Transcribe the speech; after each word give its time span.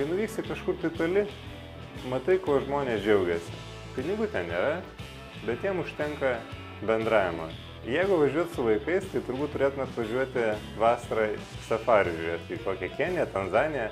kai 0.00 0.08
nuvyksi 0.08 0.42
kažkur 0.48 0.76
tai 0.80 0.88
toli, 0.96 1.22
matai, 2.08 2.38
kuo 2.40 2.54
žmonės 2.64 3.02
džiaugiasi. 3.04 3.58
Pinigų 3.92 4.30
ten 4.32 4.46
nėra, 4.48 4.78
bet 5.44 5.60
jiem 5.66 5.82
užtenka 5.82 6.38
bendravimo. 6.88 7.50
Jeigu 7.84 8.16
važiuot 8.22 8.54
su 8.54 8.64
vaikais, 8.64 9.10
tai 9.12 9.20
turbūt 9.26 9.52
turėtumėt 9.52 9.92
važiuoti 9.98 10.46
vasarą 10.80 11.28
safari 11.68 12.16
žiūrėti 12.16 12.56
į 12.56 12.62
kokią 12.64 12.90
Keniją, 12.96 13.28
Tanzaniją, 13.34 13.90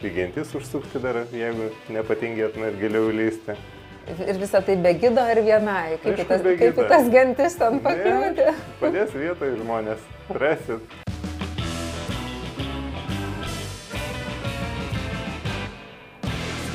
į 0.00 0.16
gentis 0.16 0.56
užsukti 0.56 1.04
dar, 1.04 1.20
jeigu 1.28 1.68
nepatingėtumėt 1.92 2.80
giliau 2.80 3.12
lysti. 3.12 3.60
Ir 4.16 4.40
visą 4.40 4.64
tai 4.64 4.80
be 4.80 4.96
gido 4.96 5.28
ir 5.28 5.44
vienai. 5.44 5.98
Kaip, 6.00 6.12
Aišku, 6.24 6.28
tas, 6.32 6.52
kaip 6.64 6.84
tas 6.88 7.12
gentis 7.12 7.60
ten 7.60 7.80
pakliūti. 7.84 8.52
Padės 8.80 9.16
vietoje 9.16 9.58
žmonės, 9.60 10.12
rasit. 10.40 11.03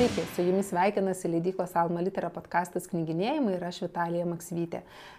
Sveiki, 0.00 0.22
su 0.34 0.42
jumis 0.42 0.68
sveikinasi 0.68 1.28
leidyklos 1.28 1.74
Alma 1.76 2.00
Litera 2.00 2.30
podkastas 2.32 2.86
knyginėjimai 2.88 3.58
ir 3.58 3.64
aš 3.68 3.82
Vitalija 3.82 4.24
Maksvytė. 4.24 4.78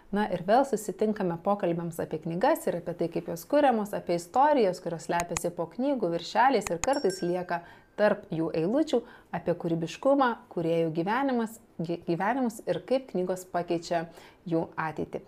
Na 0.09 0.23
ir 0.33 0.41
vėl 0.47 0.63
susitinkame 0.65 1.35
pokalbėms 1.45 1.99
apie 2.01 2.17
knygas 2.23 2.65
ir 2.65 2.79
apie 2.79 2.95
tai, 2.97 3.09
kaip 3.13 3.29
jos 3.29 3.43
kuriamos, 3.51 3.93
apie 3.93 4.15
istorijas, 4.17 4.81
kurios 4.81 5.05
slepiasi 5.05 5.51
po 5.53 5.67
knygų 5.75 6.09
viršeliais 6.15 6.71
ir 6.73 6.81
kartais 6.81 7.21
lieka 7.21 7.59
tarp 7.99 8.25
jų 8.33 8.47
eilučių, 8.57 9.03
apie 9.37 9.53
kūrybiškumą, 9.61 10.31
kuriejų 10.55 10.89
gyvenimas, 10.97 11.61
gy- 11.77 11.99
gyvenimus 12.09 12.63
ir 12.65 12.81
kaip 12.89 13.11
knygos 13.13 13.45
pakeičia 13.53 14.07
jų 14.49 14.63
ateitį. 14.81 15.21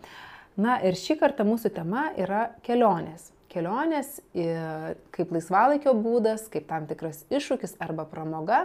Na 0.66 0.82
ir 0.82 0.98
šį 0.98 1.20
kartą 1.22 1.46
mūsų 1.46 1.76
tema 1.78 2.08
yra 2.18 2.48
kelionės. 2.66 3.30
Kelionės 3.54 4.16
kaip 5.14 5.30
laisvalaikio 5.30 5.92
būdas, 5.94 6.48
kaip 6.50 6.66
tam 6.72 6.88
tikras 6.90 7.20
iššūkis 7.30 7.76
arba 7.86 8.08
pramoga. 8.10 8.64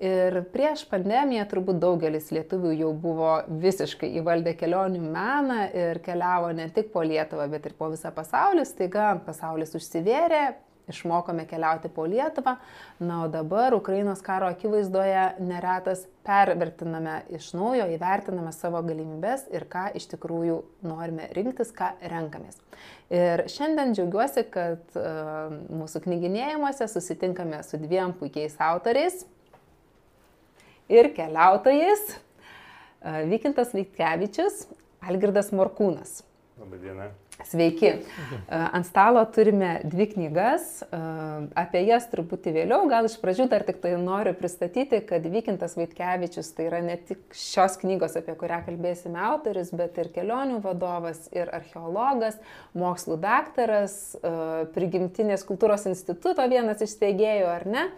Ir 0.00 0.38
prieš 0.48 0.86
pandemiją 0.88 1.42
turbūt 1.50 1.76
daugelis 1.82 2.30
lietuvių 2.32 2.70
jau 2.72 2.90
buvo 2.96 3.34
visiškai 3.60 4.08
įvaldę 4.16 4.54
kelionių 4.56 5.00
meną 5.04 5.58
ir 5.76 5.98
keliavo 6.00 6.54
ne 6.56 6.70
tik 6.72 6.88
po 6.94 7.02
Lietuvą, 7.04 7.44
bet 7.52 7.66
ir 7.68 7.74
po 7.76 7.90
visą 7.92 8.08
pasaulį. 8.16 8.62
Staiga 8.64 9.10
pasaulis 9.26 9.74
užsivėrė, 9.76 10.54
išmokome 10.88 11.44
keliauti 11.50 11.90
po 11.92 12.06
Lietuvą. 12.08 12.54
Na, 13.04 13.18
o 13.24 13.28
dabar 13.28 13.76
Ukrainos 13.76 14.22
karo 14.24 14.48
akivaizdoje 14.48 15.24
neretas 15.44 16.06
pervertiname 16.24 17.18
iš 17.36 17.50
naujo, 17.58 17.84
įvertiname 17.92 18.54
savo 18.56 18.80
galimybės 18.86 19.50
ir 19.52 19.66
ką 19.68 19.90
iš 20.00 20.06
tikrųjų 20.14 20.62
norime 20.86 21.28
rinktis, 21.36 21.74
ką 21.76 21.90
renkamės. 22.12 22.56
Ir 23.12 23.44
šiandien 23.52 23.92
džiaugiuosi, 23.92 24.46
kad 24.48 24.96
uh, 24.96 25.52
mūsų 25.68 26.06
knyginėjimuose 26.06 26.88
susitinkame 26.88 27.60
su 27.68 27.76
dviem 27.84 28.16
puikiais 28.16 28.56
autoriais 28.64 29.26
ir 30.90 31.12
keliautojais. 31.16 32.10
Uh, 33.00 33.22
Vykintas 33.30 33.72
Vaitkevičius, 33.72 34.66
Algirdas 35.00 35.54
Morkūnas. 35.56 36.20
Labadiena. 36.60 37.08
Sveiki. 37.48 37.86
E, 37.86 38.00
Ant 38.52 38.84
stalo 38.84 39.22
turime 39.32 39.80
dvi 39.88 40.06
knygas, 40.10 40.82
e, 40.82 41.00
apie 41.56 41.80
jas 41.86 42.04
truputį 42.12 42.52
vėliau, 42.58 42.84
gal 42.90 43.08
iš 43.08 43.16
pradžių 43.22 43.46
dar 43.48 43.64
tik 43.64 43.80
tai 43.80 43.94
noriu 44.00 44.34
pristatyti, 44.36 45.00
kad 45.08 45.24
Vykintas 45.24 45.78
Vaitkevičius 45.78 46.52
tai 46.56 46.68
yra 46.68 46.82
ne 46.84 46.98
tik 47.00 47.22
šios 47.36 47.78
knygos, 47.80 48.18
apie 48.20 48.36
kurią 48.36 48.60
kalbėsime 48.68 49.20
autorius, 49.30 49.72
bet 49.72 49.96
ir 50.02 50.12
kelionių 50.12 50.60
vadovas, 50.64 51.30
ir 51.32 51.48
archeologas, 51.56 52.36
mokslų 52.76 53.16
daktaras, 53.24 53.96
e, 54.20 54.34
prigimtinės 54.76 55.46
kultūros 55.48 55.88
instituto 55.88 56.44
vienas 56.50 56.84
iš 56.84 56.98
steigėjų, 56.98 57.48
ar 57.56 57.70
ne? 57.70 57.88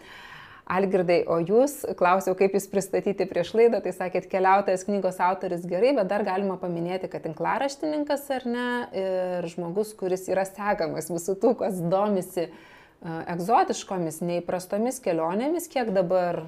Algirdai, 0.70 1.24
o 1.26 1.40
jūs, 1.42 1.80
klausiau, 1.98 2.36
kaip 2.38 2.54
jūs 2.54 2.68
pristatyti 2.70 3.26
prieš 3.26 3.50
laidą, 3.58 3.80
tai 3.82 3.90
sakėt, 3.96 4.28
keliautojas 4.30 4.84
knygos 4.86 5.18
autoris 5.24 5.64
gerai, 5.66 5.90
bet 5.96 6.06
dar 6.10 6.22
galima 6.26 6.54
paminėti, 6.60 7.10
kad 7.10 7.24
tinklaraštininkas 7.26 8.28
ar 8.36 8.46
ne, 8.46 8.68
ir 8.94 9.48
žmogus, 9.50 9.90
kuris 9.98 10.28
yra 10.30 10.46
sekamas 10.46 11.10
visų 11.10 11.34
tų, 11.42 11.56
kas 11.64 11.82
domisi 11.82 12.46
e, 12.46 12.52
egzotiškomis, 13.34 14.22
neįprastomis 14.22 15.02
kelionėmis, 15.02 15.66
kiek 15.72 15.90
dabar 15.96 16.44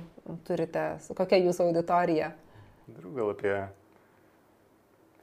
turite, 0.46 0.92
kokia 1.18 1.42
jūsų 1.42 1.66
auditorija? 1.66 2.30
Gal 2.86 3.34
apie 3.34 3.56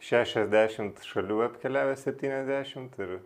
60 0.03 1.03
šalių 1.05 1.43
apkeliavę 1.47 1.95
70 1.95 2.99
ir 3.05 3.19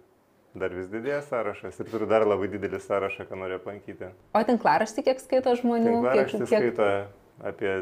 dar 0.59 0.73
vis 0.75 0.87
didėja 0.91 1.21
sąrašas 1.27 1.77
ir 1.81 1.91
turiu 1.91 2.07
dar 2.09 2.25
labai 2.27 2.49
didelį 2.53 2.79
sąrašą, 2.83 3.27
ką 3.29 3.37
noriu 3.39 3.59
aplankyti. 3.59 4.13
O 4.35 4.41
tinklaraštį 4.47 5.05
kiek 5.09 5.21
skaito 5.23 5.53
žmonių? 5.59 5.99
Tinklaraštis 5.99 6.49
skaito 6.49 6.89
apie 7.43 7.75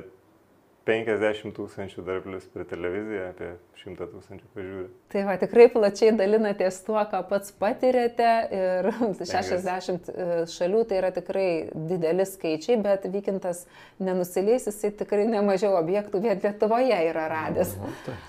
50 0.84 1.54
tūkstančių 1.56 2.04
dar 2.04 2.20
plus 2.26 2.44
per 2.52 2.66
televiziją, 2.68 3.30
apie 3.32 3.52
100 3.80 4.08
tūkstančių 4.12 4.50
pažiūrė. 4.56 4.90
Tai 5.14 5.22
va, 5.30 5.38
tikrai 5.40 5.70
plačiai 5.72 6.12
dalinatės 6.20 6.82
tuo, 6.84 7.00
ką 7.08 7.22
pats 7.30 7.54
patirėte 7.60 8.32
ir 8.58 8.90
60 9.22 10.12
šalių 10.52 10.84
tai 10.90 11.00
yra 11.00 11.14
tikrai 11.16 11.48
dideli 11.72 12.28
skaičiai, 12.28 12.82
bet 12.84 13.08
vykintas 13.14 13.64
nenusileis, 14.04 14.68
jisai 14.68 14.92
tikrai 15.00 15.30
nemažiau 15.32 15.78
objektų 15.80 16.24
vien 16.26 16.44
Lietuvoje 16.44 17.00
yra 17.14 17.30
radęs. 17.32 17.78
Tai 18.04 18.20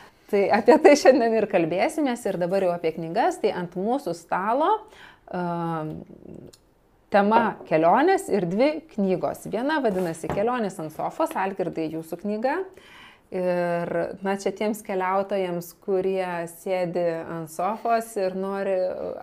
apie 0.55 0.77
tai 0.85 0.95
šiandien 0.99 1.39
ir 1.39 1.49
kalbėsimės 1.51 2.27
ir 2.29 2.41
dabar 2.43 2.67
jau 2.67 2.75
apie 2.75 2.95
knygas, 2.97 3.41
tai 3.43 3.55
ant 3.57 3.77
mūsų 3.79 4.15
stalo 4.19 4.71
uh, 4.81 5.91
tema 7.15 7.45
kelionės 7.69 8.27
ir 8.33 8.47
dvi 8.51 8.71
knygos. 8.95 9.47
Viena 9.53 9.79
vadinasi 9.85 10.31
Kelionės 10.33 10.81
ant 10.83 10.95
sofos, 10.95 11.35
Algirdai 11.39 11.89
jūsų 11.93 12.21
knyga. 12.25 12.59
Ir, 13.35 13.91
na, 14.23 14.37
čia 14.39 14.53
tiems 14.55 14.79
keliautojams, 14.87 15.73
kurie 15.83 16.45
sėdi 16.53 17.03
ant 17.35 17.51
sofos 17.51 18.13
ir 18.21 18.37
nori 18.39 18.77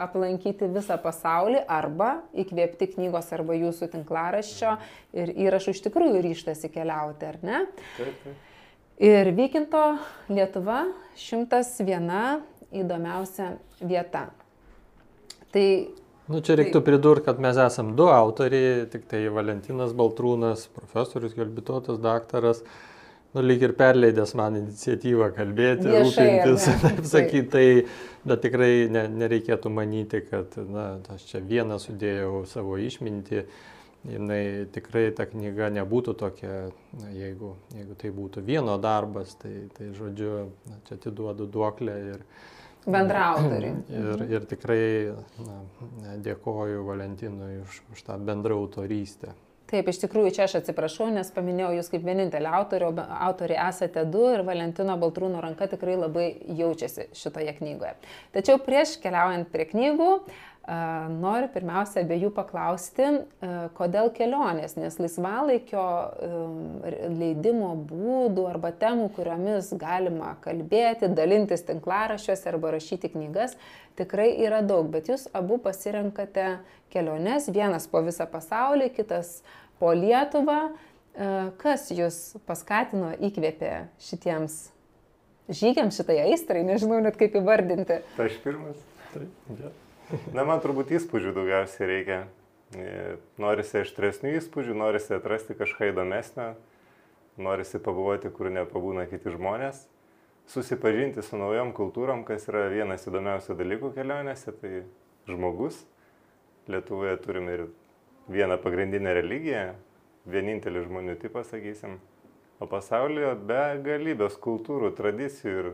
aplankyti 0.03 0.67
visą 0.73 0.97
pasaulį 0.99 1.61
arba 1.71 2.17
įkvėpti 2.43 2.89
knygos 2.97 3.31
arba 3.37 3.55
jūsų 3.55 3.87
tinklaraščio 3.93 4.73
ir 5.15 5.31
įrašų 5.47 5.77
iš 5.77 5.83
tikrųjų 5.87 6.25
ryštasi 6.27 6.73
keliauti, 6.73 7.29
ar 7.29 7.39
ne? 7.45 7.63
Taip, 7.95 8.17
taip. 8.25 8.50
Ir 9.01 9.31
Vykinto 9.33 9.95
Lietuva 10.29 10.83
101 11.17 12.43
įdomiausia 12.83 13.55
vieta. 13.81 14.27
Tai 15.51 15.65
Nu, 16.31 16.39
čia 16.45 16.55
reiktų 16.55 16.79
pridurti, 16.85 17.25
kad 17.25 17.41
mes 17.43 17.57
esam 17.59 17.95
du 17.97 18.05
autoriai, 18.07 18.85
tik 18.91 19.07
tai 19.09 19.25
Valentinas 19.33 19.91
Baltrūnas, 19.97 20.67
profesorius, 20.71 21.33
gelbitotas 21.35 21.97
daktaras, 21.99 22.61
nu, 23.33 23.41
lyg 23.43 23.65
ir 23.65 23.73
perleidęs 23.75 24.31
man 24.39 24.59
iniciatyvą 24.61 25.31
kalbėti, 25.35 25.89
Viešai, 25.89 26.05
rūpintis, 26.05 26.69
taip 26.85 27.09
sakyti, 27.09 27.49
tai, 27.51 27.65
bet 28.23 28.45
tikrai 28.45 28.71
ne, 28.93 29.07
nereikėtų 29.25 29.73
manyti, 29.73 30.21
kad, 30.29 30.55
na, 30.69 30.87
aš 31.11 31.25
čia 31.33 31.43
vieną 31.51 31.81
sudėjau 31.83 32.45
savo 32.53 32.79
išmintį, 32.79 33.43
jinai 34.07 34.67
tikrai 34.73 35.09
ta 35.15 35.27
knyga 35.29 35.69
nebūtų 35.75 36.15
tokia, 36.17 36.55
na, 36.97 37.11
jeigu, 37.13 37.53
jeigu 37.75 37.97
tai 38.01 38.13
būtų 38.15 38.43
vieno 38.45 38.77
darbas, 38.81 39.35
tai, 39.41 39.67
tai 39.77 39.91
žodžiu, 39.97 40.49
na, 40.69 40.79
čia 40.87 40.97
atiduodu 40.97 41.47
duoklę 41.51 41.99
ir, 42.15 42.25
bendrautoriai. 42.87 43.75
Ir, 44.01 44.25
ir 44.25 44.49
tikrai 44.49 44.83
na, 45.45 46.17
dėkoju 46.25 46.81
Valentinui 46.87 47.61
už, 47.61 47.81
už 47.93 48.03
tą 48.07 48.17
bendrą 48.17 48.57
autorystę. 48.63 49.35
Taip, 49.71 49.87
iš 49.87 50.01
tikrųjų 50.01 50.33
čia 50.35 50.45
aš 50.49 50.57
atsiprašau, 50.59 51.05
nes 51.15 51.29
paminėjau 51.31 51.69
jūs 51.77 51.87
kaip 51.93 52.01
vienintelį 52.03 52.49
autorių, 52.57 52.89
autoriai 53.23 53.69
esate 53.69 54.01
du 54.11 54.25
ir 54.33 54.41
Valentino 54.43 54.97
Baltrūno 54.99 55.39
ranka 55.39 55.69
tikrai 55.71 55.93
labai 55.95 56.25
jaučiasi 56.57 57.05
šitoje 57.15 57.53
knygoje. 57.61 57.93
Tačiau 58.35 58.59
prieš 58.65 58.97
keliaujant 58.99 59.47
prie 59.53 59.69
knygų, 59.69 60.09
a, 60.19 60.50
noriu 60.67 61.47
pirmiausia 61.51 62.03
abiejų 62.03 62.29
paklausti, 62.35 63.07
kodėl 63.77 64.11
kelionės, 64.13 64.75
nes 64.77 64.97
laisvalaikio 65.01 65.85
r- 66.21 66.99
leidimo 67.09 67.71
būdų 67.89 68.45
arba 68.49 68.71
temų, 68.71 69.09
kuriomis 69.15 69.71
galima 69.81 70.35
kalbėti, 70.43 71.09
dalintis 71.17 71.65
tinklaraščiuose 71.65 72.51
arba 72.53 72.75
rašyti 72.77 73.09
knygas, 73.15 73.57
tikrai 73.97 74.29
yra 74.45 74.61
daug, 74.61 74.91
bet 74.93 75.09
jūs 75.09 75.25
abu 75.33 75.57
pasirenkate 75.61 76.59
keliones, 76.93 77.49
vienas 77.49 77.89
po 77.89 78.03
visą 78.05 78.29
pasaulį, 78.29 78.91
kitas 78.95 79.39
po 79.81 79.95
Lietuvą. 79.97 80.71
Kas 81.59 81.89
jūs 81.91 82.37
paskatino, 82.47 83.09
įkvėpė 83.19 83.89
šitiems 83.99 84.69
žygiams, 85.51 85.97
šitai 85.99 86.21
aistrai, 86.29 86.61
nežinau 86.63 87.01
net 87.03 87.17
kaip 87.19 87.35
įvardinti. 87.35 87.99
Aš 88.21 88.37
pirmas. 88.45 88.79
Taip, 89.11 89.27
ja. 89.59 89.73
Na, 90.35 90.43
man 90.43 90.59
turbūt 90.59 90.91
įspūdžių 90.97 91.31
daugiausiai 91.35 91.87
reikia. 91.87 92.19
E, 92.75 93.15
Norisi 93.39 93.79
aštresnių 93.81 94.33
įspūdžių, 94.39 94.75
norisi 94.75 95.13
atrasti 95.15 95.55
kažką 95.55 95.91
įdomesnio, 95.91 96.49
norisi 97.39 97.79
pabuvoti, 97.83 98.31
kur 98.35 98.51
nepabūna 98.51 99.05
kiti 99.11 99.31
žmonės, 99.31 99.85
susipažinti 100.51 101.23
su 101.23 101.39
naujom 101.39 101.71
kultūrom, 101.75 102.25
kas 102.27 102.49
yra 102.51 102.65
vienas 102.73 103.07
įdomiausių 103.07 103.55
dalykų 103.59 103.93
kelionėse, 103.95 104.51
tai 104.59 104.83
žmogus. 105.29 105.79
Lietuvoje 106.71 107.15
turime 107.23 107.55
ir 107.55 107.65
vieną 108.31 108.59
pagrindinę 108.61 109.15
religiją, 109.17 109.63
vienintelis 110.29 110.85
žmonių 110.89 111.17
tipas, 111.23 111.49
sakysim. 111.51 111.99
O 112.61 112.67
pasaulyje 112.69 113.33
begalybės 113.47 114.35
kultūrų, 114.43 114.91
tradicijų 114.99 115.55
ir, 115.63 115.69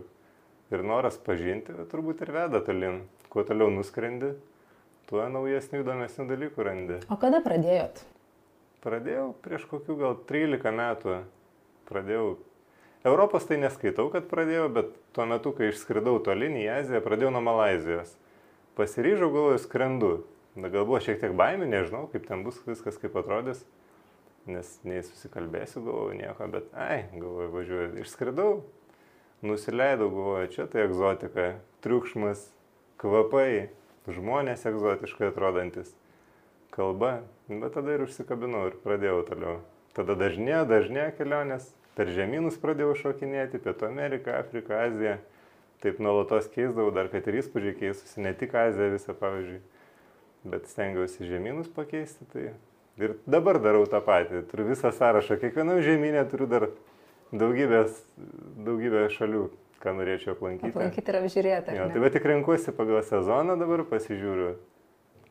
ir 0.72 0.86
noras 0.88 1.18
pažinti 1.19 1.74
turbūt 1.92 2.22
ir 2.24 2.31
veda 2.38 2.62
tolin. 2.63 3.01
Kuo 3.31 3.44
toliau 3.47 3.71
nuskrendi, 3.74 4.33
tuo 5.09 5.24
naujesnių 5.31 5.81
įdomesnių 5.83 6.27
dalykų 6.29 6.68
randi. 6.68 7.00
O 7.12 7.18
kada 7.19 7.41
pradėjot? 7.44 8.03
Pradėjau 8.83 9.31
prieš 9.44 9.65
kokių 9.68 9.97
gal 10.00 10.15
13 10.29 10.71
metų. 10.77 11.18
Pradėjau. 11.89 12.38
Europos 13.07 13.47
tai 13.47 13.59
neskaitau, 13.62 14.07
kad 14.12 14.27
pradėjau, 14.31 14.68
bet 14.74 14.95
tuo 15.15 15.27
metu, 15.29 15.53
kai 15.56 15.71
išskridau 15.71 16.18
tolin 16.24 16.57
į 16.59 16.65
Aziją, 16.79 17.01
pradėjau 17.03 17.31
nuo 17.35 17.44
Malazijos. 17.45 18.15
Pasiryžau, 18.79 19.29
galvoju, 19.33 19.62
skrendu. 19.63 20.12
Na, 20.57 20.71
gal 20.74 20.88
buvo 20.89 21.00
šiek 21.03 21.19
tiek 21.21 21.35
baimė, 21.38 21.68
nežinau, 21.69 22.07
kaip 22.12 22.25
ten 22.27 22.44
bus 22.45 22.57
viskas, 22.65 22.97
kaip 23.01 23.15
atrodys. 23.19 23.62
Nes 24.50 24.71
nei 24.88 25.03
susikalbėsiu, 25.06 25.83
galvoju, 25.85 26.18
nieko, 26.18 26.47
bet, 26.51 26.68
ai, 26.75 27.06
galvoju, 27.13 27.50
važiuoju. 27.53 27.89
Išskridau, 28.03 28.51
nusileidau, 29.45 30.09
galvoju, 30.12 30.51
čia 30.56 30.68
tai 30.71 30.85
egzotika, 30.88 31.47
triukšmas, 31.85 32.47
kvapai, 33.01 33.69
žmonės 34.09 34.65
egzotiškai 34.69 35.31
atrodantis, 35.31 35.91
kalba. 36.73 37.21
Bet 37.47 37.73
tada 37.77 37.95
ir 37.95 38.05
užsikabinau 38.05 38.67
ir 38.69 38.77
pradėjau 38.83 39.23
toliau. 39.29 39.57
Tada 39.97 40.17
dažnė, 40.19 40.61
dažnė 40.69 41.09
kelionės, 41.17 41.71
per 41.97 42.11
žemynus 42.13 42.59
pradėjau 42.61 42.94
šokinėti, 42.99 43.61
Pietų 43.63 43.88
Ameriką, 43.89 44.35
Afriką, 44.44 44.77
Aziją. 44.85 45.17
Taip 45.81 45.99
nuolatos 46.01 46.49
keisdavau, 46.53 46.91
dar 46.94 47.09
kad 47.09 47.25
ir 47.29 47.39
įspūdžiai 47.41 47.77
keistųsi, 47.77 48.21
ne 48.25 48.33
tik 48.38 48.55
Aziją 48.57 48.91
visą, 48.95 49.13
pavyzdžiui, 49.17 49.61
bet 50.50 50.69
stengiausi 50.71 51.29
žemynus 51.29 51.69
pakeisti. 51.73 52.25
Tai 52.33 52.45
ir 53.01 53.15
dabar 53.29 53.61
darau 53.61 53.85
tą 53.89 54.01
patį. 54.05 54.43
Turiu 54.50 54.67
visą 54.71 54.91
sąrašą, 54.93 55.38
kiekvienam 55.41 55.81
žemynė 55.85 56.25
turiu 56.29 56.50
dar 56.50 56.67
daugybės, 57.31 57.93
daugybę 58.65 59.05
šalių, 59.13 59.47
ką 59.83 59.94
norėčiau 59.97 60.35
aplankyti. 60.35 60.71
Aplankyti 60.74 61.13
ir 61.13 61.19
apžiūrėti. 61.21 61.77
Jo, 61.77 61.88
tai 61.94 62.03
bet 62.03 62.18
tik 62.18 62.27
renkuosi 62.31 62.74
pagal 62.77 63.03
sezoną 63.07 63.57
dabar, 63.59 63.85
pasižiūriu. 63.89 64.56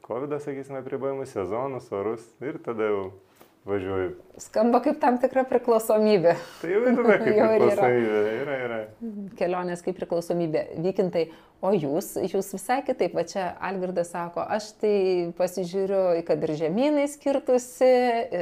COVID, 0.07 0.37
sakysime, 0.39 0.85
pribojimus, 0.87 1.33
sezonus, 1.35 1.89
orus 1.91 2.23
ir 2.45 2.61
tada 2.63 2.87
jau 2.87 3.01
važiuoju. 3.67 4.13
Skamba 4.39 4.79
kaip 4.85 5.01
tam 5.03 5.17
tikra 5.19 5.43
priklausomybė. 5.51 6.37
Tai 6.61 6.71
jau 6.71 6.83
yra 6.93 7.17
kaip 7.25 7.33
Jau 7.41 7.49
ir 7.57 7.65
yra. 7.67 7.73
priklausomybė. 7.75 8.21
Yra, 8.45 8.59
yra. 8.69 8.79
Kelionės 9.41 9.83
kaip 9.83 9.99
priklausomybė. 9.99 10.63
Vykintai, 10.85 11.25
o 11.67 11.73
jūs, 11.75 12.13
jūs 12.23 12.53
visai 12.55 12.79
kitaip, 12.87 13.17
va 13.19 13.25
čia 13.27 13.49
Algirdas 13.67 14.13
sako, 14.15 14.45
aš 14.47 14.71
tai 14.79 14.95
pasižiūriu, 15.41 16.03
kad 16.29 16.47
ir 16.47 16.55
žemynai 16.63 17.09
skirtusi 17.11 17.91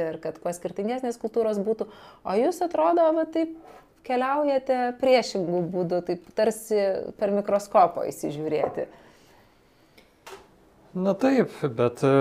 ir 0.03 0.19
kad 0.21 0.37
kuo 0.43 0.53
skirtingesnės 0.53 1.17
kultūros 1.21 1.57
būtų, 1.65 1.89
o 2.21 2.37
jūs 2.43 2.61
atrodo, 2.67 3.09
va 3.17 3.25
taip 3.25 3.57
keliaujate 4.05 4.79
priešingų 5.01 5.61
būdų, 5.73 6.01
taip 6.07 6.29
tarsi 6.37 6.79
per 7.19 7.33
mikroskopą 7.35 8.05
įsižiūrėti. 8.11 8.87
Na 10.95 11.11
taip, 11.19 11.51
bet 11.75 12.03
e, 12.07 12.13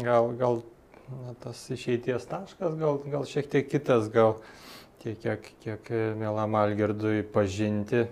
gal, 0.00 0.30
gal 0.40 0.62
na, 1.10 1.34
tas 1.42 1.60
išeities 1.74 2.24
taškas 2.30 2.78
gal, 2.80 3.02
gal 3.12 3.26
šiek 3.28 3.50
tiek 3.52 3.68
kitas, 3.68 4.08
gal 4.12 4.38
tiek, 5.02 5.18
kiek, 5.20 5.50
kiek 5.64 5.90
mielam 6.16 6.56
Algirdui 6.56 7.24
pažinti, 7.34 8.06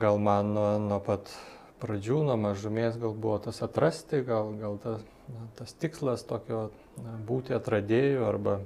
gal 0.00 0.20
man 0.20 0.52
nuo, 0.56 0.68
nuo 0.82 1.00
pat 1.04 1.32
pradžių, 1.80 2.22
nuo 2.28 2.36
mažumės 2.40 2.96
gal 3.00 3.14
buvo 3.16 3.38
tas 3.48 3.62
atrasti, 3.64 4.22
gal, 4.26 4.52
gal 4.60 4.78
ta, 4.82 4.98
na, 5.32 5.48
tas 5.58 5.72
tikslas 5.76 6.24
tokio 6.28 6.68
na, 7.00 7.16
būti 7.28 7.56
atradėjų 7.56 8.24
arba 8.28 8.60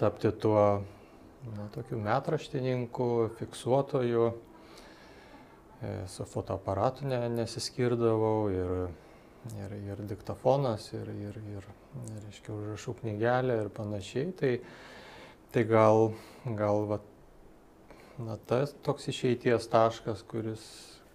tapti 0.00 0.32
tuo 0.32 0.64
na, 1.48 1.66
tokiu 1.74 1.98
metraštininku, 2.04 3.10
fiksuotoju 3.38 4.30
E, 5.82 6.08
su 6.08 6.24
fotoaparatu 6.28 7.06
ne, 7.08 7.18
nesiskirdavau 7.32 8.50
ir, 8.52 8.72
ir, 9.56 9.76
ir 9.88 10.02
diktafonas, 10.10 10.90
ir, 10.92 11.08
ir, 11.08 11.38
ir 11.54 11.68
reiškia, 12.26 12.52
užrašų 12.52 12.94
knygelė 12.98 13.56
ir 13.62 13.70
panašiai. 13.72 14.34
Tai, 14.36 14.50
tai 15.54 15.62
gal, 15.70 16.10
gal 16.58 16.84
va, 16.90 16.98
na, 18.20 18.36
tas 18.50 18.74
toks 18.84 19.08
išeities 19.08 19.70
taškas, 19.72 20.20
kuris, 20.28 20.66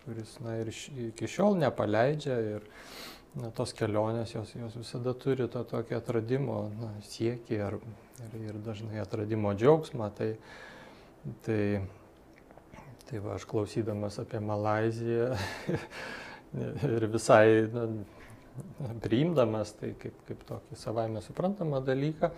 kuris 0.08 0.34
na, 0.42 0.58
ir 0.64 0.74
iki 1.12 1.30
šiol 1.30 1.60
nepaleidžia 1.62 2.40
ir 2.56 2.66
na, 3.38 3.54
tos 3.54 3.76
kelionės 3.78 4.34
jos, 4.34 4.58
jos 4.58 4.82
visada 4.82 5.14
turi 5.14 5.46
to 5.46 5.62
tokio 5.70 6.02
atradimo 6.02 6.64
na, 6.82 6.90
siekį 7.06 7.62
ir, 7.62 7.78
ir, 8.24 8.40
ir 8.50 8.64
dažnai 8.66 9.04
atradimo 9.04 9.54
džiaugsmą. 9.58 10.10
Tai, 10.16 10.32
tai 11.46 11.62
Tai 13.06 13.20
va, 13.22 13.36
aš 13.38 13.44
klausydamas 13.46 14.16
apie 14.18 14.40
Malaziją 14.42 15.28
ir 16.96 17.06
visai 17.14 17.68
na, 17.70 17.84
priimdamas 19.04 19.76
tai 19.78 19.92
kaip, 20.02 20.16
kaip 20.26 20.42
tokį 20.50 20.78
savaime 20.80 21.22
suprantamą 21.22 21.84
dalyką, 21.86 22.32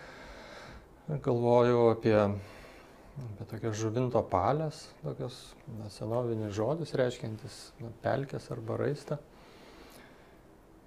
galvojau 1.23 1.85
apie, 1.93 2.17
apie 2.17 3.47
tokias 3.53 3.79
žuvinto 3.79 4.19
palės, 4.27 4.81
tokias 5.05 5.39
na, 5.77 5.87
senovinis 5.93 6.51
žodis 6.57 6.91
reiškiantis 6.99 7.61
na, 7.79 7.93
pelkės 8.03 8.51
arba 8.51 8.81
raistą. 8.83 9.21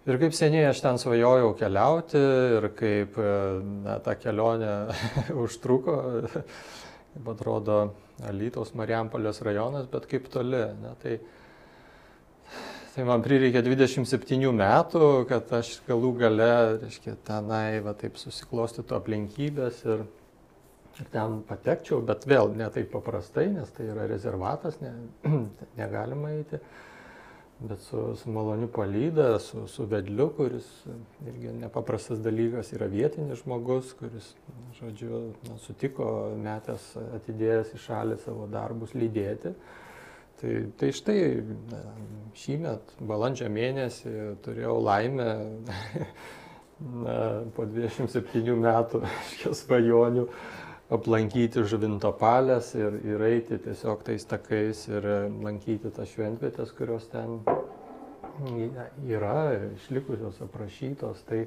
Ir 0.08 0.16
kaip 0.16 0.32
seniai 0.32 0.64
aš 0.70 0.78
ten 0.80 0.96
svajojau 0.96 1.50
keliauti 1.60 2.20
ir 2.56 2.66
kaip 2.72 3.18
na, 3.84 3.98
ta 4.00 4.14
kelionė 4.16 4.70
užtruko, 5.44 5.96
atrodo, 7.28 7.76
Alytaus 8.30 8.72
Marijampolės 8.80 9.42
rajonas, 9.44 9.90
bet 9.92 10.08
kaip 10.08 10.30
toli. 10.32 10.62
Ne, 10.80 10.94
tai, 11.02 11.18
tai 12.94 13.06
man 13.08 13.20
prireikė 13.24 13.60
27 13.66 14.48
metų, 14.56 15.04
kad 15.28 15.52
aš 15.60 15.76
galų 15.84 16.14
gale, 16.24 16.50
reiškia, 16.86 17.18
tenai 17.28 17.82
va 17.84 17.92
taip 17.92 18.16
susiklostytų 18.20 18.96
aplinkybės 18.96 19.84
ir, 19.84 20.06
ir 20.96 21.12
ten 21.12 21.42
patekčiau, 21.48 22.00
bet 22.08 22.24
vėl 22.24 22.56
ne 22.56 22.72
taip 22.72 22.88
paprastai, 22.96 23.50
nes 23.52 23.76
tai 23.76 23.92
yra 23.92 24.08
rezervatas, 24.08 24.80
ne, 24.80 24.96
negalima 25.80 26.38
eiti 26.38 26.64
bet 27.60 27.80
su, 27.80 28.16
su 28.16 28.30
maloniu 28.30 28.68
palyda, 28.72 29.38
su, 29.38 29.66
su 29.68 29.84
vedliu, 29.86 30.30
kuris 30.36 30.66
irgi 31.26 31.52
nepaprastas 31.60 32.22
dalykas, 32.24 32.72
yra 32.72 32.88
vietinis 32.88 33.42
žmogus, 33.42 33.92
kuris, 33.98 34.32
žodžiu, 34.78 35.20
na, 35.48 35.58
sutiko 35.60 36.08
metęs 36.40 36.94
atidėjęs 37.20 37.74
į 37.76 37.82
šalį 37.84 38.18
savo 38.24 38.48
darbus 38.50 38.96
lydėti. 38.96 39.52
Tai, 40.40 40.52
tai 40.80 40.88
štai 40.96 41.18
šį 42.40 42.56
met, 42.62 42.94
balandžio 43.04 43.50
mėnesį, 43.52 44.14
turėjau 44.46 44.78
laimę 44.80 45.28
na, 47.04 47.18
po 47.56 47.68
27 47.68 48.56
metų 48.56 49.02
svajonių 49.62 50.24
aplankyti 50.90 51.64
žuvinto 51.70 52.10
palės 52.18 52.72
ir, 52.78 52.96
ir 53.06 53.26
eiti 53.30 53.60
tiesiog 53.62 54.02
tais 54.06 54.26
takais 54.26 54.86
ir 54.90 55.06
lankyti 55.44 55.92
tas 55.94 56.10
šventvietės, 56.10 56.72
kurios 56.76 57.06
ten 57.12 57.38
yra 59.06 59.52
išlikusios, 59.76 60.40
aprašytos. 60.42 61.22
Tai, 61.28 61.44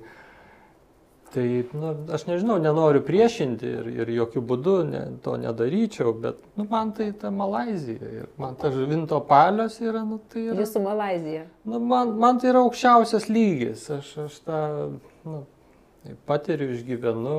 tai 1.33 1.47
nu, 1.73 1.91
aš 2.13 2.25
nežinau, 2.29 2.57
nenoriu 2.61 3.01
priešinti 3.03 3.71
ir, 3.79 3.89
ir 4.03 4.11
jokių 4.15 4.43
būdų 4.51 4.75
ne, 4.89 5.03
to 5.25 5.35
nedaryčiau, 5.41 6.13
bet 6.23 6.39
nu, 6.59 6.67
man 6.69 6.93
tai 6.95 7.09
ta 7.17 7.31
Malazija 7.33 8.11
ir 8.21 8.29
man 8.39 8.55
ta 8.59 8.71
žuvinto 8.71 9.19
palios 9.27 9.79
yra. 9.83 10.05
Nu, 10.07 10.21
tai 10.31 10.47
yra 10.51 10.61
Jūsų 10.61 10.83
Malazija. 10.85 11.47
Nu, 11.65 11.81
man, 11.83 12.15
man 12.21 12.39
tai 12.39 12.53
yra 12.53 12.63
aukščiausias 12.63 13.27
lygis. 13.31 13.89
Aš, 13.97 14.13
aš 14.27 14.39
tą 14.47 14.61
nu, 15.25 15.43
patiriu, 16.27 16.69
išgyvenu, 16.75 17.37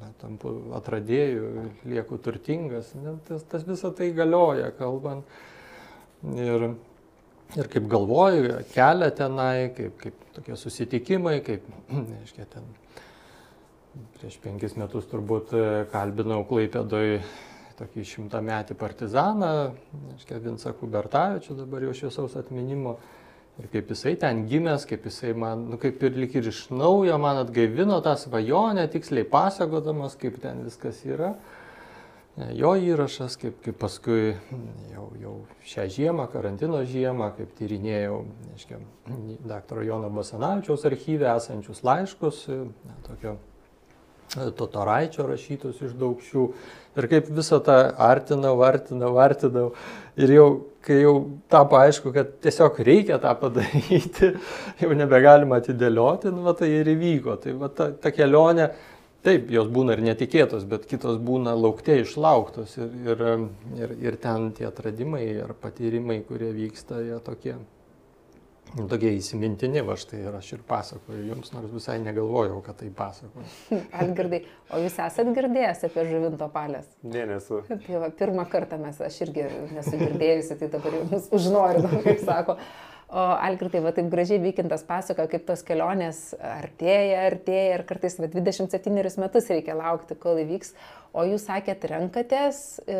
na, 0.00 0.10
tampu 0.20 0.52
atradėjų, 0.78 1.48
lieku 1.88 2.18
turtingas, 2.22 2.94
ne, 2.96 3.16
tas, 3.28 3.44
tas 3.50 3.66
visą 3.68 3.92
tai 3.96 4.10
galioja, 4.16 4.70
kalbant. 4.78 5.28
Ir, 6.32 6.70
ir 7.58 7.68
kaip 7.72 7.90
galvoju, 7.92 8.62
kelią 8.72 9.10
tenai, 9.18 9.68
kaip, 9.76 9.98
kaip 10.00 10.24
tokie 10.38 10.56
susitikimai, 10.58 11.38
kaip, 11.44 11.68
neaiškiai, 11.92 12.48
ten 12.54 12.72
prieš 14.16 14.40
penkis 14.44 14.76
metus 14.76 15.06
turbūt 15.08 15.52
kalbinau 15.92 16.42
Klaipėdoj 16.48 17.20
tokį 17.76 18.06
šimtametį 18.08 18.76
partizaną, 18.80 19.52
neaiškiai, 19.92 20.40
Vinsą 20.44 20.72
Kubertavičių, 20.80 21.58
dabar 21.60 21.84
jau 21.84 21.92
šviesaus 21.96 22.36
atminimo. 22.40 22.96
Ir 23.56 23.70
kaip 23.72 23.88
jisai 23.88 24.16
ten 24.20 24.42
gimęs, 24.50 24.84
kaip 24.88 25.06
jisai 25.08 25.32
man, 25.32 25.62
nu, 25.70 25.78
kaip 25.80 26.02
ir 26.04 26.16
lik 26.20 26.34
ir 26.36 26.50
iš 26.50 26.66
naujo 26.68 27.16
man 27.20 27.40
atgaivino 27.40 28.02
tą 28.04 28.12
svajonę, 28.20 28.84
tiksliai 28.92 29.24
pasakodamas, 29.32 30.18
kaip 30.20 30.36
ten 30.42 30.60
viskas 30.66 31.00
yra. 31.08 31.32
Jo 32.52 32.74
įrašas, 32.76 33.38
kaip, 33.40 33.62
kaip 33.64 33.78
paskui 33.80 34.34
jau, 34.92 35.06
jau 35.22 35.34
šią 35.64 35.86
žiemą, 35.94 36.26
karantino 36.28 36.82
žiemą, 36.84 37.30
kaip 37.38 37.54
tyrinėjau, 37.56 38.18
neaiškia, 38.50 38.80
daktaro 39.48 39.86
Jono 39.88 40.12
Basanavičiaus 40.12 40.84
archyvę 40.84 41.30
esančius 41.32 41.80
laiškus, 41.86 42.42
na, 42.84 42.98
tokio 43.08 43.38
Totoraičio 44.34 45.24
rašytus 45.30 45.80
iš 45.86 45.94
daugšių. 45.96 46.44
Ir 46.98 47.08
kaip 47.08 47.28
visą 47.32 47.60
tą 47.64 47.76
artinau, 48.04 48.58
artinau, 48.66 49.14
artinau. 49.22 49.70
Ir 50.20 50.32
jau, 50.34 50.46
kai 50.86 51.00
jau 51.02 51.14
tapo 51.52 51.78
aišku, 51.80 52.12
kad 52.14 52.36
tiesiog 52.44 52.78
reikia 52.86 53.18
tą 53.22 53.32
padaryti, 53.40 54.32
jau 54.82 54.98
nebegalima 54.98 55.60
atidėlioti, 55.60 56.32
nu, 56.34 56.44
va, 56.46 56.54
tai 56.58 56.70
ir 56.78 56.92
įvyko. 56.94 57.38
Tai 57.42 57.56
va, 57.60 57.70
ta, 57.74 57.90
ta 58.02 58.12
kelionė, 58.14 58.70
taip, 59.26 59.50
jos 59.52 59.70
būna 59.72 59.96
ir 59.96 60.04
netikėtos, 60.06 60.66
bet 60.70 60.86
kitos 60.90 61.18
būna 61.22 61.56
laukte 61.58 61.98
išlauktos. 62.02 62.76
Ir, 62.78 62.92
ir, 63.12 63.24
ir, 63.80 63.96
ir 64.08 64.20
ten 64.22 64.52
tie 64.56 64.68
atradimai 64.70 65.24
ir 65.32 65.56
patyrimai, 65.62 66.20
kurie 66.28 66.52
vyksta, 66.54 67.02
jie 67.02 67.18
tokie 67.26 67.56
tokie 68.90 69.14
įsimintini, 69.16 69.80
va 69.86 69.96
štai 69.96 70.18
ir 70.26 70.34
aš 70.36 70.50
ir 70.56 70.64
pasakoju 70.68 71.22
jums, 71.30 71.52
nors 71.54 71.72
visai 71.72 71.96
negalvojau, 72.04 72.58
kad 72.66 72.76
tai 72.80 72.90
pasakoju. 72.94 73.46
Algirdai, 74.02 74.42
o 74.68 74.80
jūs 74.82 74.98
esat 75.06 75.30
girdėjęs 75.38 75.84
apie 75.88 76.04
žuvinto 76.10 76.48
palės? 76.52 76.90
Ne, 77.06 77.24
nesu. 77.30 77.62
Tai 77.70 78.02
va, 78.02 78.10
pirmą 78.20 78.44
kartą 78.52 78.78
mes, 78.82 79.00
aš 79.08 79.22
irgi 79.26 79.46
nesu 79.72 79.96
girdėjusi, 80.02 80.58
tai 80.60 80.68
dabar 80.76 80.98
jau 80.98 81.06
mus 81.08 81.30
užnorinam, 81.38 81.96
kaip 82.04 82.20
sako. 82.26 82.58
O 83.06 83.22
Algirtai, 83.22 83.78
va 83.84 83.92
taip 83.94 84.08
gražiai 84.10 84.40
vykintas 84.42 84.82
pasako, 84.82 85.28
kaip 85.30 85.44
tos 85.46 85.60
kelionės 85.62 86.32
artėja, 86.42 87.20
artėja 87.28 87.76
ir 87.76 87.84
kartais 87.86 88.16
va 88.18 88.26
27 88.32 89.20
metus 89.22 89.46
reikia 89.52 89.76
laukti, 89.78 90.16
kol 90.18 90.40
įvyks. 90.42 90.74
O 91.16 91.22
jūs 91.24 91.44
sakėt, 91.46 91.86
renkatės, 91.86 92.80
e, 92.82 92.96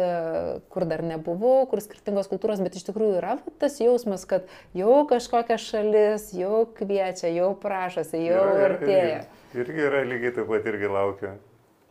kur 0.70 0.86
dar 0.86 1.02
nebuvau, 1.04 1.66
kur 1.68 1.82
skirtingos 1.82 2.30
kultūros, 2.30 2.62
bet 2.62 2.78
iš 2.78 2.86
tikrųjų 2.86 3.16
yra 3.18 3.34
va, 3.40 3.54
tas 3.58 3.80
jausmas, 3.82 4.22
kad 4.30 4.46
jau 4.78 5.02
kažkokia 5.10 5.58
šalis, 5.60 6.30
jau 6.38 6.62
kviečia, 6.78 7.26
jau 7.34 7.50
prašosi, 7.66 8.22
jau 8.28 8.46
yra, 8.46 8.70
artėja. 8.70 9.18
Irgi, 9.26 9.66
irgi 9.66 9.84
yra 9.90 10.04
lygiai 10.06 10.36
taip 10.38 10.48
pat 10.54 10.70
irgi 10.70 10.92
laukiu. 10.94 11.34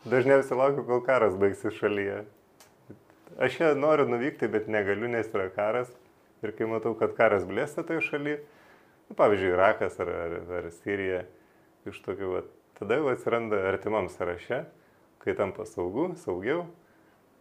Dažniausiai 0.07 0.61
laukiu, 0.63 0.87
kol 0.87 1.03
karas 1.03 1.35
baigsis 1.37 1.75
šalyje. 1.83 2.23
Aš 3.43 3.59
čia 3.59 3.75
noriu 3.75 4.07
nuvykti, 4.07 4.47
bet 4.49 4.71
negaliu, 4.71 5.11
nes 5.11 5.27
yra 5.35 5.51
karas 5.51 5.91
Ir 6.45 6.53
kai 6.53 6.67
matau, 6.69 6.93
kad 6.97 7.15
karas 7.17 7.45
blėsta 7.47 7.81
toje 7.87 8.03
šalyje, 8.05 8.39
nu, 9.09 9.17
pavyzdžiui, 9.17 9.53
Irakas 9.55 9.97
ar, 10.03 10.11
ar, 10.13 10.35
ar 10.59 10.71
Sirija, 10.77 11.23
iš 11.89 12.01
tokių, 12.05 12.31
va, 12.35 12.41
tada 12.77 12.99
jau 12.99 13.09
atsiranda 13.09 13.63
artimam 13.71 14.09
sąraše, 14.13 14.63
kai 15.23 15.33
tampa 15.37 15.65
saugu, 15.65 16.11
saugiau, 16.21 16.67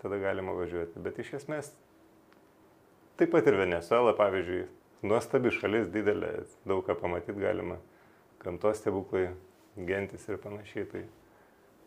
tada 0.00 0.20
galima 0.22 0.54
važiuoti. 0.56 1.02
Bet 1.04 1.20
iš 1.20 1.34
esmės, 1.40 1.72
taip 3.20 3.34
pat 3.34 3.48
ir 3.50 3.58
Venezuela, 3.60 4.14
pavyzdžiui, 4.16 4.62
nuostabi 5.04 5.52
šalis, 5.52 5.90
didelė, 5.92 6.32
daug 6.68 6.84
ką 6.86 6.96
pamatyti 7.00 7.36
galima, 7.40 7.76
gamtos 8.44 8.80
stebuklai, 8.80 9.28
gentis 9.76 10.24
ir 10.30 10.40
panašiai. 10.40 10.88
Tai 10.88 11.04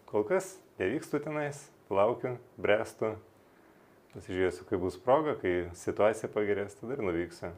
kol 0.09 0.25
kas 0.27 0.55
nevykstu 0.81 1.21
tenais, 1.25 1.63
laukiu, 1.89 2.36
brestu, 2.62 3.15
Pasižiūrėsiu, 4.17 4.65
kai 4.65 4.77
bus 4.81 4.95
proga, 4.97 5.36
kai 5.38 5.67
situacija 5.77 6.29
pagerės, 6.33 6.74
tada 6.79 6.95
ir 6.97 7.03
nuvyksiu. 7.05 7.51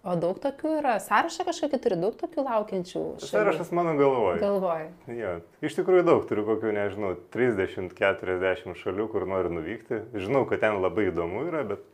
O 0.00 0.14
daug 0.16 0.38
tokių 0.40 0.72
yra, 0.78 0.94
sąrašą 1.04 1.44
kažkokį 1.46 1.78
turi, 1.84 1.98
daug 2.00 2.16
tokių 2.18 2.42
laukiančių. 2.46 3.02
Šalių. 3.20 3.28
Sąrašas 3.30 3.70
mano 3.76 3.92
galvoje. 3.98 4.40
Galvoje. 4.40 4.88
Ja, 5.12 5.34
iš 5.62 5.76
tikrųjų 5.76 6.06
daug, 6.08 6.24
turiu 6.26 6.46
kokių, 6.48 6.72
nežinau, 6.74 7.12
30-40 7.36 8.80
šalių, 8.80 9.06
kur 9.12 9.28
noriu 9.28 9.52
nuvykti. 9.54 10.00
Žinau, 10.16 10.46
kad 10.50 10.64
ten 10.64 10.80
labai 10.80 11.10
įdomu 11.12 11.44
yra, 11.50 11.62
bet 11.68 11.84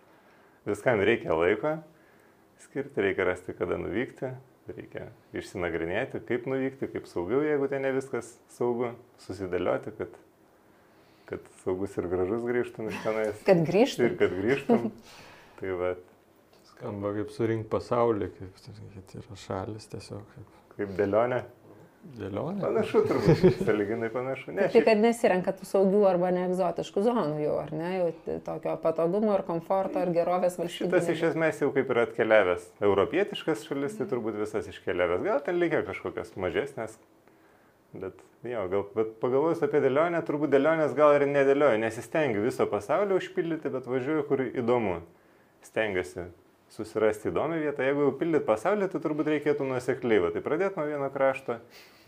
viskam 0.70 1.02
reikia 1.02 1.34
laiko 1.36 1.74
skirti, 2.62 3.02
reikia 3.04 3.26
rasti, 3.28 3.52
kada 3.58 3.76
nuvykti, 3.80 4.32
reikia 4.70 5.10
išsinagrinėti, 5.36 6.22
kaip 6.30 6.46
nuvykti, 6.48 6.88
kaip 6.94 7.10
saugiau, 7.10 7.42
jeigu 7.44 7.68
ten 7.68 7.84
ne 7.84 7.92
viskas 7.98 8.32
saugu, 8.54 8.94
susidėlioti, 9.26 9.92
kad 9.98 10.16
kad 11.26 11.50
saugus 11.64 11.96
ir 11.98 12.08
gražus 12.10 12.44
grįžtum 12.46 12.90
iš 12.90 13.02
tenais. 13.04 13.42
Kad 13.46 13.62
grįžtum. 13.66 14.06
Ir 14.06 14.16
kad 14.20 14.34
grįžtum. 14.36 14.90
tai 15.60 15.76
va. 15.80 15.94
Skamba 16.70 17.14
kaip 17.16 17.30
surinkti 17.32 17.70
pasaulį, 17.72 18.32
kaip 18.36 18.58
tai 18.64 19.20
yra 19.22 19.38
šalis 19.40 19.88
tiesiog. 19.92 20.26
Kaip, 20.34 20.58
kaip 20.76 20.98
dėlionė. 20.98 21.44
Dėlionė? 22.14 22.60
Panašu, 22.62 23.00
turbūt. 23.08 23.62
Saliginai 23.66 24.08
panašu. 24.12 24.52
Ne, 24.54 24.68
tai, 24.70 24.82
kad 24.86 25.00
nesirenka 25.00 25.54
tų 25.56 25.66
saugių 25.66 26.04
arba 26.06 26.30
neegzotiškų 26.36 27.02
zonų 27.08 27.40
jau, 27.42 27.56
ar 27.64 27.72
ne, 27.74 27.90
jau 27.96 28.36
tokio 28.46 28.76
patogumo 28.82 29.34
ir 29.34 29.42
komforto 29.48 30.04
ir 30.04 30.12
gerovės 30.14 30.58
valstybės. 30.60 30.92
Šitas 30.92 31.10
iš 31.16 31.24
esmės 31.32 31.62
jau 31.64 31.72
kaip 31.74 31.90
ir 31.90 32.02
atkeliavęs. 32.04 32.68
Europietiškas 32.86 33.66
šalis, 33.66 33.98
tai 33.98 34.06
turbūt 34.12 34.38
visas 34.38 34.70
iškeliavęs. 34.70 35.24
Gal 35.26 35.42
ten 35.48 35.58
likę 35.58 35.82
kažkokios 35.88 36.36
mažesnės, 36.38 36.94
bet 38.00 38.24
Jo, 38.46 38.66
gal, 38.70 38.84
bet 38.94 39.14
pagalvojus 39.18 39.62
apie 39.64 39.80
dėlionę, 39.82 40.20
turbūt 40.26 40.52
dėlionės 40.52 40.92
gal 40.94 41.16
ir 41.16 41.24
nedėlioju, 41.26 41.80
nesistengiu 41.82 42.44
viso 42.44 42.66
pasaulio 42.70 43.16
užpildyti, 43.18 43.72
bet 43.72 43.88
važiuoju, 43.90 44.26
kur 44.28 44.42
įdomu. 44.46 45.00
Stengiuosi 45.66 46.28
susirasti 46.76 47.30
įdomią 47.32 47.58
vietą. 47.64 47.82
Jeigu 47.86 48.04
jau 48.04 48.12
pildyt 48.20 48.44
pasaulį, 48.46 48.90
tai 48.92 49.00
turbūt 49.02 49.30
reikėtų 49.32 49.66
nusekliai. 49.66 50.20
Va, 50.22 50.30
tai 50.34 50.42
pradėti 50.44 50.78
nuo 50.78 50.86
vieno 50.86 51.08
krašto, 51.14 51.58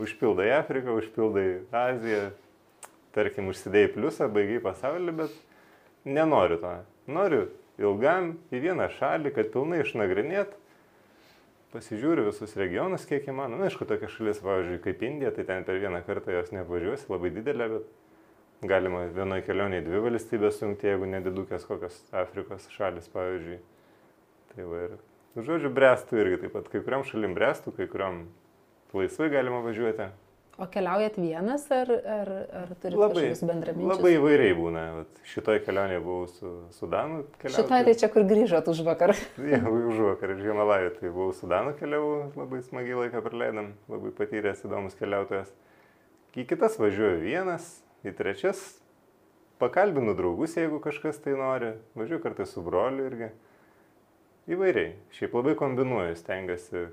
užpildai 0.02 0.50
Afriką, 0.58 0.94
užpildai 1.00 1.46
Aziją, 1.74 2.28
tarkim, 3.16 3.50
užsidėjai 3.50 3.92
pliusą, 3.96 4.30
baigiai 4.30 4.62
pasaulį, 4.62 5.16
bet 5.24 5.34
nenoriu 6.06 6.60
to. 6.62 6.74
Noriu 7.10 7.44
ilgam 7.80 8.36
į 8.52 8.62
vieną 8.68 8.90
šalį, 8.98 9.34
kad 9.34 9.50
pilnai 9.54 9.82
išnagrinėt 9.82 10.54
pasižiūriu 11.72 12.26
visus 12.28 12.54
regionus, 12.58 13.06
kiek 13.08 13.26
įmanoma. 13.28 13.62
Na, 13.62 13.68
aišku, 13.68 13.86
tokia 13.88 14.10
šalis, 14.12 14.40
pavyzdžiui, 14.44 14.82
kaip 14.84 15.02
Indija, 15.04 15.32
tai 15.36 15.44
ten 15.48 15.66
per 15.68 15.80
vieną 15.82 16.00
kartą 16.06 16.34
jos 16.34 16.52
neapvažiuosi, 16.54 17.08
labai 17.12 17.32
didelė, 17.34 17.68
bet 17.74 18.68
galima 18.72 19.04
vienoje 19.14 19.44
kelionėje 19.46 19.84
dvi 19.86 20.04
valstybės 20.06 20.58
sujungti, 20.58 20.88
jeigu 20.90 21.10
nedidukės 21.12 21.66
kokios 21.68 21.98
Afrikos 22.16 22.66
šalis, 22.74 23.10
pavyzdžiui. 23.12 23.58
Tai 24.54 24.70
va 24.70 24.86
ir, 24.86 24.96
nu, 25.36 25.44
žodžiu, 25.46 25.72
brestų 25.74 26.22
irgi 26.22 26.40
taip 26.44 26.56
pat, 26.56 26.72
kai 26.72 26.82
kuriam 26.82 27.04
šalim 27.06 27.36
brestų, 27.36 27.74
kai 27.76 27.86
kuriam 27.90 28.24
laisvai 28.96 29.28
galima 29.34 29.60
važiuoti. 29.66 30.08
O 30.58 30.66
keliaujat 30.66 31.14
vienas 31.22 31.68
ar, 31.70 31.86
ar, 31.86 32.28
ar 32.60 32.70
turite 32.82 32.98
kažkokius 32.98 33.42
bendraminčius? 33.46 33.92
Labai 33.92 34.10
įvairiai 34.16 34.56
būna. 34.58 34.80
Vat, 34.96 35.20
šitoj 35.30 35.60
kelionėje 35.62 36.00
buvau 36.02 36.24
su 36.32 36.50
Sudanu. 36.74 37.20
Šitoj 37.44 37.84
tai 37.86 37.94
čia 38.00 38.08
kur 38.10 38.26
grįžot 38.26 38.72
už 38.72 38.80
vakar. 38.88 39.14
ja, 39.52 39.60
už 39.62 40.02
vakar 40.02 40.34
iš 40.34 40.42
Himalajų. 40.48 40.90
Tai 40.96 41.12
buvau 41.14 41.36
Sudanu 41.38 41.76
keliavau, 41.78 42.32
labai 42.34 42.64
smagiai 42.66 42.98
laiką 43.04 43.22
praleidom, 43.22 43.70
labai 43.94 44.10
patyręs 44.18 44.66
įdomus 44.66 44.98
keliautojas. 44.98 45.54
Į 46.34 46.48
kitas 46.50 46.74
važiuoju 46.82 47.22
vienas, 47.22 47.70
į 48.02 48.18
trečias 48.18 48.66
pakalbinu 49.62 50.18
draugus, 50.18 50.58
jeigu 50.58 50.82
kažkas 50.82 51.22
tai 51.22 51.38
nori. 51.38 51.76
Važiuoju 51.98 52.24
kartais 52.26 52.50
su 52.54 52.66
broliu 52.66 53.06
irgi. 53.06 53.30
Įvairiai. 54.50 54.96
Šiaip 55.14 55.38
labai 55.38 55.54
kombinuoju, 55.58 56.18
stengiuosi 56.18 56.88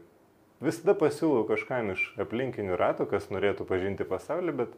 visada 0.64 0.96
pasiūlau 0.98 1.46
kažkam 1.50 1.92
iš 1.94 2.08
aplinkinių 2.22 2.78
ratų, 2.80 3.10
kas 3.12 3.28
norėtų 3.34 3.68
pažinti 3.70 4.08
pasaulį, 4.08 4.56
bet, 4.62 4.78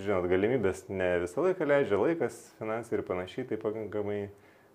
žinot, 0.00 0.28
galimybės 0.30 0.86
ne 0.92 1.14
visą 1.24 1.46
laiką 1.46 1.68
leidžia 1.68 2.00
laikas, 2.00 2.38
finansai 2.60 2.98
ir 2.98 3.06
panašiai, 3.08 3.46
tai 3.48 3.60
pakankamai 3.62 4.20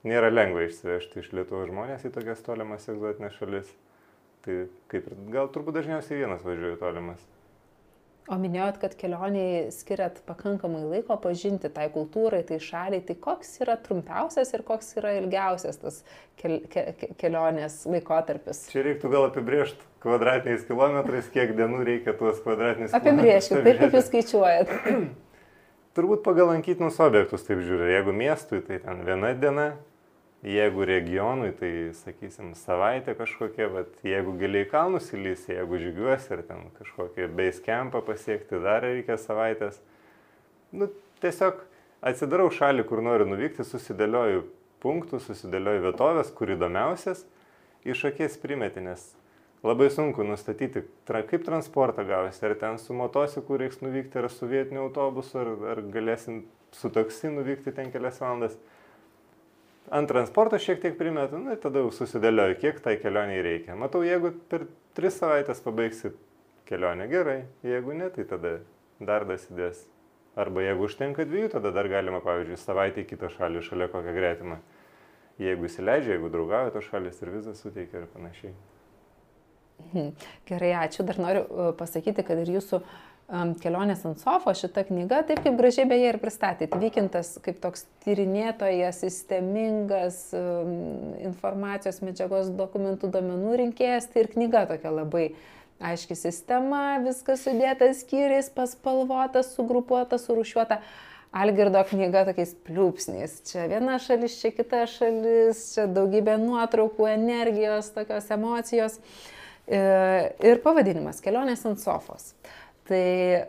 nėra 0.07 0.31
lengva 0.33 0.65
išsivežti 0.67 1.21
iš 1.21 1.31
Lietuvos 1.37 1.69
žmonės 1.69 2.07
į 2.07 2.13
tokias 2.15 2.43
tolimas 2.45 2.89
egzotinės 2.91 3.37
šalis. 3.39 3.69
Tai 4.43 4.65
kaip 4.91 5.07
ir 5.07 5.19
gal 5.31 5.47
turbūt 5.53 5.77
dažniausiai 5.79 6.25
vienas 6.25 6.43
važiuoju 6.43 6.81
tolimas. 6.81 7.21
O 8.31 8.37
minėjot, 8.39 8.77
kad 8.79 8.93
kelioniai 8.95 9.65
skiriat 9.75 10.21
pakankamai 10.23 10.85
laiko 10.87 11.17
pažinti 11.19 11.67
tai 11.73 11.89
kultūrai, 11.91 12.39
tai 12.47 12.55
šaliai. 12.63 13.03
Tai 13.03 13.17
koks 13.19 13.57
yra 13.65 13.75
trumpiausias 13.83 14.53
ir 14.55 14.63
koks 14.63 14.93
yra 15.01 15.11
ilgiausias 15.17 15.81
tas 15.81 15.97
kel, 16.39 16.61
ke, 16.71 16.85
kelionės 17.19 17.81
laikotarpis? 17.89 18.61
Čia 18.71 18.85
reiktų 18.87 19.11
gal 19.11 19.27
apibriežti 19.27 19.89
kvadratiniais 20.03 20.63
kilometrais, 20.69 21.27
kiek 21.35 21.51
dienų 21.57 21.83
reikia 21.89 22.15
tuos 22.15 22.39
kvadratinius 22.45 22.95
kilometrus. 22.95 23.11
Apibriežkit, 23.11 23.59
taip 23.67 23.83
kaip 23.83 23.99
jūs 23.99 24.07
skaičiuojat. 24.07 24.73
Turbūt 25.99 26.23
pagal 26.25 26.53
lankytinus 26.53 27.03
objektus 27.03 27.43
taip 27.43 27.59
žiūriu. 27.59 27.91
Jeigu 27.91 28.15
miestui, 28.15 28.63
tai 28.63 28.79
ten 28.81 29.03
viena 29.03 29.35
diena, 29.35 29.67
jeigu 30.43 30.83
regionui, 30.83 31.51
tai 31.55 31.71
sakysim 31.95 32.51
savaitė 32.59 33.15
kažkokia, 33.15 33.69
bet 33.71 33.93
jeigu 34.03 34.35
giliai 34.39 34.67
kalnus 34.67 35.07
įlysi, 35.15 35.53
jeigu 35.55 35.79
žygiuosi 35.79 36.33
ir 36.35 36.43
ten 36.49 36.65
kažkokį 36.79 37.29
base 37.37 37.63
campą 37.63 38.03
pasiekti, 38.03 38.59
dar 38.63 38.83
reikia 38.83 39.15
savaitės. 39.21 39.79
Nu, 40.75 40.89
tiesiog 41.23 41.63
atsidarau 42.03 42.49
šalį, 42.51 42.83
kur 42.89 43.03
noriu 43.05 43.29
nuvykti, 43.29 43.63
susidėlioju 43.67 44.43
punktus, 44.83 45.29
susidėlioju 45.29 45.85
vietovės, 45.87 46.33
kur 46.35 46.51
įdomiausias, 46.51 47.23
iš 47.87 48.03
akies 48.11 48.35
primeti, 48.41 48.83
nes 48.83 49.13
labai 49.63 49.87
sunku 49.95 50.27
nustatyti, 50.27 50.83
tra, 51.07 51.23
kaip 51.23 51.47
transportą 51.47 52.03
gausi, 52.07 52.43
ar 52.43 52.57
ten 52.59 52.81
su 52.83 52.95
motociklu 52.97 53.61
reiks 53.63 53.79
nuvykti, 53.79 54.19
ar 54.19 54.27
su 54.27 54.51
vietiniu 54.51 54.89
autobusu, 54.89 55.39
ar, 55.39 55.55
ar 55.71 55.83
galėsim 55.93 56.43
su 56.75 56.91
taksi 56.91 57.31
nuvykti 57.31 57.71
ten 57.71 57.93
kelias 57.93 58.19
valandas 58.19 58.57
ant 59.91 60.07
transporto 60.09 60.59
šiek 60.61 60.81
tiek 60.83 60.99
primetu, 60.99 61.39
ir 61.51 61.59
tada 61.63 61.83
jau 61.83 61.91
susidėlioju, 61.91 62.59
kiek 62.61 62.83
tai 62.83 62.97
kelioniai 63.01 63.41
reikia. 63.43 63.75
Matau, 63.79 64.03
jeigu 64.05 64.31
per 64.51 64.67
tris 64.95 65.17
savaitės 65.19 65.63
pabaigsi 65.65 66.13
kelionę 66.69 67.09
gerai, 67.11 67.41
jeigu 67.65 67.97
ne, 67.97 68.11
tai 68.13 68.27
tada 68.29 68.59
dar 69.03 69.25
dasidės 69.27 69.83
Arba 70.33 70.63
jeigu 70.65 70.87
užtenka 70.87 71.27
dviejų, 71.29 71.51
tada 71.53 71.69
dar 71.73 71.87
galima, 71.91 72.17
pavyzdžiui, 72.25 72.57
savaitę 72.57 73.03
į 73.03 73.09
kitą 73.11 73.29
šalį 73.35 73.61
šalia 73.67 73.87
kokią 73.93 74.13
gretimą. 74.15 74.57
Jeigu 75.41 75.67
įsileidžia, 75.67 76.15
jeigu 76.15 76.31
draugauja 76.33 76.73
tos 76.73 76.87
šalis 76.89 77.21
ir 77.21 77.29
vizą 77.33 77.53
suteikia 77.57 78.01
ir 78.01 78.07
panašiai. 78.09 78.53
Mhm. 79.83 80.09
Gerai, 80.49 80.71
ačiū. 80.79 81.05
Dar 81.05 81.19
noriu 81.21 81.43
uh, 81.45 81.69
pasakyti, 81.77 82.25
kad 82.25 82.41
ir 82.41 82.49
jūsų 82.55 82.79
um, 82.81 82.87
kelionės 83.63 84.03
ant 84.05 84.19
sofo 84.19 84.51
šita 84.53 84.83
knyga, 84.87 85.21
taip 85.27 85.41
kaip 85.45 85.55
gražiai 85.57 85.87
beje 85.89 86.11
ir 86.11 86.19
pristatėte, 86.21 86.77
vykintas 86.79 87.37
kaip 87.43 87.61
toks 87.63 87.85
tyrinėtojas, 88.03 88.99
sistemingas 89.01 90.19
informacijos 91.23 92.01
medžiagos 92.03 92.51
dokumentų 92.57 93.09
domenų 93.13 93.55
rinkėjas, 93.63 94.11
tai 94.11 94.25
ir 94.25 94.31
knyga 94.35 94.67
tokia 94.73 94.91
labai 94.91 95.31
aiški 95.83 96.17
sistema, 96.19 96.99
viskas 97.03 97.45
sudėta 97.47 97.89
skyriais, 97.95 98.51
paspalvota, 98.53 99.43
sugrupuota, 99.47 100.19
surušiuota. 100.21 100.81
Algirdo 101.33 101.79
knyga 101.89 102.27
tokiais 102.27 102.51
pliūpsniais. 102.61 103.39
Čia 103.49 103.63
viena 103.71 103.95
šalis, 103.97 104.35
čia 104.37 104.51
kita 104.53 104.83
šalis, 104.85 105.63
čia 105.73 105.87
daugybė 105.89 106.35
nuotraukų, 106.37 107.07
energijos, 107.09 107.89
tokios 107.95 108.27
emocijos. 108.35 108.99
E, 109.65 109.79
ir 110.45 110.61
pavadinimas- 110.61 111.21
kelionės 111.25 111.65
ant 111.65 111.81
sofos. 111.81 112.35
Tai 112.83 113.03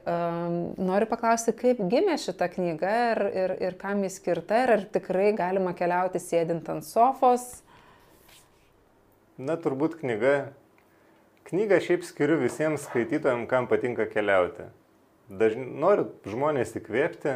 um, 0.07 0.59
noriu 0.79 1.09
paklausti, 1.11 1.50
kaip 1.59 1.81
gimė 1.91 2.14
šita 2.23 2.47
knyga 2.53 2.97
ir, 3.11 3.23
ir, 3.35 3.55
ir 3.67 3.79
kam 3.81 4.05
jis 4.07 4.21
skirta 4.21 4.61
ir 4.62 4.75
ar 4.76 4.85
tikrai 4.95 5.33
galima 5.35 5.73
keliauti 5.75 6.23
sėdint 6.23 6.69
ant 6.71 6.87
sofos. 6.87 7.49
Na, 9.35 9.57
turbūt 9.59 9.99
knyga 10.05 10.37
Knygą 11.45 11.76
šiaip 11.85 12.07
skiriu 12.09 12.38
visiems 12.41 12.87
skaitytojams, 12.87 13.45
kam 13.50 13.67
patinka 13.69 14.07
keliauti. 14.09 14.64
Dažnai 15.29 15.67
noriu 15.83 16.07
žmonės 16.25 16.73
įkvėpti, 16.81 17.35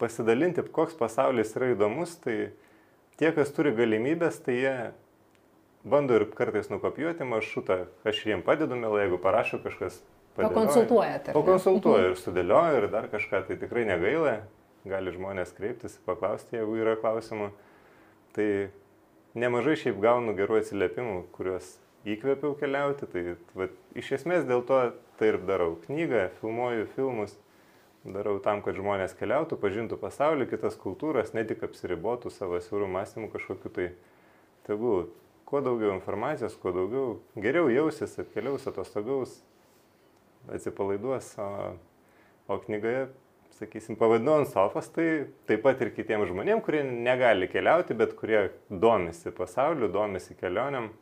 pasidalinti, 0.00 0.64
koks 0.72 0.96
pasaulis 0.96 1.52
yra 1.58 1.68
įdomus, 1.74 2.14
tai 2.24 2.54
tie, 3.20 3.28
kas 3.36 3.52
turi 3.52 3.74
galimybės, 3.76 4.40
tai 4.40 4.56
jie 4.56 4.74
bando 5.84 6.16
ir 6.16 6.24
kartais 6.32 6.72
nukopijuoti 6.72 7.28
maršrutą, 7.28 7.82
aš 8.08 8.22
jiem 8.24 8.44
padedu, 8.46 8.78
mėlai, 8.80 9.04
jeigu 9.04 9.20
parašo 9.20 9.60
kažkas. 9.60 10.00
Pakonsultuojate. 10.36 11.32
Pakonsultuoju 11.36 12.10
ir 12.10 12.18
sudėlioju 12.20 12.82
ir 12.82 12.88
dar 12.92 13.08
kažką, 13.12 13.42
tai 13.48 13.56
tikrai 13.60 13.86
negaila, 13.88 14.36
gali 14.86 15.14
žmonės 15.14 15.54
kreiptis, 15.56 15.96
paklausti, 16.06 16.58
jeigu 16.58 16.76
yra 16.82 16.96
klausimų. 17.00 17.50
Tai 18.36 18.48
nemažai 19.38 19.78
šiaip 19.80 19.98
gaunu 20.02 20.36
gerų 20.36 20.60
atsiliepimų, 20.60 21.16
kuriuos 21.36 21.74
įkvėpiau 22.06 22.54
keliauti, 22.60 23.08
tai 23.10 23.24
va, 23.56 23.70
iš 23.98 24.12
esmės 24.20 24.46
dėl 24.48 24.62
to 24.68 24.80
tai 25.18 25.32
ir 25.32 25.40
darau. 25.48 25.74
Knygą, 25.86 26.28
filmuoju 26.40 26.86
filmus, 26.94 27.34
darau 28.06 28.36
tam, 28.44 28.62
kad 28.62 28.78
žmonės 28.78 29.16
keliautų, 29.18 29.58
pažintų 29.60 29.98
pasaulį, 30.00 30.50
kitas 30.52 30.76
kultūras, 30.78 31.32
ne 31.34 31.46
tik 31.48 31.64
apsiribotų 31.66 32.30
savo 32.34 32.60
siūrų 32.62 32.90
mąstymų 32.92 33.32
kažkokiu 33.34 33.72
tai. 33.72 33.88
Tegul 34.66 35.06
kuo 35.46 35.60
daugiau 35.62 35.92
informacijos, 35.94 36.56
kuo 36.58 36.72
daugiau, 36.74 37.10
geriau 37.38 37.68
jausis, 37.70 38.16
atkeliaus, 38.18 38.66
atostogaus, 38.66 39.36
atsipalaiduos, 40.54 41.32
o, 41.42 41.48
o 42.52 42.58
knygoje, 42.66 43.06
sakysim, 43.56 43.96
pavadinu 43.96 44.36
ant 44.40 44.52
sofas, 44.52 44.90
tai 44.92 45.26
taip 45.48 45.64
pat 45.64 45.80
ir 45.82 45.94
kitiems 45.96 46.28
žmonėms, 46.30 46.64
kurie 46.66 46.84
negali 46.84 47.48
keliauti, 47.48 47.96
bet 47.96 48.12
kurie 48.18 48.50
domisi 48.68 49.32
pasauliu, 49.34 49.88
domisi 49.92 50.36
kelioniam 50.38 50.92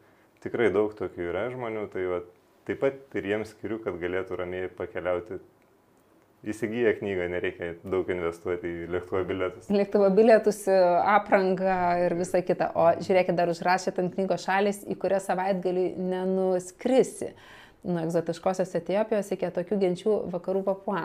tikrai 0.44 0.70
daug 0.74 0.92
tokių 0.96 1.30
yra 1.30 1.48
žmonių, 1.52 1.88
tai 1.92 2.06
va, 2.10 2.20
taip 2.68 2.80
pat 2.84 3.18
ir 3.18 3.32
jiems 3.32 3.54
skiriu, 3.54 3.80
kad 3.84 3.98
galėtų 4.00 4.40
ramiai 4.40 4.70
pakeliauti. 4.72 5.40
Įsigyję 6.44 6.90
knygą, 6.98 7.26
nereikia 7.32 7.70
daug 7.88 8.10
investuoti 8.12 8.68
į 8.68 8.88
lėktuvo 8.92 9.22
bilietus. 9.24 9.70
Lėktuvo 9.72 10.10
bilietus, 10.12 10.58
aprangą 10.68 11.76
ir 12.02 12.12
visa 12.18 12.42
kita. 12.44 12.68
O 12.76 12.90
žiūrėkit, 12.98 13.32
dar 13.38 13.48
užrašėt 13.48 14.02
ant 14.02 14.12
knygos 14.12 14.44
šalis, 14.44 14.82
į 14.84 14.98
kurią 15.00 15.22
savaitgalį 15.24 15.86
nenuskrisi. 16.10 17.30
Nuo 17.84 18.00
egzotiškosios 18.06 18.74
Etiopijos 18.78 19.28
iki 19.34 19.50
tokių 19.52 19.78
genčių 19.82 20.18
vakarų 20.32 20.64
papua. 20.64 21.02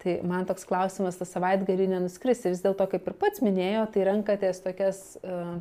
Tai 0.00 0.14
man 0.24 0.46
toks 0.48 0.64
klausimas, 0.68 1.18
tą 1.20 1.26
savaitgalį 1.28 1.90
nenuskrisi. 1.90 2.52
Vis 2.54 2.62
dėlto, 2.64 2.86
kaip 2.92 3.08
ir 3.10 3.16
pats 3.20 3.42
minėjo, 3.44 3.82
tai 3.92 4.06
renkatės 4.08 4.62
tokias 4.64 5.02
uh, 5.20 5.58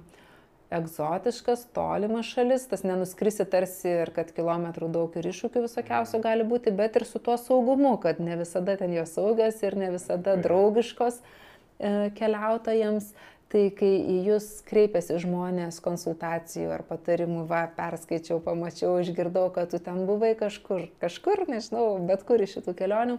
egzotiškas, 0.73 1.65
tolimas 1.73 2.29
šalis, 2.29 2.67
tas 2.69 2.84
nenuskrisi 2.86 3.45
tarsi 3.49 3.89
ir 4.03 4.12
kad 4.13 4.29
kilometrų 4.36 4.89
daug 4.93 5.15
ir 5.17 5.29
iššūkių 5.32 5.63
visokiausių 5.65 6.21
gali 6.23 6.45
būti, 6.47 6.73
bet 6.77 6.99
ir 6.99 7.08
su 7.10 7.21
tuo 7.23 7.38
saugumu, 7.41 7.95
kad 8.03 8.21
ne 8.21 8.38
visada 8.39 8.77
ten 8.77 8.93
jos 8.93 9.15
saugios 9.17 9.58
ir 9.65 9.77
ne 9.79 9.89
visada 9.95 10.38
draugiškos 10.38 11.19
e, 11.19 12.12
keliautojams. 12.19 13.12
Tai 13.49 13.63
kai 13.73 13.95
į 14.05 14.15
jūs 14.27 14.47
kreipiasi 14.69 15.15
žmonės 15.23 15.79
konsultacijų 15.81 16.69
ar 16.69 16.83
patarimų, 16.85 17.47
va, 17.49 17.63
perskaičiau, 17.73 18.38
pamačiau, 18.45 18.99
išgirdau, 19.01 19.47
kad 19.55 19.71
tu 19.71 19.79
ten 19.81 20.03
buvai 20.05 20.35
kažkur, 20.38 20.83
kažkur, 21.01 21.47
nežinau, 21.49 21.95
bet 22.05 22.21
kur 22.27 22.43
iš 22.45 22.59
šitų 22.59 22.75
kelionių, 22.77 23.17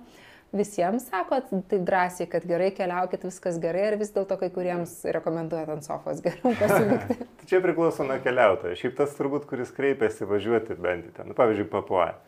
visiems 0.54 1.08
sakot 1.10 1.50
taip 1.50 1.82
drąsiai, 1.88 2.28
kad 2.30 2.46
gerai 2.46 2.70
keliaukit, 2.76 3.26
viskas 3.26 3.58
gerai, 3.62 3.88
ar 3.90 3.98
vis 3.98 4.14
dėlto 4.14 4.38
kai 4.38 4.52
kuriems 4.54 5.00
rekomenduojat 5.18 5.74
ant 5.74 5.90
sofos 5.90 6.22
geriau 6.22 6.54
pasilikti? 6.62 7.18
Tai 7.40 7.50
čia 7.50 7.62
priklauso 7.66 8.06
nuo 8.06 8.22
keliautojo. 8.22 8.78
Šiaip 8.78 8.94
tas 9.02 9.18
turbūt, 9.18 9.50
kuris 9.50 9.74
kreipiasi 9.74 10.30
važiuoti 10.30 10.78
bent 10.78 11.10
ten, 11.16 11.32
nu, 11.32 11.38
pavyzdžiui, 11.38 11.66
papuoja. 11.74 12.20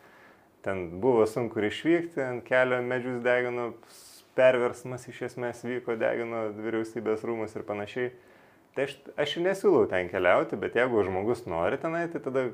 Ten 0.63 0.89
buvo 0.99 1.23
sunku 1.27 1.63
išvykti, 1.71 2.19
ant 2.23 2.43
kelio 2.47 2.83
medžius 2.83 3.23
degino, 3.23 3.71
perversmas 4.37 5.07
iš 5.09 5.23
esmės 5.29 5.63
vyko, 5.65 5.97
degino 5.99 6.47
vyriausybės 6.57 7.25
rūmus 7.27 7.55
ir 7.57 7.65
panašiai. 7.67 8.11
Tai 8.73 8.87
aš, 8.87 8.95
aš 9.21 9.35
nesiūlau 9.45 9.85
ten 9.89 10.09
keliauti, 10.09 10.57
bet 10.59 10.77
jeigu 10.77 11.03
žmogus 11.05 11.45
nori 11.45 11.77
tenai, 11.81 12.07
tai 12.09 12.21
tada, 12.25 12.47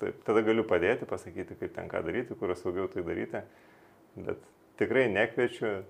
tai, 0.00 0.14
tada 0.24 0.44
galiu 0.46 0.64
padėti, 0.68 1.08
pasakyti, 1.08 1.58
kaip 1.60 1.74
ten 1.76 1.90
ką 1.92 2.00
daryti, 2.06 2.36
kur 2.38 2.54
saugiau 2.56 2.88
tai 2.92 3.04
daryti. 3.04 3.44
Bet 4.16 4.40
tikrai 4.80 5.10
nekviečiu. 5.12 5.82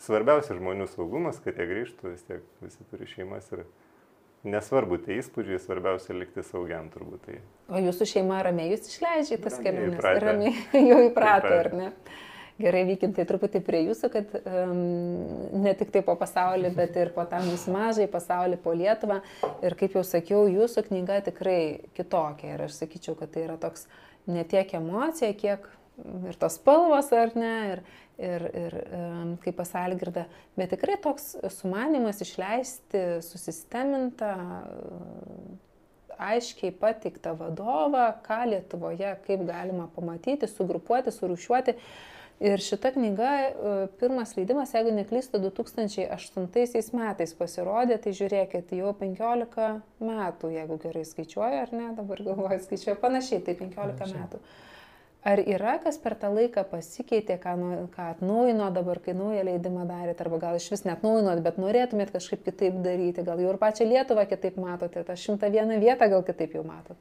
Svarbiausia 0.00 0.54
žmonių 0.56 0.86
saugumas, 0.88 1.36
kad 1.44 1.58
jie 1.60 1.66
grįžtų, 1.68 2.14
vis 2.14 2.22
tiek 2.24 2.44
visi 2.62 2.84
turi 2.88 3.04
šeimas 3.04 3.50
ir 3.52 3.66
nesvarbu 4.48 4.96
tie 5.04 5.18
įspūdžiai, 5.20 5.58
svarbiausia 5.60 6.16
likti 6.16 6.44
saugiam 6.46 6.88
turbūt. 6.92 7.26
Tai. 7.26 7.36
O 7.68 7.82
jūsų 7.84 8.08
šeima 8.14 8.38
ramiai 8.46 8.72
jūs 8.72 8.88
išleidžia 8.88 9.36
tas 9.44 9.58
keliones? 9.60 10.00
Ramiai 10.00 10.54
jau 10.90 11.02
įprato, 11.04 11.52
ar 11.52 11.68
ne? 11.76 11.90
Gerai, 12.60 12.84
vykintai 12.88 13.24
truputį 13.28 13.62
prie 13.64 13.82
jūsų, 13.86 14.10
kad 14.12 14.34
um, 14.40 14.80
ne 15.64 15.72
tik 15.78 15.92
tai 15.94 16.02
po 16.06 16.14
pasaulį, 16.20 16.72
bet 16.76 16.96
ir 17.00 17.12
po 17.14 17.24
tą 17.28 17.40
mūsų 17.46 17.74
mažai 17.74 18.06
pasaulį, 18.10 18.60
po 18.60 18.74
Lietuvą. 18.76 19.20
Ir 19.64 19.76
kaip 19.80 19.96
jau 19.96 20.04
sakiau, 20.06 20.44
jūsų 20.50 20.84
knyga 20.90 21.20
tikrai 21.30 21.90
kitokia. 21.96 22.54
Ir 22.54 22.66
aš 22.66 22.82
sakyčiau, 22.82 23.16
kad 23.18 23.32
tai 23.34 23.46
yra 23.48 23.56
toks 23.60 23.86
ne 24.30 24.44
tiek 24.48 24.74
emocija, 24.76 25.32
kiek 25.36 25.66
ir 26.28 26.38
tos 26.40 26.58
spalvos, 26.60 27.10
ar 27.16 27.32
ne, 27.38 27.54
ir, 27.72 27.82
ir, 28.20 28.46
ir 28.62 28.76
kaip 29.44 29.58
pasalgirda, 29.58 30.26
bet 30.58 30.72
tikrai 30.74 30.96
toks 31.02 31.34
sumanimas 31.60 32.22
išleisti 32.24 33.02
susistemintą, 33.24 34.34
aiškiai 36.20 36.72
patiktą 36.76 37.34
vadovą, 37.38 38.10
ką 38.26 38.42
Lietuvoje, 38.50 39.14
kaip 39.26 39.44
galima 39.48 39.88
pamatyti, 39.94 40.48
sugrupuoti, 40.50 41.12
surušiuoti. 41.14 41.76
Ir 42.40 42.62
šita 42.64 42.88
knyga, 42.94 43.30
e, 43.36 43.72
pirmas 44.00 44.30
leidimas, 44.32 44.70
jeigu 44.72 44.94
neklystu, 44.96 45.36
2008 45.44 46.94
metais 46.96 47.34
pasirodė, 47.36 47.98
tai 48.00 48.14
žiūrėkit, 48.16 48.72
jau 48.78 48.94
15 48.96 49.66
metų, 50.00 50.52
jeigu 50.54 50.78
gerai 50.80 51.04
skaičiuoju, 51.04 51.58
ar 51.66 51.74
ne, 51.76 51.90
dabar 51.98 52.22
galvoju, 52.24 52.62
skaičiuoju 52.64 52.96
panašiai, 53.02 53.42
tai 53.44 53.58
15 53.60 53.76
Panašiai. 54.00 54.22
metų. 54.22 54.40
Ar 55.20 55.42
yra 55.44 55.74
kas 55.84 56.00
per 56.00 56.14
tą 56.16 56.30
laiką 56.32 56.64
pasikeitė, 56.70 57.36
ką, 57.42 57.52
nu, 57.60 57.70
ką 57.92 58.06
atnaujino 58.14 58.70
dabar, 58.72 59.02
kai 59.04 59.12
naują 59.12 59.44
leidimą 59.44 59.84
darėte, 59.90 60.24
arba 60.24 60.38
gal 60.40 60.56
iš 60.56 60.70
vis 60.72 60.86
net 60.88 61.04
naujinot, 61.04 61.44
bet 61.44 61.60
norėtumėt 61.60 62.14
kažkaip 62.14 62.40
kitaip 62.48 62.80
daryti, 62.80 63.20
gal 63.26 63.36
jau 63.36 63.52
ir 63.52 63.60
pačią 63.60 63.84
Lietuvą 63.84 64.24
kitaip 64.30 64.56
matote, 64.56 65.04
tą 65.04 65.18
šimtą 65.26 65.52
vieną 65.52 65.76
vietą 65.84 66.08
gal 66.08 66.24
kitaip 66.24 66.56
jau 66.56 66.64
matot? 66.64 66.96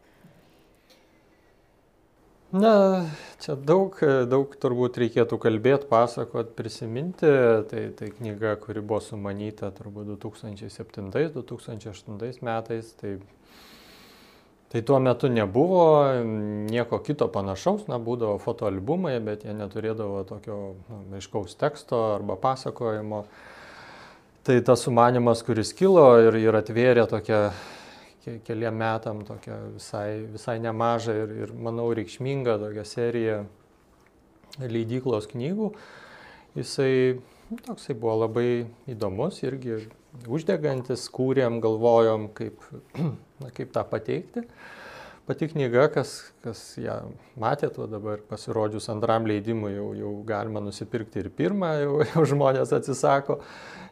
Na, 2.49 3.05
čia 3.43 3.53
daug, 3.53 3.93
daug 4.25 4.49
turbūt 4.57 4.97
reikėtų 4.97 5.37
kalbėti, 5.41 5.85
pasakot, 5.89 6.55
prisiminti. 6.57 7.29
Tai, 7.69 7.81
tai 7.97 8.07
knyga, 8.15 8.55
kuri 8.61 8.81
buvo 8.81 8.99
sumanyta 9.05 9.69
turbūt 9.75 10.05
2007-2008 10.17 12.41
metais, 12.41 12.93
tai 12.97 13.19
Tai 14.69 14.81
tuo 14.81 14.99
metu 14.99 15.27
nebuvo 15.27 16.05
nieko 16.69 16.99
kito 17.01 17.25
panašaus, 17.33 17.87
na, 17.89 17.97
būdavo 17.97 18.35
fotoalbumai, 18.37 19.15
bet 19.25 19.41
jie 19.41 19.55
neturėdavo 19.57 20.19
tokio 20.29 20.57
na, 20.85 20.99
aiškaus 21.17 21.57
teksto 21.57 21.97
arba 22.19 22.35
pasakojimo. 22.37 23.23
Tai 24.45 24.59
tas 24.67 24.85
sumanimas, 24.85 25.41
kuris 25.47 25.73
kilo 25.73 26.05
ir, 26.21 26.37
ir 26.37 26.59
atvėrė 26.61 27.07
tokią 27.09 27.41
keliam 28.47 28.77
metam 28.79 29.23
tokią 29.27 29.57
visai, 29.75 30.25
visai 30.33 30.57
nemažą 30.63 31.15
ir, 31.23 31.35
ir, 31.45 31.53
manau, 31.67 31.89
reikšmingą 31.97 32.57
tokią 32.61 32.85
seriją 32.87 33.39
leidyklos 34.59 35.29
knygų, 35.31 35.69
jisai 36.57 36.91
nu, 37.49 37.59
toksai 37.65 37.95
buvo 37.97 38.17
labai 38.25 38.49
įdomus, 38.89 39.41
irgi 39.45 39.79
uždegantis, 40.29 41.07
kūrėm, 41.13 41.59
galvojom, 41.63 42.29
kaip, 42.37 42.61
na, 43.41 43.53
kaip 43.55 43.73
tą 43.75 43.85
pateikti. 43.89 44.45
Pati 45.29 45.45
knyga, 45.51 45.83
kas, 45.93 46.31
kas 46.41 46.61
ją 46.81 46.95
matėt, 47.37 47.75
o 47.77 47.85
dabar 47.89 48.21
pasirodžius 48.31 48.89
antram 48.89 49.27
leidimui 49.29 49.75
jau, 49.75 49.91
jau 49.93 50.13
galima 50.25 50.63
nusipirkti 50.65 51.21
ir 51.21 51.29
pirmą, 51.37 51.69
jau, 51.83 51.99
jau 52.15 52.23
žmonės 52.31 52.73
atsisako, 52.73 53.37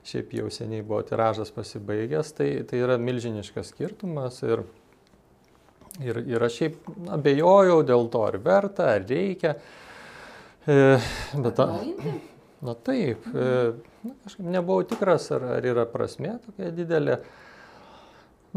šiaip 0.08 0.34
jau 0.38 0.50
seniai 0.54 0.86
buvo 0.86 1.02
tiražas 1.06 1.52
pasibaigęs, 1.56 2.32
tai, 2.38 2.50
tai 2.68 2.80
yra 2.84 2.96
milžiniškas 3.02 3.74
skirtumas 3.74 4.40
ir, 4.48 4.64
ir, 6.04 6.22
ir 6.24 6.48
aš 6.48 6.62
šiaip 6.62 6.88
abejojau 7.18 7.82
dėl 7.88 8.08
to, 8.14 8.24
ar 8.30 8.40
verta, 8.44 8.94
ar 8.96 9.08
reikia. 9.10 9.58
E, 10.68 10.78
bet, 11.44 11.60
na 12.64 12.78
taip, 12.88 13.28
e, 13.34 13.52
na, 14.04 14.16
kažkaip 14.24 14.48
nebuvau 14.56 14.88
tikras, 14.88 15.28
ar, 15.36 15.50
ar 15.58 15.68
yra 15.68 15.88
prasme 15.92 16.38
tokia 16.46 16.72
didelė. 16.76 17.20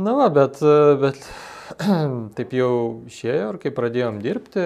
Na, 0.00 0.14
va, 0.16 0.30
bet, 0.32 0.62
bet 1.02 1.18
taip 2.38 2.54
jau 2.54 2.72
išėjo 3.10 3.52
ir 3.56 3.62
kai 3.62 3.74
pradėjom 3.74 4.22
dirbti, 4.22 4.64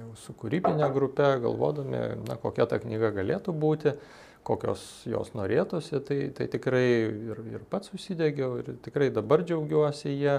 jau 0.00 0.10
su 0.18 0.32
kūrybinė 0.40 0.88
grupė, 0.96 1.34
galvodami, 1.44 2.04
na, 2.24 2.40
kokia 2.40 2.64
ta 2.70 2.80
knyga 2.80 3.12
galėtų 3.20 3.52
būti, 3.52 3.98
kokios 4.44 4.82
jos 5.08 5.32
norėtųsi, 5.36 6.00
tai, 6.04 6.18
tai 6.36 6.48
tikrai 6.52 6.86
ir, 7.08 7.40
ir 7.54 7.64
pats 7.70 7.92
susidėgiau 7.92 8.58
ir 8.60 8.74
tikrai 8.84 9.08
dabar 9.14 9.44
džiaugiuosi 9.46 10.12
jie, 10.12 10.36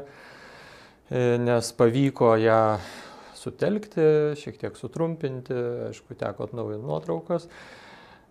nes 1.45 1.71
pavyko 1.77 2.35
ją 2.41 2.59
sutelkti, 3.37 4.05
šiek 4.41 4.59
tiek 4.61 4.77
sutrumpinti, 4.77 5.55
aišku, 5.89 6.17
teko 6.17 6.47
atnaujinti 6.47 6.85
nuotraukas. 6.85 7.45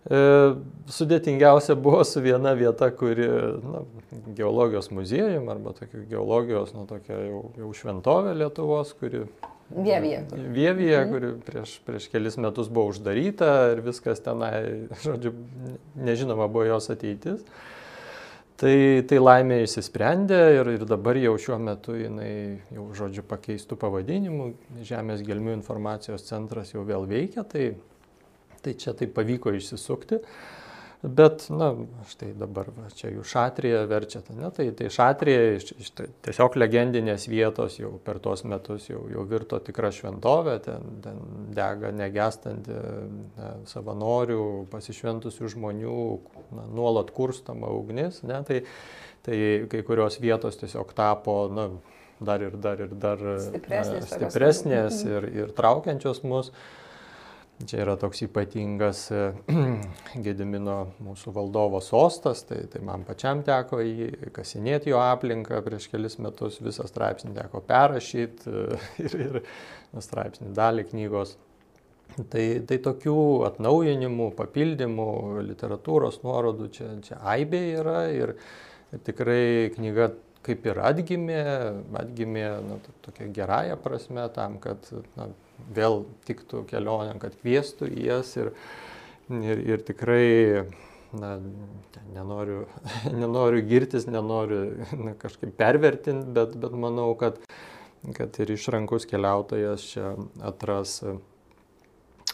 E, 0.05 0.19
sudėtingiausia 0.91 1.77
buvo 1.79 2.03
su 2.05 2.21
viena 2.21 2.51
vieta, 2.57 2.91
kuri 2.93 3.27
na, 3.63 3.83
geologijos 4.37 4.91
muziejum 4.93 5.47
arba 5.53 5.73
geologijos, 6.11 6.75
na, 6.75 6.83
tokia 6.89 7.17
jau, 7.29 7.41
jau 7.61 7.71
šventovė 7.79 8.35
Lietuvos, 8.41 8.91
kuri 8.99 9.23
Vievija. 9.69 10.21
Vievija, 10.31 10.99
mhm. 11.01 11.13
kuri 11.13 11.31
prieš, 11.45 11.77
prieš 11.85 12.09
kelis 12.13 12.37
metus 12.37 12.69
buvo 12.69 12.91
uždaryta 12.93 13.71
ir 13.73 13.81
viskas 13.85 14.21
tenai, 14.25 14.59
žodžiu, 15.05 15.33
nežinoma 15.97 16.49
buvo 16.51 16.67
jos 16.69 16.91
ateitis. 16.93 17.41
Tai, 18.55 18.75
tai 19.03 19.17
laimė 19.19 19.57
išsisprendė 19.65 20.37
ir, 20.55 20.69
ir 20.77 20.85
dabar 20.87 21.17
jau 21.19 21.33
šiuo 21.41 21.57
metu 21.59 21.97
jinai 21.99 22.61
jau, 22.71 22.85
žodžiu, 22.95 23.25
pakeistų 23.27 23.75
pavadinimu, 23.81 24.53
Žemės 24.87 25.25
gelmių 25.27 25.57
informacijos 25.57 26.23
centras 26.29 26.71
jau 26.71 26.85
vėl 26.87 27.03
veikia, 27.09 27.43
tai 27.43 27.73
tai 28.65 28.73
čia 28.73 28.95
taip 28.97 29.13
pavyko 29.13 29.53
išsisukti. 29.53 30.21
Bet, 31.05 31.43
na, 31.53 31.69
štai 32.09 32.31
dabar 32.39 32.69
va, 32.73 32.87
čia 32.97 33.11
jų 33.13 33.23
šatrija 33.27 33.83
verčia, 33.89 34.21
ne, 34.33 34.47
tai, 34.55 34.67
tai 34.77 34.87
šatrija 34.93 35.41
iš, 35.57 35.67
iš, 35.77 35.89
tai 35.97 36.05
tiesiog 36.25 36.55
legendinės 36.57 37.27
vietos 37.29 37.75
jau 37.77 37.91
per 38.05 38.17
tuos 38.23 38.41
metus 38.47 38.87
jau, 38.89 39.03
jau 39.11 39.25
virto 39.29 39.59
tikra 39.61 39.91
šventovė, 39.93 40.55
ten, 40.65 40.87
ten 41.03 41.19
dega 41.55 41.91
negestanti 41.93 42.73
ne, 42.73 43.51
savanorių, 43.69 44.45
pasišventusių 44.71 45.51
žmonių, 45.53 45.99
na, 46.57 46.69
nuolat 46.79 47.11
kurstama 47.13 47.69
ugnis, 47.75 48.23
ne, 48.25 48.39
tai, 48.47 48.63
tai 49.27 49.37
kai 49.69 49.83
kurios 49.85 50.17
vietos 50.23 50.57
tiesiog 50.63 50.95
tapo, 50.97 51.37
na, 51.53 51.69
dar 52.19 52.41
ir 52.41 52.57
dar 52.57 52.81
ir 52.81 52.95
dar 52.95 53.21
stipresnės, 53.43 54.09
stipresnės 54.09 55.05
ir, 55.05 55.29
ir 55.43 55.53
traukiančios 55.53 56.23
mus. 56.25 56.51
Čia 57.63 57.77
yra 57.85 57.93
toks 57.95 58.19
ypatingas 58.25 59.05
e, 59.15 59.19
Gedimino 60.25 60.75
mūsų 61.05 61.31
valdovo 61.37 61.79
sostas, 61.79 62.43
tai, 62.43 62.65
tai 62.71 62.81
man 62.83 63.05
pačiam 63.07 63.45
teko 63.47 63.79
jį 63.79 64.31
kasinėti 64.35 64.91
jo 64.91 64.99
aplinką 64.99 65.61
prieš 65.63 65.87
kelis 65.93 66.19
metus, 66.19 66.59
visą 66.63 66.83
straipsnį 66.89 67.31
teko 67.37 67.63
perrašyti 67.63 68.51
e, 68.51 68.79
ir, 69.05 69.15
ir 69.29 70.03
straipsnį 70.03 70.51
dalį 70.57 70.87
knygos. 70.91 71.37
Tai, 72.15 72.43
tai 72.67 72.77
tokių 72.83 73.15
atnaujinimų, 73.47 74.29
papildymų, 74.37 75.07
literatūros 75.47 76.21
nuorodų 76.27 76.69
čia, 76.75 76.91
čia 77.07 77.17
aibė 77.33 77.63
yra 77.79 77.97
ir, 78.13 78.35
tikrai 79.07 79.71
knyga 79.73 80.11
kaip 80.45 80.67
ir 80.69 80.79
atgimė, 80.85 81.41
atgimė 82.03 82.45
na, 82.67 82.77
tokia 83.07 83.31
gerąją 83.33 83.79
prasme 83.81 84.27
tam, 84.35 84.59
kad 84.63 84.85
na, 85.17 85.31
vėl 85.75 86.03
tiktų 86.27 86.65
kelionė, 86.69 87.15
kad 87.21 87.35
kvieštų 87.41 87.89
į 87.93 88.09
jas 88.09 88.33
ir, 88.39 88.51
ir, 89.29 89.61
ir 89.75 89.85
tikrai 89.87 90.25
na, 91.19 91.39
nenoriu, 92.13 92.65
nenoriu 93.21 93.63
girtis, 93.67 94.07
nenoriu 94.09 94.61
na, 94.99 95.15
kažkaip 95.19 95.55
pervertinti, 95.57 96.27
bet, 96.35 96.55
bet 96.59 96.75
manau, 96.79 97.11
kad, 97.19 97.39
kad 98.17 98.39
ir 98.41 98.55
išrankus 98.55 99.07
keliautojas 99.09 99.85
čia 99.93 100.13
atras, 100.45 101.01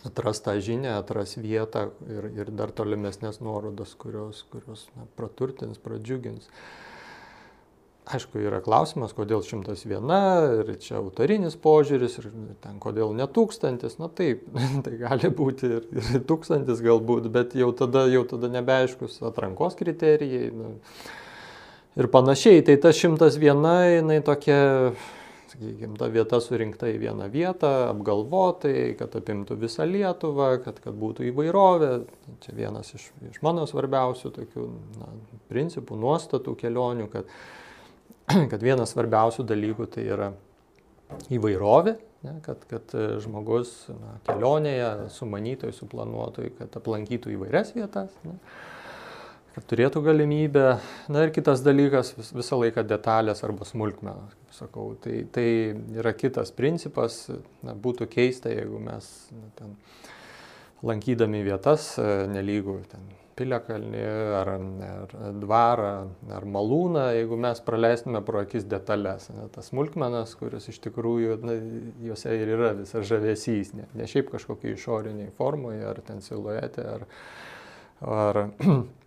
atras 0.08 0.44
tą 0.46 0.58
žinią, 0.64 0.98
atras 1.00 1.38
vietą 1.40 1.90
ir, 2.10 2.30
ir 2.44 2.54
dar 2.56 2.74
tolimesnės 2.76 3.42
nuorodas, 3.44 3.96
kurios, 4.00 4.46
kurios 4.54 4.88
na, 4.98 5.08
praturtins, 5.20 5.82
pradžiugins. 5.82 6.50
Aišku, 8.10 8.40
yra 8.42 8.58
klausimas, 8.66 9.12
kodėl 9.14 9.44
101 9.46 10.12
ir 10.64 10.70
čia 10.82 10.96
autorinis 10.98 11.54
požiūris 11.62 12.18
ir 12.18 12.32
ten 12.64 12.80
kodėl 12.82 13.14
ne 13.14 13.28
tūkstantis, 13.30 14.00
na 14.02 14.10
taip, 14.10 14.42
tai 14.86 14.96
gali 14.98 15.30
būti 15.30 15.70
ir, 15.70 15.86
ir 16.02 16.24
tūkstantis 16.26 16.82
galbūt, 16.82 17.30
bet 17.34 17.54
jau 17.54 17.70
tada, 17.78 18.08
jau 18.10 18.24
tada 18.26 18.50
nebeaiškus 18.58 19.20
atrankos 19.30 19.78
kriterijai 19.78 20.50
nu, 20.50 20.74
ir 22.02 22.10
panašiai. 22.10 22.66
Tai 22.66 22.80
ta 22.82 22.90
101, 22.90 23.70
jinai 24.00 24.18
tokia, 24.26 24.58
sakykime, 25.54 25.94
ta 26.02 26.10
vieta 26.10 26.42
surinkta 26.42 26.90
į 26.90 26.98
vieną 27.06 27.30
vietą, 27.30 27.72
apgalvotai, 27.94 28.96
kad 28.98 29.14
apimtų 29.22 29.62
visą 29.62 29.86
Lietuvą, 29.86 30.56
kad, 30.66 30.82
kad 30.82 30.98
būtų 30.98 31.30
įvairovė. 31.30 31.94
Čia 32.42 32.58
vienas 32.58 32.96
iš, 32.98 33.12
iš 33.30 33.42
mano 33.46 33.70
svarbiausių 33.70 34.36
tokių 34.42 34.70
na, 34.98 35.16
principų, 35.54 36.02
nuostatų 36.02 36.58
kelionių, 36.66 37.12
kad 37.14 37.30
kad 38.52 38.62
vienas 38.64 38.94
svarbiausių 38.94 39.46
dalykų 39.48 39.88
tai 39.92 40.06
yra 40.10 40.32
įvairovė, 41.34 41.96
ne, 42.26 42.36
kad, 42.46 42.66
kad 42.70 42.94
e, 42.98 43.08
žmogus 43.24 43.74
na, 43.92 44.18
kelionėje, 44.28 44.92
sumanytojai, 45.16 45.76
suplanuotojai, 45.76 46.54
kad 46.60 46.78
aplankytų 46.80 47.34
įvairias 47.36 47.74
vietas, 47.76 48.14
ne, 48.28 48.38
kad 49.56 49.68
turėtų 49.68 50.04
galimybę. 50.06 50.66
Na 51.12 51.26
ir 51.26 51.34
kitas 51.36 51.64
dalykas 51.66 52.14
vis, 52.18 52.32
visą 52.36 52.62
laiką 52.62 52.86
detalės 52.88 53.44
arba 53.48 53.68
smulkmenos, 53.68 54.36
kaip 54.38 54.60
sakau. 54.62 54.88
Tai, 55.04 55.18
tai 55.36 55.48
yra 56.00 56.16
kitas 56.16 56.54
principas, 56.56 57.26
na, 57.66 57.76
būtų 57.76 58.08
keista, 58.12 58.54
jeigu 58.54 58.80
mes 58.84 59.12
na, 59.36 59.50
ten, 59.60 59.76
lankydami 60.88 61.44
vietas, 61.46 61.94
e, 62.02 62.12
nelygų 62.32 62.80
ten 62.94 63.10
piliakalnį, 63.42 64.04
ar, 64.38 64.52
ar 64.54 65.36
dvarą, 65.42 65.92
ar 66.38 66.48
malūną, 66.56 67.08
jeigu 67.18 67.40
mes 67.42 67.62
praleistume 67.66 68.22
pro 68.26 68.46
akis 68.46 68.68
detalės. 68.70 69.28
Ne, 69.34 69.50
tas 69.54 69.72
smulkmenas, 69.74 70.36
kuris 70.40 70.70
iš 70.72 70.80
tikrųjų, 70.86 71.38
na, 71.44 71.58
juose 72.06 72.38
ir 72.38 72.54
yra 72.56 72.72
visas 72.78 73.10
žavesys, 73.10 73.74
ne, 73.78 73.90
ne 73.98 74.08
šiaip 74.10 74.32
kažkokie 74.32 74.76
išoriniai 74.78 75.34
formoje, 75.38 75.84
ar 75.90 76.02
ten 76.06 76.24
siluete, 76.26 76.88
ar, 76.96 77.08
ar, 78.06 78.44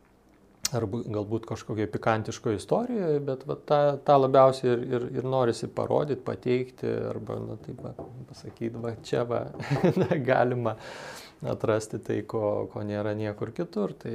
ar 0.72 0.87
galbūt 0.88 1.48
kažkokie 1.48 1.87
pikantiško 1.92 2.55
istorijoje, 2.57 3.20
bet 3.27 3.44
va, 3.48 3.57
tą, 3.68 3.81
tą 4.07 4.16
labiausiai 4.22 4.72
ir, 4.72 4.85
ir, 4.88 5.07
ir 5.20 5.29
norisi 5.29 5.68
parodyti, 5.68 6.22
pateikti, 6.24 6.88
arba, 7.11 7.38
na, 7.42 7.59
taip, 7.64 7.83
pasakyti, 8.31 8.81
va, 8.81 8.94
čia 9.05 9.24
va, 9.29 9.44
galima 10.31 10.77
atrasti 11.44 12.00
tai, 12.05 12.20
ko, 12.29 12.68
ko 12.72 12.85
nėra 12.87 13.14
niekur 13.18 13.53
kitur. 13.57 13.94
Tai, 14.00 14.14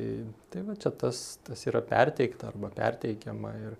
tai 0.50 0.64
va 0.66 0.78
čia 0.80 0.92
tas, 0.96 1.40
tas 1.46 1.66
yra 1.70 1.84
perteikta 1.86 2.50
arba 2.50 2.72
perteikiama. 2.74 3.54
Ir, 3.68 3.78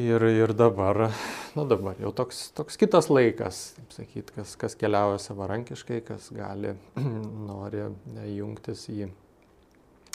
ir, 0.00 0.26
ir 0.32 0.54
dabar, 0.56 1.08
nu 1.56 1.66
dabar 1.68 1.98
jau 2.00 2.14
toks, 2.16 2.46
toks 2.56 2.80
kitas 2.80 3.10
laikas, 3.12 3.64
sakyt, 3.92 4.32
kas, 4.36 4.56
kas 4.60 4.78
keliauja 4.80 5.20
savarankiškai, 5.20 6.00
kas 6.08 6.30
gali, 6.34 6.76
nori 7.50 7.84
jungtis 8.32 8.88
į, 8.92 9.10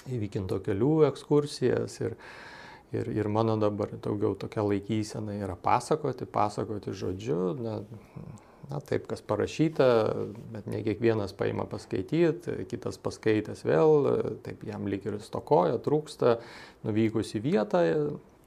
į 0.08 0.22
Vykinto 0.26 0.60
kelių 0.66 0.92
ekskursijas. 1.12 2.00
Ir, 2.04 2.18
ir, 2.96 3.14
ir 3.16 3.32
mano 3.32 3.58
dabar 3.62 3.94
daugiau 4.04 4.36
tokia 4.40 4.66
laikysena 4.66 5.38
yra 5.38 5.58
pasakoti, 5.60 6.28
pasakoti 6.30 6.96
žodžiu. 6.96 7.42
Na, 7.62 7.80
na 8.68 8.80
taip, 8.84 9.06
kas 9.08 9.22
parašyta, 9.24 9.88
bet 10.54 10.66
ne 10.68 10.82
kiekvienas 10.84 11.34
paima 11.38 11.68
paskaityti, 11.72 12.66
kitas 12.72 13.00
paskaitęs 13.00 13.64
vėl, 13.68 14.10
taip 14.44 14.66
jam 14.68 14.88
lyg 14.92 15.08
ir 15.08 15.22
stokoja, 15.24 15.78
trūksta, 15.84 16.38
nuvykus 16.88 17.32
į 17.40 17.44
vietą, 17.46 17.84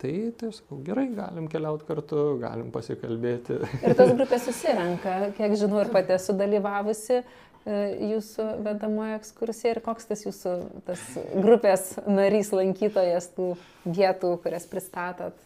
tai, 0.01 0.13
tai 0.37 0.53
sakau, 0.57 0.81
gerai, 0.85 1.07
galim 1.17 1.49
keliauti 1.51 1.89
kartu, 1.89 2.25
galim 2.43 2.69
pasikalbėti. 2.75 3.61
Ir 3.81 3.97
tos 3.97 4.13
grupės 4.17 4.45
susirenka, 4.49 5.17
kiek 5.39 5.57
žinau, 5.61 5.83
ir 5.85 5.93
pati 5.95 6.17
esu 6.17 6.37
dalyvavusi. 6.37 7.23
Jūsų 7.67 8.47
vedamoje 8.65 9.19
ekskursija 9.19 9.75
ir 9.77 9.83
koks 9.85 10.09
tas 10.09 10.25
jūsų 10.25 10.57
tas 10.87 11.03
grupės 11.35 11.93
narys 12.09 12.53
lankytojas 12.57 13.31
tų 13.37 13.53
vietų, 13.85 14.35
kurias 14.45 14.67
pristatot, 14.71 15.37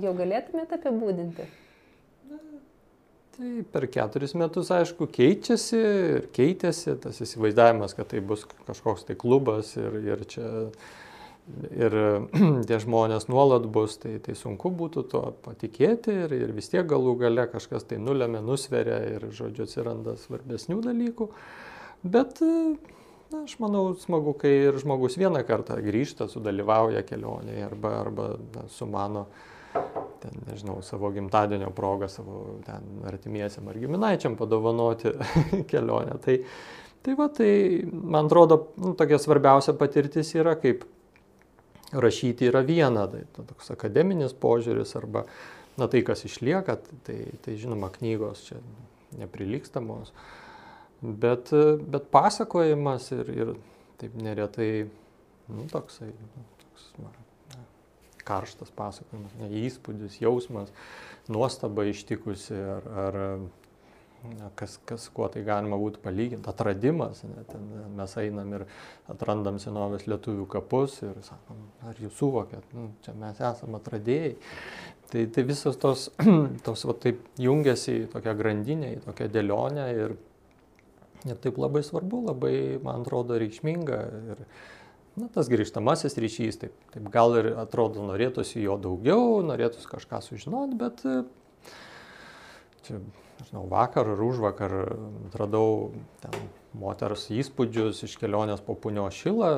jau 0.00 0.14
galėtumėte 0.16 0.78
apibūdinti? 0.78 1.48
Tai 3.38 3.50
per 3.70 3.84
keturis 3.86 4.32
metus, 4.34 4.72
aišku, 4.74 5.06
keičiasi 5.14 5.78
ir 5.78 6.24
keitėsi 6.34 6.96
tas 6.98 7.20
įsivaizdavimas, 7.22 7.94
kad 7.94 8.08
tai 8.10 8.18
bus 8.18 8.42
kažkoks 8.66 9.06
tai 9.06 9.14
klubas 9.14 9.76
ir, 9.78 9.94
ir 10.02 10.24
čia 10.26 10.48
ir 11.72 11.94
tie 12.68 12.78
žmonės 12.82 13.28
nuolat 13.30 13.66
bus, 13.72 13.96
tai, 14.02 14.16
tai 14.24 14.36
sunku 14.38 14.70
būtų 14.74 15.04
to 15.12 15.22
patikėti 15.44 16.14
ir, 16.24 16.34
ir 16.36 16.54
vis 16.56 16.70
tiek 16.72 16.86
galų 16.88 17.16
gale 17.22 17.48
kažkas 17.50 17.88
tai 17.88 18.00
nulėmė, 18.02 18.42
nusveria 18.44 19.00
ir, 19.16 19.28
žodžiu, 19.34 19.66
atsiranda 19.68 20.16
svarbesnių 20.20 20.80
dalykų. 20.88 21.28
Bet, 22.08 22.42
na, 22.42 23.42
aš 23.42 23.56
manau, 23.62 23.90
smagu, 23.98 24.34
kai 24.38 24.52
ir 24.68 24.80
žmogus 24.82 25.18
vieną 25.20 25.42
kartą 25.48 25.78
grįžta, 25.84 26.28
sudalyvauja 26.30 27.04
kelionėje 27.08 27.68
arba, 27.70 27.94
arba 28.04 28.32
na, 28.54 28.66
sumano 28.72 29.26
ten, 30.22 30.36
nežinau, 30.48 30.80
savo 30.82 31.10
gimtadienio 31.14 31.70
progą 31.76 32.08
savo 32.10 32.58
ten 32.66 33.02
artimiesiam 33.08 33.68
ar 33.70 33.78
giminaičiam 33.78 34.36
padovanoti 34.38 35.12
kelionę. 35.70 36.18
Tai, 36.24 36.38
tai 37.04 37.16
va, 37.18 37.28
tai 37.32 37.50
man 37.88 38.30
atrodo, 38.30 38.62
nu, 38.80 38.94
tokia 38.98 39.20
svarbiausia 39.22 39.76
patirtis 39.78 40.32
yra, 40.38 40.56
kaip 40.58 40.86
rašyti 41.92 42.48
yra 42.50 42.62
viena, 42.66 43.06
tai 43.10 43.24
toks 43.36 43.72
akademinis 43.72 44.34
požiūris 44.36 44.94
arba, 44.98 45.24
na 45.80 45.88
tai, 45.88 46.02
kas 46.06 46.24
išlieka, 46.28 46.76
tai, 47.06 47.18
tai 47.44 47.56
žinoma, 47.60 47.90
knygos 47.94 48.44
čia 48.48 48.60
neprilykstamos, 49.18 50.12
bet, 51.00 51.52
bet 51.88 52.10
pasakojimas 52.12 53.08
ir, 53.16 53.30
ir 53.32 53.54
taip 54.00 54.18
neretai, 54.20 54.72
nu, 55.48 55.64
toksai, 55.72 56.10
toks, 56.64 56.90
man, 57.00 57.14
karštas 58.28 58.72
pasakojimas, 58.76 59.38
ne, 59.40 59.48
įspūdis, 59.64 60.20
jausmas, 60.20 60.74
nuostaba 61.32 61.86
ištikusi 61.88 62.58
ar, 62.76 62.90
ar 63.06 63.20
na, 64.24 64.50
kas, 64.58 64.78
kas 64.88 65.06
kuo 65.14 65.28
tai 65.32 65.44
galima 65.46 65.78
būtų 65.78 66.02
palyginti, 66.02 66.50
atradimas, 66.50 67.22
ne, 67.26 67.44
ten 67.50 67.66
mes 67.98 68.14
einam 68.20 68.54
ir 68.56 68.64
atrandam 69.10 69.60
senovės 69.62 70.08
lietuvių 70.10 70.46
kapus 70.50 70.98
ir 71.06 71.18
sakom, 71.26 71.60
ar 71.86 71.98
jūs 72.02 72.16
suvokėt, 72.18 72.64
nu, 72.74 72.90
čia 73.04 73.14
mes 73.18 73.38
esame 73.38 73.78
atradėjai. 73.78 74.32
Tai, 75.08 75.22
tai 75.32 75.44
visos 75.48 75.78
tos, 75.80 76.08
tos 76.66 76.84
va, 76.88 76.96
taip 77.00 77.22
jungiasi 77.40 77.94
į 78.02 78.08
tokią 78.12 78.34
grandinę, 78.36 78.96
į 78.98 79.04
tokią 79.06 79.30
dėlionę 79.32 79.86
ir, 79.94 80.16
ir 81.24 81.38
taip 81.44 81.60
labai 81.60 81.84
svarbu, 81.86 82.26
labai, 82.26 82.56
man 82.84 83.06
atrodo, 83.06 83.38
reikšminga. 83.40 84.00
Ir, 84.34 84.42
na, 85.22 85.30
tas 85.32 85.48
grįžtamasis 85.48 86.18
ryšys, 86.20 86.60
taip, 86.64 86.74
taip 86.92 87.08
gal 87.14 87.38
ir 87.40 87.54
atrodo 87.62 88.04
norėtųsi 88.10 88.60
jo 88.66 88.76
daugiau, 88.82 89.40
norėtųsi 89.48 89.88
kažką 89.88 90.20
sužinoti, 90.26 90.76
bet 90.82 91.00
e, 91.08 91.16
čia, 92.84 93.00
žinau, 93.46 93.66
vakar 93.70 94.08
ar 94.08 94.22
už 94.22 94.40
vakar 94.42 94.72
atradau 95.28 95.92
ten 96.22 96.48
moters 96.78 97.24
įspūdžius 97.32 98.02
iš 98.06 98.16
kelionės 98.20 98.60
po 98.64 98.74
punio 98.78 99.06
šilą, 99.14 99.50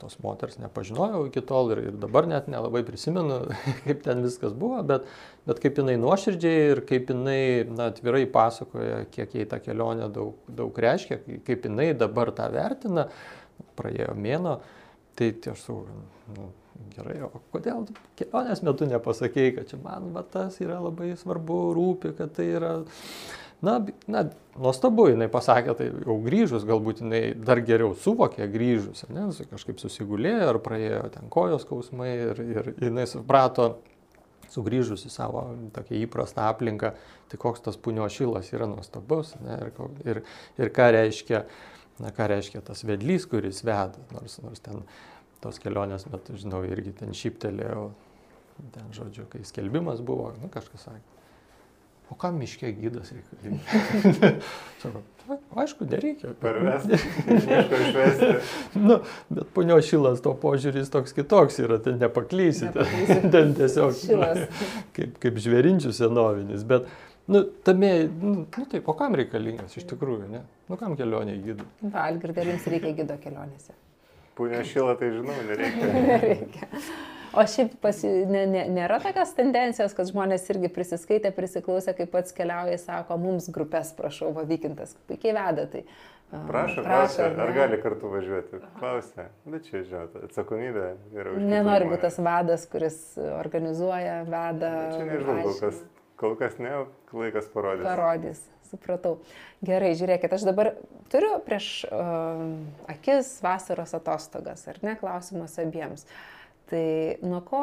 tos 0.00 0.18
moters 0.22 0.58
nepažinojau 0.62 1.24
iki 1.28 1.42
tol 1.46 1.72
ir, 1.74 1.82
ir 1.90 1.98
dabar 2.00 2.28
net 2.30 2.48
nelabai 2.52 2.84
prisimenu, 2.86 3.40
kaip 3.86 4.04
ten 4.04 4.22
viskas 4.24 4.54
buvo, 4.56 4.80
bet, 4.86 5.08
bet 5.48 5.60
kaip 5.64 5.80
jinai 5.82 5.98
nuoširdžiai 6.00 6.70
ir 6.74 6.82
kaip 6.88 7.10
jinai 7.12 7.42
na, 7.70 7.90
atvirai 7.92 8.24
pasakoja, 8.30 9.02
kiek 9.12 9.36
jai 9.38 9.48
ta 9.50 9.60
kelionė 9.64 10.08
daug, 10.14 10.38
daug 10.48 10.82
reiškia, 10.86 11.20
kaip 11.46 11.68
jinai 11.68 11.92
dabar 11.98 12.32
tą 12.36 12.48
vertina, 12.54 13.08
praėjo 13.78 14.14
mėno. 14.18 14.60
Tai, 15.18 15.28
sakau, 15.44 15.82
nu, 16.32 16.48
gerai, 16.94 17.18
o 17.26 17.42
kodėl 17.54 17.86
kelionės 18.18 18.62
metu 18.66 18.88
nepasakėjai, 18.90 19.54
kad 19.58 19.70
čia 19.70 19.78
man 19.82 20.10
va, 20.14 20.24
tas 20.26 20.58
yra 20.62 20.80
labai 20.82 21.12
svarbu, 21.18 21.62
rūpi, 21.76 22.16
kad 22.18 22.34
tai 22.36 22.48
yra... 22.56 22.74
Na, 23.62 23.76
na, 24.10 24.24
nuostabu, 24.58 25.04
jinai 25.12 25.28
pasakė, 25.30 25.76
tai 25.78 25.86
jau 25.92 26.16
grįžus, 26.24 26.64
galbūt 26.66 27.04
jinai 27.04 27.20
dar 27.38 27.60
geriau 27.62 27.92
suvokė 27.94 28.48
grįžus, 28.50 29.04
ne, 29.14 29.28
kažkaip 29.52 29.78
susigulėjo 29.78 30.48
ar 30.50 30.58
praėjo 30.64 31.04
ten 31.14 31.30
kojos 31.30 31.62
skausmai 31.62 32.10
ir, 32.10 32.42
ir 32.42 32.72
jinai 32.88 33.06
suprato, 33.06 33.76
sugrįžus 34.50 35.06
į 35.06 35.12
savo 35.14 35.44
tokią 35.76 36.00
įprastą 36.02 36.48
aplinką, 36.50 36.90
tai 37.30 37.38
koks 37.40 37.62
tas 37.68 37.78
punio 37.78 38.08
šilas 38.10 38.50
yra 38.50 38.66
nuostabus 38.66 39.36
ne, 39.46 39.60
ir, 39.62 39.94
ir, 40.10 40.20
ir 40.58 40.74
ką 40.74 40.90
reiškia 40.98 41.44
uh, 41.44 41.54
na 42.02 42.12
ką 42.14 42.28
reiškia 42.32 42.62
tas 42.66 42.84
vedlys, 42.86 43.26
kuris 43.28 43.62
veda, 43.66 44.00
nors, 44.14 44.38
nors 44.42 44.62
ten 44.64 44.82
tos 45.42 45.58
kelionės 45.62 46.06
metu, 46.10 46.36
žinau, 46.38 46.62
irgi 46.68 46.94
ten 47.02 47.16
šyptelėjau, 47.16 47.88
ten 48.74 48.92
žodžiu, 48.94 49.26
kai 49.32 49.42
skelbimas 49.48 50.02
buvo, 50.04 50.30
nu 50.40 50.50
kažkas 50.52 50.88
sakė. 50.88 51.12
O 52.12 52.16
kam 52.20 52.36
miškė 52.42 52.74
gydas 52.76 53.08
reikalingas? 53.14 54.34
Sako, 54.82 55.00
aišku, 55.62 55.86
nereikia. 55.88 56.34
Parvesti, 56.42 56.98
miško 57.28 57.78
išvesti. 57.86 58.28
nu, 58.88 58.98
bet 59.32 59.52
punio 59.56 59.78
šilas 59.84 60.20
to 60.24 60.34
požiūris 60.42 60.92
toks 60.92 61.16
kitoks 61.16 61.56
yra, 61.62 61.78
ten 61.80 61.96
nepaklysite. 62.02 62.84
ten 63.34 63.54
tiesiog 63.56 63.96
Šilas. 63.96 64.42
kaip, 64.96 65.16
kaip 65.22 65.40
žvėrinčių 65.46 65.94
senovinis. 65.96 66.66
Bet, 66.68 66.90
nu, 67.32 67.46
tame, 67.64 67.94
nu, 68.10 68.34
nu 68.44 68.66
taip, 68.74 68.90
o 68.92 68.96
kam 68.98 69.16
reikalingas 69.16 69.78
iš 69.80 69.88
tikrųjų, 69.94 70.28
ne? 70.34 70.42
Nu, 70.68 70.76
kam 70.80 70.98
kelionė 71.00 71.38
gydų? 71.46 71.70
Valgirdė, 71.96 72.44
jums 72.50 72.68
reikia 72.74 72.92
gido 73.00 73.16
kelionėse. 73.24 73.72
Pūnė 74.38 74.62
šilą, 74.64 74.94
tai 75.00 75.10
žinau, 75.12 75.34
nereikia. 75.48 75.88
Nereikia. 76.08 76.68
O 77.32 77.42
šiaip 77.48 77.78
pasi, 77.80 78.08
ne, 78.28 78.42
ne, 78.48 78.62
nėra 78.68 78.98
tokios 79.00 79.30
tendencijos, 79.36 79.94
kad 79.96 80.08
žmonės 80.10 80.44
irgi 80.52 80.68
prisiskaitė, 80.72 81.30
prisiklausė, 81.32 81.94
kaip 81.96 82.10
pats 82.12 82.34
keliauja, 82.36 82.76
sako, 82.80 83.16
mums 83.20 83.46
grupės, 83.52 83.94
prašau, 83.96 84.34
vavykintas, 84.36 84.92
puikiai 85.08 85.32
veda. 85.38 85.64
Tai, 85.72 85.80
a, 86.28 86.42
Prašo, 86.48 86.84
prašo, 86.84 87.30
ar 87.44 87.54
gali 87.56 87.78
kartu 87.80 88.12
važiuoti? 88.12 88.60
Klausia. 88.76 89.30
Bet 89.48 89.64
čia, 89.70 89.80
žinot, 89.88 90.18
atsakomybė 90.28 90.90
yra 91.16 91.32
už. 91.32 91.40
Nenori 91.54 91.88
būti 91.88 92.04
tas 92.04 92.20
vadas, 92.20 92.68
kuris 92.68 93.00
organizuoja, 93.38 94.18
veda. 94.28 94.74
Čia 94.98 95.08
nežinau, 95.08 95.38
kol 95.46 95.58
kas, 95.64 95.82
kol 96.20 96.36
kas 96.40 96.60
ne, 96.60 96.82
laikas 97.16 97.48
parodys. 97.54 97.88
Parodys, 97.88 98.44
supratau. 98.72 99.18
Gerai, 99.64 99.92
žiūrėkit, 99.98 100.32
aš 100.34 100.48
dabar 100.48 100.74
turiu 101.12 101.36
prieš 101.46 101.84
uh, 101.88 102.44
akis 102.90 103.36
vasaros 103.44 103.94
atostogas, 103.98 104.64
ar 104.70 104.80
ne, 104.84 104.96
klausimas 105.00 105.58
abiems. 105.62 106.06
Tai 106.72 107.18
nuo 107.20 107.42
ko, 107.44 107.58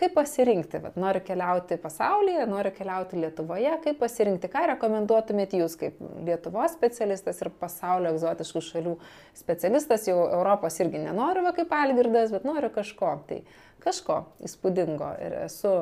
kaip 0.00 0.14
pasirinkti, 0.16 0.78
Vat, 0.80 0.94
noriu 0.96 1.20
keliauti 1.20 1.76
pasaulyje, 1.76 2.46
noriu 2.48 2.70
keliauti 2.72 3.18
Lietuvoje, 3.20 3.74
kaip 3.84 3.98
pasirinkti, 4.00 4.48
ką 4.48 4.62
rekomenduotumėt 4.70 5.58
jūs 5.58 5.74
kaip 5.76 5.98
Lietuvos 6.24 6.72
specialistas 6.72 7.42
ir 7.44 7.50
pasaulio 7.60 8.14
egzotiškų 8.14 8.62
šalių 8.64 8.94
specialistas, 9.36 10.08
jau 10.08 10.22
Europos 10.24 10.80
irgi 10.80 11.04
nenoriu, 11.04 11.44
va, 11.44 11.52
kaip 11.58 11.74
Algirdas, 11.76 12.32
bet 12.32 12.48
noriu 12.48 12.72
kažko, 12.72 13.12
tai 13.28 13.42
kažko 13.84 14.22
įspūdingo 14.48 15.12
ir 15.26 15.36
esu 15.42 15.76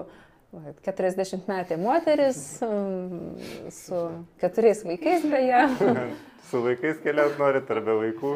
40 0.84 1.48
metė 1.50 1.78
moteris 1.80 2.40
mm, 2.64 3.70
su 3.74 4.00
keturiais 4.42 4.84
vaikais 4.86 5.26
beje. 5.30 5.66
Su 6.50 6.60
vaikais 6.60 6.98
keliauti 7.00 7.40
norit 7.40 7.70
ar 7.72 7.78
be 7.82 7.94
vaikų? 8.02 8.34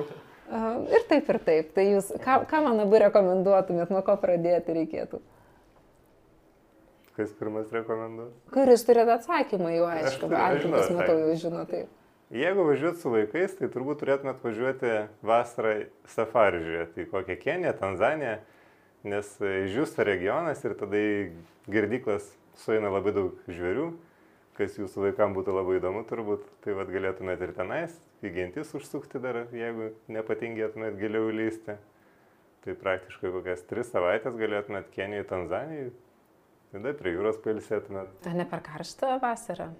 Ir 0.88 1.02
taip, 1.10 1.26
ir 1.28 1.38
taip. 1.44 1.74
Tai 1.76 1.84
jūs, 1.84 2.08
ką, 2.24 2.38
ką 2.48 2.62
man 2.64 2.78
labai 2.80 3.02
rekomenduotumėt, 3.04 3.92
nuo 3.92 4.00
ko 4.06 4.14
pradėti 4.18 4.74
reikėtų? 4.78 5.20
Kas 7.18 7.34
pirmas 7.36 7.68
rekomenduos? 7.74 8.32
Kuris 8.54 8.84
turėtų 8.88 9.16
atsakymą 9.18 9.74
jau 9.74 9.86
aišku, 9.90 10.32
Alkinas 10.38 10.88
matau 10.94 11.18
jau 11.20 11.36
žino 11.44 11.64
taip. 11.68 11.92
Jeigu 12.32 12.64
važiuot 12.68 12.98
su 13.00 13.12
vaikais, 13.12 13.54
tai 13.56 13.70
turbūt 13.72 14.02
turėtumėt 14.02 14.42
važiuoti 14.44 14.94
vasarą 15.24 15.74
safari 16.12 16.60
žiūrėti 16.64 17.04
į 17.04 17.10
kokią 17.12 17.36
Keniją, 17.40 17.72
Tanzaniją, 17.78 18.34
nes 19.06 19.30
išžiūsta 19.38 20.06
regionas 20.06 20.64
ir 20.66 20.74
tada 20.78 20.98
į 20.98 21.30
girdyklas 21.70 22.26
sueina 22.58 22.90
labai 22.90 23.14
daug 23.16 23.38
žvėrių, 23.46 23.88
kas 24.58 24.78
jūsų 24.80 25.04
vaikams 25.06 25.36
būtų 25.38 25.54
labai 25.54 25.78
įdomu 25.78 26.02
turbūt, 26.08 26.46
tai 26.64 26.74
vad 26.78 26.90
galėtumėt 26.90 27.44
ir 27.46 27.54
tenais, 27.56 27.94
į 28.24 28.32
gentis 28.34 28.74
užsukti 28.74 29.22
dar, 29.22 29.44
jeigu 29.54 29.92
nepatingėtumėt 30.10 30.98
giliau 30.98 31.30
įlysti. 31.30 31.78
Tai 32.66 32.74
praktiškai 32.80 33.30
kokias 33.32 33.62
tris 33.70 33.92
savaitės 33.94 34.34
galėtumėt 34.36 34.88
Kenijai, 34.92 35.26
Tanzanijai, 35.30 35.92
tada 36.74 36.92
prie 36.98 37.14
jūros 37.14 37.38
pailsėtumėt. 37.44 38.10
Ar 38.26 38.34
ne 38.34 38.48
per 38.50 38.64
karštą 38.66 39.14
vasarą? 39.22 39.70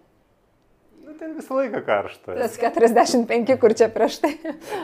Nu, 1.02 1.14
ten 1.18 1.35
visą 1.35 1.57
laiką 1.59 1.81
karšta. 1.87 2.35
Tas 2.38 2.59
45, 2.61 3.54
kur 3.61 3.74
čia 3.74 3.88
prieš 3.92 4.20
tai 4.22 4.35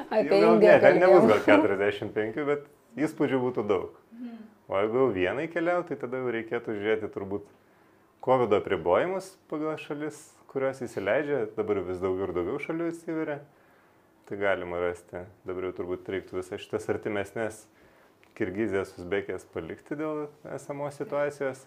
apie 0.09 0.41
Indiją. 0.41 0.59
Ne, 0.59 0.79
ten 0.81 1.01
nebus 1.03 1.27
gal 1.29 1.43
45, 1.45 2.39
bet 2.49 2.67
įspūdžių 3.07 3.41
būtų 3.43 3.65
daug. 3.69 3.99
O 4.75 4.79
jeigu 4.83 5.05
vienai 5.15 5.45
keliauti, 5.47 5.93
tai 5.93 6.01
tada 6.03 6.19
jau 6.19 6.33
reikėtų 6.35 6.75
žiūrėti 6.75 7.11
turbūt 7.15 7.45
COVID 8.27 8.57
apribojimus 8.57 9.29
pagal 9.47 9.77
šalis, 9.79 10.17
kurios 10.51 10.81
įsileidžia, 10.83 11.45
dabar 11.55 11.79
vis 11.87 12.01
daugiau 12.03 12.27
ir 12.27 12.33
daugiau 12.35 12.59
šalių 12.65 12.89
įsiveria. 12.91 13.39
tai 14.27 14.39
galima 14.41 14.81
rasti. 14.81 15.21
Dabar 15.45 15.69
jau 15.69 15.75
turbūt 15.79 16.11
reiktų 16.11 16.41
visas 16.41 16.63
šitas 16.65 16.89
artimesnės 16.91 17.61
Kirgizijas, 18.35 18.97
Uzbekijas 18.99 19.45
palikti 19.55 19.95
dėl 19.95 20.25
esamos 20.57 20.97
situacijos, 20.99 21.61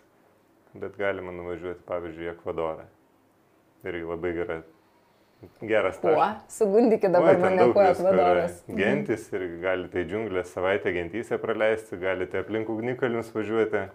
bet 0.74 0.98
galima 1.00 1.32
nuvažiuoti, 1.32 1.86
pavyzdžiui, 1.88 2.28
į 2.28 2.32
Ekvadorą. 2.34 2.89
Ir 3.88 4.02
labai 4.04 4.34
gera, 4.36 4.58
geras 5.62 6.00
Kuo? 6.02 6.15
Sugundykit 6.50 7.13
dabar 7.13 7.36
Oi, 7.36 7.41
mane, 7.41 7.69
kuo 7.73 7.84
yra. 7.84 7.93
Ekvadoras. 7.93 8.58
Gentis 8.80 9.28
ir 9.36 9.45
galite 9.62 10.02
į 10.04 10.10
džiunglę 10.10 10.43
savaitę 10.47 10.93
gentyse 10.95 11.38
praleisti, 11.41 12.00
galite 12.02 12.41
aplink 12.41 12.69
ugnikalnius 12.73 13.30
važiuoti 13.36 13.86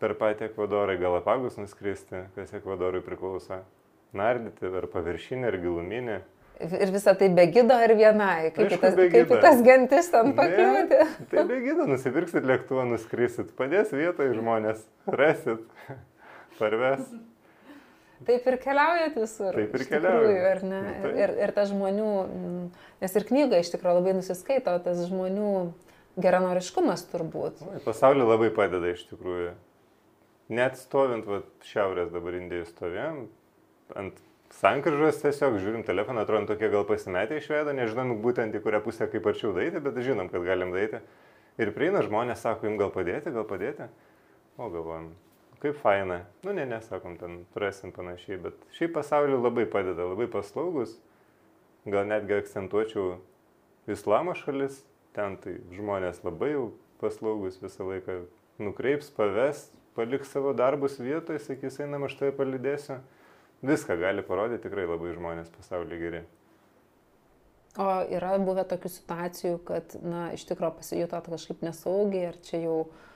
per 0.00 0.14
patį 0.20 0.50
Ekvadorą, 0.50 0.96
į 0.96 1.00
Galapagus 1.00 1.56
nuskristi, 1.60 2.26
kas 2.36 2.52
Ekvadorui 2.58 3.00
priklauso. 3.04 3.62
Nardyti 4.16 4.68
ar 4.68 4.86
paviršinį, 4.92 5.46
ar 5.48 5.56
giluminį. 5.60 6.16
Ir 6.56 6.88
visą 6.92 7.12
tai 7.20 7.28
be 7.36 7.44
gido 7.52 7.76
ir 7.84 7.92
vienai. 7.98 8.50
Kaip, 8.56 8.70
Aišku, 8.70 8.80
tas, 8.80 8.94
be 8.96 9.08
kaip 9.12 9.26
gido. 9.28 9.40
tas 9.44 9.58
gentis 9.64 10.06
ten 10.12 10.30
pakliūti. 10.38 11.00
Tai 11.32 11.42
bėgina, 11.50 11.84
nusipirksit 11.90 12.46
lėktuvą, 12.48 12.86
nuskrisit, 12.88 13.50
padės 13.58 13.92
vietoje 13.92 14.32
žmonės, 14.38 14.80
rasit, 15.20 15.66
parves. 16.60 17.10
Taip 18.24 18.46
ir 18.48 18.56
keliaujat 18.62 19.16
visur. 19.20 19.52
Taip 19.52 19.74
ir 19.76 19.82
ne? 20.64 20.80
Nu, 20.80 21.08
Ir, 21.10 21.16
ir, 21.20 21.32
ir 21.44 21.52
tas 21.56 21.68
žmonių, 21.68 22.12
mm, 22.24 22.62
nes 23.04 23.16
ir 23.18 23.26
knyga 23.28 23.60
iš 23.60 23.74
tikrųjų 23.74 23.98
labai 23.98 24.14
nusiskaito, 24.16 24.72
tas 24.84 25.02
žmonių 25.10 25.50
geranoriškumas 26.24 27.04
turbūt. 27.12 27.60
Oi, 27.66 27.80
Pasaulį 27.84 28.24
labai 28.24 28.48
padeda 28.56 28.94
iš 28.94 29.04
tikrųjų. 29.10 29.52
Net 30.56 30.78
stovint, 30.80 31.26
va, 31.28 31.42
šiaurės 31.66 32.08
dabar 32.14 32.38
Indijoje 32.38 32.70
stovėjom, 32.70 33.20
ant 33.98 34.22
sankryžos 34.56 35.20
tiesiog 35.24 35.58
žiūrim 35.60 35.84
telefoną, 35.84 36.22
atrodo 36.24 36.54
tokie 36.54 36.70
gal 36.72 36.86
pasimetę 36.88 37.40
iš 37.40 37.50
veido, 37.50 37.74
nežinom 37.76 38.14
būtent 38.24 38.54
į 38.56 38.62
kurią 38.64 38.80
pusę 38.84 39.10
kaip 39.12 39.26
arčiau 39.26 39.52
daryti, 39.56 39.82
bet 39.82 39.98
žinom, 40.06 40.30
kad 40.32 40.46
galim 40.46 40.72
daryti. 40.72 41.02
Ir 41.60 41.72
prieina 41.74 42.02
žmonės, 42.04 42.42
sako, 42.44 42.68
jums 42.68 42.80
gal 42.80 42.92
padėti, 42.94 43.32
gal 43.34 43.46
padėti. 43.48 43.88
O 44.56 44.70
galvojam, 44.72 45.10
kaip 45.62 45.76
faina. 45.80 46.20
Nu, 46.44 46.52
ne, 46.52 46.66
nesakom, 46.68 47.16
ten 47.20 47.44
rasim 47.54 47.92
panašiai, 47.94 48.38
bet 48.42 48.66
šiaip 48.76 48.94
pasauliu 48.96 49.40
labai 49.40 49.66
padeda, 49.70 50.08
labai 50.10 50.28
paslaugus. 50.30 50.96
Gal 51.86 52.08
netgi 52.08 52.34
akcentuočiau 52.34 53.16
islamo 53.90 54.34
šalis, 54.34 54.80
ten 55.14 55.38
tai 55.42 55.58
žmonės 55.74 56.24
labai 56.26 56.52
jau 56.52 56.64
paslaugus 57.00 57.60
visą 57.62 57.86
laiką 57.86 58.24
nukreips, 58.62 59.12
paves, 59.14 59.68
paliks 59.96 60.32
savo 60.34 60.52
darbus 60.56 60.98
vietoje, 61.00 61.40
sakys, 61.44 61.78
einam, 61.84 62.08
aš 62.08 62.18
tave 62.18 62.34
palidėsiu. 62.36 63.00
Viską 63.66 63.96
gali 64.00 64.24
parodyti 64.26 64.66
tikrai 64.66 64.84
labai 64.88 65.14
žmonės 65.16 65.48
pasaulyje 65.54 66.00
geri. 66.02 66.24
O 67.80 67.86
yra 68.12 68.34
buvę 68.40 68.64
tokių 68.68 68.90
situacijų, 68.92 69.56
kad, 69.68 69.94
na, 70.04 70.30
iš 70.36 70.44
tikrųjų 70.48 70.78
pasijutot 70.78 71.28
kažkaip 71.32 71.64
nesaugiai, 71.64 72.30
ar 72.30 72.38
čia 72.44 72.60
jau, 72.62 72.76
a, 72.88 73.15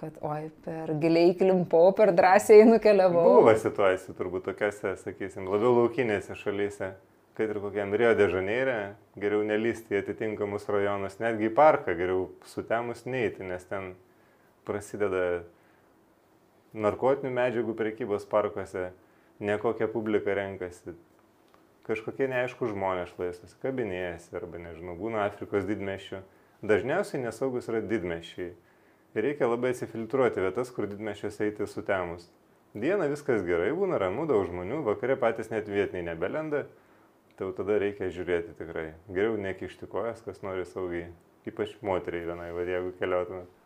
kad, 0.00 0.16
oi, 0.26 0.50
per 0.64 0.94
giliai 1.02 1.34
klimpau, 1.38 1.92
per 1.96 2.14
drąsiai 2.16 2.66
nukeliavau. 2.68 3.24
Buvo 3.40 3.54
situacijų 3.58 4.16
turbūt 4.18 4.48
tokiose, 4.50 4.96
sakysim, 5.02 5.48
labiau 5.50 5.76
laukinėse 5.78 6.36
šalyse, 6.38 6.94
kad 7.38 7.52
ir 7.52 7.60
kokiam 7.62 7.94
Rio 7.94 8.14
de 8.18 8.26
Žaneire, 8.32 8.78
geriau 9.20 9.44
nelysti 9.46 9.94
į 9.94 10.00
atitinkamus 10.02 10.66
rajonus, 10.70 11.20
netgi 11.22 11.48
į 11.50 11.54
parką 11.56 11.94
geriau 11.98 12.26
sutemus 12.50 13.06
neiti, 13.06 13.46
nes 13.46 13.64
ten 13.70 13.94
prasideda 14.68 15.44
narkotinių 16.76 17.32
medžiagų 17.34 17.76
prekybos 17.78 18.26
parkuose, 18.30 18.90
nekokia 19.40 19.88
publika 19.90 20.34
renkasi, 20.36 20.94
kažkokie 21.88 22.28
neaišku 22.30 22.68
žmonės 22.70 23.14
šlaistosi, 23.14 23.56
kabinėjasi 23.62 24.36
arba, 24.38 24.60
nežinau, 24.62 24.94
būna 24.98 25.24
Afrikos 25.26 25.66
didmešių. 25.68 26.20
Dažniausiai 26.66 27.22
nesaugus 27.22 27.70
yra 27.72 27.80
didmešiai. 27.80 28.52
Ir 29.10 29.24
reikia 29.26 29.48
labai 29.50 29.72
atsifiltruoti 29.74 30.42
vietas, 30.44 30.70
kur 30.74 30.86
didmešiuose 30.86 31.48
eiti 31.48 31.66
sutemus. 31.66 32.28
Dieną 32.78 33.08
viskas 33.10 33.42
gerai, 33.42 33.72
būna 33.74 33.98
ramu, 33.98 34.28
daug 34.30 34.44
žmonių, 34.46 34.84
vakare 34.86 35.16
patys 35.18 35.50
net 35.50 35.66
vietiniai 35.66 36.12
nebelenda, 36.12 36.60
tai 37.34 37.48
jau 37.48 37.54
tada 37.56 37.80
reikia 37.82 38.12
žiūrėti 38.14 38.54
tikrai. 38.60 38.92
Geriau 39.10 39.34
nekišti 39.42 39.88
kojas, 39.90 40.22
kas 40.22 40.38
nori 40.46 40.62
saugiai, 40.70 41.08
ypač 41.50 41.74
moteriai 41.82 42.28
vienai, 42.28 42.52
va 42.54 42.68
jeigu 42.68 42.94
keliautumėt. 43.00 43.59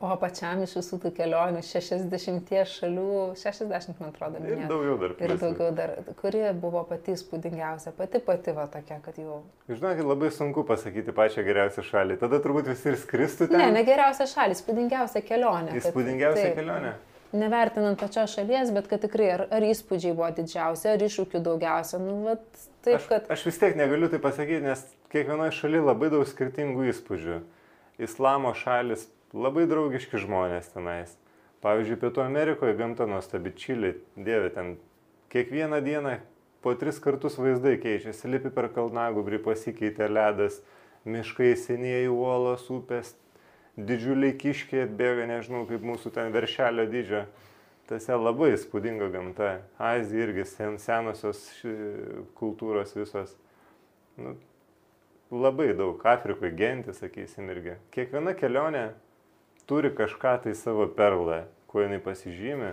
O 0.00 0.14
pačiam 0.16 0.62
iš 0.64 0.72
visų 0.78 0.96
tų 1.02 1.10
kelionių 1.12 1.60
60 1.60 2.52
šalių, 2.70 3.06
60 3.36 3.98
man 4.00 4.08
atrodo, 4.14 4.38
Ir 4.40 4.46
minėjot. 4.46 4.70
daugiau 4.70 4.94
dar. 5.02 5.12
Ir 5.26 5.34
daugiau 5.42 5.74
dar, 5.76 5.90
kuri 6.22 6.40
buvo 6.56 6.80
pati 6.88 7.12
įspūdingiausia, 7.12 7.92
pati 7.98 8.22
pati 8.24 8.54
va 8.56 8.64
tokia, 8.72 8.96
kad 9.04 9.18
jau... 9.20 9.42
Žinokit, 9.68 10.00
labai 10.08 10.30
sunku 10.32 10.64
pasakyti 10.64 11.12
pačią 11.12 11.44
geriausią 11.44 11.84
šalį. 11.90 12.16
Tada 12.22 12.40
turbūt 12.40 12.70
visi 12.72 12.88
ir 12.88 12.96
skristų 13.02 13.50
ten. 13.52 13.60
Ne, 13.60 13.68
ne 13.76 13.84
geriausia 13.84 14.24
šalis, 14.32 14.62
įspūdingiausia 14.64 15.20
kelionė. 15.28 15.74
kad- 15.76 15.82
Įspūdingiausia 15.92 16.46
taip, 16.48 16.56
kelionė. 16.62 16.94
Nevertinant 17.36 18.00
pačios 18.00 18.32
šalies, 18.40 18.72
bet 18.74 18.88
kad 18.90 19.04
tikrai 19.04 19.28
ar, 19.36 19.44
ar 19.52 19.62
įspūdžiai 19.68 20.16
buvo 20.16 20.32
didžiausi, 20.40 20.88
ar 20.96 21.04
iššūkių 21.10 21.44
daugiausia. 21.44 22.00
Nu, 22.02 22.16
vat, 22.24 22.42
taip, 22.82 22.96
aš, 22.96 23.04
kad... 23.12 23.28
aš 23.36 23.44
vis 23.52 23.60
tiek 23.60 23.76
negaliu 23.78 24.08
tai 24.10 24.18
pasakyti, 24.24 24.64
nes 24.64 24.82
kiekvienoje 25.12 25.52
šalyje 25.60 25.84
labai 25.92 26.08
daug 26.16 26.24
skirtingų 26.26 26.88
įspūdžių. 26.96 27.38
Islamo 28.08 28.50
šalis, 28.56 29.04
labai 29.34 29.66
draugiški 29.70 30.20
žmonės 30.24 30.72
tenais. 30.74 31.16
Pavyzdžiui, 31.60 31.98
Pietų 32.00 32.22
Amerikoje 32.24 32.74
gamta 32.78 33.04
nuostabi, 33.06 33.52
Čilė, 33.52 33.94
dieve, 34.16 34.48
ten 34.54 34.78
kiekvieną 35.32 35.82
dieną 35.84 36.14
po 36.64 36.72
tris 36.74 36.98
kartus 37.00 37.36
vaizdai 37.40 37.76
keičiasi, 37.80 38.28
lipi 38.32 38.50
per 38.52 38.70
kalnagūbrį, 38.72 39.42
pasikeitė 39.44 40.08
ledas, 40.08 40.60
miškai 41.08 41.52
senieji 41.56 42.08
uolos, 42.12 42.64
upės, 42.72 43.12
didžiuliai 43.76 44.34
kiškiai 44.40 44.86
atbėga, 44.86 45.28
nežinau, 45.30 45.66
kaip 45.68 45.84
mūsų 45.84 46.12
ten 46.16 46.32
veršelio 46.34 46.88
dydžio. 46.90 47.24
Tase 47.90 48.14
labai 48.14 48.52
įspūdinga 48.54 49.08
gamta. 49.10 49.52
Azija 49.82 50.28
irgi 50.28 50.44
sen, 50.46 50.76
senosios 50.78 51.40
ši- 51.58 52.24
kultūros 52.38 52.92
visos. 52.94 53.32
Nu, 54.20 54.36
labai 55.32 55.72
daug. 55.74 55.98
Afrikoje 56.06 56.52
gentis, 56.54 57.00
sakysim, 57.02 57.48
irgi. 57.50 57.74
Kiekviena 57.90 58.36
kelionė 58.38 58.84
turi 59.70 59.92
kažką 59.94 60.36
tai 60.44 60.54
savo 60.58 60.88
perlą, 60.98 61.44
kuo 61.70 61.84
jinai 61.84 62.00
pasižymė. 62.02 62.72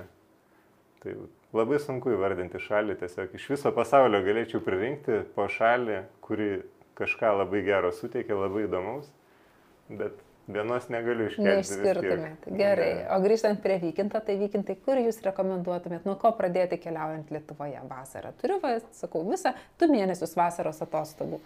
Tai 1.03 1.13
labai 1.53 1.77
sunku 1.81 2.11
įvardinti 2.15 2.61
šalį, 2.61 2.97
tiesiog 3.01 3.35
iš 3.37 3.49
viso 3.53 3.71
pasaulio 3.75 4.23
galėčiau 4.25 4.63
pririnkti 4.65 5.21
po 5.35 5.45
šalį, 5.51 6.01
kuri 6.25 6.63
kažką 6.97 7.35
labai 7.43 7.61
gero 7.67 7.93
suteikia, 7.93 8.33
labai 8.39 8.65
įdomaus, 8.65 9.11
bet 9.89 10.17
vienos 10.47 10.87
negaliu 10.89 11.27
iškelti. 11.27 11.51
Neišskirtumėt. 11.51 12.47
Gerai. 12.57 12.89
Ne. 13.01 13.05
O 13.13 13.19
grįžtant 13.23 13.61
prie 13.63 13.77
vykinto, 13.83 14.19
tai 14.23 14.37
vykintai, 14.39 14.77
kur 14.83 14.99
jūs 15.01 15.19
rekomenduotumėt, 15.25 16.07
nuo 16.07 16.15
ko 16.19 16.31
pradėti 16.39 16.79
keliaujant 16.81 17.29
Lietuvoje 17.35 17.83
vasarą? 17.89 18.33
Turiu, 18.41 18.57
va, 18.63 18.77
sakau, 18.95 19.21
visą 19.27 19.53
du 19.79 19.91
mėnesius 19.91 20.33
vasaros 20.39 20.81
atostogų. 20.87 21.41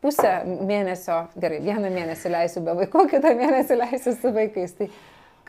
Pusę 0.00 0.30
mėnesio, 0.46 1.26
gerai, 1.36 1.58
vieną 1.60 1.90
mėnesį 1.92 2.30
leisiu 2.32 2.62
be 2.64 2.72
vaikų, 2.78 3.02
kitą 3.12 3.34
mėnesį 3.36 3.76
leisiu 3.82 4.14
su 4.16 4.30
vaikais. 4.32 4.72
Tai 4.78 4.86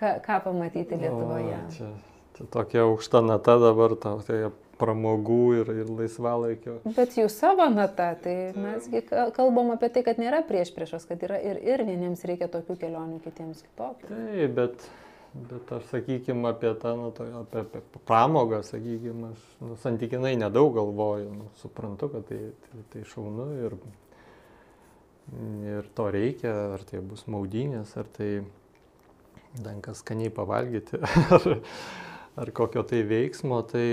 ką, 0.01 0.09
ką 0.25 0.39
pamatyti 0.49 0.97
Lietuvoje? 0.99 1.55
O, 1.55 1.69
čia, 1.77 1.91
čia 2.35 2.47
tokia 2.51 2.83
aukšta 2.83 3.21
nata 3.23 3.55
dabar, 3.61 3.95
tau 3.95 4.19
tai 4.27 4.49
pramogų 4.81 5.39
ir, 5.61 5.71
ir 5.83 5.91
laisvalaikio. 5.93 6.79
Bet 6.97 7.15
jų 7.19 7.27
savo 7.31 7.67
nata, 7.71 8.09
tai 8.23 8.35
mesgi 8.57 9.03
ka- 9.05 9.29
kalbam 9.35 9.71
apie 9.75 9.91
tai, 9.93 10.03
kad 10.07 10.19
nėra 10.21 10.41
prieš 10.47 10.73
priešos, 10.75 11.05
kad 11.07 11.21
yra 11.27 11.37
ir, 11.39 11.61
ir 11.61 11.85
vieniems 11.87 12.25
reikia 12.27 12.49
tokių 12.51 12.79
kelionių, 12.81 13.21
kitiems 13.23 13.61
kitokių. 13.67 14.09
Taip, 14.09 14.55
bet, 14.57 14.87
bet 15.51 15.73
aš, 15.77 15.87
sakykime, 15.93 16.49
apie 16.49 16.73
tą, 16.81 16.95
nu, 16.97 17.11
to, 17.15 17.29
apie, 17.43 17.63
apie 17.69 18.03
pramogą, 18.09 18.63
sakykime, 18.67 19.31
aš 19.35 19.49
nu, 19.61 19.77
santykinai 19.85 20.33
nedaug 20.41 20.73
galvoju, 20.79 21.29
nu, 21.43 21.51
suprantu, 21.61 22.09
kad 22.17 22.25
tai, 22.31 22.41
tai, 22.67 22.85
tai 22.95 23.05
šaunu 23.13 23.51
ir, 23.67 23.77
ir 25.31 25.87
to 25.95 26.07
reikia, 26.13 26.53
ar 26.75 26.85
tai 26.87 27.01
bus 27.05 27.23
maudynės, 27.31 27.93
ar 27.99 28.09
tai 28.17 28.29
dankas 29.61 30.01
skaniai 30.03 30.31
pavalgyti, 30.33 30.99
ar, 31.37 31.47
ar 32.41 32.53
kokio 32.55 32.83
tai 32.87 33.01
veiksmo, 33.07 33.61
tai 33.67 33.87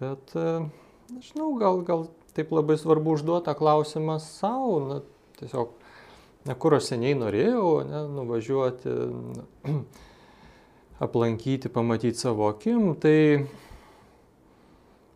bet, 0.00 0.34
e, 0.34 0.48
nežinau, 1.14 1.52
gal, 1.60 1.84
gal 1.86 2.08
taip 2.34 2.54
labai 2.54 2.78
svarbu 2.78 3.18
užduoti 3.18 3.50
tą 3.50 3.56
klausimą 3.58 4.18
savo, 4.22 4.80
na, 4.86 5.02
tiesiog 5.38 5.76
Na, 6.48 6.54
kur 6.56 6.72
aš 6.72 6.86
seniai 6.94 7.12
norėjau 7.20 7.82
ne, 7.84 7.98
nuvažiuoti, 8.16 8.92
aplankyti, 11.04 11.68
pamatyti 11.72 12.16
savo 12.16 12.46
akim, 12.48 12.94
tai, 13.00 13.44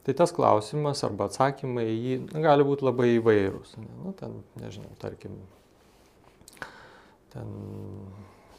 tai 0.05 0.15
tas 0.19 0.35
klausimas 0.37 1.03
arba 1.07 1.29
atsakymai 1.31 1.87
į 1.89 1.97
jį 1.97 2.21
na, 2.29 2.45
gali 2.45 2.67
būti 2.67 2.87
labai 2.87 3.09
įvairūs. 3.17 3.77
Nu, 3.81 4.15
ten, 4.19 4.39
nežinau, 4.61 4.93
tarkim, 5.01 5.41
ten 7.35 7.51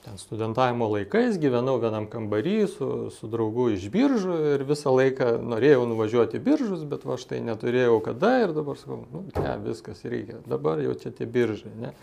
ten 0.06 0.18
studentavimo 0.18 0.86
laikais 0.92 1.40
gyvenau 1.42 1.80
vienam 1.82 2.06
kambarį 2.10 2.58
su, 2.70 2.88
su 3.10 3.30
draugu 3.30 3.72
iš 3.74 3.88
biržų 3.90 4.36
ir 4.52 4.64
visą 4.70 4.94
laiką 4.94 5.32
norėjau 5.42 5.88
nuvažiuoti 5.90 6.42
biržus, 6.46 6.84
bet 6.92 7.08
va 7.10 7.18
štai 7.18 7.40
neturėjau 7.48 7.98
kada 8.06 8.36
ir 8.44 8.54
dabar 8.54 8.78
sakau, 8.78 9.00
nu, 9.10 9.24
ne, 9.34 9.56
viskas 9.66 10.04
reikia, 10.06 10.44
dabar 10.46 10.84
jau 10.84 10.94
čia 11.02 11.10
tie 11.10 11.26
biržai, 11.26 11.74
ne. 11.82 11.94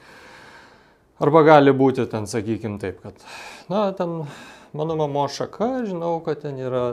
Arba 1.23 1.45
gali 1.47 1.71
būti 1.79 2.09
ten, 2.11 2.27
sakykim 2.27 2.81
taip, 2.83 2.99
kad, 3.05 3.23
na, 3.71 3.85
ten 3.95 4.25
mano 4.75 4.99
mamo 4.99 5.29
šaka, 5.31 5.71
žinau, 5.87 6.17
kad 6.27 6.43
ten 6.43 6.59
yra 6.59 6.85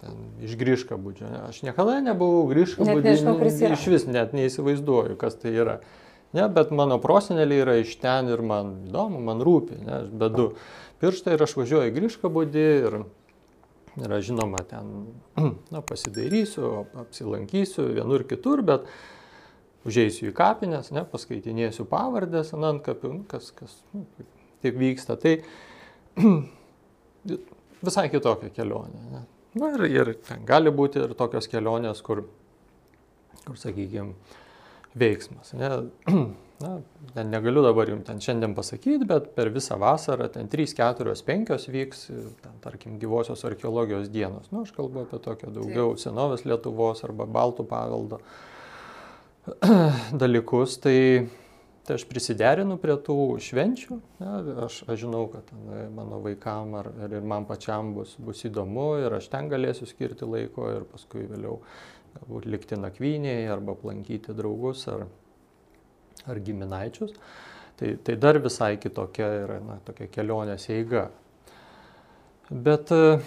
ten, 0.00 0.18
iš 0.44 0.56
grįžka 0.60 0.98
būdžio. 1.00 1.30
Aš 1.48 1.62
niekada 1.66 1.98
nebuvau 2.04 2.46
grįžka 2.50 2.86
būdžio, 2.86 3.72
iš 3.74 3.86
vis 3.92 4.06
net 4.08 4.34
neįsivaizduoju, 4.36 5.18
kas 5.20 5.38
tai 5.40 5.54
yra. 5.56 5.78
Ne, 6.36 6.44
bet 6.52 6.70
mano 6.76 6.98
proseneliai 7.00 7.62
yra 7.64 7.76
iš 7.80 7.94
ten 8.02 8.28
ir 8.28 8.42
man 8.44 8.74
įdomu, 8.90 9.20
man 9.24 9.40
rūpi, 9.44 9.78
ne, 9.80 10.02
aš 10.02 10.10
bedu 10.20 10.50
pirštą 11.00 11.34
ir 11.34 11.44
aš 11.46 11.54
važiuoju 11.56 11.88
į 11.88 11.94
grįžką 11.94 12.30
būdį 12.34 12.64
ir, 12.82 12.96
ir 14.02 14.16
aš 14.18 14.26
žinoma 14.28 14.60
ten 14.68 14.90
na, 15.72 15.80
pasidairysiu, 15.80 16.84
apsilankysiu 17.00 17.86
vienur 17.96 18.26
kitur, 18.28 18.60
bet 18.60 18.84
užeisiu 19.88 20.28
į 20.28 20.36
kapines, 20.36 20.92
ne, 20.92 21.06
paskaitinėsiu 21.08 21.88
pavardės 21.88 22.52
ant 22.58 22.84
kapių, 22.84 23.14
nu, 23.14 23.24
kas, 23.30 23.48
kas 23.56 23.80
nu, 23.96 24.04
taip 24.60 24.76
vyksta. 24.76 25.16
Tai 25.16 25.38
visai 27.88 28.08
kitokia 28.12 28.52
kelionė. 28.52 29.04
Ne. 29.14 29.24
Na 29.56 29.70
ir, 29.76 29.86
ir 29.88 30.12
ten 30.26 30.44
gali 30.48 30.72
būti 30.74 31.00
ir 31.00 31.14
tokios 31.18 31.48
kelionės, 31.48 32.02
kur, 32.04 32.26
kur 33.46 33.56
sakykime, 33.56 34.12
veiksmas. 34.98 35.54
Ne? 35.56 35.72
Na, 36.58 36.72
negaliu 37.22 37.62
dabar 37.62 37.86
jums 37.86 38.02
ten 38.08 38.18
šiandien 38.18 38.50
pasakyti, 38.56 39.06
bet 39.06 39.28
per 39.36 39.52
visą 39.54 39.76
vasarą 39.78 40.26
ten 40.34 40.48
3, 40.50 40.72
4, 40.74 41.12
5 41.28 41.68
vyks, 41.70 42.00
ten, 42.42 42.56
tarkim, 42.64 42.96
gyvosios 42.98 43.44
archeologijos 43.46 44.08
dienos. 44.10 44.48
Na, 44.50 44.56
nu, 44.58 44.64
aš 44.66 44.72
kalbu 44.74 45.04
apie 45.04 45.20
tokią 45.22 45.52
daugiau 45.54 45.94
senovės 46.02 46.42
Lietuvos 46.42 47.04
arba 47.06 47.28
baltų 47.30 47.62
paveldo 47.70 48.18
dalykus. 50.24 50.80
Tai, 50.82 50.96
tai 51.88 51.96
aš 51.96 52.04
prisiderinu 52.04 52.76
prie 52.82 52.98
tų 53.00 53.16
švenčių. 53.40 53.96
Ne? 54.20 54.32
Aš, 54.66 54.82
aš 54.84 54.98
žinau, 55.06 55.22
kad 55.32 55.46
ten 55.48 55.94
mano 55.96 56.18
vaikam 56.20 56.74
ar, 56.76 56.90
ar 57.00 57.14
ir 57.16 57.24
man 57.24 57.46
pačiam 57.48 57.94
bus, 57.96 58.12
bus 58.20 58.44
įdomu 58.44 58.90
ir 59.00 59.16
aš 59.16 59.30
ten 59.32 59.48
galėsiu 59.48 59.88
skirti 59.88 60.28
laiko 60.28 60.66
ir 60.74 60.84
paskui 60.90 61.24
vėliau 61.30 61.62
galbūt 62.18 62.48
likti 62.52 62.76
nakvynėje 62.76 63.48
arba 63.54 63.72
aplankyti 63.72 64.36
draugus 64.36 64.84
ar, 64.92 65.06
ar 66.28 66.42
giminaičius. 66.44 67.16
Tai, 67.78 67.94
tai 68.04 68.18
dar 68.20 68.36
visai 68.42 68.74
kitokia 68.82 69.30
yra 69.46 69.58
na, 69.64 69.78
tokia 69.86 70.10
kelionės 70.12 70.68
eiga. 70.74 71.06
Bet 72.50 72.92
e, 72.92 73.20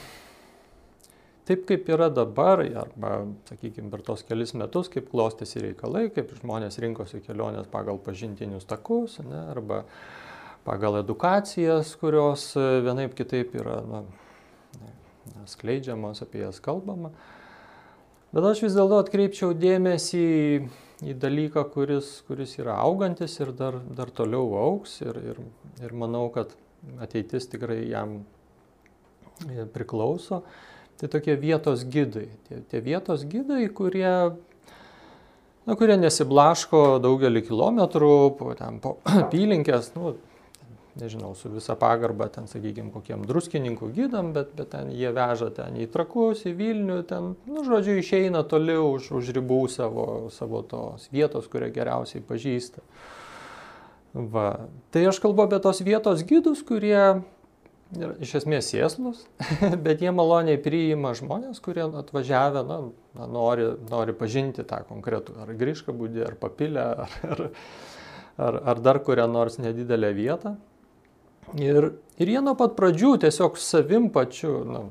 taip 1.51 1.67
kaip 1.67 1.89
yra 1.91 2.07
dabar, 2.13 2.63
arba, 2.63 3.11
sakykime, 3.49 3.91
per 3.91 4.03
tos 4.07 4.23
kelis 4.23 4.55
metus, 4.55 4.87
kaip 4.91 5.09
klostėsi 5.11 5.65
reikalai, 5.67 6.07
kaip 6.15 6.31
žmonės 6.39 6.79
rinkosi 6.79 7.19
kelionės 7.25 7.67
pagal 7.71 7.99
pažintinius 8.01 8.67
takus, 8.69 9.19
ne, 9.25 9.41
arba 9.51 9.83
pagal 10.63 11.01
edukacijas, 11.01 11.95
kurios 11.99 12.51
e, 12.55 12.63
vienaip 12.85 13.15
kitaip 13.17 13.55
yra 13.59 13.81
na, 13.83 14.03
skleidžiamos, 15.49 16.21
apie 16.23 16.45
jas 16.45 16.61
kalbama. 16.63 17.11
Bet 18.31 18.47
aš 18.47 18.63
vis 18.63 18.77
dėlto 18.77 19.01
atkreipčiau 19.01 19.51
dėmesį 19.57 20.21
į, 20.21 20.51
į 21.11 21.15
dalyką, 21.19 21.65
kuris, 21.73 22.13
kuris 22.29 22.55
yra 22.61 22.77
augantis 22.79 23.35
ir 23.41 23.51
dar, 23.57 23.81
dar 23.97 24.13
toliau 24.15 24.53
auks 24.61 25.01
ir, 25.03 25.17
ir, 25.33 25.41
ir 25.83 25.95
manau, 25.97 26.29
kad 26.31 26.53
ateitis 27.03 27.49
tikrai 27.51 27.81
jam 27.89 28.21
e, 29.49 29.65
priklauso. 29.73 30.45
Tai 31.01 31.09
tokie 31.09 31.33
vietos 31.33 31.81
gidai. 31.89 32.27
Tie, 32.45 32.59
tie 32.69 32.79
vietos 32.85 33.23
gidai, 33.25 33.63
kurie, 33.73 34.37
na, 35.65 35.73
kurie 35.73 35.95
nesiblaško 35.97 36.99
daugelį 37.01 37.41
kilometrų, 37.47 38.17
po, 38.37 38.51
ten, 38.59 38.77
po 38.83 38.99
apylinkės, 39.23 39.95
nu, 39.95 40.13
nežinau, 41.01 41.31
su 41.33 41.49
visa 41.49 41.73
pagarba 41.79 42.27
ten, 42.29 42.45
sakykime, 42.51 42.91
kokiem 42.93 43.25
druskininkų 43.25 43.89
gydam, 43.97 44.29
bet, 44.35 44.53
bet 44.53 44.69
ten 44.75 44.93
jie 44.93 45.09
veža 45.15 45.49
ten 45.57 45.81
į 45.81 45.89
trakus, 45.89 46.45
į 46.45 46.53
Vilnių, 46.61 46.99
ten, 47.09 47.33
nu, 47.49 47.65
žodžiu, 47.65 47.97
išeina 47.97 48.45
toliau 48.45 48.91
už, 48.99 49.09
už 49.23 49.33
ribų 49.39 49.63
savo, 49.73 50.05
savo 50.29 50.61
tos 50.61 51.09
vietos, 51.09 51.49
kurią 51.49 51.73
geriausiai 51.73 52.21
pažįsta. 52.29 52.85
Va. 54.13 54.67
Tai 54.93 55.07
aš 55.09 55.21
kalbu 55.23 55.47
apie 55.47 55.61
tos 55.63 55.81
vietos 55.81 56.21
gydus, 56.27 56.61
kurie 56.67 57.23
yra 57.97 58.13
iš 58.23 58.33
esmės 58.41 58.69
sėslus, 58.71 59.25
bet 59.85 60.03
jie 60.03 60.11
maloniai 60.15 60.59
priima 60.61 61.13
žmonės, 61.17 61.61
kurie 61.63 61.83
atvažiavę, 61.85 62.63
na, 62.67 62.79
na, 63.17 63.27
nori, 63.31 63.67
nori 63.91 64.15
pažinti 64.17 64.65
tą 64.67 64.83
konkretų, 64.87 65.37
ar 65.43 65.53
grįžką 65.57 65.95
būdį, 65.97 66.25
ar 66.29 66.37
papilę, 66.41 66.87
ar, 67.01 67.15
ar, 67.27 67.45
ar, 68.37 68.59
ar 68.73 68.83
dar 68.83 69.01
kurią 69.03 69.27
nors 69.31 69.59
nedidelę 69.61 70.13
vietą. 70.17 70.55
Ir, 71.59 71.91
ir 72.21 72.31
jie 72.31 72.41
nuo 72.43 72.53
pat 72.55 72.77
pradžių 72.77 73.15
tiesiog 73.25 73.57
savim 73.59 74.07
pačiu, 74.13 74.61
nu, 74.67 74.83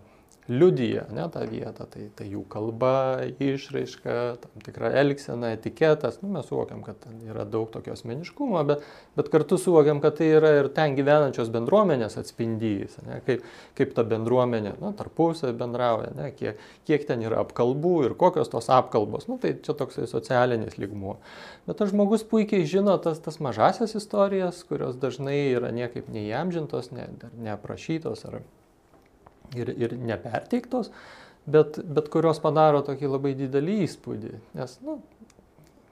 liudyja 0.50 1.04
ne, 1.14 1.24
tą 1.30 1.44
vietą, 1.46 1.86
tai, 1.90 2.08
tai 2.18 2.26
jų 2.32 2.42
kalba, 2.50 3.22
išraiška, 3.38 4.16
tam 4.42 4.64
tikra 4.66 4.90
elgsena, 5.00 5.52
etiketas, 5.54 6.18
nu, 6.24 6.30
mes 6.34 6.48
suvokiam, 6.50 6.82
kad 6.82 6.98
ten 7.04 7.20
yra 7.28 7.44
daug 7.48 7.70
tokio 7.70 7.94
asmeniškumo, 7.94 8.62
bet, 8.66 8.82
bet 9.18 9.30
kartu 9.30 9.60
suvokiam, 9.60 10.02
kad 10.02 10.18
tai 10.18 10.32
yra 10.40 10.52
ir 10.58 10.70
ten 10.74 10.96
gyvenančios 10.98 11.52
bendruomenės 11.54 12.18
atspindys, 12.20 12.98
ne, 13.06 13.20
kaip, 13.26 13.46
kaip 13.78 13.94
ta 13.94 14.04
bendruomenė 14.10 14.74
nu, 14.82 14.92
tarpusai 14.98 15.54
bendrauja, 15.56 16.10
ne, 16.18 16.30
kiek, 16.34 16.58
kiek 16.88 17.06
ten 17.08 17.22
yra 17.26 17.44
apkalbų 17.44 17.96
ir 18.08 18.18
kokios 18.18 18.50
tos 18.50 18.70
apkalbos, 18.74 19.28
nu, 19.30 19.38
tai 19.42 19.54
čia 19.62 19.76
toksai 19.78 20.10
socialinis 20.10 20.80
lygmuo. 20.82 21.20
Bet 21.70 21.78
tas 21.78 21.94
žmogus 21.94 22.26
puikiai 22.26 22.66
žino 22.66 22.98
tas, 23.02 23.22
tas 23.22 23.38
mažasias 23.38 23.94
istorijas, 23.94 24.64
kurios 24.66 24.98
dažnai 24.98 25.38
yra 25.54 25.70
niekaip 25.74 26.10
neįamžintos, 26.10 26.90
ne, 26.96 27.06
neaprašytos 27.38 28.26
ar 28.26 28.42
ir, 29.56 29.72
ir 29.78 29.96
neperteiktos, 29.98 30.92
bet, 31.50 31.80
bet 31.84 32.10
kurios 32.12 32.42
padaro 32.42 32.82
tokį 32.86 33.14
labai 33.14 33.34
didelį 33.38 33.80
įspūdį. 33.86 34.34
Nes, 34.58 34.76
nu, 34.84 34.98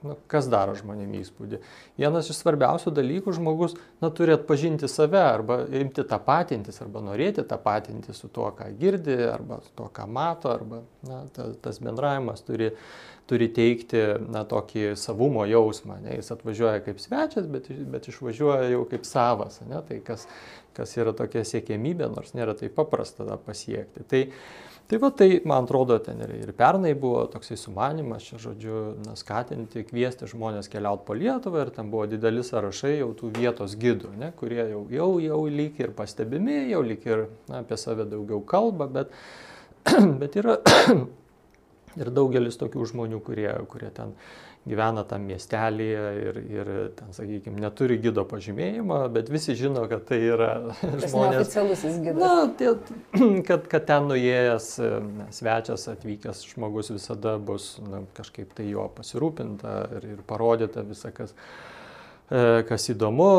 nu, 0.05 0.15
kas 0.31 0.47
daro 0.51 0.75
žmonėm 0.77 1.11
įspūdį? 1.19 1.59
Vienas 1.99 2.29
iš 2.31 2.39
svarbiausių 2.39 2.93
dalykų 2.95 3.35
žmogus 3.35 3.75
na, 4.01 4.11
turi 4.15 4.35
atpažinti 4.37 4.89
save 4.91 5.21
arba 5.21 5.61
imti 5.81 6.05
tą 6.07 6.21
patintis, 6.23 6.79
arba 6.83 7.03
norėti 7.05 7.45
tą 7.47 7.59
patinti 7.61 8.15
su 8.15 8.31
tuo, 8.31 8.51
ką 8.55 8.71
girdi, 8.79 9.17
arba 9.27 9.61
su 9.65 9.73
tuo, 9.75 9.89
ką 9.93 10.07
mato, 10.09 10.53
arba 10.53 10.83
na, 11.07 11.23
ta, 11.35 11.49
tas 11.63 11.81
bendravimas 11.83 12.45
turi, 12.47 12.71
turi 13.29 13.49
teikti 13.53 14.01
na, 14.31 14.45
tokį 14.49 14.93
savumo 14.97 15.43
jausmą. 15.49 15.99
Ne? 16.05 16.15
Jis 16.17 16.31
atvažiuoja 16.33 16.81
kaip 16.85 17.01
svečias, 17.03 17.49
bet, 17.51 17.69
bet 17.91 18.09
išvažiuoja 18.09 18.71
jau 18.73 18.85
kaip 18.89 19.05
savas. 19.05 19.59
Ne? 19.69 19.83
Tai 19.85 19.99
kas, 20.05 20.25
kas 20.79 20.95
yra 20.99 21.13
tokia 21.15 21.43
siekėmybė, 21.47 22.07
nors 22.15 22.33
nėra 22.37 22.55
taip 22.57 22.75
paprasta 22.77 23.27
tą 23.27 23.35
pasiekti. 23.43 24.05
Tai, 24.09 24.21
tai 24.89 24.99
va 25.03 25.11
tai, 25.15 25.27
man 25.49 25.67
atrodo, 25.67 25.99
ten 26.03 26.23
ir, 26.25 26.33
ir 26.39 26.53
pernai 26.57 26.95
buvo 26.97 27.25
toksai 27.31 27.57
sumanimas, 27.59 28.25
čia 28.29 28.39
žodžiu, 28.45 28.79
na, 29.05 29.17
skatinti, 29.19 29.83
kviesti 29.89 30.29
žmonės 30.31 30.71
keliauti 30.71 31.05
po 31.07 31.17
Lietuvą 31.19 31.65
ir 31.65 31.73
ten 31.75 31.91
buvo 31.91 32.07
dideli 32.09 32.45
sąrašai 32.45 32.95
jau 33.01 33.11
tų 33.19 33.33
vietos 33.37 33.75
gidų, 33.79 34.15
ne, 34.21 34.31
kurie 34.39 34.63
jau, 34.71 34.85
jau, 34.93 35.11
jau 35.23 35.39
lyg 35.59 35.79
ir 35.83 35.95
pastebimi, 35.97 36.61
jau 36.71 36.83
lyg 36.85 37.05
ir 37.09 37.27
na, 37.51 37.63
apie 37.63 37.79
save 37.79 38.07
daugiau 38.09 38.41
kalba, 38.47 38.89
bet, 38.99 39.15
bet 40.23 40.39
yra 40.39 40.59
ir 42.01 42.13
daugelis 42.15 42.59
tokių 42.61 42.87
žmonių, 42.93 43.21
kurie, 43.25 43.51
kurie 43.69 43.91
ten 43.93 44.15
gyvena 44.67 45.03
tam 45.07 45.23
miestelėje 45.29 46.03
ir, 46.19 46.39
ir 46.51 46.71
ten, 46.97 47.13
sakykime, 47.15 47.61
neturi 47.63 47.97
gido 48.01 48.25
pažymėjimo, 48.27 48.99
bet 49.13 49.31
visi 49.31 49.55
žino, 49.57 49.85
kad 49.91 50.03
tai 50.09 50.19
yra 50.27 50.49
žmonės. 51.05 51.45
Oficialusis 51.45 51.99
gidas. 52.03 52.19
Na, 52.19 52.47
tai, 52.59 52.73
kad, 53.49 53.69
kad 53.71 53.87
ten 53.89 54.09
nuėjęs 54.11 54.71
svečias 55.35 55.87
atvykęs 55.93 56.43
žmogus 56.51 56.91
visada 56.93 57.37
bus 57.39 57.71
na, 57.85 58.03
kažkaip 58.17 58.51
tai 58.57 58.67
jo 58.73 58.89
pasirūpinta 58.97 59.77
ir, 59.99 60.09
ir 60.17 60.25
parodyta 60.27 60.83
visą, 60.87 61.13
kas, 61.15 61.33
e, 62.27 62.65
kas 62.69 62.91
įdomu 62.93 63.31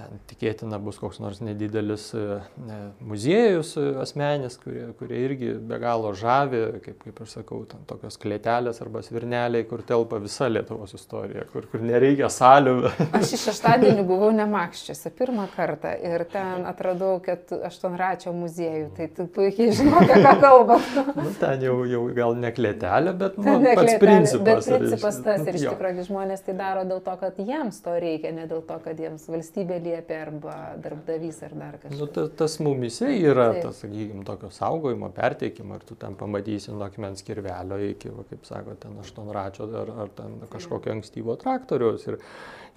ten 0.00 0.20
tikėtina 0.30 0.78
bus 0.82 0.98
koks 1.00 1.20
nors 1.20 1.40
nedidelis 1.44 2.10
e, 2.16 2.40
ne, 2.64 2.78
muziejus 3.04 3.74
e, 3.80 3.86
asmenis, 4.02 4.56
kurie, 4.60 4.86
kurie 4.98 5.20
irgi 5.26 5.52
be 5.70 5.78
galo 5.82 6.12
žavi, 6.16 6.62
kaip, 6.84 6.98
kaip 7.04 7.20
aš 7.24 7.36
sakau, 7.38 7.60
ten 7.68 7.82
tokios 7.88 8.16
klėtelės 8.20 8.80
arba 8.84 9.02
svirneliai, 9.04 9.66
kur 9.68 9.84
telpa 9.86 10.20
visa 10.22 10.48
Lietuvos 10.50 10.94
istorija, 10.96 11.44
kur, 11.52 11.66
kur 11.70 11.84
nereikia 11.84 12.30
salių. 12.32 12.76
Aš 13.18 13.34
iš 13.36 13.46
šeštadienį 13.50 14.04
buvau 14.08 14.30
Nemakščiuose 14.36 15.12
pirmą 15.18 15.46
kartą 15.54 15.92
ir 16.06 16.24
ten 16.32 16.66
atradau, 16.70 17.18
kad 17.24 17.52
aštuonračio 17.70 18.32
muziejų, 18.36 18.88
tai 18.96 19.10
tu 19.16 19.26
puikiai 19.30 19.74
žinai, 19.76 20.04
apie 20.04 20.20
ką 20.24 20.34
kalbam. 20.42 20.86
nu, 21.20 21.28
ten 21.42 21.66
jau, 21.66 21.76
jau 21.90 22.04
gal 22.16 22.36
ne 22.40 22.52
klėtelė, 22.56 23.16
bet 23.20 23.38
nu, 23.40 23.58
ne 23.66 23.76
pats 23.76 23.92
klėtelė, 23.92 24.00
principas. 24.06 24.70
Bet 24.70 24.84
principas 24.84 25.20
tas 25.26 25.44
ir 25.44 25.60
iš 25.60 25.68
tikrųjų 25.68 26.08
žmonės 26.08 26.46
tai 26.46 26.56
daro 26.58 26.86
dėl 26.88 27.04
to, 27.04 27.16
kad 27.20 27.40
jiems 27.42 27.82
to 27.84 27.96
reikia, 28.00 28.32
ne 28.36 28.48
dėl 28.50 28.64
to, 28.66 28.80
kad 28.84 29.00
jiems 29.00 29.28
valstybė 29.30 29.80
liepia 29.90 30.20
arba 30.24 30.54
darbdavys 30.80 31.42
ar 31.46 31.54
dar 31.58 31.76
kažkas. 31.82 31.98
Nu, 31.98 32.08
tas, 32.14 32.30
tas 32.38 32.56
mumise 32.62 33.10
yra, 33.12 33.50
Taip. 33.52 33.66
tas, 33.66 33.82
sakykime, 33.84 34.24
tokio 34.28 34.50
saugojimo, 34.54 35.10
perteikimo, 35.16 35.76
ir 35.76 35.86
tu 35.88 35.96
ten 36.00 36.16
pamatysi 36.18 36.72
nuo 36.72 36.86
akmens 36.86 37.24
kirvelio 37.26 37.80
iki, 37.90 38.12
va, 38.14 38.24
kaip 38.30 38.46
sako, 38.48 38.76
ten 38.80 38.98
aštuonračio 39.02 39.68
ar, 39.82 39.94
ar 40.04 40.12
ten 40.16 40.38
kažkokio 40.52 40.94
ankstyvo 40.96 41.36
traktoriaus 41.40 42.06
ir, 42.08 42.20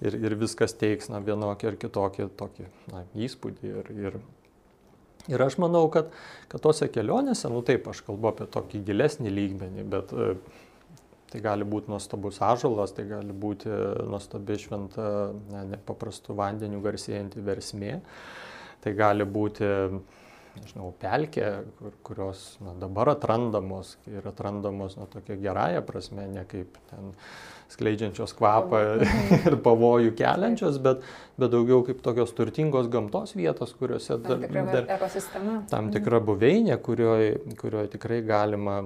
ir, 0.04 0.18
ir 0.28 0.38
viskas 0.40 0.76
teiks, 0.80 1.10
na, 1.12 1.22
vienokį 1.24 1.70
ar 1.72 1.78
kitokį 1.86 2.28
tokį, 2.40 2.68
na, 2.92 3.04
įspūdį. 3.28 3.72
Ir, 3.72 3.92
ir, 4.08 4.20
ir 5.32 5.46
aš 5.46 5.58
manau, 5.62 5.86
kad, 5.94 6.12
kad 6.52 6.64
tose 6.64 6.90
kelionėse, 6.92 7.48
nu 7.52 7.64
taip, 7.66 7.88
aš 7.90 8.04
kalbu 8.08 8.32
apie 8.34 8.50
tokį 8.58 8.84
gilesnį 8.90 9.32
lygmenį, 9.38 9.88
bet 9.96 10.14
Tai 11.34 11.40
gali 11.42 11.66
būti 11.66 11.90
nuostabus 11.90 12.36
ažalas, 12.46 12.92
tai 12.94 13.08
gali 13.10 13.34
būti 13.34 13.66
nuostabi 14.06 14.54
šventa, 14.62 15.06
ne, 15.50 15.64
nepaprastų 15.72 16.36
vandenių 16.38 16.78
garsėjanti 16.84 17.42
versmė, 17.42 17.96
tai 18.84 18.92
gali 18.94 19.26
būti, 19.26 19.66
nežinau, 20.60 20.92
pelkė, 21.02 21.50
kur, 21.80 21.98
kurios 22.06 22.44
na, 22.62 22.76
dabar 22.78 23.10
atrandamos 23.16 23.96
ir 24.06 24.30
atrandamos 24.30 24.94
na, 24.94 25.08
tokia 25.10 25.34
gerąją 25.42 25.82
prasme, 25.90 26.30
ne 26.30 26.46
kaip 26.46 26.78
ten 26.92 27.10
skleidžiančios 27.74 28.38
kvapą 28.38 28.86
ir 29.50 29.58
pavojų 29.66 30.14
keliančios, 30.14 30.78
bet, 30.86 31.02
bet 31.34 31.50
daugiau 31.50 31.82
kaip 31.82 31.98
tokios 32.06 32.30
turtingos 32.38 32.86
gamtos 32.94 33.34
vietos, 33.34 33.74
kuriuose 33.74 34.22
tam 34.22 34.46
tikra, 34.46 34.68
dar, 34.70 35.08
tam 35.74 35.90
tikra 35.98 36.22
buveinė, 36.22 36.78
kurioje 36.78 37.56
kurioj 37.58 37.90
tikrai 37.98 38.22
galima 38.22 38.84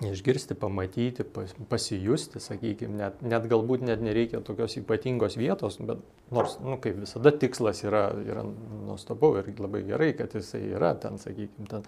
išgirsti, 0.00 0.54
pamatyti, 0.54 1.24
pas, 1.24 1.52
pasijusti, 1.68 2.40
sakykime, 2.40 2.96
net, 2.96 3.20
net 3.26 3.46
galbūt 3.50 3.84
net 3.84 4.00
nereikia 4.02 4.40
tokios 4.44 4.78
ypatingos 4.80 5.36
vietos, 5.36 5.76
bet 5.84 6.00
nors, 6.32 6.56
nu, 6.64 6.78
kaip 6.80 6.96
visada, 7.02 7.32
tikslas 7.36 7.82
yra, 7.84 8.06
yra 8.24 8.44
nuostabu 8.86 9.34
ir 9.40 9.50
labai 9.60 9.82
gerai, 9.86 10.12
kad 10.16 10.32
jisai 10.32 10.62
yra 10.72 10.94
ten, 11.00 11.18
sakykime, 11.20 11.68
ten 11.68 11.84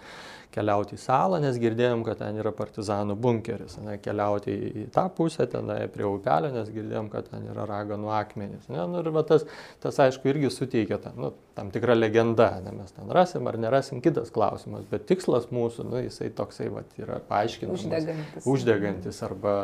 keliauti 0.53 0.95
į 0.95 1.01
salą, 1.01 1.41
nes 1.43 1.57
girdėjom, 1.59 2.05
kad 2.05 2.21
ten 2.21 2.37
yra 2.39 2.53
partizanų 2.55 3.17
bunkeris, 3.19 3.79
ne, 3.83 3.97
keliauti 4.03 4.53
į 4.53 4.85
tą 4.95 5.07
pusę, 5.17 5.49
ten 5.51 5.73
prie 5.93 6.05
upelio, 6.07 6.53
nes 6.53 6.69
girdėjom, 6.71 7.09
kad 7.11 7.31
ten 7.31 7.49
yra 7.49 7.65
raganų 7.69 8.13
akmenys. 8.15 8.69
Ne, 8.69 8.85
nu, 8.91 9.01
ir 9.01 9.11
tas, 9.27 9.47
tas, 9.83 9.99
aišku, 10.05 10.29
irgi 10.29 10.53
suteikia 10.53 11.01
tą, 11.01 11.15
nu, 11.17 11.33
tam 11.57 11.73
tikrą 11.73 11.97
legendą, 11.97 12.51
ne, 12.63 12.75
mes 12.77 12.93
ten 12.95 13.11
rasim 13.17 13.49
ar 13.49 13.57
nerasim, 13.59 14.03
kitas 14.05 14.31
klausimas, 14.35 14.85
bet 14.91 15.09
tikslas 15.09 15.49
mūsų, 15.55 15.89
nu, 15.89 15.99
jisai 16.05 16.29
toksai 16.37 16.69
va, 16.71 16.85
yra 17.01 17.19
paaiškinamas 17.27 17.89
uždegantis, 18.01 18.47
uždegantis 18.51 19.21
arba 19.25 19.55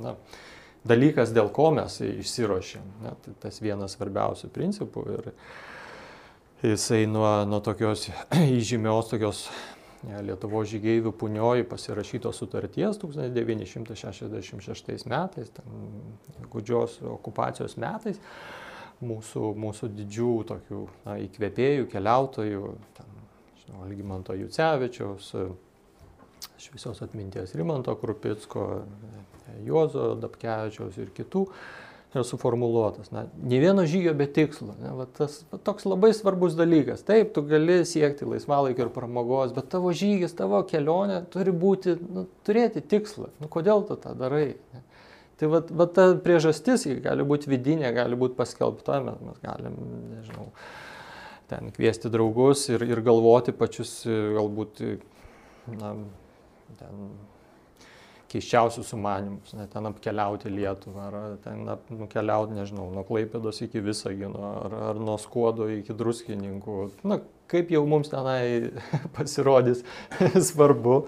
na, 0.00 0.16
dalykas, 0.86 1.32
dėl 1.36 1.50
ko 1.54 1.70
mes 1.76 2.00
išsirošėm. 2.04 2.90
Ne, 3.04 3.14
tai 3.24 3.32
tas 3.46 3.62
vienas 3.62 3.96
svarbiausių 3.96 4.50
principų. 4.54 5.06
Ir 5.16 5.22
jisai 6.72 7.04
nuo, 7.10 7.28
nuo 7.48 7.60
tokios 7.64 8.00
įžymios 8.58 9.06
tokios 9.12 9.46
Lietuvo 10.06 10.60
žygeivių 10.62 11.10
punioji 11.18 11.64
pasirašytos 11.66 12.36
sutarties 12.38 12.98
1966 13.02 15.08
metais, 15.10 15.48
gudžios 16.52 17.00
okupacijos 17.02 17.74
metais, 17.80 18.20
mūsų, 19.02 19.50
mūsų 19.58 19.88
didžių 19.96 20.34
tokių 20.52 20.82
na, 21.08 21.16
įkvėpėjų, 21.24 21.88
keliautojų, 21.90 22.62
ten, 22.96 23.08
žinau, 23.64 23.82
Algymanto 23.88 24.32
Jucevičiaus, 24.38 25.32
šviesios 26.60 27.02
atminties 27.04 27.54
Rimanto 27.54 27.94
Krupicko, 28.00 28.68
Juozo 29.64 30.14
Dabkevičiaus 30.20 30.96
ir 31.00 31.12
kitų 31.16 31.46
yra 32.16 32.24
suformuluotas. 32.24 33.10
Na, 33.12 33.26
ne 33.42 33.58
vieno 33.60 33.84
žygio 33.86 34.14
be 34.16 34.26
tikslo. 34.30 34.74
Ne, 34.80 34.92
va, 34.96 35.06
tas 35.18 35.42
va, 35.50 35.58
toks 35.62 35.86
labai 35.88 36.12
svarbus 36.16 36.56
dalykas. 36.58 37.04
Taip, 37.06 37.32
tu 37.36 37.44
gali 37.46 37.82
siekti 37.88 38.28
laisvalaikio 38.28 38.86
ir 38.86 38.92
pramogos, 38.94 39.52
bet 39.56 39.68
tavo 39.72 39.92
žygis, 39.96 40.34
tavo 40.38 40.62
kelionė 40.68 41.22
turi 41.32 41.52
būti, 41.52 41.96
nu, 42.00 42.26
turėti 42.46 42.82
tikslą. 42.82 43.30
Nu, 43.42 43.50
kodėl 43.52 43.84
tu 43.88 43.98
tą 44.00 44.14
darai? 44.18 44.48
Ne? 44.74 44.84
Tai 45.36 45.52
va, 45.52 45.60
va 45.82 45.88
ta 45.92 46.08
priežastis 46.24 46.86
gali 47.04 47.24
būti 47.28 47.50
vidinė, 47.52 47.90
gali 47.92 48.16
būti 48.16 48.38
paskelbta, 48.38 49.02
mes, 49.04 49.18
mes 49.20 49.42
galim, 49.44 49.74
nežinau, 50.14 50.46
ten 51.50 51.68
kviesti 51.76 52.08
draugus 52.12 52.64
ir, 52.70 52.86
ir 52.88 53.02
galvoti 53.04 53.52
pačius 53.52 53.98
galbūt 54.08 54.80
na, 55.76 55.92
ten 56.80 57.08
keiščiausius 58.30 58.90
sumanimus, 58.90 59.54
ne, 59.56 59.66
ten 59.70 59.86
apkeliauti 59.88 60.50
Lietuvą, 60.50 61.06
ar 61.06 61.38
ten 61.44 61.62
nukeliauti, 61.94 62.56
nežinau, 62.58 62.88
nuo 62.94 63.04
Klaipėdos 63.06 63.62
iki 63.64 63.82
Visagino, 63.84 64.42
ar, 64.64 64.76
ar 64.90 65.00
nuo 65.00 65.16
Skuodo 65.22 65.68
iki 65.70 65.94
Druskininkų. 65.96 66.78
Na, 67.06 67.20
kaip 67.50 67.70
jau 67.74 67.84
mums 67.88 68.10
tenai 68.12 68.72
pasirodys 69.16 69.84
svarbu. 70.50 71.02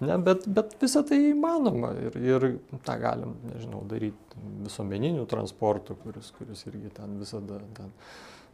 Ne, 0.00 0.16
bet, 0.24 0.46
bet 0.48 0.78
visą 0.80 1.02
tai 1.04 1.18
įmanoma 1.28 1.92
ir, 2.00 2.14
ir 2.24 2.46
tą 2.86 2.96
galim, 3.02 3.34
nežinau, 3.50 3.82
daryti 3.88 4.44
visuomeniniu 4.64 5.26
transportu, 5.28 5.96
kuris, 6.04 6.30
kuris 6.38 6.64
irgi 6.70 6.92
ten 6.96 7.18
visada 7.20 7.60
ten 7.76 7.92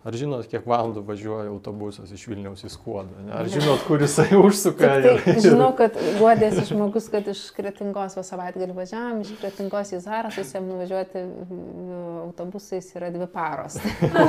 Ar 0.07 0.15
žinot, 0.15 0.47
kiek 0.47 0.63
valandų 0.71 1.01
važiuoja 1.03 1.49
autobusas 1.51 2.13
iš 2.15 2.29
Vilniaus 2.31 2.61
į 2.63 2.69
Skuodą? 2.71 3.25
Ne? 3.27 3.33
Ar 3.41 3.49
žinot, 3.51 3.81
kur 3.89 3.99
jisai 4.05 4.39
užsuka? 4.39 4.91
Tai, 5.03 5.15
tai, 5.25 5.35
žinau, 5.43 5.73
kad 5.75 5.97
guodėsi 6.21 6.63
žmogus, 6.69 7.09
kad 7.11 7.27
iš 7.33 7.41
Kretingos 7.57 8.15
va 8.15 8.23
savaitgalį 8.29 8.77
važiavam, 8.77 9.25
iš 9.25 9.33
Kretingos 9.41 9.91
į 9.97 10.01
Zarasus 10.05 10.55
jam 10.55 10.69
nuvažiuoti 10.71 11.25
autobusais 12.23 12.93
yra 12.95 13.11
dvi 13.11 13.27
paros. 13.35 13.81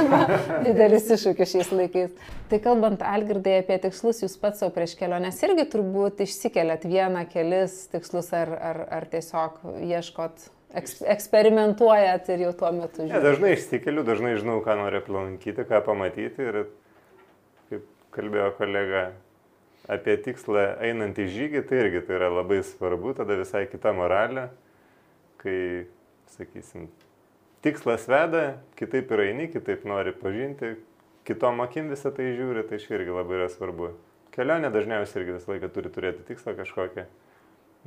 Didelis 0.66 1.14
iššūkis 1.14 1.54
šiais 1.54 1.72
laikais. 1.76 2.18
Tai 2.50 2.62
kalbant, 2.66 3.06
Algirdai, 3.06 3.60
apie 3.62 3.78
tikslus, 3.86 4.26
jūs 4.26 4.34
pats 4.42 4.64
savo 4.64 4.74
prieš 4.74 4.98
keliones 4.98 5.46
irgi 5.46 5.70
turbūt 5.78 6.26
išsikeliat 6.26 6.90
vieną, 6.90 7.28
kelis 7.30 7.84
tikslus 7.94 8.34
ar, 8.34 8.50
ar, 8.74 8.86
ar 8.98 9.12
tiesiog 9.14 9.62
ieškot 9.94 10.50
eks, 10.76 11.02
eksperimentuojat 11.16 12.30
ir 12.34 12.44
jau 12.48 12.54
tuo 12.58 12.72
metu? 12.76 13.06
Ne, 13.08 13.22
dažnai 13.24 13.54
išsikeliu, 13.56 14.04
dažnai 14.08 14.36
žinau, 14.40 14.60
ką 14.66 14.78
noriu 14.80 15.02
aplankyti, 15.04 15.66
ką 15.68 15.82
pamatyti 15.86 16.50
ir 16.50 16.60
kaip 17.72 17.88
kalbėjo 18.16 18.52
kolega 18.60 19.10
apie 19.92 20.18
tikslą 20.24 20.74
einant 20.84 21.20
į 21.20 21.28
žygį, 21.32 21.64
tai 21.70 21.84
irgi 21.86 22.04
tai 22.08 22.18
yra 22.20 22.32
labai 22.34 22.60
svarbu, 22.66 23.16
tada 23.18 23.38
visai 23.40 23.66
kita 23.72 23.94
moralė, 23.96 24.50
kai, 25.40 25.88
sakysim, 26.36 26.90
tikslas 27.64 28.08
veda, 28.12 28.58
kitaip 28.80 29.14
ir 29.16 29.24
eini, 29.30 29.48
kitaip 29.54 29.86
nori 29.88 30.12
pažinti, 30.16 30.76
kitom 31.28 31.64
akim 31.64 31.94
visą 31.94 32.12
tai 32.16 32.34
žiūri, 32.36 32.66
tai 32.68 32.82
čia 32.84 32.98
irgi 33.00 33.16
labai 33.16 33.40
yra 33.40 33.48
svarbu. 33.54 33.94
Kelionė 34.36 34.70
dažniausiai 34.74 35.24
irgi 35.24 35.38
visą 35.38 35.54
laiką 35.54 35.72
turi 35.74 35.94
turėti 35.94 36.28
tikslą 36.28 36.54
kažkokią 36.60 37.08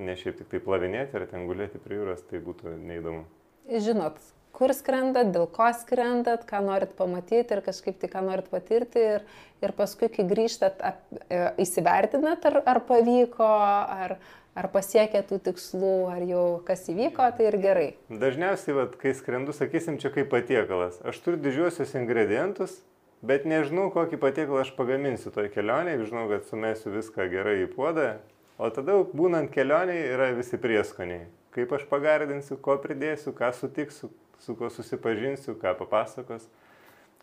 ne 0.01 0.17
šiaip 0.19 0.41
tik 0.41 0.51
tai 0.53 0.61
plavinėti 0.65 1.19
ar 1.19 1.29
ten 1.31 1.47
gulėti 1.49 1.81
prie 1.83 2.01
jūros, 2.01 2.25
tai 2.29 2.43
būtų 2.45 2.75
neįdomu. 2.81 3.25
Žinot, 3.71 4.19
kur 4.57 4.75
skrendat, 4.75 5.31
dėl 5.35 5.47
ko 5.51 5.69
skrendat, 5.77 6.45
ką 6.49 6.63
norit 6.65 6.93
pamatyti 6.99 7.57
ir 7.57 7.63
kažkaip 7.65 8.01
tai 8.01 8.11
ką 8.13 8.25
norit 8.27 8.51
patirti 8.53 9.05
ir, 9.15 9.25
ir 9.63 9.75
paskui, 9.77 10.11
kai 10.13 10.27
grįžtat, 10.29 10.83
ap, 10.85 11.01
e, 11.29 11.41
įsivertinat, 11.65 12.45
ar, 12.51 12.61
ar 12.75 12.83
pavyko, 12.89 13.47
ar, 13.47 14.17
ar 14.59 14.69
pasiekė 14.73 15.23
tų 15.29 15.41
tikslų, 15.51 15.95
ar 16.11 16.27
jau 16.29 16.45
kas 16.67 16.89
įvyko, 16.93 17.31
tai 17.37 17.49
ir 17.49 17.59
gerai. 17.63 17.89
Dažniausiai, 18.11 18.77
vat, 18.81 18.97
kai 19.01 19.15
skrendu, 19.17 19.55
sakysim, 19.57 20.01
čia 20.03 20.13
kaip 20.15 20.33
patiekalas. 20.33 21.01
Aš 21.07 21.23
turiu 21.25 21.41
didžiuosius 21.45 21.95
ingredientus, 22.01 22.81
bet 23.23 23.47
nežinau, 23.49 23.89
kokį 23.95 24.21
patiekalą 24.21 24.65
aš 24.65 24.75
pagaminsiu 24.77 25.33
toj 25.35 25.53
kelionėje, 25.55 26.11
žinau, 26.11 26.27
kad 26.33 26.49
sumesiu 26.51 26.93
viską 26.97 27.31
gerai 27.33 27.63
į 27.65 27.73
puodą, 27.77 28.13
O 28.61 28.69
tada 28.69 28.99
būnant 29.17 29.49
kelioniai 29.55 30.11
yra 30.13 30.27
visi 30.37 30.59
prieskoniai. 30.61 31.25
Kaip 31.55 31.71
aš 31.73 31.87
pagardinsiu, 31.89 32.59
ko 32.61 32.77
pridėsiu, 32.83 33.33
ką 33.37 33.49
sutiksiu, 33.57 34.11
su 34.41 34.57
kuo 34.57 34.69
susipažinsiu, 34.73 35.55
ką 35.61 35.73
papasakos, 35.79 36.45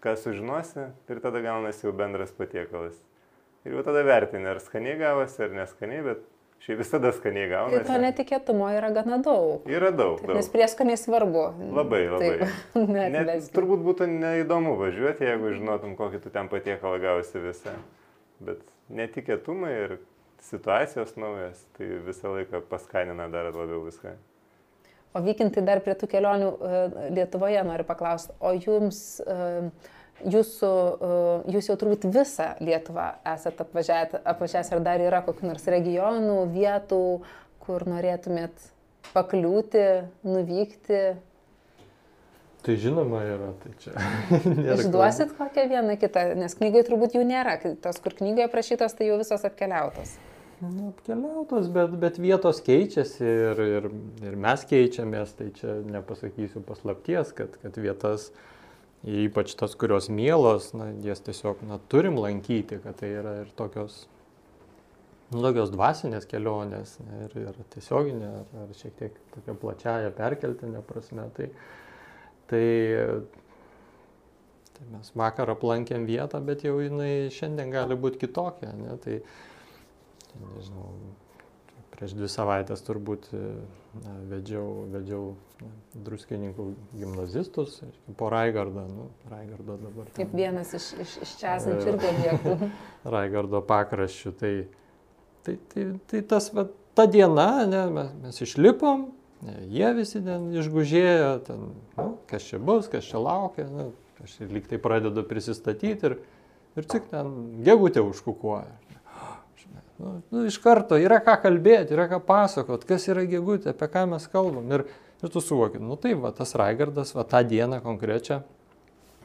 ką 0.01 0.15
sužinosi 0.17 0.87
ir 1.09 1.21
tada 1.21 1.43
gaunasi 1.45 1.85
jau 1.85 1.93
bendras 1.95 2.33
patiekalas. 2.33 2.97
Ir 3.65 3.77
jau 3.77 3.85
tada 3.85 4.01
vertini, 4.07 4.49
ar 4.49 4.63
skaniai 4.63 4.97
gavosi, 4.97 5.43
ar 5.45 5.53
neskaniai, 5.59 6.01
bet 6.09 6.25
šiaip 6.65 6.81
visada 6.81 7.13
skaniai 7.13 7.51
gaunasi. 7.53 7.85
Tai 7.85 7.93
to 7.93 8.01
netikėtumo 8.07 8.73
yra 8.73 8.89
gana 8.97 9.21
daug. 9.21 9.69
Yra 9.69 9.93
daug. 9.93 10.17
Taip, 10.17 10.31
daug. 10.31 10.41
Nes 10.41 10.51
prieskoniai 10.57 10.97
svarbu. 10.97 11.45
Labai, 11.77 12.03
labai. 12.15 12.33
Net, 12.97 13.17
Net 13.29 13.49
turbūt 13.53 13.85
būtų 13.85 14.09
neįdomu 14.09 14.73
važiuoti, 14.81 15.29
jeigu 15.29 15.53
žinotum, 15.53 15.93
kokį 16.01 16.25
tu 16.25 16.33
ten 16.33 16.49
patiekalą 16.49 16.97
gausi 17.03 17.45
visą. 17.45 17.77
Bet 18.41 18.65
netikėtumai 18.93 19.73
ir 19.85 19.99
situacijos 20.45 21.15
naujas, 21.17 21.63
tai 21.77 21.89
visą 22.05 22.33
laiką 22.35 22.61
paskanina 22.69 23.27
dar 23.31 23.49
labiau 23.51 23.83
viską. 23.85 24.15
O 25.15 25.21
vykintai 25.23 25.63
dar 25.65 25.81
prie 25.81 25.95
tų 25.97 26.09
kelionių 26.11 26.49
e, 26.49 26.79
Lietuvoje 27.15 27.61
noriu 27.65 27.85
paklausti, 27.87 28.35
o 28.43 28.51
jums, 28.53 28.99
e, 29.23 29.69
jūsų, 30.29 30.71
e, 31.07 31.11
jūs 31.55 31.69
jau 31.71 31.77
turbūt 31.79 32.09
visą 32.13 32.51
Lietuvą 32.61 33.07
esate 33.33 33.65
apvažiavęs, 33.65 34.73
ar 34.75 34.83
dar 34.85 35.01
yra 35.01 35.23
kokių 35.25 35.49
nors 35.49 35.65
regionų, 35.73 36.41
vietų, 36.53 37.01
kur 37.63 37.87
norėtumėt 37.89 38.69
pakliūti, 39.15 39.87
nuvykti? 40.27 41.01
Tai 42.67 42.73
žinoma 42.75 43.21
yra, 43.23 43.53
tai 43.63 43.69
čia. 43.79 43.93
Išduosit 44.75 45.29
kokią 45.37 45.63
vieną 45.71 45.93
kitą, 46.01 46.23
nes 46.35 46.55
knygai 46.59 46.81
turbūt 46.83 47.13
jų 47.15 47.21
nėra, 47.23 47.53
tos, 47.79 48.01
kur 48.03 48.11
knygoje 48.17 48.49
prašytos, 48.51 48.95
tai 48.97 49.07
jau 49.07 49.19
visos 49.21 49.45
apkeliautos. 49.47 50.17
Nu, 50.59 50.89
apkeliautos, 50.89 51.69
bet, 51.71 51.93
bet 52.01 52.19
vietos 52.19 52.59
keičiasi 52.65 53.23
ir, 53.23 53.63
ir, 53.77 53.87
ir 54.25 54.35
mes 54.43 54.67
keičiamės, 54.67 55.31
tai 55.39 55.47
čia 55.55 55.77
nepasakysiu 55.93 56.59
paslapties, 56.67 57.31
kad, 57.37 57.55
kad 57.63 57.79
vietas, 57.79 58.27
ypač 59.07 59.55
tas, 59.55 59.77
kurios 59.79 60.11
mielos, 60.11 60.73
na, 60.75 60.89
jas 61.07 61.23
tiesiog 61.23 61.63
na, 61.71 61.79
turim 61.87 62.19
lankyti, 62.19 62.81
kad 62.83 62.99
tai 62.99 63.15
yra 63.21 63.37
ir 63.45 63.55
tokios 63.55 64.09
nu, 65.31 65.39
tokios 65.39 65.71
dvasinės 65.71 66.27
kelionės 66.27 66.97
ir, 67.23 67.39
ir 67.47 67.65
tiesioginė, 67.77 68.35
ar, 68.43 68.55
ar 68.65 68.77
šiek 68.83 68.99
tiek 68.99 69.19
tokia 69.37 69.59
plačiaja 69.63 70.15
perkeltinė 70.19 70.83
prasme. 70.91 71.31
Tai, 71.37 71.51
tai, 72.49 72.65
tai 74.77 74.87
mes 74.93 75.11
vakar 75.17 75.53
aplankėm 75.53 76.07
vietą, 76.09 76.41
bet 76.45 76.65
jau 76.67 76.77
jinai 76.83 77.29
šiandien 77.33 77.73
gali 77.73 77.97
būti 77.99 78.21
kitokia. 78.25 78.73
Ne? 78.77 78.97
Tai, 79.03 79.19
tai 80.27 80.41
nežinau, 80.43 80.93
prieš 81.95 82.15
dvi 82.17 82.29
savaitės 82.31 82.83
turbūt 82.85 83.29
na, 83.33 84.15
vedžiau, 84.31 84.87
vedžiau 84.93 85.29
na, 85.61 85.69
druskininkų 86.07 86.71
gimnazistus 86.95 87.79
po 88.19 88.31
Raigardą. 88.33 88.87
Nu, 88.91 89.07
Raigardo 89.31 89.79
dabar. 89.81 90.09
Ten, 90.11 90.25
Kaip 90.25 90.35
vienas 90.37 90.73
iš, 90.77 90.91
iš, 91.05 91.15
iš 91.25 91.37
čia 91.41 91.55
esančių 91.59 91.95
irgi 91.95 92.11
objektų. 92.11 92.73
Raigardo 93.17 93.63
pakraščių. 93.65 94.35
Tai, 94.41 94.53
Tai, 95.47 95.59
tai, 95.73 95.83
tai 96.11 96.19
tas, 96.27 96.49
va, 96.51 96.65
ta 96.91 97.05
diena, 97.07 97.63
ne, 97.71 97.85
mes, 97.95 98.07
mes 98.19 98.39
išlipom, 98.43 99.05
jie 99.45 99.93
visi 99.97 100.21
ten 100.25 100.49
išgužėjo, 100.57 101.29
ten, 101.47 101.69
nu, 101.97 102.09
kas 102.29 102.47
čia 102.49 102.59
bus, 102.59 102.89
kas 102.91 103.07
čia 103.09 103.21
laukia, 103.21 103.67
nu, 103.69 103.91
aš 104.23 104.35
ir 104.43 104.51
lyg 104.55 104.67
tai 104.69 104.81
pradedu 104.81 105.23
prisistatyti 105.27 106.11
ir, 106.11 106.17
ir 106.77 106.89
tik 106.89 107.09
ten 107.11 107.33
gegutė 107.65 108.03
užkukuoja. 108.05 108.75
Nu, 109.97 110.19
nu, 110.29 110.43
iš 110.45 110.59
karto 110.61 110.97
yra 111.01 111.17
ką 111.25 111.39
kalbėti, 111.41 111.95
yra 111.95 112.05
ką 112.11 112.19
pasakot, 112.25 112.83
kas 112.85 113.07
yra 113.09 113.23
gegutė, 113.25 113.71
apie 113.73 113.87
ką 113.89 114.03
mes 114.11 114.27
kalbam. 114.29 114.67
Ir, 114.75 114.83
ir 115.25 115.31
tu 115.33 115.41
suvoki, 115.41 115.81
nu 115.81 115.97
tai 115.97 116.13
va, 116.13 116.29
tas 116.37 116.53
Raigardas, 116.57 117.15
va, 117.17 117.25
tą 117.25 117.41
dieną 117.49 117.81
konkrečią 117.81 118.43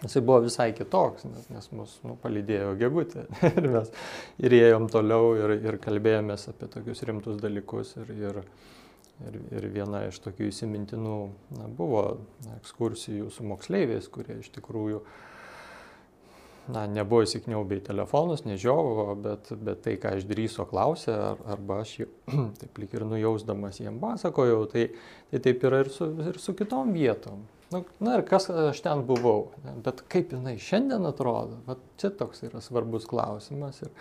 Jisai 0.02 0.22
buvo 0.26 0.40
visai 0.42 0.72
kitoks, 0.74 1.24
nes, 1.30 1.44
nes 1.54 1.68
mus 1.78 1.92
nu, 2.02 2.16
palydėjo 2.18 2.72
gegutė. 2.80 3.22
ir 3.52 3.68
mes 3.70 3.90
ir 4.42 4.56
ėjom 4.58 4.88
toliau 4.90 5.36
ir, 5.38 5.54
ir 5.62 5.78
kalbėjomės 5.82 6.48
apie 6.50 6.66
tokius 6.72 7.04
rimtus 7.06 7.38
dalykus. 7.42 7.94
Ir, 8.02 8.10
ir, 8.16 8.40
ir, 9.28 9.38
ir 9.58 9.68
viena 9.74 10.06
iš 10.08 10.20
tokių 10.24 10.48
įsimintinų 10.50 11.18
na, 11.58 11.68
buvo 11.68 12.04
ekskursijų 12.58 13.30
su 13.34 13.46
moksleiviais, 13.46 14.08
kurie 14.12 14.40
iš 14.42 14.50
tikrųjų 14.56 15.02
na, 16.72 16.84
nebuvo 16.90 17.24
įsikniaubę 17.26 17.80
į 17.80 17.86
telefonus, 17.88 18.44
nežiovo, 18.46 19.08
bet, 19.22 19.50
bet 19.64 19.82
tai, 19.86 19.96
ką 20.02 20.14
išdryso 20.20 20.66
klausė, 20.70 21.14
ar, 21.32 21.42
arba 21.56 21.80
aš 21.82 21.96
jau 22.02 22.10
taip 22.60 22.82
lik 22.82 22.94
ir 22.96 23.06
nujausdamas 23.08 23.80
jiem 23.82 23.98
pasakojau, 24.02 24.64
tai, 24.72 24.88
tai 25.32 25.42
taip 25.48 25.66
yra 25.68 25.82
ir 25.84 25.92
su, 25.94 26.08
ir 26.22 26.38
su 26.42 26.54
kitom 26.58 26.94
vietom. 26.96 27.46
Nu, 27.72 27.80
na 28.04 28.18
ir 28.18 28.26
kas 28.28 28.50
aš 28.52 28.82
ten 28.84 29.00
buvau, 29.08 29.48
ne? 29.64 29.72
bet 29.84 30.04
kaip 30.12 30.34
jinai 30.36 30.58
šiandien 30.60 31.08
atrodo, 31.08 31.62
va, 31.64 31.78
čia 32.00 32.12
toks 32.12 32.44
yra 32.44 32.60
svarbus 32.60 33.08
klausimas. 33.08 33.80
Ir, 33.86 33.94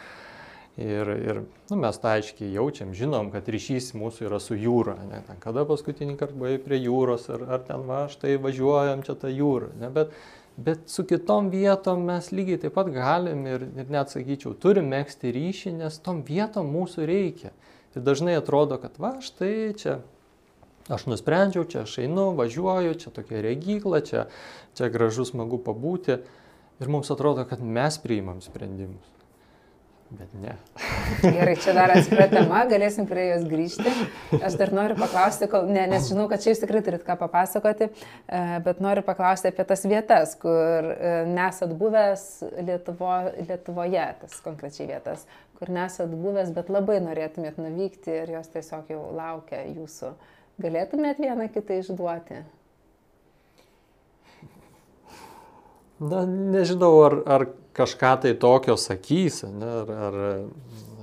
ir, 0.82 1.10
ir 1.22 1.40
nu, 1.70 1.78
mes 1.80 1.98
tą 2.02 2.16
aiškiai 2.18 2.52
jaučiam, 2.56 2.92
žinom, 2.98 3.32
kad 3.34 3.48
ryšys 3.52 3.92
mūsų 3.98 4.28
yra 4.28 4.40
su 4.44 4.58
jūra. 4.60 4.98
Ne? 5.08 5.22
Ten, 5.28 5.40
kada 5.44 5.66
paskutinį 5.70 6.18
kartą 6.20 6.38
buvai 6.42 6.60
prie 6.62 6.82
jūros, 6.82 7.30
ar, 7.34 7.46
ar 7.58 7.66
ten 7.68 7.86
va, 7.88 8.04
štai 8.12 8.38
važiuojam 8.42 9.04
čia 9.08 9.18
tą 9.22 9.32
jūrą. 9.32 9.72
Ne? 9.82 9.92
Bet, 9.96 10.16
bet 10.58 10.88
su 10.92 11.06
kitom 11.08 11.52
vietom 11.54 12.06
mes 12.10 12.32
lygiai 12.36 12.62
taip 12.66 12.76
pat 12.78 12.92
galim 12.94 13.46
ir, 13.50 13.68
ir 13.78 13.92
net 13.94 14.14
sakyčiau, 14.14 14.56
turim 14.60 14.90
mėgsti 14.92 15.34
ryšį, 15.36 15.76
nes 15.84 16.02
tom 16.04 16.26
vietom 16.28 16.72
mūsų 16.74 17.08
reikia. 17.10 17.54
Ir 17.96 18.08
dažnai 18.08 18.38
atrodo, 18.40 18.80
kad 18.82 18.98
va, 19.02 19.18
štai 19.24 19.54
čia 19.80 20.00
Aš 20.92 21.06
nusprendžiau, 21.08 21.64
čia 21.70 21.84
aš 21.86 22.00
einu, 22.02 22.32
važiuoju, 22.36 22.98
čia 23.00 23.12
tokia 23.14 23.40
regykla, 23.46 24.02
čia, 24.04 24.26
čia 24.76 24.90
gražu 24.92 25.24
smagu 25.30 25.62
pabūti. 25.62 26.18
Ir 26.82 26.90
mums 26.90 27.12
atrodo, 27.14 27.46
kad 27.48 27.62
mes 27.62 28.00
priimam 28.02 28.42
sprendimus. 28.42 29.21
Bet 30.12 30.32
ne. 30.44 30.56
Gerai, 31.22 31.54
čia 31.64 31.72
dar 31.76 31.94
atskira 31.94 32.26
tema, 32.28 32.66
galėsim 32.68 33.06
prie 33.08 33.30
jos 33.30 33.46
grįžti. 33.48 33.92
Aš 34.44 34.58
dar 34.60 34.74
noriu 34.76 34.98
paklausti, 35.00 35.48
kol, 35.52 35.70
ne, 35.72 35.86
nes 35.88 36.10
žinau, 36.12 36.26
kad 36.32 36.44
čia 36.44 36.52
jūs 36.52 36.60
tikrai 36.64 36.82
turit 36.84 37.06
ką 37.08 37.16
papasakoti, 37.22 37.88
e, 37.88 38.42
bet 38.66 38.82
noriu 38.84 39.06
paklausti 39.08 39.48
apie 39.48 39.64
tas 39.70 39.86
vietas, 39.88 40.34
kur 40.42 40.90
e, 40.92 41.14
nesat 41.32 41.72
buvęs 41.80 42.26
Lietuvo, 42.60 43.14
Lietuvoje, 43.40 44.04
tas 44.26 44.36
konkrečiai 44.44 44.90
vietas, 44.92 45.24
kur 45.60 45.72
nesat 45.72 46.12
buvęs, 46.12 46.52
bet 46.60 46.74
labai 46.74 47.00
norėtumėt 47.08 47.62
nuvykti 47.62 48.12
ir 48.26 48.36
jos 48.36 48.52
tiesiog 48.52 48.92
jau 48.92 49.06
laukia 49.16 49.64
jūsų. 49.70 50.12
Galėtumėt 50.62 51.24
vieną 51.24 51.48
kitą 51.56 51.80
išduoti? 51.80 52.44
Na, 56.02 56.26
nežinau, 56.28 56.96
ar, 57.06 57.20
ar 57.30 57.52
kažką 57.78 58.12
tai 58.24 58.36
tokio 58.40 58.76
sakys, 58.80 59.44
ne, 59.48 59.72
ar, 59.82 59.92
ar, 60.10 60.20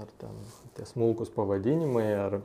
ar 0.05 0.15
ten 0.21 0.39
tie 0.77 0.87
smulkus 0.87 1.31
pavadinimai, 1.35 2.07
ar, 2.15 2.39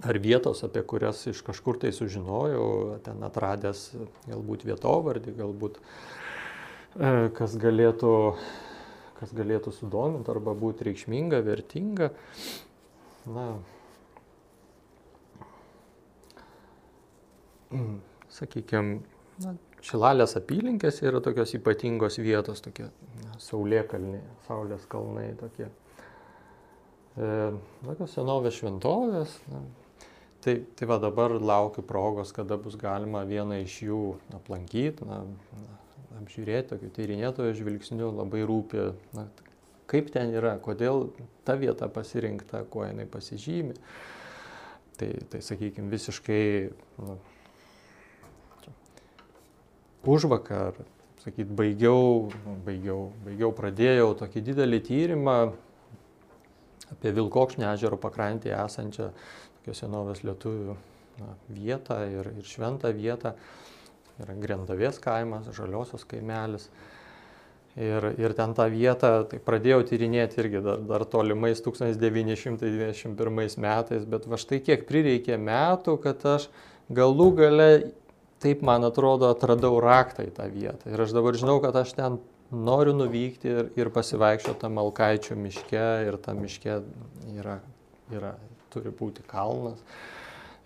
ar 0.00 0.18
vietos, 0.22 0.62
apie 0.66 0.84
kurias 0.88 1.24
iš 1.30 1.42
kažkur 1.46 1.80
tai 1.82 1.92
sužinojau, 1.94 3.00
ten 3.04 3.22
atradęs 3.26 3.90
galbūt 4.28 4.64
vietovardį, 4.68 5.36
galbūt 5.42 5.78
e, 5.82 7.12
kas 7.36 7.58
galėtų, 7.60 8.14
kas 9.20 9.36
galėtų 9.36 9.74
sudominti 9.76 10.32
arba 10.32 10.56
būti 10.58 10.88
reikšminga, 10.90 11.42
vertinga. 11.44 12.12
Na, 13.28 13.50
sakykime, 18.32 19.00
Šilalės 19.82 20.36
apylinkės 20.38 21.00
yra 21.02 21.18
tokios 21.24 21.56
ypatingos 21.58 22.20
vietos, 22.22 22.62
tokie 22.62 22.86
saulėkalniai, 23.42 24.22
saulės 24.46 24.84
kalnai 24.90 25.32
tokie. 25.40 25.66
E, 27.18 27.30
tokios 27.82 28.14
senovės 28.14 28.60
šventovės. 28.60 29.34
Na, 29.50 29.64
tai, 30.44 30.60
tai 30.78 30.88
va 30.90 31.00
dabar 31.02 31.34
laukiu 31.34 31.82
progos, 31.86 32.30
kada 32.36 32.58
bus 32.62 32.78
galima 32.78 33.24
vieną 33.26 33.58
iš 33.64 33.80
jų 33.88 34.02
aplankyti, 34.38 35.08
na, 35.08 35.24
apžiūrėti, 36.22 36.70
tokių 36.76 36.92
tyrinėtojų 36.98 37.58
žvilgsnių 37.58 38.12
labai 38.20 38.44
rūpi, 38.46 38.86
na, 39.16 39.26
kaip 39.90 40.14
ten 40.14 40.30
yra, 40.36 40.56
kodėl 40.62 41.08
ta 41.46 41.58
vieta 41.58 41.90
pasirinkta, 41.92 42.62
kuo 42.70 42.86
jinai 42.86 43.08
pasižymi. 43.10 43.74
Tai, 45.00 45.08
tai 45.32 45.40
sakykime, 45.42 45.90
visiškai 45.90 46.44
na, 47.02 47.16
už 50.06 50.26
vakar, 50.30 50.78
sakyt, 51.22 51.50
baigiau, 51.54 52.30
nu, 52.44 52.56
baigiau, 52.66 53.10
baigiau, 53.26 53.52
pradėjau 53.54 54.12
tokį 54.18 54.42
didelį 54.50 54.80
tyrimą 54.88 55.36
apie 56.92 57.12
Vilkokšnio 57.16 57.70
ežero 57.72 57.98
pakrantėje 58.00 58.56
esančią 58.58 59.10
tokios 59.60 59.82
senovės 59.84 60.24
lietuvių 60.26 60.74
na, 61.20 61.34
vietą 61.52 62.02
ir, 62.10 62.32
ir 62.38 62.48
šventą 62.48 62.92
vietą. 62.96 63.36
Yra 64.20 64.34
Grendavės 64.36 64.98
kaimas, 65.02 65.48
žaliosios 65.56 66.04
kaimelis. 66.08 66.68
Ir, 67.80 68.04
ir 68.20 68.34
ten 68.36 68.52
tą 68.52 68.66
vietą 68.68 69.24
tai 69.30 69.38
pradėjau 69.40 69.80
tyrinėti 69.88 70.42
irgi 70.42 70.60
dar, 70.60 70.82
dar 70.84 71.06
tolimais 71.08 71.62
1921 71.64 73.56
metais, 73.64 74.04
bet 74.04 74.28
va 74.28 74.36
štai 74.36 74.58
kiek 74.60 74.84
prireikė 74.90 75.38
metų, 75.40 75.96
kad 76.02 76.20
aš 76.34 76.50
galų 76.92 77.28
gale 77.38 77.70
taip, 78.42 78.62
man 78.66 78.84
atrodo, 78.86 79.30
atradau 79.32 79.76
raktą 79.82 80.26
į 80.26 80.32
tą 80.36 80.48
vietą. 80.52 80.90
Ir 80.92 81.04
aš 81.04 81.14
dabar 81.16 81.38
žinau, 81.38 81.58
kad 81.64 81.76
aš 81.78 81.94
ten 81.98 82.20
noriu 82.52 82.94
nuvykti 82.96 83.52
ir, 83.52 83.68
ir 83.80 83.92
pasivaikščioti 83.94 84.60
tam 84.60 84.80
Alkaičio 84.82 85.36
miške 85.40 85.86
ir 86.06 86.18
tam 86.22 86.42
miške 86.44 86.80
yra, 87.38 87.60
yra, 88.12 88.34
turi 88.74 88.92
būti 88.94 89.24
kalnas. 89.28 89.80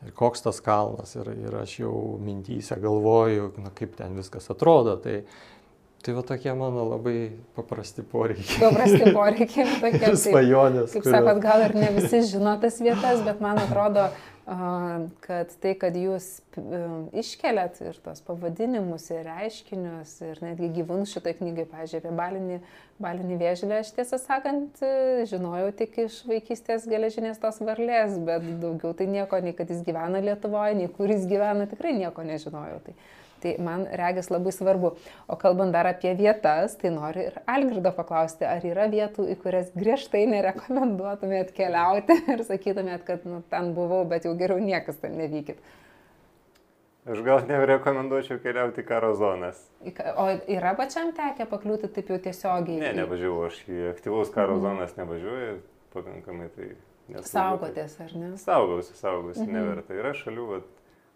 Ir 0.04 0.12
koks 0.16 0.44
tas 0.44 0.58
kalnas 0.60 1.14
ir, 1.16 1.30
ir 1.46 1.54
aš 1.56 1.78
jau 1.80 1.94
mintyse 2.22 2.76
galvoju, 2.82 3.54
na, 3.62 3.70
kaip 3.74 3.94
ten 3.98 4.18
viskas 4.18 4.50
atrodo. 4.52 4.98
Tai, 5.02 5.20
Tai 6.06 6.12
va 6.14 6.22
tokie 6.22 6.52
mano 6.54 6.84
labai 6.86 7.32
paprasti 7.56 8.04
poreikiai. 8.06 8.60
Paprasti 8.62 9.10
poreikiai, 9.16 9.64
tokie 9.82 10.10
svajonės. 10.14 10.92
Kaip, 10.92 11.02
kaip 11.02 11.16
sakot, 11.16 11.40
gal 11.42 11.64
ir 11.64 11.74
ne 11.74 11.88
visi 11.96 12.20
žino 12.30 12.52
tas 12.62 12.78
vietas, 12.78 13.24
bet 13.26 13.40
man 13.42 13.58
atrodo, 13.58 14.04
kad 14.47 15.51
tai, 15.59 15.72
kad 15.74 15.97
jūs 15.99 16.26
iškeliat 17.18 17.80
ir 17.82 17.97
tos 18.05 18.20
pavadinimus, 18.22 19.09
ir 19.11 19.24
reiškinius, 19.26 20.12
ir 20.22 20.38
netgi 20.44 20.68
gyvūnus 20.76 21.16
šitoj 21.16 21.34
knygai, 21.40 21.64
pažiūrėjau, 21.72 22.05
apie 22.05 22.20
balinį, 22.20 22.61
balinį 23.03 23.40
vėžlę, 23.40 23.80
aš 23.82 23.90
tiesą 23.97 24.20
sakant, 24.22 24.78
žinojau 25.26 25.72
tik 25.82 25.99
iš 26.05 26.20
vaikystės 26.30 26.86
geležinės 26.86 27.42
tos 27.42 27.59
varlės, 27.59 28.20
bet 28.28 28.47
daugiau 28.62 28.94
tai 28.94 29.11
nieko, 29.11 29.42
nei 29.42 29.57
kad 29.59 29.72
jis 29.74 29.82
gyvena 29.86 30.22
Lietuvoje, 30.22 30.78
nei 30.78 30.92
kur 30.94 31.11
jis 31.11 31.26
gyvena, 31.26 31.66
tikrai 31.66 31.97
nieko 31.99 32.22
nežinojau. 32.30 32.78
Tai, 32.86 32.94
Tai 33.47 33.55
man 33.62 33.86
regis 33.94 34.26
labai 34.32 34.51
svarbu. 34.51 34.90
O 35.30 35.36
kalbant 35.38 35.70
dar 35.74 35.86
apie 35.86 36.11
vietas, 36.18 36.74
tai 36.80 36.90
noriu 36.90 37.28
ir 37.28 37.36
Algirdo 37.47 37.92
paklausti, 37.94 38.42
ar 38.42 38.64
yra 38.66 38.88
vietų, 38.90 39.28
į 39.30 39.36
kurias 39.44 39.68
griežtai 39.76 40.24
nerekomenduotumėt 40.32 41.53
keliauti 41.55 42.16
ir 42.34 42.42
sakytumėt, 42.49 43.05
kad 43.07 43.26
nu, 43.28 43.44
ten 43.53 43.70
buvau, 43.76 44.03
bet 44.11 44.26
jau 44.26 44.34
geriau 44.38 44.59
niekas 44.59 44.99
ten 44.99 45.14
nevykit. 45.20 45.61
Aš 47.07 47.20
gal 47.22 47.44
nerekomenduočiau 47.47 48.40
keliauti 48.42 48.82
į 48.82 48.88
karo 48.88 49.12
zonas. 49.14 49.61
O 50.18 50.24
yra 50.51 50.72
pačiam 50.74 51.12
tekę 51.14 51.47
pakliūti 51.47 51.92
taip 51.94 52.11
jau 52.11 52.18
tiesiogiai? 52.24 52.80
Ne, 52.82 52.90
nevažiavau, 52.99 53.44
aš 53.47 53.61
į 53.70 53.84
aktyvaus 53.92 54.32
karo 54.34 54.57
mhm. 54.57 54.64
zonas 54.64 54.97
nevažiuoju, 54.99 55.61
pakankamai 55.94 56.49
tai 56.57 56.72
nesaugotis. 57.12 57.30
Saugotės, 57.30 57.94
ar 58.03 58.16
ne? 58.18 58.32
Saugausi, 58.42 58.99
saugausi, 58.99 59.44
mhm. 59.44 59.55
neverta. 59.55 59.94
Yra 60.03 60.11
šalių, 60.18 60.49
vat, 60.57 60.66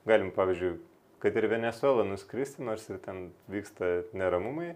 galim, 0.06 0.30
pavyzdžiui, 0.38 0.76
kad 1.20 1.36
ir 1.36 1.48
Venezuela 1.50 2.04
nuskristi, 2.08 2.64
nors 2.64 2.88
ir 2.90 3.00
ten 3.04 3.28
vyksta 3.52 3.90
neramumai, 4.16 4.72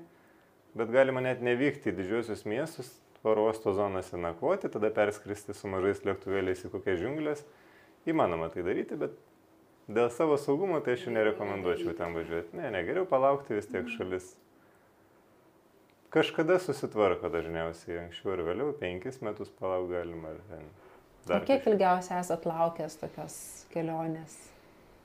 bet 0.77 0.93
galima 0.93 1.23
net 1.25 1.43
nevykti 1.45 1.93
į 1.93 1.97
didžiuosius 1.99 2.45
miestus, 2.49 2.91
oro 3.25 3.47
uosto 3.49 3.73
zonose 3.73 4.21
nakvoti, 4.21 4.69
tada 4.69 4.91
perskristi 4.93 5.57
su 5.57 5.71
mažais 5.73 6.05
lėktuvėliais 6.05 6.67
į 6.67 6.73
kokias 6.75 7.01
džiunglės. 7.01 7.45
Įmanoma 8.05 8.51
tai 8.53 8.67
daryti, 8.67 8.99
bet 9.01 9.17
dėl 9.89 10.11
savo 10.13 10.37
saugumo 10.41 10.83
tai 10.85 10.99
aš 10.99 11.07
jau 11.07 11.15
nerekomenduočiau 11.17 11.97
ten 11.97 12.17
važiuoti. 12.17 12.57
Ne, 12.61 12.69
ne, 12.75 12.85
geriau 12.85 13.09
palaukti 13.09 13.57
vis 13.57 13.71
tiek 13.73 13.89
šalis. 13.97 14.35
Kažkada 16.15 16.61
susitvarko 16.63 17.33
dažniausiai, 17.33 18.05
anksčiau 18.05 18.37
ir 18.37 18.45
vėliau, 18.47 18.75
penkis 18.79 19.23
metus 19.25 19.49
palauk 19.57 19.89
galima. 19.97 20.37
Dar 21.25 21.41
o 21.41 21.47
kiek 21.49 21.57
kažkaip. 21.57 21.71
ilgiausiai 21.73 22.21
esat 22.21 22.45
laukęs 22.47 23.01
tokios 23.01 23.39
kelionės? 23.73 24.37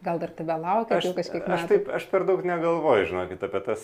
Gal 0.03 0.19
dar 0.21 0.31
tebe 0.31 0.55
laukia, 0.55 0.95
aš 1.01 1.09
jau 1.09 1.15
kažkiek 1.17 1.43
metų. 1.43 1.55
Aš, 1.57 1.63
taip, 1.67 1.89
aš 1.91 2.05
per 2.07 2.23
daug 2.27 2.43
negalvoju, 2.47 3.07
žinokit, 3.09 3.41
apie 3.43 3.59
tas. 3.65 3.81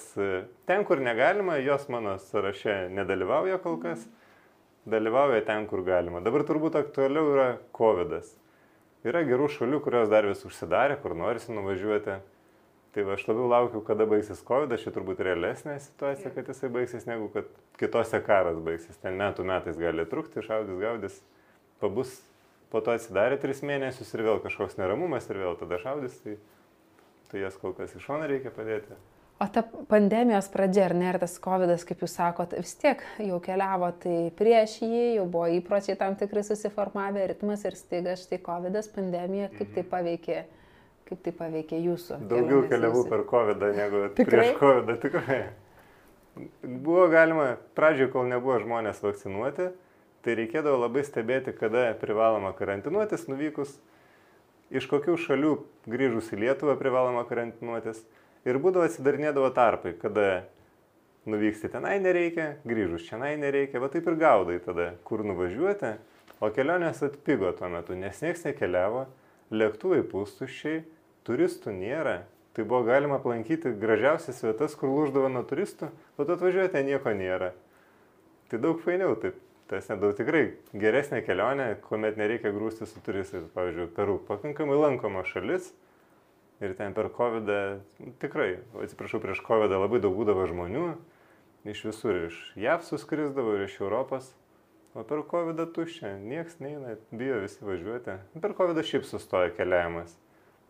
Ten, 0.69 0.85
kur 0.87 1.01
negalima, 1.03 1.57
jos 1.59 1.89
mano 1.91 2.15
sąraše 2.23 2.85
nedalyvauja 2.95 3.57
kol 3.63 3.75
kas. 3.81 4.05
Dalyvauja 4.87 5.41
ten, 5.43 5.65
kur 5.67 5.83
galima. 5.83 6.21
Dabar 6.23 6.45
turbūt 6.47 6.77
aktualiau 6.79 7.33
yra 7.33 7.47
COVID. 7.75 8.15
-as. 8.15 8.31
Yra 9.05 9.25
gerų 9.27 9.49
šalių, 9.51 9.81
kurios 9.83 10.07
dar 10.09 10.25
vis 10.25 10.45
užsidarė, 10.47 10.95
kur 11.01 11.13
norisi 11.19 11.51
nuvažiuoti. 11.51 12.15
Tai 12.95 13.03
va, 13.03 13.17
aš 13.19 13.27
labiau 13.27 13.49
laukiu, 13.51 13.81
kada 13.83 14.05
baigsis 14.07 14.39
COVID, 14.47 14.71
aš 14.71 14.85
čia 14.87 14.93
turbūt 14.95 15.19
realesnė 15.19 15.75
situacija, 15.83 16.31
kad 16.31 16.47
jisai 16.47 16.69
baigsis, 16.71 17.03
negu 17.05 17.27
kad 17.33 17.49
kitose 17.75 18.21
karas 18.23 18.55
baigsis. 18.63 18.95
Ten 19.03 19.19
metų 19.19 19.43
metais 19.43 19.75
gali 19.75 20.05
trukti, 20.07 20.39
šaudys, 20.39 20.79
gaudys, 20.79 21.19
pabus 21.83 22.15
po 22.73 22.81
to 22.85 22.95
atsidarė 22.95 23.39
tris 23.41 23.63
mėnesius 23.65 24.13
ir 24.15 24.25
vėl 24.27 24.39
kažkoks 24.43 24.79
neramumas 24.79 25.27
ir 25.29 25.41
vėl 25.43 25.57
tada 25.59 25.79
šaudys, 25.81 26.17
tai, 26.23 26.37
tai 27.31 27.43
jas 27.43 27.57
kol 27.61 27.75
kas 27.77 27.95
iš 27.95 28.07
šono 28.07 28.29
reikia 28.29 28.53
padėti. 28.55 28.97
O 29.35 29.45
ta 29.51 29.65
pandemijos 29.91 30.47
pradžia, 30.47 30.85
ar 30.87 30.93
ne, 30.95 31.09
ir 31.11 31.17
tas 31.19 31.33
COVID, 31.43 31.73
kaip 31.83 32.03
jūs 32.05 32.13
sakot, 32.15 32.53
vis 32.55 32.71
tiek 32.79 33.01
jau 33.19 33.41
keliavo, 33.43 33.89
tai 33.99 34.29
prieš 34.39 34.77
jį 34.85 35.01
jau 35.17 35.25
buvo 35.27 35.49
įpročiai 35.57 35.97
tam 35.99 36.15
tikrai 36.15 36.45
susiformavę, 36.47 37.25
ritmas 37.33 37.65
ir 37.67 37.75
staiga 37.75 38.13
štai 38.15 38.39
COVID, 38.45 38.79
pandemija, 38.95 39.49
kaip 39.57 39.73
tai 39.73 39.83
mhm. 39.83 39.89
paveikė, 39.91 40.37
kaip 41.09 41.25
tai 41.27 41.33
paveikė 41.35 41.81
jūsų? 41.83 42.21
Daugiau 42.31 42.63
keliavau 42.71 43.03
per 43.11 43.25
COVID 43.33 43.67
negu 43.75 44.05
tikrai? 44.15 44.31
prieš 44.31 44.55
COVID, 44.61 44.93
tikrai. 45.03 45.41
Buvo 46.63 47.09
galima, 47.11 47.49
pradžioje, 47.75 48.13
kol 48.15 48.31
nebuvo 48.31 48.61
žmonės 48.63 49.03
vakcinuoti, 49.03 49.67
tai 50.25 50.33
reikėdavo 50.39 50.79
labai 50.81 51.03
stebėti, 51.05 51.53
kada 51.53 51.91
privaloma 52.01 52.49
karantinuotis 52.57 53.27
nuvykus, 53.29 53.75
iš 54.73 54.87
kokių 54.89 55.19
šalių 55.21 55.53
grįžus 55.89 56.31
į 56.33 56.41
Lietuvą 56.41 56.73
privaloma 56.79 57.21
karantinuotis. 57.29 58.01
Ir 58.45 58.57
būdavo 58.61 58.85
atsidarinėdavo 58.85 59.51
tarpai, 59.53 59.93
kada 60.01 60.45
nuvyksti 61.29 61.69
tenai 61.73 61.97
nereikia, 62.01 62.55
grįžus 62.65 63.05
čia 63.07 63.21
nereikia, 63.21 63.81
va 63.81 63.89
taip 63.93 64.09
ir 64.09 64.17
gaudai 64.21 64.59
tada, 64.65 64.93
kur 65.05 65.25
nuvažiuoti. 65.25 65.95
O 66.43 66.49
kelionės 66.51 66.99
atpigo 67.05 67.53
tuo 67.55 67.69
metu, 67.71 67.95
nes 67.95 68.17
nieks 68.21 68.43
nekeliavo, 68.45 69.05
lėktuvai 69.55 70.01
pustuščiai, 70.09 70.83
turistų 71.25 71.73
nėra. 71.73 72.23
Tai 72.55 72.65
buvo 72.67 72.83
galima 72.87 73.17
aplankyti 73.19 73.71
gražiausias 73.79 74.41
vietas, 74.43 74.75
kur 74.79 74.91
lūždavo 74.91 75.31
nuo 75.31 75.45
turistų, 75.47 75.89
o 76.17 76.25
tu 76.25 76.35
atvažiuoji, 76.35 76.73
ten 76.75 76.85
nieko 76.87 77.15
nėra. 77.15 77.53
Tai 78.51 78.61
daug 78.61 78.83
fainiau 78.83 79.15
taip 79.19 79.39
tas 79.69 79.87
nedaug 79.89 80.13
tikrai 80.17 80.43
geresnė 80.77 81.21
kelionė, 81.25 81.71
kuomet 81.87 82.19
nereikia 82.21 82.53
grūsti 82.53 82.87
su 82.89 83.01
turistais. 83.05 83.47
Pavyzdžiui, 83.55 83.89
Peru 83.95 84.19
pakankamai 84.27 84.77
lankoma 84.77 85.25
šalis 85.25 85.71
ir 86.63 86.75
ten 86.77 86.93
per 86.95 87.09
COVID, 87.13 87.49
tikrai, 88.21 88.55
atsiprašau, 88.83 89.19
prieš 89.23 89.41
COVID 89.45 89.73
labai 89.75 89.99
daug 90.03 90.15
būdavo 90.15 90.45
žmonių, 90.51 90.89
iš 91.67 91.81
visur, 91.89 92.19
iš 92.29 92.41
JAV 92.59 92.85
suskrisdavo 92.87 93.57
ir 93.57 93.65
iš 93.67 93.79
Europos. 93.81 94.29
O 94.95 95.03
per 95.03 95.25
COVID 95.27 95.59
tuščia, 95.75 96.13
nieks 96.23 96.61
neina, 96.63 96.93
bijo 97.11 97.41
visi 97.43 97.65
važiuoti. 97.67 98.15
Per 98.39 98.53
COVID 98.55 98.79
šiaip 98.87 99.03
sustoja 99.03 99.51
keliavimas. 99.57 100.13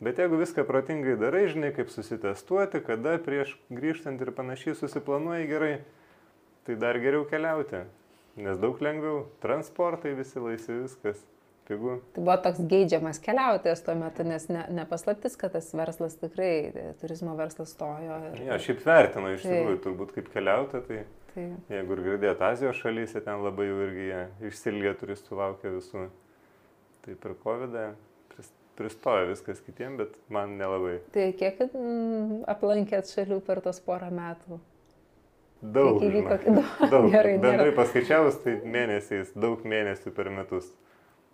Bet 0.02 0.18
jeigu 0.20 0.40
viską 0.40 0.66
protingai 0.68 1.14
darai, 1.20 1.46
žinai, 1.52 1.70
kaip 1.76 1.92
susitestuoti, 1.94 2.82
kada 2.84 3.20
prieš 3.22 3.54
grįžtant 3.70 4.24
ir 4.24 4.34
panašiai 4.36 4.74
susiplanuoji 4.76 5.46
gerai, 5.52 5.76
tai 6.66 6.80
dar 6.82 6.98
geriau 7.00 7.28
keliauti 7.30 7.84
nes 8.40 8.60
daug 8.62 8.82
lengviau, 8.84 9.26
transportai 9.44 10.16
visi 10.18 10.42
laisvi, 10.42 10.84
viskas. 10.86 11.24
Pigu. 11.66 11.96
Tai 12.14 12.22
buvo 12.22 12.34
toks 12.46 12.60
geidžiamas 12.70 13.18
keliautojas 13.26 13.80
tuo 13.82 13.96
metu, 13.98 14.22
nes 14.28 14.44
ne, 14.54 14.68
nepaslaptis, 14.78 15.34
kad 15.42 15.56
tas 15.56 15.72
verslas 15.74 16.14
tikrai, 16.22 16.52
turizmo 17.02 17.34
verslas 17.40 17.72
stojo. 17.74 18.20
Ir... 18.28 18.44
Ja, 18.52 18.60
šiaip 18.62 18.84
vertinu 18.86 19.32
iš 19.34 19.42
tai. 19.42 19.56
tikrųjų, 19.56 19.80
turbūt 19.82 20.14
kaip 20.14 20.30
keliautoja, 20.36 20.84
tai, 20.86 21.00
tai 21.32 21.48
jeigu 21.74 21.98
ir 21.98 22.04
girdėt 22.06 22.44
Azijos 22.46 22.78
šalyse, 22.84 23.24
ten 23.26 23.42
labai 23.42 23.66
jau 23.72 23.80
irgi 23.88 24.12
išsilgė 24.52 24.94
turistų 25.00 25.42
laukia 25.42 25.74
visų. 25.80 26.06
Tai 27.08 27.18
per 27.24 27.34
COVID 27.42 27.80
pristojo 28.76 29.30
viskas 29.30 29.62
kitiem, 29.66 29.98
bet 29.98 30.16
man 30.30 30.58
nelabai. 30.60 31.00
Tai 31.16 31.28
kiek 31.40 31.62
mm, 31.66 32.44
aplankėt 32.52 33.10
šalių 33.12 33.40
per 33.48 33.62
tos 33.66 33.82
porą 33.84 34.12
metų? 34.14 34.60
Daug. 35.74 36.02
Įvyko, 36.04 36.40
daug. 36.90 37.08
Gerai, 37.16 37.38
bendrai 37.40 37.70
nėra. 37.70 37.78
paskaičiavus, 37.78 38.42
tai 38.44 38.58
mėnesiais, 38.64 39.32
daug 39.38 39.64
mėnesių 39.66 40.14
per 40.16 40.34
metus. 40.34 40.68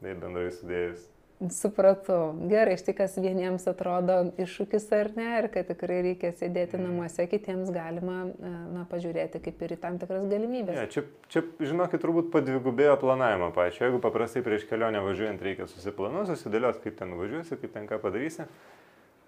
Tai 0.01 0.13
bendrai 0.17 0.49
sudėjus. 0.53 1.09
Supratau. 1.49 2.36
Gerai, 2.49 2.75
štai 2.77 2.93
kas 2.93 3.15
vieniems 3.17 3.63
atrodo 3.69 4.19
iššūkis 4.41 4.84
ar 4.93 5.09
ne, 5.17 5.25
ir 5.39 5.47
kad 5.53 5.65
tikrai 5.71 5.97
reikia 6.05 6.29
sėdėti 6.38 6.77
mm. 6.77 6.86
namuose, 6.86 7.25
kitiems 7.32 7.71
galima 7.73 8.17
e, 8.29 8.51
na, 8.75 8.84
pažiūrėti 8.91 9.41
kaip 9.41 9.63
ir 9.65 9.73
į 9.73 9.79
tam 9.82 9.97
tikras 10.01 10.27
galimybės. 10.29 10.77
Ja, 10.77 10.86
čia, 10.93 11.05
čia, 11.34 11.41
žinokit, 11.57 11.97
turbūt 12.03 12.29
padvigubėjo 12.34 12.93
planavimą 13.01 13.49
pačią. 13.57 13.88
Jeigu 13.88 14.01
paprastai 14.05 14.45
prieš 14.45 14.67
kelionę 14.69 15.01
važiuojant 15.01 15.41
reikia 15.41 15.65
susiplanuoti, 15.71 16.36
susidėlioti, 16.36 16.84
kaip 16.86 17.01
ten 17.01 17.17
važiuosi, 17.17 17.57
kaip 17.57 17.73
ten 17.73 17.89
ką 17.89 17.97
padarysi, 18.05 18.45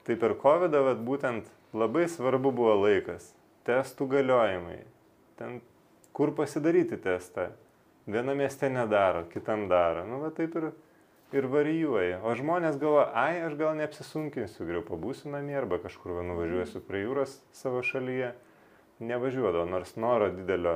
tai 0.06 0.20
per 0.22 0.38
COVID 0.38 0.78
būtent 1.02 1.50
labai 1.74 2.06
svarbu 2.14 2.54
buvo 2.54 2.78
laikas 2.86 3.34
testų 3.68 4.08
galiojimai. 4.12 4.80
Ten 5.40 5.62
kur 6.14 6.34
pasidaryti 6.36 6.98
testą. 7.02 7.50
Viena 8.08 8.36
mieste 8.36 8.70
nedaro, 8.70 9.24
kitam 9.32 9.68
daro. 9.72 10.04
Nu, 10.08 10.20
va 10.20 10.30
taip 10.36 10.56
ir, 10.60 10.70
ir 11.36 11.48
varijuoja. 11.50 12.20
O 12.28 12.34
žmonės 12.36 12.78
galvoja, 12.82 13.08
ai, 13.16 13.40
aš 13.48 13.56
gal 13.60 13.78
neapsisunkinsiu, 13.80 14.68
geriau 14.68 14.84
pabūsiu 14.88 15.32
namie 15.32 15.56
arba 15.58 15.80
kažkur 15.82 16.18
va, 16.18 16.26
nuvažiuosiu 16.28 16.84
prie 16.84 17.06
jūros 17.06 17.40
savo 17.56 17.82
šalyje. 17.86 18.34
Nevažiuodavo, 19.04 19.66
nors 19.68 19.96
noro 20.00 20.30
didelio 20.32 20.76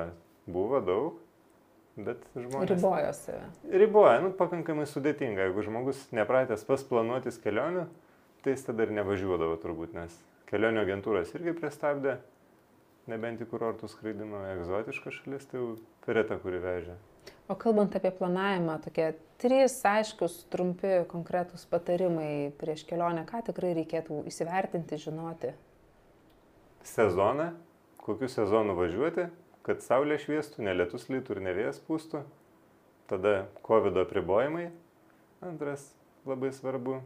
buvo 0.49 0.79
daug, 0.83 1.19
bet 1.99 2.23
žmonės. 2.33 2.71
Ribojo 2.71 3.11
save. 3.15 3.51
Riboja, 3.83 4.15
nu, 4.23 4.31
pakankamai 4.39 4.87
sudėtinga. 4.89 5.45
Jeigu 5.45 5.67
žmogus 5.67 6.01
nepratęs 6.15 6.65
pas 6.67 6.81
planuotis 6.87 7.37
kelionių, 7.43 7.85
tai 8.43 8.55
jis 8.55 8.65
tada 8.65 8.87
ir 8.87 8.95
nevažiuodavo 8.97 9.59
turbūt, 9.61 9.93
nes 9.99 10.15
kelionių 10.49 10.81
agentūros 10.87 11.35
irgi 11.37 11.53
pristabdė 11.59 12.17
nebent 13.11 13.41
į 13.41 13.47
kurortų 13.51 13.89
skraidino 13.91 14.41
egzotiškas 14.53 15.21
šalis, 15.21 15.47
tai 15.49 15.61
jau 15.61 15.69
reta, 16.07 16.37
kuri 16.41 16.59
vežė. 16.63 16.97
O 17.47 17.55
kalbant 17.55 17.93
apie 17.95 18.11
planavimą, 18.11 18.75
tokie 18.83 19.13
trys 19.39 19.77
aiškus, 19.87 20.41
trumpi, 20.51 21.05
konkretūs 21.11 21.63
patarimai 21.71 22.51
prieš 22.59 22.83
kelionę, 22.89 23.23
ką 23.29 23.45
tikrai 23.47 23.71
reikėtų 23.77 24.23
įsivertinti, 24.27 24.99
žinoti? 24.99 25.53
Sezoną, 26.87 27.53
kokiu 28.03 28.27
sezonu 28.31 28.75
važiuoti, 28.75 29.29
kad 29.67 29.83
saulė 29.83 30.19
šviestų, 30.19 30.63
nelietus 30.67 31.07
lytų 31.11 31.37
ir 31.37 31.43
nevėjas 31.47 31.79
pūstų. 31.87 32.25
Tada 33.07 33.47
COVID 33.63 34.01
apribojimai, 34.03 34.69
antras 35.43 35.87
labai 36.27 36.51
svarbu. 36.55 36.99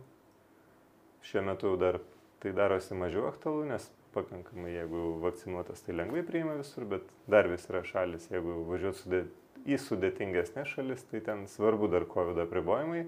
Šiuo 1.26 1.46
metu 1.46 1.76
dar 1.78 2.00
tai 2.42 2.54
darosi 2.58 2.98
mažiau 2.98 3.28
aktualu, 3.30 3.68
nes 3.70 3.86
pakankamai, 4.16 4.74
jeigu 4.76 5.04
vakcinuotas, 5.24 5.84
tai 5.86 5.96
lengvai 5.98 6.24
priima 6.28 6.58
visur, 6.60 6.86
bet 6.90 7.08
dar 7.32 7.50
vis 7.52 7.68
yra 7.70 7.84
šalis, 7.88 8.28
jeigu 8.32 8.62
važiuot 8.70 9.00
sudėt, 9.00 9.32
į 9.66 9.78
sudėtingesnės 9.78 10.74
šalis, 10.74 11.06
tai 11.12 11.22
ten 11.26 11.46
svarbu 11.52 11.92
dar 11.92 12.08
COVID 12.10 12.42
apribojimai. 12.46 13.06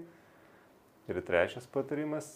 Ir 1.10 1.20
trečias 1.26 1.66
patarimas 1.68 2.30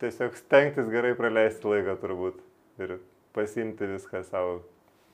tiesiog 0.00 0.36
stengtis 0.36 0.88
gerai 0.92 1.14
praleisti 1.16 1.68
laiką 1.68 1.96
turbūt 2.00 2.40
ir 2.80 2.98
pasimti 3.36 3.88
viską 3.88 4.22
savo 4.28 4.60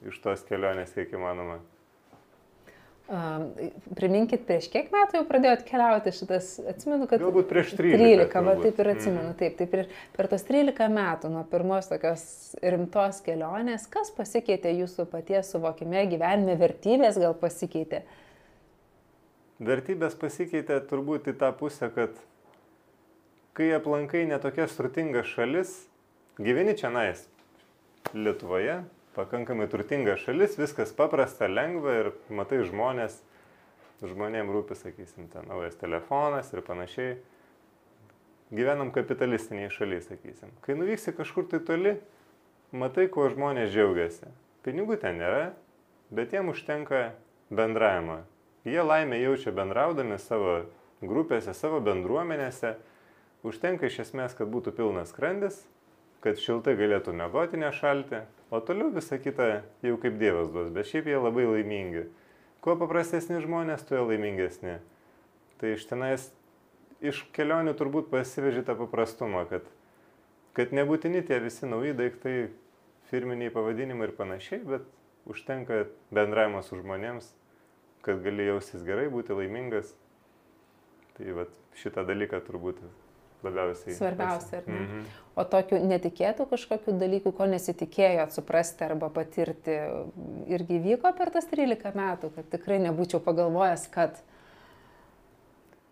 iš 0.06 0.18
tos 0.22 0.44
kelionės 0.46 0.94
kiek 0.94 1.14
įmanoma. 1.14 1.60
Um, 3.06 3.52
priminkit, 3.94 4.40
prieš 4.48 4.64
kiek 4.72 4.88
metų 4.90 5.20
jau 5.20 5.26
pradėjot 5.28 5.60
keliauti 5.68 6.10
šitas, 6.10 6.48
atsimenu, 6.72 7.06
kad... 7.06 7.20
Galbūt 7.22 7.46
prieš 7.52 7.76
13. 7.78 8.00
13, 8.02 8.40
va 8.42 8.54
taip 8.58 8.80
ir 8.82 8.88
atsimenu, 8.90 9.28
mm. 9.28 9.36
taip, 9.38 9.52
taip 9.60 9.70
per, 9.70 9.84
per 10.16 10.28
tos 10.32 10.42
13 10.48 10.90
metų 10.90 11.30
nuo 11.30 11.44
pirmos 11.46 11.86
tokios 11.86 12.24
rimtos 12.66 13.20
kelionės, 13.22 13.84
kas 13.94 14.10
pasikeitė 14.16 14.72
jūsų 14.80 15.06
paties 15.12 15.52
suvokime, 15.54 16.02
gyvenime, 16.10 16.58
vertybės 16.58 17.20
gal 17.22 17.38
pasikeitė? 17.38 18.02
Vertybės 19.70 20.18
pasikeitė 20.18 20.80
turbūt 20.90 21.30
į 21.30 21.38
tą 21.38 21.52
pusę, 21.62 21.92
kad 21.94 22.18
kai 23.54 23.70
aplankai 23.78 24.26
netokia 24.26 24.66
turtinga 24.66 25.22
šalis, 25.22 25.78
gyveni 26.42 26.74
čia 26.74 26.90
nais 26.90 27.28
Lietuvoje, 28.18 28.80
pakankamai 29.16 29.66
turtinga 29.72 30.16
šalis, 30.20 30.58
viskas 30.60 30.92
paprasta, 30.96 31.48
lengva 31.48 31.94
ir 32.00 32.10
matai 32.28 32.60
žmonės, 32.68 33.18
žmonėm 34.04 34.52
rūpi, 34.52 34.76
sakysim, 34.78 35.30
ten 35.32 35.48
naujas 35.50 35.78
telefonas 35.80 36.52
ir 36.52 36.62
panašiai. 36.66 37.16
Gyvenam 38.54 38.92
kapitalistiniai 38.94 39.72
šaliai, 39.74 40.04
sakysim. 40.04 40.52
Kai 40.62 40.76
nuvyksi 40.78 41.16
kažkur 41.16 41.48
tai 41.50 41.58
toli, 41.66 41.96
matai, 42.70 43.08
kuo 43.10 43.26
žmonės 43.32 43.72
džiaugiasi. 43.72 44.30
Pinigų 44.62 45.00
ten 45.02 45.18
nėra, 45.18 45.48
bet 46.14 46.36
jiem 46.36 46.52
užtenka 46.52 47.08
bendravimo. 47.50 48.20
Jie 48.66 48.82
laimę 48.82 49.18
jaučia 49.18 49.50
bendraudami 49.54 50.20
savo 50.22 50.60
grupėse, 51.02 51.54
savo 51.54 51.80
bendruomenėse 51.82 52.76
Užtenka 53.46 53.86
iš 53.86 54.00
esmės, 54.02 54.32
kad 54.34 54.48
būtų 54.50 54.72
pilnas 54.74 55.12
skrandis, 55.12 55.60
kad 56.24 56.40
šiltai 56.42 56.72
galėtų 56.78 57.12
mėgoti 57.14 57.60
nešalti, 57.60 58.24
o 58.50 58.60
toliau 58.60 58.90
visa 58.94 59.18
kita 59.18 59.64
jau 59.84 59.96
kaip 60.02 60.18
Dievas 60.20 60.50
duos, 60.52 60.70
bet 60.74 60.88
šiaip 60.90 61.08
jie 61.10 61.18
labai 61.18 61.46
laimingi. 61.48 62.06
Kuo 62.62 62.76
paprastesni 62.78 63.40
žmonės, 63.42 63.84
tuo 63.86 64.02
laimingesni. 64.08 64.78
Tai 65.60 65.72
iš 65.72 65.86
tenais, 65.88 66.28
iš 67.00 67.22
kelionių 67.36 67.76
turbūt 67.78 68.10
pasiveži 68.12 68.64
tą 68.66 68.76
paprastumą, 68.78 69.46
kad, 69.50 69.66
kad 70.56 70.74
nebūtini 70.76 71.22
tie 71.26 71.40
visi 71.42 71.68
nauji 71.68 71.94
daiktai, 71.96 72.36
firminiai 73.10 73.52
pavadinimai 73.54 74.08
ir 74.08 74.14
panašiai, 74.18 74.62
bet 74.66 74.86
užtenka 75.30 75.84
bendravimo 76.14 76.62
su 76.66 76.78
žmonėms, 76.80 77.30
kad 78.06 78.22
gali 78.24 78.48
jaustis 78.48 78.82
gerai, 78.86 79.08
būti 79.12 79.34
laimingas. 79.36 79.94
Tai 81.16 81.38
vat, 81.38 81.52
šitą 81.78 82.04
dalyką 82.06 82.42
turbūt 82.44 82.82
labiausiai. 83.44 83.94
Svarbiausia, 83.96 84.58
ar 84.58 84.68
ne? 84.68 84.78
Mm 84.78 84.86
-hmm. 84.86 85.04
O 85.36 85.44
tokių 85.44 85.80
netikėtų 85.84 86.46
kažkokių 86.48 86.92
dalykų, 86.98 87.32
ko 87.32 87.46
nesitikėjot 87.46 88.32
suprasti 88.32 88.84
arba 88.84 89.10
patirti, 89.10 89.76
irgi 90.46 90.78
vyko 90.78 91.12
per 91.18 91.30
tas 91.30 91.46
13 91.50 91.94
metų, 91.94 92.30
kad 92.34 92.48
tikrai 92.50 92.78
nebūčiau 92.78 93.20
pagalvojęs, 93.20 93.88
kad... 93.90 94.22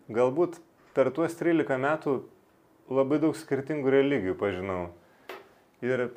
Galbūt 0.09 0.57
per 0.93 1.11
tuos 1.11 1.35
13 1.35 1.77
metų 1.77 2.23
labai 2.89 3.19
daug 3.19 3.35
skirtingų 3.35 3.89
religijų 3.89 4.35
pažinau. 4.35 4.89
Ir 5.81 6.09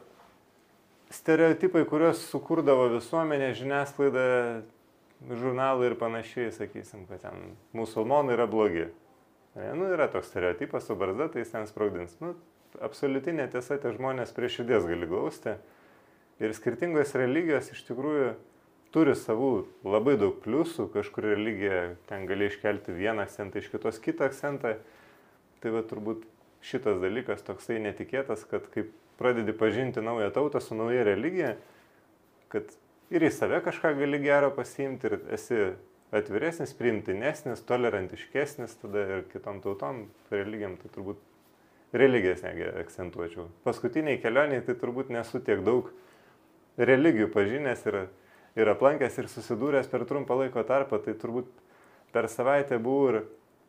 stereotipai, 1.10 1.84
kuriuos 1.88 2.20
sukurdavo 2.30 2.88
visuomenė, 2.88 3.52
žiniasklaida, 3.54 4.62
žurnalai 5.28 5.90
ir 5.90 5.96
panašiai, 5.98 6.52
sakysim, 6.54 7.06
kad 7.08 7.20
ten 7.24 7.56
musulmonai 7.76 8.36
yra 8.36 8.46
blogi. 8.46 8.88
Ne, 9.58 9.72
nu, 9.74 9.88
yra 9.90 10.06
toks 10.10 10.30
stereotipas 10.30 10.86
su 10.86 10.94
barzda, 10.98 11.26
tai 11.32 11.42
jis 11.42 11.50
ten 11.50 11.66
sprogdins. 11.66 12.14
Nu, 12.22 12.36
absoliuti 12.84 13.34
netiesa, 13.34 13.78
tie 13.82 13.90
žmonės 13.96 14.30
prie 14.36 14.50
širdies 14.52 14.86
gali 14.86 15.08
glausti. 15.10 15.56
Ir 16.38 16.54
skirtingos 16.54 17.16
religijos 17.18 17.72
iš 17.74 17.82
tikrųjų 17.88 18.36
turi 18.94 19.16
savų 19.18 19.50
labai 19.82 20.14
daug 20.20 20.38
pliusų, 20.44 20.86
kažkur 20.94 21.26
religija 21.32 21.96
ten 22.06 22.28
gali 22.30 22.46
iškelti 22.46 22.94
vieną 22.94 23.26
akcentą, 23.26 23.58
iš 23.58 23.72
kitos 23.72 23.98
kitą 24.04 24.28
akcentą. 24.30 24.76
Tai 25.58 25.74
va 25.74 25.82
turbūt 25.82 26.22
šitas 26.62 27.00
dalykas 27.02 27.42
toksai 27.46 27.80
netikėtas, 27.82 28.46
kad 28.46 28.70
kaip 28.70 28.92
pradedi 29.18 29.52
pažinti 29.56 30.04
naują 30.04 30.30
tautą 30.34 30.62
su 30.62 30.78
nauja 30.78 31.02
religija, 31.08 31.56
kad 32.52 32.70
ir 33.10 33.26
į 33.26 33.32
save 33.34 33.58
kažką 33.66 33.96
gali 33.98 34.22
gero 34.22 34.52
pasiimti 34.54 35.10
ir 35.10 35.18
esi 35.34 35.58
atviresnis, 36.14 36.72
priimtinesnis, 36.78 37.62
tolerantiškesnis 37.68 38.78
tada 38.82 39.04
ir 39.18 39.24
kitom 39.32 39.60
tautom, 39.64 40.06
religijom, 40.32 40.78
tai 40.80 40.92
turbūt 40.94 41.24
religijas 41.92 42.44
negi 42.44 42.68
akcentuočiau. 42.82 43.48
Paskutiniai 43.64 44.20
kelioniai 44.22 44.64
tai 44.64 44.76
turbūt 44.78 45.12
nesu 45.12 45.40
tiek 45.44 45.60
daug 45.64 45.90
religijų 46.78 47.28
pažinęs 47.34 47.84
ir, 47.90 48.00
ir 48.56 48.72
aplankęs 48.72 49.20
ir 49.20 49.28
susidūręs 49.32 49.88
per 49.90 50.06
trumpą 50.08 50.38
laiko 50.42 50.64
tarpą, 50.64 51.00
tai 51.04 51.16
turbūt 51.18 51.48
per 52.12 52.28
savaitę 52.32 52.80
buvau 52.80 53.12
ir 53.12 53.22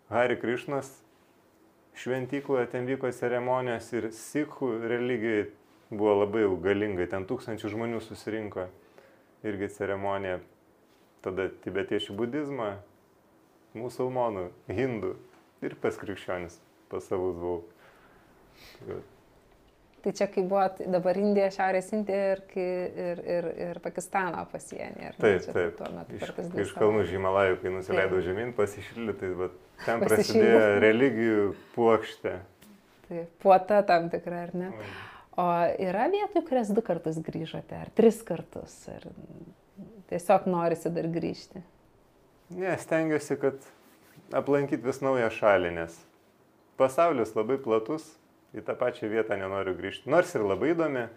Hari 0.09 0.39
Krišnas 0.41 0.87
šventykloje, 1.99 2.69
ten 2.71 2.87
vyko 2.87 3.11
ceremonijos 3.13 3.91
ir 3.93 4.07
Sikhų 4.15 4.71
religijai 4.89 5.49
buvo 5.91 6.15
labai 6.23 6.45
galingai, 6.63 7.09
ten 7.09 7.27
tūkstančių 7.29 7.73
žmonių 7.75 7.99
susirinko 8.01 8.69
irgi 9.45 9.69
ceremonija 9.75 10.39
tada 11.25 11.49
tibetiečių 11.63 12.15
budizmą, 12.17 12.73
musulmonų, 13.77 14.49
hindų 14.71 15.13
ir 15.65 15.75
pas 15.81 15.97
krikščionis, 15.99 16.59
pas 16.91 17.05
savus 17.09 17.37
buvau. 17.37 17.61
Tai, 18.79 18.99
tai 20.03 20.13
čia 20.15 20.27
kaip 20.31 20.47
buvo 20.51 20.65
dabar 20.91 21.19
Indija, 21.19 21.49
Šiaurės 21.53 21.91
Indija 21.95 22.33
ir, 22.33 22.43
ir, 22.59 23.21
ir, 23.35 23.49
ir 23.67 23.81
Pakistano 23.83 24.45
pasienė. 24.51 25.13
Taip, 25.19 25.49
taip. 25.49 25.75
Tuo 25.79 25.91
metu 25.95 26.17
iš, 26.19 26.33
iš 26.65 26.73
kalnų 26.77 27.05
Žimalajų, 27.11 27.59
kai 27.63 27.75
nusileidau 27.75 28.23
žemyn 28.25 28.55
pasišildyti, 28.57 29.19
tai 29.21 29.35
va, 29.39 29.51
ten 29.85 30.03
prasidėjo 30.05 30.65
religijų 30.85 31.45
puokštė. 31.75 32.35
Tai 33.09 33.23
puota 33.41 33.79
tam 33.89 34.11
tikra, 34.13 34.43
ar 34.47 34.57
ne? 34.57 34.73
O 35.39 35.45
yra 35.79 36.09
vietų, 36.11 36.43
kurias 36.47 36.69
du 36.75 36.83
kartus 36.85 37.19
grįžote, 37.23 37.77
ar 37.85 37.91
tris 37.95 38.19
kartus? 38.27 38.75
Ar 38.91 39.05
tiesiog 40.09 40.47
norisi 40.49 40.91
dar 40.93 41.07
grįžti? 41.11 41.63
Ne, 42.57 42.73
stengiuosi, 42.81 43.37
kad 43.41 43.65
aplankyti 44.33 44.85
vis 44.85 45.01
naują 45.05 45.29
šalį, 45.33 45.73
nes 45.75 45.97
pasaulis 46.79 47.35
labai 47.37 47.59
platus, 47.61 48.05
į 48.55 48.63
tą 48.65 48.75
pačią 48.79 49.09
vietą 49.11 49.37
nenoriu 49.37 49.75
grįžti. 49.77 50.09
Nors 50.09 50.31
ir 50.35 50.45
labai 50.47 50.73
įdomi, 50.73 51.07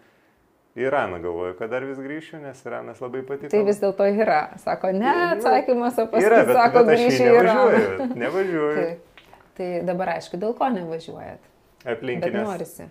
Iraną 0.73 1.19
galvoju, 1.21 1.53
kad 1.59 1.69
dar 1.69 1.83
vis 1.85 1.99
grįšiu, 2.01 2.39
nes 2.41 2.63
Iranas 2.65 3.01
labai 3.01 3.21
patiko. 3.27 3.51
Tai 3.53 3.59
vis 3.67 3.77
dėlto 3.81 4.07
yra. 4.09 4.39
Sako, 4.61 4.89
ne, 4.97 5.11
atsakymas, 5.35 5.99
o 6.01 6.07
paskui 6.09 6.25
yra, 6.25 6.39
bet, 6.47 6.57
sako, 6.57 6.81
grįšiu 6.87 7.27
į 7.27 7.35
Iraną. 7.43 8.07
Nevažiuoju. 8.23 8.77
tai, 8.79 9.27
tai 9.59 9.67
dabar 9.85 10.15
aišku, 10.15 10.39
dėl 10.41 10.55
ko 10.57 10.71
nevažiuojat? 10.73 11.45
Aplinkinės. 11.83 12.33
Bet 12.33 12.49
norisi. 12.49 12.89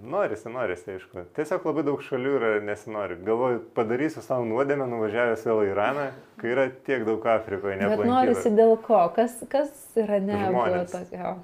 Norisi, 0.00 0.48
norisi, 0.48 0.94
aišku. 0.94 1.26
Tiesiog 1.36 1.66
labai 1.68 1.82
daug 1.84 2.00
šalių 2.00 2.30
yra 2.38 2.50
nesinori. 2.64 3.18
Galvoju, 3.26 3.60
padarysiu 3.76 4.22
savo 4.24 4.46
nuodėmę, 4.48 4.86
nuvažiavęs 4.88 5.44
vėl 5.44 5.60
į 5.66 5.66
Iraną, 5.74 6.06
kai 6.40 6.52
yra 6.54 6.64
tiek 6.86 7.04
daug 7.04 7.26
Afrikoje? 7.28 7.76
Bet 7.76 8.04
norisi 8.08 8.54
dėl 8.56 8.78
ko? 8.80 9.02
Kas, 9.16 9.36
kas 9.52 9.74
yra 10.00 10.16
ne? 10.24 10.38
Žmonės. 10.48 10.94
Tokio? 10.96 11.34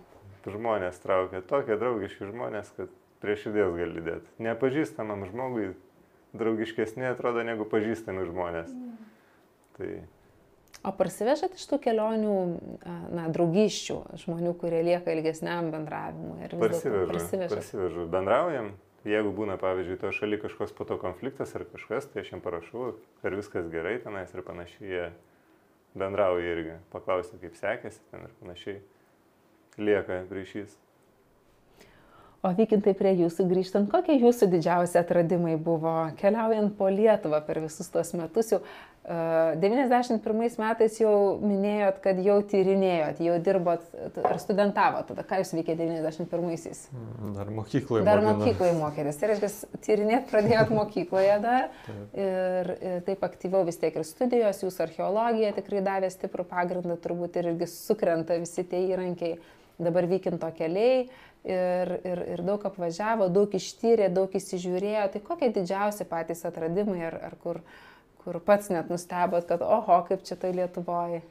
Žmonės 0.48 1.02
traukia. 1.04 1.42
Tokie 1.44 1.76
draugiški 1.76 2.30
žmonės, 2.30 2.72
kad 2.78 2.94
prie 3.20 3.36
širdies 3.36 3.76
gali 3.76 4.06
dėti. 4.08 4.32
Nepažįstamam 4.48 5.26
žmogui 5.28 5.74
draugiškesni 6.38 7.04
atrodo 7.10 7.44
negu 7.44 7.68
pažįstami 7.68 8.24
žmonės. 8.30 8.72
Mm. 8.72 8.96
Tai 9.76 9.90
O 10.86 10.92
parsivežat 10.94 11.56
iš 11.58 11.64
tų 11.66 11.80
kelionių, 11.88 12.34
na, 13.10 13.24
draugyščių, 13.34 13.96
žmonių, 14.22 14.52
kurie 14.60 14.82
lieka 14.86 15.14
ilgesniam 15.16 15.72
bendravimui? 15.74 16.50
Parsivežu, 16.54 17.24
parsivežu. 17.50 18.06
Bendraujam. 18.12 18.76
Jeigu 19.08 19.30
būna, 19.34 19.54
pavyzdžiui, 19.60 19.98
to 20.02 20.10
šaly 20.12 20.38
kažkoks 20.42 20.74
po 20.74 20.84
to 20.86 20.98
konfliktas 21.00 21.54
ar 21.56 21.64
kažkas, 21.70 22.08
tai 22.10 22.24
aš 22.24 22.32
jam 22.34 22.42
parašau, 22.44 22.90
ar 23.24 23.36
viskas 23.38 23.70
gerai 23.72 23.96
tenais 24.02 24.34
ir 24.34 24.42
panašiai. 24.46 24.90
Jie 24.90 25.06
bendrauja 25.98 26.50
irgi, 26.56 26.74
paklausia, 26.92 27.38
kaip 27.40 27.56
sekėsi 27.58 28.02
ten 28.10 28.26
ir 28.26 28.34
panašiai. 28.42 28.82
Lieka 29.78 30.24
ryšys. 30.34 30.74
O 32.38 32.50
vykintai 32.54 32.92
prie 32.94 33.16
jūsų 33.18 33.48
grįžtant, 33.50 33.88
kokie 33.90 34.14
jūsų 34.14 34.46
didžiausi 34.52 34.98
atradimai 35.00 35.56
buvo 35.58 35.94
keliaujant 36.20 36.76
po 36.78 36.86
Lietuvą 36.90 37.40
per 37.46 37.58
visus 37.64 37.90
tuos 37.90 38.12
metus? 38.14 38.52
Jau 38.52 38.60
91 39.08 40.58
metais 40.60 40.98
jau 41.00 41.12
minėjot, 41.40 42.00
kad 42.04 42.18
jau 42.20 42.36
tyrinėjot, 42.44 43.22
jau 43.24 43.36
dirbot 43.40 43.86
ar 44.20 44.40
studentavot, 44.42 45.06
tada 45.08 45.24
ką 45.24 45.38
jūs 45.40 45.54
veikėte 45.56 45.86
91-aisiais? 45.88 46.82
Mm, 46.92 47.30
dar 47.38 47.52
mokykloje. 47.56 48.04
Dar 48.04 48.20
mokykloje 48.26 48.74
mokėtės. 48.76 49.20
Tai 49.20 49.30
reiškia, 49.32 49.50
tyrinėt 49.86 50.28
pradėjot 50.28 50.74
mokykloje 50.76 51.38
dar 51.44 51.70
taip. 51.86 52.02
Ir, 52.20 52.72
ir 52.90 53.06
taip 53.08 53.24
aktyviau 53.30 53.64
vis 53.68 53.80
tiek 53.80 53.96
ir 53.96 54.04
studijos, 54.04 54.60
jūsų 54.66 54.84
archeologija 54.90 55.54
tikrai 55.56 55.80
davė 55.86 56.12
stiprų 56.12 56.44
pagrindą, 56.52 56.98
turbūt 57.00 57.40
ir 57.40 57.54
irgi 57.54 57.70
sukrenta 57.72 58.36
visi 58.42 58.66
tie 58.68 58.84
įrankiai. 58.90 59.38
dabar 59.78 60.08
vykinto 60.10 60.48
keliai 60.58 61.06
ir, 61.46 61.92
ir, 62.04 62.22
ir 62.34 62.42
daug 62.46 62.64
apvažiavo, 62.66 63.28
daug 63.32 63.52
ištyrė, 63.54 64.08
daug 64.12 64.32
įsižiūrėjo. 64.34 65.04
Tai 65.14 65.20
kokie 65.24 65.52
didžiausi 65.54 66.06
patys 66.08 66.44
atradimai, 66.48 67.04
ar, 67.08 67.18
ar 67.30 67.36
kur, 67.42 67.62
kur 68.28 68.42
pats 68.44 68.68
net 68.68 68.90
nustebot, 68.92 69.46
kad 69.48 69.62
oho, 69.64 70.02
kaip 70.04 70.20
čia 70.28 70.36
tai 70.36 70.50
Lietuvoje. 70.52 71.22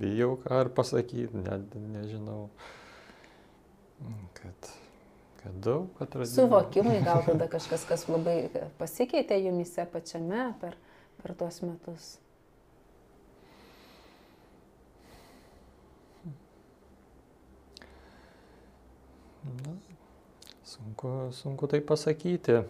Bijau 0.00 0.38
ką 0.40 0.62
ar 0.62 0.70
pasakyti, 0.72 1.36
net 1.36 1.74
nežinau, 1.76 2.46
kad, 4.38 4.70
kad 5.42 5.58
daug 5.66 6.00
atradimų. 6.00 6.32
Suvokimai 6.32 7.02
gal 7.04 7.20
tada 7.26 7.44
kažkas, 7.52 7.84
kas 7.90 8.06
labai 8.08 8.38
pasikeitė 8.80 9.36
jumise 9.44 9.84
pačiame 9.92 10.46
per, 10.62 10.78
per 11.20 11.36
tuos 11.36 11.60
metus. 11.60 12.14
Na, 19.44 19.76
sunku, 20.86 21.32
sunku 21.32 21.66
tai 21.66 21.80
pasakyti. 21.80 22.62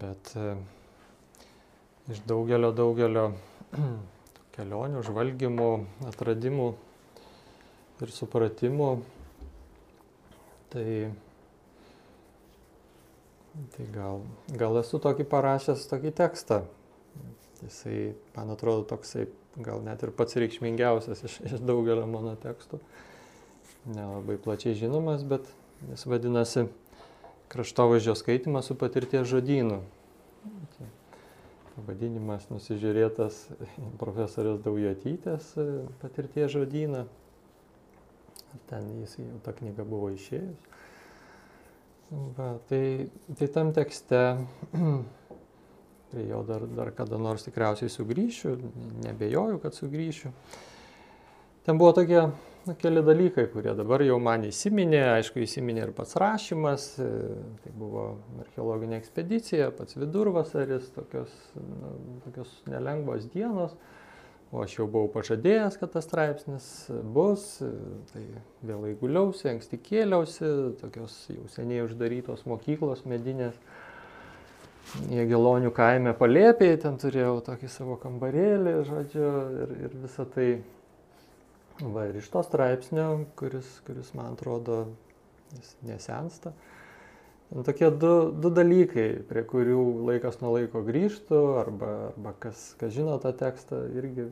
Bet 0.00 0.32
e, 0.36 0.56
iš 2.12 2.20
daugelio, 2.28 2.72
daugelio 2.72 3.32
kelionių, 4.56 5.02
žvalgymų, 5.04 5.68
atradimų 6.08 6.68
ir 8.04 8.12
supratimų, 8.12 8.90
tai, 10.72 10.88
tai 13.76 13.88
gal, 13.94 14.24
gal 14.52 14.80
esu 14.82 15.00
tokį 15.00 15.28
parašęs 15.30 15.88
tokį 15.90 16.12
tekstą. 16.20 16.62
Jisai, 17.64 18.12
man 18.36 18.52
atrodo, 18.52 18.84
toksai 18.84 19.28
gal 19.64 19.80
net 19.84 20.02
ir 20.04 20.12
pats 20.12 20.36
reikšmingiausias 20.36 21.24
iš, 21.24 21.40
iš 21.48 21.60
daugelio 21.64 22.04
mano 22.10 22.34
tekstų 22.40 22.80
nelabai 23.84 24.36
plačiai 24.40 24.76
žinomas, 24.76 25.22
bet 25.28 25.48
jis 25.90 26.06
vadinasi 26.06 26.66
kraštovaizdžio 27.48 28.14
skaitimas 28.14 28.66
su 28.70 28.76
patirties 28.78 29.28
žodynu. 29.30 29.82
Pavadinimas 31.74 32.46
nusižiūrėtas 32.52 33.40
profesorės 33.98 34.60
Daujotytės 34.62 35.48
e, 35.58 35.64
patirties 36.02 36.52
žodyną. 36.54 37.02
Ten 38.70 38.92
jis 39.00 39.16
jau 39.18 39.40
ta 39.42 39.54
knyga 39.56 39.82
buvo 39.86 40.12
išėjus. 40.14 40.70
Va, 42.36 42.52
tai, 42.70 43.10
tai 43.38 43.48
tam 43.50 43.72
tekste, 43.74 44.20
prie 46.12 46.28
jo 46.28 46.44
dar, 46.46 46.66
dar 46.70 46.92
kada 46.94 47.18
nors 47.18 47.42
tikriausiai 47.48 47.90
sugrįšiu, 47.90 48.54
nebejoju, 49.08 49.58
kad 49.62 49.74
sugrįšiu. 49.74 50.30
Ten 51.66 51.80
buvo 51.80 51.94
tokie 51.96 52.28
na, 52.66 52.74
keli 52.74 53.02
dalykai, 53.04 53.46
kurie 53.52 53.74
dabar 53.76 54.02
jau 54.04 54.16
man 54.22 54.44
įsiminė, 54.48 55.02
aišku, 55.18 55.42
įsiminė 55.44 55.86
ir 55.86 55.92
pats 55.96 56.16
rašymas, 56.20 56.86
e, 57.02 57.08
tai 57.64 57.72
buvo 57.76 58.06
archeologinė 58.44 58.96
ekspedicija, 59.00 59.70
pats 59.76 59.98
vidurvasaris, 59.98 60.88
tokios, 60.96 61.34
na, 61.58 61.92
tokios 62.24 62.54
nelengvos 62.70 63.28
dienos, 63.34 63.76
o 64.54 64.62
aš 64.64 64.78
jau 64.78 64.86
buvau 64.88 65.10
pažadėjęs, 65.16 65.78
kad 65.80 65.92
tas 65.96 66.06
straipsnis 66.08 66.68
bus, 67.16 67.46
e, 67.64 67.72
tai 68.12 68.26
vėlai 68.64 68.94
guliausi, 69.00 69.48
anksti 69.52 69.80
kėliausi, 69.84 70.52
tokios 70.80 71.18
jau 71.32 71.48
seniai 71.52 71.84
uždarytos 71.88 72.46
mokyklos 72.48 73.04
medinės. 73.08 73.58
Jėgelonių 75.08 75.70
kaime 75.74 76.12
palėpiai, 76.16 76.76
ten 76.78 76.98
turėjau 77.00 77.38
tokį 77.46 77.70
savo 77.72 77.96
kambarėlį, 78.02 78.74
žodžiu, 78.84 79.28
ir, 79.64 79.70
ir 79.86 79.94
visą 80.02 80.26
tai 80.28 80.48
Va 81.82 82.04
ir 82.06 82.20
iš 82.20 82.28
to 82.30 82.42
straipsnio, 82.46 83.24
kuris, 83.38 83.66
kuris 83.86 84.12
man 84.14 84.36
atrodo 84.36 84.84
nesensta, 85.82 86.52
tokie 87.66 87.88
du, 87.90 88.12
du 88.30 88.50
dalykai, 88.54 89.08
prie 89.26 89.42
kurių 89.46 89.80
laikas 90.06 90.38
nuo 90.42 90.52
laiko 90.54 90.84
grįžtų, 90.86 91.40
arba, 91.58 91.90
arba 92.12 92.34
kas, 92.42 92.72
kas 92.78 92.94
žino 92.94 93.16
tą 93.22 93.34
tekstą, 93.38 93.80
irgi 93.98 94.28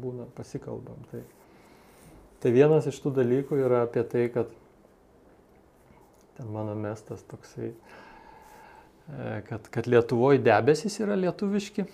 būna 0.00 0.30
pasikalbam. 0.36 1.00
Tai, 1.12 1.22
tai 2.42 2.52
vienas 2.56 2.88
iš 2.88 3.00
tų 3.04 3.12
dalykų 3.20 3.60
yra 3.66 3.84
apie 3.84 4.04
tai, 4.08 4.26
kad 4.32 4.52
ten 6.38 6.52
mano 6.54 6.76
mestas 6.78 7.24
toksai, 7.28 7.74
e, 7.74 9.32
kad, 9.48 9.68
kad 9.74 9.88
Lietuvoje 9.90 10.40
debesis 10.40 11.00
yra 11.04 11.18
lietuviški. 11.20 11.84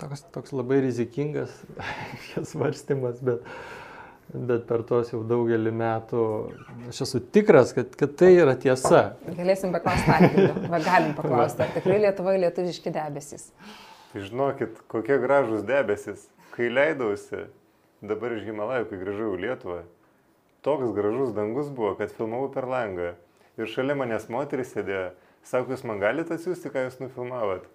Toks, 0.00 0.22
toks 0.32 0.54
labai 0.56 0.78
rizikingas 0.86 1.52
svarstymas, 2.50 3.18
bet, 3.24 3.44
bet 4.32 4.64
per 4.68 4.82
tuos 4.86 5.10
jau 5.12 5.20
daugelį 5.26 5.72
metų 5.76 6.22
aš 6.90 7.02
esu 7.06 7.20
tikras, 7.34 7.72
kad, 7.76 7.92
kad 7.98 8.14
tai 8.18 8.32
yra 8.36 8.56
tiesa. 8.58 9.02
Galėsim 9.26 9.74
paklausti 9.74 10.46
va 10.72 10.80
galim 10.82 11.12
paklausti, 11.18 11.62
ar 11.66 11.74
tikrai 11.76 12.00
Lietuvoje 12.02 12.40
lietuviški 12.42 12.92
debesis. 12.94 13.50
Tai 14.12 14.24
žinokit, 14.24 14.80
kokie 14.90 15.18
gražus 15.22 15.62
debesis. 15.66 16.26
Kai 16.56 16.70
leidausi, 16.72 17.44
dabar 18.00 18.32
iš 18.32 18.46
Himalajų, 18.48 18.88
kai 18.88 18.98
grįžau 19.02 19.34
į 19.36 19.40
Lietuvą, 19.42 19.82
toks 20.64 20.94
gražus 20.96 21.34
dangus 21.36 21.68
buvo, 21.68 21.92
kad 21.98 22.14
filmavau 22.16 22.48
per 22.54 22.64
langą. 22.70 23.12
Ir 23.60 23.68
šalia 23.70 23.96
manęs 23.96 24.30
moteris 24.32 24.72
sėdėjo, 24.72 25.10
sako, 25.44 25.76
jūs 25.76 25.84
man 25.88 26.00
galite 26.00 26.36
atsiųsti, 26.36 26.72
ką 26.72 26.86
jūs 26.86 26.98
nufilmavot. 27.02 27.68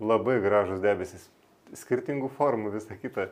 Labai 0.00 0.40
gražus 0.42 0.80
debesis, 0.82 1.28
skirtingų 1.76 2.32
formų, 2.34 2.72
visą 2.74 2.96
kitą. 2.98 3.28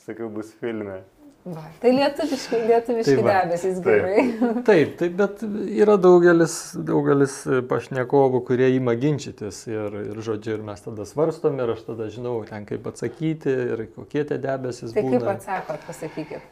Sakiau, 0.00 0.30
bus 0.32 0.54
filme. 0.56 1.02
Va, 1.40 1.62
tai 1.80 1.94
lietuviški, 1.96 2.58
lietuviški 2.68 3.14
tai 3.16 3.22
va, 3.24 3.34
debesys 3.46 3.78
gerai. 3.80 4.24
Taip, 4.40 4.64
taip, 4.68 4.90
taip, 5.00 5.14
bet 5.16 5.44
yra 5.72 5.94
daugelis, 5.96 6.56
daugelis 6.76 7.38
pašnekovų, 7.70 8.42
kurie 8.44 8.68
įma 8.76 8.92
ginčytis 9.00 9.62
ir, 9.70 9.96
ir 10.10 10.20
žodžiu, 10.20 10.58
ir 10.58 10.66
mes 10.66 10.84
tada 10.84 11.06
svarstom 11.08 11.56
ir 11.64 11.72
aš 11.72 11.86
tada 11.88 12.10
žinau, 12.12 12.34
ten 12.48 12.68
kaip 12.68 12.84
atsakyti 12.92 13.54
ir 13.72 13.86
kokie 13.94 14.26
tie 14.28 14.36
debesys. 14.42 14.92
Tai 14.92 15.06
būna. 15.06 15.16
kaip 15.16 15.32
atsakot, 15.32 15.88
pasakykit. 15.88 16.44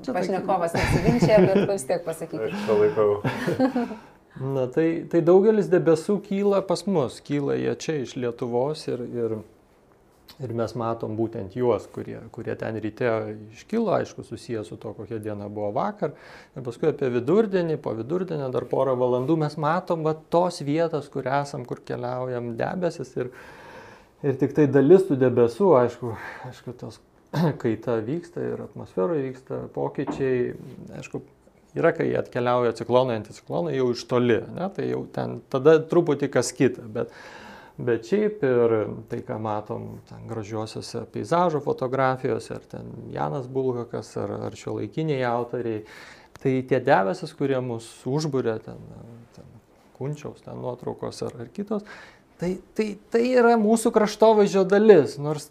Čia 0.00 0.16
Pašnekovas 0.16 0.78
nesiginčia, 0.78 1.36
bet 1.44 1.62
vis 1.68 1.84
tiek 1.90 2.04
pasakykit. 2.06 2.48
Aš 2.48 2.66
palaikau. 2.70 3.10
Na 4.40 4.64
tai, 4.72 5.04
tai 5.12 5.20
daugelis 5.20 5.68
debesų 5.68 6.22
kyla 6.24 6.62
pas 6.64 6.86
mus, 6.88 7.20
kyla 7.20 7.58
jie 7.60 7.74
čia 7.76 7.98
iš 8.06 8.16
Lietuvos 8.16 8.86
ir, 8.88 9.04
ir 9.12 9.34
Ir 10.42 10.52
mes 10.58 10.72
matom 10.78 11.14
būtent 11.14 11.54
juos, 11.54 11.84
kurie, 11.94 12.16
kurie 12.34 12.54
ten 12.58 12.78
ryte 12.82 13.10
iškilo, 13.54 13.92
aišku, 13.94 14.24
susijęs 14.26 14.72
su 14.72 14.78
to, 14.80 14.90
kokia 14.96 15.20
diena 15.22 15.46
buvo 15.52 15.70
vakar. 15.76 16.16
Ir 16.56 16.64
paskui 16.66 16.90
apie 16.90 17.10
vidurdienį, 17.14 17.76
po 17.82 17.92
vidurdienio 17.98 18.48
dar 18.54 18.66
porą 18.70 18.96
valandų 18.98 19.36
mes 19.44 19.54
matom 19.62 20.02
va, 20.06 20.16
tos 20.34 20.58
vietos, 20.66 21.06
kur 21.12 21.28
esam, 21.30 21.66
kur 21.68 21.82
keliaujam 21.86 22.56
debesis. 22.58 23.12
Ir, 23.22 23.30
ir 24.26 24.40
tik 24.40 24.56
tai 24.58 24.66
dalis 24.70 25.06
tų 25.06 25.20
debesų, 25.22 25.70
aišku, 25.84 26.16
aišku 26.50 26.74
tos 26.80 26.98
kaita 27.62 28.00
vyksta 28.02 28.42
ir 28.42 28.64
atmosferoje 28.66 29.28
vyksta 29.28 29.60
pokyčiai. 29.76 30.56
Aišku, 30.98 31.22
yra, 31.78 31.92
kai 31.96 32.08
atkeliauja 32.18 32.74
ciklonai, 32.82 33.20
anticiklonai 33.20 33.76
jau 33.76 33.92
iš 33.94 34.02
toli, 34.10 34.40
ne, 34.56 34.66
tai 34.74 34.90
jau 34.90 35.04
ten 35.14 35.38
tada 35.52 35.78
truputį 35.88 36.32
kas 36.34 36.52
kita. 36.56 36.84
Bet, 36.98 37.14
Bet 37.82 38.06
šiaip 38.06 38.42
ir 38.46 38.74
tai, 39.10 39.20
ką 39.26 39.38
matom 39.42 39.86
ten 40.06 40.26
gražiosiuose 40.30 41.02
peizažo 41.10 41.58
fotografijose, 41.64 42.54
ar 42.54 42.66
ten 42.70 42.90
Janas 43.10 43.48
Bulhakas, 43.50 44.12
ar, 44.22 44.36
ar 44.48 44.56
šio 44.58 44.76
laikiniai 44.76 45.24
autoriai, 45.26 45.82
tai 46.38 46.60
tie 46.68 46.78
debesis, 46.82 47.34
kurie 47.38 47.58
mus 47.64 47.88
užbūrė, 48.06 48.54
ten, 48.62 48.78
ten 49.34 49.48
kunčiaus, 49.98 50.44
ten 50.44 50.62
nuotraukos 50.62 51.24
ar, 51.26 51.34
ar 51.42 51.50
kitos, 51.54 51.82
tai, 52.38 52.54
tai, 52.78 52.92
tai 53.10 53.24
yra 53.32 53.56
mūsų 53.58 53.90
kraštovaizdžio 53.94 54.62
dalis, 54.70 55.18
nors 55.22 55.50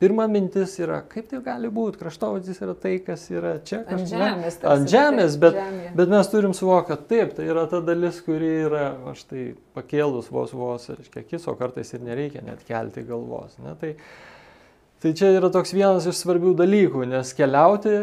Pirma 0.00 0.24
mintis 0.32 0.78
yra, 0.80 1.02
kaip 1.04 1.26
tai 1.28 1.42
gali 1.44 1.68
būti, 1.76 1.98
kraštovaizdis 2.00 2.62
yra 2.64 2.72
tai, 2.72 2.94
kas 3.04 3.26
yra 3.28 3.58
čia. 3.68 3.82
Ant 3.84 4.06
žemės. 4.08 4.54
Ant 4.64 4.88
žemės, 4.88 5.36
bet, 5.42 5.58
žemė. 5.58 5.90
bet 5.98 6.14
mes 6.14 6.30
turim 6.32 6.54
suvokti, 6.56 6.88
kad 6.88 7.02
taip, 7.10 7.34
tai 7.36 7.50
yra 7.52 7.66
ta 7.68 7.82
dalis, 7.84 8.22
kuri 8.24 8.48
yra, 8.62 8.86
aš 9.12 9.26
tai 9.28 9.44
pakėlus 9.76 10.32
vos 10.32 10.56
vos, 10.56 10.88
reiškia, 10.88 11.26
akis, 11.26 11.44
o 11.44 11.56
kartais 11.58 11.92
ir 11.92 12.00
nereikia 12.06 12.40
net 12.46 12.64
kelti 12.64 13.04
galvos. 13.04 13.58
Ne? 13.60 13.76
Tai, 13.82 13.92
tai 15.04 15.14
čia 15.20 15.34
yra 15.36 15.52
toks 15.52 15.76
vienas 15.76 16.08
iš 16.08 16.16
svarbių 16.24 16.54
dalykų, 16.62 17.04
nes 17.12 17.36
keliauti 17.36 17.94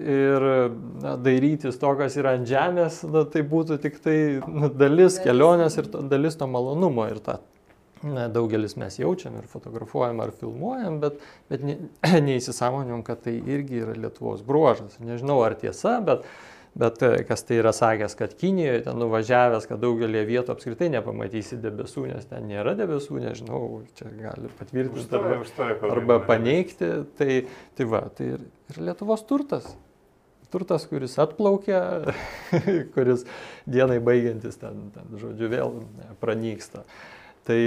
ir 0.00 0.50
na, 1.04 1.18
dairytis 1.20 1.76
to, 1.76 1.92
kas 2.00 2.16
yra 2.16 2.38
ant 2.38 2.48
žemės, 2.48 3.02
na, 3.04 3.28
tai 3.28 3.44
būtų 3.52 3.82
tik 3.84 4.00
tai 4.00 4.18
na, 4.48 4.72
dalis 4.72 5.20
kelionės 5.20 5.76
ir 5.76 5.92
to, 5.92 6.06
dalis 6.08 6.40
to 6.40 6.48
malonumo 6.48 7.04
ir 7.12 7.20
ta 7.20 7.42
daugelis 8.02 8.76
mes 8.80 8.98
jaučiam 8.98 9.36
ir 9.38 9.50
fotografuojam 9.50 10.22
ar 10.24 10.32
filmuojam, 10.38 10.98
bet, 11.02 11.20
bet 11.50 11.66
ne, 11.66 11.76
neįsisamonim, 12.28 13.04
kad 13.06 13.22
tai 13.26 13.36
irgi 13.40 13.84
yra 13.84 13.94
Lietuvos 13.98 14.42
bruožas. 14.46 14.98
Nežinau 15.02 15.40
ar 15.46 15.58
tiesa, 15.60 16.00
bet, 16.04 16.26
Bet 16.72 17.02
e, 17.04 17.10
kas 17.28 17.44
tai 17.44 17.58
yra 17.60 17.68
sakęs, 17.76 18.14
kad 18.16 18.32
Kinijoje 18.40 18.86
ten 18.86 18.96
nuvažiavęs, 18.96 19.66
kad 19.68 19.80
daugelį 19.82 20.22
vietų 20.24 20.54
apskritai 20.54 20.88
nepamatysi 20.94 21.58
debesų, 21.60 22.06
nes 22.08 22.24
ten 22.30 22.46
nėra 22.48 22.72
debesų, 22.78 23.18
nežinau, 23.20 23.82
čia 23.98 24.08
gali 24.16 24.48
patvirtinti 24.56 25.02
Užstoja, 25.02 25.20
arba, 25.20 25.44
užstoja, 25.44 25.76
arba 25.92 26.16
paneigti. 26.24 26.88
Tai, 27.18 27.36
tai 27.76 27.88
va, 27.92 28.06
tai 28.16 28.30
ir, 28.38 28.46
ir 28.72 28.80
Lietuvos 28.88 29.24
turtas. 29.28 29.68
Turtas, 30.52 30.86
kuris 30.88 31.18
atplaukia, 31.20 31.82
kuris 32.96 33.26
dienai 33.68 34.00
baigiantis 34.04 34.56
ten, 34.60 34.86
ten, 34.96 35.12
žodžiu, 35.20 35.52
vėl 35.52 35.76
pranyksta. 36.24 36.86
Tai, 37.44 37.58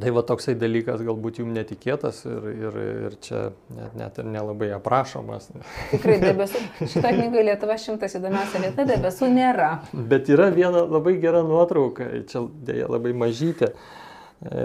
tai 0.00 0.12
va 0.12 0.22
toksai 0.26 0.54
dalykas 0.60 1.02
galbūt 1.06 1.40
jums 1.40 1.56
netikėtas 1.56 2.22
ir, 2.28 2.48
ir, 2.52 2.78
ir 3.06 3.18
čia 3.24 3.42
net, 3.72 3.94
net 3.96 4.18
ir 4.20 4.28
nelabai 4.28 4.70
aprašomas. 4.76 5.48
Tikrai 5.92 6.18
debesų. 6.26 6.62
Šitą 6.82 7.12
knygą 7.16 7.44
Lietuva 7.50 7.78
šimtas 7.80 8.18
įdomiausia 8.18 8.62
vieta, 8.66 8.86
debesų 8.88 9.30
nėra. 9.32 9.70
Bet 9.92 10.28
yra 10.32 10.50
viena 10.54 10.84
labai 10.84 11.16
gera 11.22 11.40
nuotrauka, 11.46 12.10
čia 12.28 12.44
dėja 12.68 12.90
labai 12.92 13.14
mažytė. 13.16 13.72
E, 14.44 14.64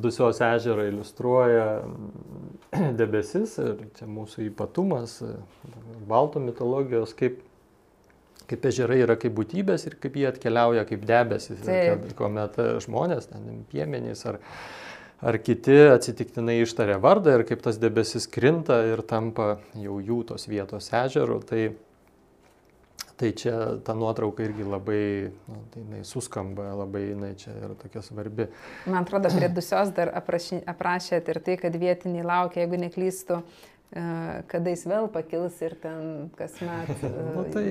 Dusios 0.00 0.40
ežerą 0.40 0.88
iliustruoja 0.88 1.66
debesis 3.00 3.58
ir 3.60 3.84
čia 3.98 4.08
mūsų 4.08 4.48
ypatumas, 4.48 5.18
e, 5.20 5.34
baltų 6.08 6.40
mitologijos, 6.46 7.12
kaip, 7.18 7.42
kaip 8.50 8.66
ežerai 8.70 9.00
yra 9.04 9.16
kaip 9.20 9.34
būtybės 9.36 9.86
ir 9.88 9.98
kaip 10.02 10.18
jie 10.20 10.28
atkeliauja 10.30 10.84
kaip 10.88 11.06
debesis. 11.08 11.62
Kad, 11.64 12.10
kuomet 12.18 12.58
e, 12.60 12.68
žmonės, 12.84 13.30
ten 13.32 13.64
piemenys 13.72 14.24
ar, 14.30 14.40
ar 15.24 15.40
kiti 15.44 15.78
atsitiktinai 15.94 16.60
ištarė 16.64 17.00
vardą 17.02 17.38
ir 17.38 17.46
kaip 17.48 17.64
tas 17.64 17.80
debesis 17.80 18.28
krinta 18.30 18.82
ir 18.90 19.04
tampa 19.08 19.56
jau 19.80 19.98
jų 20.02 20.22
tos 20.32 20.48
vietos 20.50 20.92
ežeru. 21.04 21.40
Tai, 21.48 21.66
Tai 23.14 23.28
čia 23.30 23.78
ta 23.86 23.94
nuotrauka 23.94 24.42
irgi 24.42 24.64
labai, 24.66 25.30
nu, 25.46 25.60
tai 25.70 25.84
jinai 25.84 26.00
suskamba, 26.02 26.72
labai 26.74 27.04
jinai 27.12 27.28
čia 27.38 27.52
yra 27.54 27.76
tokia 27.78 28.00
svarbi. 28.02 28.48
Man 28.90 29.04
atrodo, 29.04 29.30
prie 29.30 29.46
dusios 29.54 29.92
dar 29.94 30.10
aprašy, 30.18 30.58
aprašėt 30.66 31.30
ir 31.30 31.38
tai, 31.46 31.54
kad 31.60 31.78
vietiniai 31.78 32.26
laukia, 32.26 32.64
jeigu 32.64 32.80
neklystu, 32.82 33.38
e, 33.38 33.73
kada 34.50 34.72
jis 34.72 34.82
vėl 34.90 35.04
pakils 35.12 35.60
ir 35.62 35.76
ten 35.78 36.30
kasmet. 36.34 36.88
Na 37.04 37.44
tai 37.54 37.66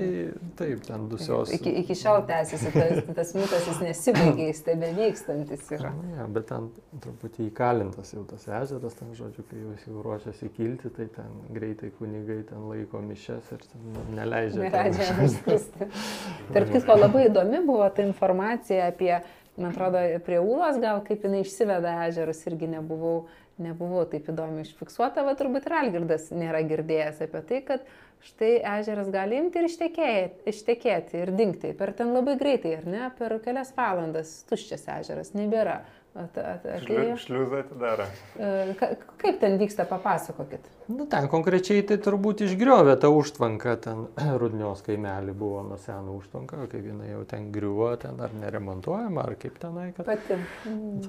taip, 0.56 0.80
ten 0.86 1.04
dusios. 1.10 1.52
Iki, 1.52 1.74
iki 1.82 1.96
šiol 2.00 2.22
tęsiasi 2.28 2.72
tas, 2.72 3.02
tas 3.18 3.34
mitas, 3.36 3.66
jis 3.68 3.82
nesibaigia, 3.84 4.46
jis 4.48 4.62
tebe 4.64 4.88
vykstantis 4.96 5.68
yra. 5.76 5.92
Na, 5.92 6.14
ja, 6.16 6.28
bet 6.32 6.48
ten 6.48 6.70
truputį 7.04 7.50
įkalintas 7.50 8.14
jau 8.16 8.24
tas 8.30 8.48
ežeras, 8.48 8.96
ten 8.96 9.12
žodžiu, 9.18 9.44
kai 9.50 9.60
jis 9.60 9.84
jau 9.90 10.06
ruošiasi 10.06 10.48
kilti, 10.56 10.94
tai 10.96 11.10
ten 11.12 11.36
greitai 11.52 11.92
kunigai 11.98 12.40
ten 12.48 12.64
laiko 12.70 13.04
mišes 13.04 13.52
ir 13.58 13.68
ten 13.68 13.86
nu, 13.92 14.08
neleidžia. 14.16 14.64
Neleidžia 14.64 15.10
jam 15.10 15.22
išskristi. 15.28 15.92
Tarp 16.56 16.72
kitko, 16.72 17.00
labai 17.04 17.28
įdomi 17.28 17.64
buvo 17.68 17.92
ta 17.92 18.06
informacija 18.06 18.88
apie, 18.94 19.18
man 19.58 19.74
atrodo, 19.74 20.00
prie 20.24 20.40
Ūlos 20.40 20.80
gal 20.80 21.04
kaip 21.04 21.28
jinai 21.28 21.44
išsiveda 21.44 21.98
ežerus 22.08 22.40
irgi 22.48 22.72
nebuvau, 22.78 23.26
nebuvau 23.62 24.04
taip 24.10 24.28
įdomi 24.32 24.64
užfiksuota, 24.64 25.24
bet 25.26 25.38
turbūt 25.40 25.68
ir 25.68 25.76
Algirdas 25.78 26.30
nėra 26.34 26.62
girdėjęs 26.66 27.20
apie 27.26 27.42
tai, 27.48 27.60
kad 27.68 27.84
štai 28.24 28.52
ežeras 28.78 29.10
gali 29.14 29.38
imti 29.38 29.60
ir 29.60 29.68
ištekėti, 29.68 30.46
ištekėti 30.50 31.20
ir 31.22 31.34
dingti. 31.36 31.74
Per 31.78 31.92
ten 31.96 32.14
labai 32.16 32.38
greitai, 32.40 32.76
ar 32.80 32.88
ne? 32.88 33.04
Per 33.18 33.36
kelias 33.44 33.74
valandas 33.76 34.40
tuščias 34.50 34.88
ežeras 34.98 35.34
nebėra. 35.36 35.82
At, 36.14 36.36
at, 36.38 36.62
atėjo. 36.76 37.16
Šliuzą 37.18 37.64
atidaro. 37.64 38.04
E, 38.38 38.74
ka- 38.78 38.92
Kaip 39.18 39.40
ten 39.42 39.56
vyksta, 39.58 39.82
papasakokit. 39.90 40.68
Nu, 40.86 41.08
ten 41.10 41.26
konkrečiai 41.32 41.82
tai 41.88 41.96
turbūt 41.98 42.44
išgriovė 42.46 42.94
tą 43.02 43.08
užtvanką, 43.10 43.72
ten 43.82 44.04
Rudnios 44.40 44.84
kaimelį 44.86 45.34
buvo 45.40 45.64
nuo 45.66 45.78
seno 45.82 46.14
užtvanka, 46.20 46.60
kaip 46.70 46.86
jinai 46.86 47.08
jau 47.10 47.24
ten 47.26 47.48
griuvo, 47.50 47.88
ten 47.98 48.22
ar 48.22 48.30
neremontuojama, 48.38 49.24
ar 49.26 49.34
kaip 49.42 49.58
tenai, 49.58 49.88
kad 49.96 50.06
Pati. 50.12 50.38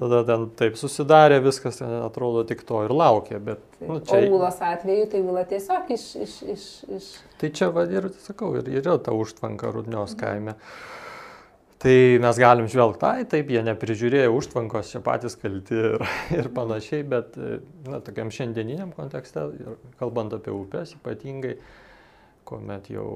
tada 0.00 0.24
ten 0.32 0.48
taip 0.58 0.80
susidarė, 0.80 1.38
viskas 1.44 1.78
ten 1.84 1.94
atrodo 2.00 2.42
tik 2.50 2.66
to 2.66 2.82
ir 2.88 2.96
laukia, 2.96 3.38
bet 3.38 3.62
nu, 3.84 4.00
Čia... 4.02 4.24
O 4.26 4.40
Ūlos 4.40 4.58
atveju 4.72 5.06
tai 5.14 5.22
Ūla 5.22 5.46
tiesiog 5.54 5.94
iš... 5.94 6.08
iš, 6.26 6.36
iš, 6.56 6.66
iš... 6.98 7.08
tai 7.38 7.54
čia 7.54 7.70
va 7.70 7.86
ir 7.86 8.10
sakau, 8.26 8.56
ir 8.58 8.74
yra 8.82 8.98
ta 8.98 9.14
užtvanka 9.14 9.70
Rudnios 9.70 10.18
kaime. 10.18 10.58
Tai 11.86 12.18
mes 12.18 12.38
galim 12.42 12.66
žvelgti, 12.66 12.98
tai 12.98 13.26
taip, 13.30 13.50
jie 13.54 13.60
neprižiūrėjo 13.62 14.32
užtvankos, 14.34 14.88
čia 14.90 15.00
patys 15.06 15.36
kalti 15.38 15.76
ir, 15.78 16.02
ir 16.40 16.48
panašiai, 16.50 17.04
bet 17.06 17.36
na, 17.86 18.00
tokiam 18.02 18.32
šiandieniniam 18.34 18.90
kontekste, 18.96 19.44
kalbant 20.00 20.34
apie 20.34 20.50
upės 20.50 20.96
ypatingai, 20.96 21.52
kuomet 22.48 22.90
jau, 22.90 23.06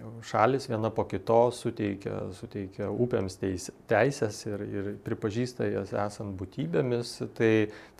jau 0.00 0.10
šalis 0.26 0.66
viena 0.66 0.90
po 0.90 1.06
kitos 1.06 1.62
suteikia, 1.62 2.24
suteikia 2.34 2.90
upėms 2.90 3.38
teis, 3.38 3.70
teisės 3.86 4.42
ir, 4.50 4.66
ir 4.66 4.92
pripažįsta 5.06 5.70
jas 5.70 5.94
esant 6.08 6.34
būtybėmis, 6.42 7.20
tai, 7.38 7.52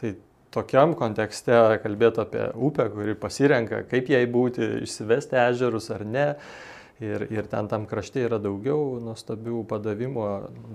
tai 0.03 0.17
tokiam 0.51 0.99
kontekste 0.99 1.79
kalbėti 1.87 2.27
apie 2.27 2.49
upę, 2.59 2.91
kuri 2.91 3.15
pasirenka, 3.23 3.85
kaip 3.87 4.11
jai 4.11 4.27
būti, 4.27 4.67
išsivesti 4.83 5.45
ežerus 5.47 5.93
ar 5.95 6.03
ne. 6.11 6.33
Ir, 6.97 7.27
ir 7.29 7.45
ten 7.45 7.67
tam 7.69 7.83
krašte 7.85 8.23
yra 8.25 8.39
daugiau 8.41 8.97
nuostabių 9.05 9.67
padavimų, 9.69 10.23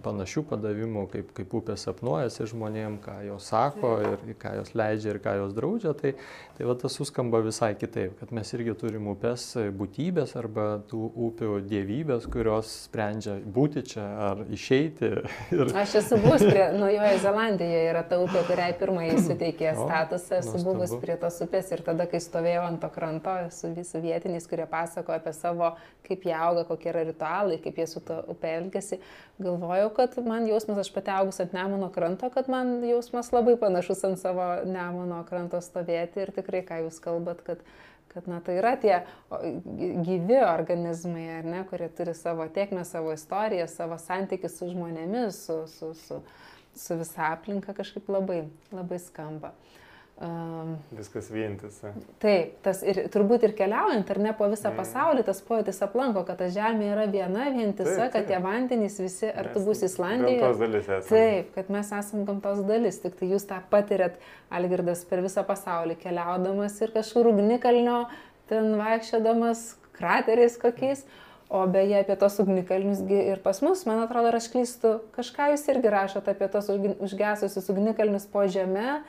panašių 0.05 0.43
padavimų, 0.51 1.07
kaip, 1.09 1.31
kaip 1.33 1.53
upė 1.57 1.73
sapnuojasi 1.81 2.45
žmonėm, 2.51 2.99
ką 3.01 3.15
jos 3.25 3.47
sako 3.49 3.95
ir 4.05 4.35
ką 4.37 4.51
jos 4.59 4.69
leidžia 4.77 5.15
ir 5.15 5.19
ką 5.23 5.33
jos 5.39 5.55
draudžia. 5.57 5.95
Tai, 5.97 6.11
tai 6.59 6.67
va 6.69 6.75
tas 6.77 6.93
suskamba 6.93 7.41
visai 7.41 7.71
kitaip, 7.73 8.13
kad 8.19 8.33
mes 8.37 8.53
irgi 8.53 8.75
turim 8.77 9.07
upės 9.09 9.47
būtybės 9.73 10.35
arba 10.37 10.67
tų 10.91 11.07
upių 11.29 11.55
dievybės, 11.65 12.27
kurios 12.29 12.69
sprendžia 12.83 13.39
būti 13.41 13.81
čia 13.89 14.05
ar 14.27 14.45
išeiti. 14.45 15.11
Ir, 15.57 15.73
Aš 15.81 15.97
esu 16.03 16.21
buvus 16.21 16.45
prie 16.45 16.69
Naujojo 16.83 17.17
Zelandijoje, 17.25 17.81
yra 17.95 18.05
ta 18.05 18.21
upė, 18.21 18.45
kuriai 18.51 18.77
pirmai 18.77 19.07
suteikė 19.25 19.73
statusą, 19.79 20.43
esu 20.43 20.61
buvus 20.69 20.93
prie 21.01 21.17
tos 21.17 21.41
upės 21.41 21.73
ir 21.73 21.81
tada, 21.89 22.05
kai 22.05 22.21
stovėjau 22.21 22.69
ant 22.69 22.83
to 22.85 22.93
kranto 22.93 23.35
su 23.57 23.73
visų 23.73 24.05
vietiniais, 24.05 24.45
kurie 24.45 24.69
pasako 24.69 25.17
apie 25.17 25.33
savo, 25.33 25.73
kaip 26.05 26.10
jie 26.27 26.33
auga, 26.35 26.65
kokie 26.67 26.89
yra 26.91 27.05
ritualai, 27.07 27.59
kaip 27.63 27.77
jie 27.79 27.85
su 27.87 28.01
to 28.05 28.17
upė 28.33 28.55
elgesi, 28.59 28.99
galvojau, 29.41 29.91
kad 29.95 30.17
man 30.25 30.47
jausmas, 30.49 30.81
aš 30.83 30.91
pati 30.95 31.13
augus 31.15 31.39
ant 31.43 31.55
Nemuno 31.55 31.87
kranto, 31.95 32.29
kad 32.33 32.49
man 32.51 32.81
jausmas 32.85 33.31
labai 33.31 33.55
panašus 33.61 34.03
ant 34.09 34.19
savo 34.19 34.49
Nemuno 34.67 35.23
kranto 35.29 35.61
stovėti 35.63 36.25
ir 36.25 36.33
tikrai, 36.35 36.65
ką 36.67 36.83
jūs 36.85 36.99
kalbat, 37.03 37.45
kad 37.47 37.63
kad 38.13 38.27
na, 38.27 38.41
tai 38.43 38.57
yra 38.59 38.73
tie 38.75 38.97
gyvi 40.03 40.41
organizmai, 40.43 41.29
ar 41.37 41.45
ne, 41.47 41.61
kurie 41.69 41.87
turi 41.95 42.11
savo 42.17 42.43
tiekmę, 42.51 42.83
savo 42.83 43.13
istoriją, 43.15 43.69
savo 43.71 43.95
santykius 44.01 44.57
su 44.59 44.67
žmonėmis, 44.73 45.37
su, 45.45 45.55
su, 45.71 45.93
su, 45.95 46.17
su 46.75 46.97
visa 46.99 47.29
aplinka 47.31 47.75
kažkaip 47.77 48.09
labai, 48.11 48.41
labai 48.75 48.99
skamba. 48.99 49.53
Um, 50.21 50.75
Viskas 50.93 51.31
vientisa. 51.33 51.89
taip, 52.21 52.59
tas 52.61 52.83
ir 52.85 53.07
turbūt 53.09 53.41
ir 53.47 53.55
keliaujant, 53.57 54.05
ar 54.13 54.19
ne 54.21 54.33
po 54.37 54.45
visą 54.51 54.69
Mm. 54.69 54.77
pasaulį, 54.77 55.23
tas 55.25 55.39
pojūtis 55.41 55.79
aplanko, 55.81 56.21
kad 56.27 56.37
ta 56.37 56.45
žemė 56.45 56.91
yra 56.93 57.07
viena, 57.09 57.47
vientisa, 57.55 57.95
Taip, 58.03 58.11
kad 58.13 58.27
taip. 58.27 58.27
tie 58.27 58.37
vandenys 58.43 58.99
visi, 59.01 59.25
ar 59.33 59.47
tu 59.49 59.57
Mes 59.59 59.67
būsi 59.67 59.87
Islandijoje. 59.89 60.39
Gamtos 60.43 60.59
dalis 60.59 60.85
esame. 60.85 61.09
Taip, 61.09 61.55
kad 61.55 61.69
mes 61.73 61.89
esame 61.91 62.25
gamtos 62.27 62.61
dalis, 62.67 62.99
tik 63.01 63.15
tai 63.17 63.27
jūs 63.31 63.47
tą 63.49 63.57
patirėt, 63.71 64.19
Algirdas, 64.51 65.01
per 65.09 65.23
visą 65.25 65.43
pasaulį 65.43 65.97
keliaudamas 65.97 66.79
ir 66.81 66.91
kažkur 66.93 67.31
ugnikalnio, 67.33 68.05
ten 68.47 68.75
vaikščiodamas 68.77 69.75
krateriais 69.97 70.57
kokiais. 70.61 71.03
O 71.49 71.65
beje, 71.67 71.97
apie 71.99 72.15
tos 72.15 72.37
ugnikalnius 72.39 73.01
ir 73.09 73.41
pas 73.43 73.57
mus, 73.61 73.85
man 73.85 73.99
atrodo, 74.05 74.29
aš 74.37 74.47
klystu, 74.53 75.01
kažką 75.17 75.49
jūs 75.51 75.65
irgi 75.73 75.89
rašote 75.91 76.29
apie 76.31 76.47
tos 76.47 76.69
užgesusius 76.69 77.67
ugnikalnius 77.73 78.25
po 78.31 78.45
žeme. 78.47 79.01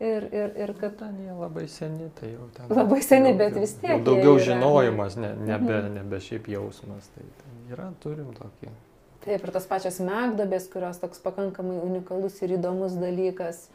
Ir, 0.00 0.26
ir, 0.32 0.50
ir 0.60 0.72
kad 0.76 0.98
ten 1.00 1.14
jie 1.24 1.32
labai 1.32 1.64
seni, 1.72 2.10
tai 2.20 2.28
jau 2.34 2.48
ten. 2.52 2.66
Labai 2.68 2.98
seni, 3.02 3.30
jau- 3.30 3.38
bet 3.38 3.54
vis 3.56 3.72
tiek 3.80 3.94
jau 3.94 4.02
Daugiau 4.04 4.34
yra, 4.36 4.44
žinojimas, 4.44 5.16
ne, 5.16 5.30
nebe, 5.48 5.72
Mhm. 5.82 5.94
nebe 5.94 6.16
šiaip 6.20 6.46
jausmas. 6.52 7.08
Tai, 7.14 7.24
tai 7.40 7.72
yra, 7.72 7.86
turim 8.00 8.26
tokį. 8.36 8.68
Taip, 9.24 9.42
ir 9.44 9.50
tos 9.50 9.66
pačios 9.66 9.98
megdobės, 10.00 10.68
kurios 10.70 11.00
toks 11.00 11.18
pakankamai 11.24 11.80
unikalus 11.82 12.36
ir 12.42 12.58
įdomus 12.58 12.92
dalykas 13.00 13.68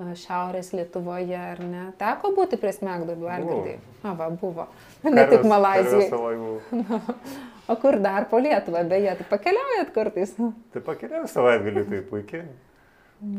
a, 0.00 0.14
Šiaurės 0.14 0.72
Lietuvoje, 0.72 1.36
ar 1.36 1.58
ne? 1.60 1.92
Teko 1.98 2.32
būti 2.36 2.58
prie 2.60 2.72
smegdobių, 2.72 3.28
Algirdai? 3.36 3.78
Na, 4.02 4.14
va, 4.14 4.30
buvo. 4.30 4.66
Ne 5.04 5.26
tik 5.28 5.44
Malazijoje. 5.44 6.60
O 7.68 7.74
kur 7.76 7.96
dar 7.98 8.28
po 8.30 8.38
Lietuvą, 8.38 8.84
beje, 8.88 9.14
tai 9.18 9.26
pakeliaujat 9.28 9.88
kartais. 9.94 10.36
Tai 10.72 10.80
pakeliau 10.86 11.26
savaitgalį, 11.26 11.82
tai 11.88 11.98
puikiai. 12.06 12.44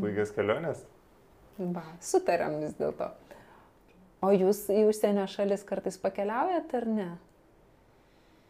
Puikias 0.00 0.32
kelionės. 0.36 0.82
Va, 1.58 1.82
sutariam 2.04 2.58
vis 2.62 2.76
dėlto. 2.78 3.08
O 4.22 4.30
jūs 4.34 4.64
į 4.74 4.84
užsienio 4.90 5.24
šalis 5.30 5.64
kartais 5.66 5.98
pakeliaujat 5.98 6.74
ar 6.78 6.86
ne? 6.90 7.08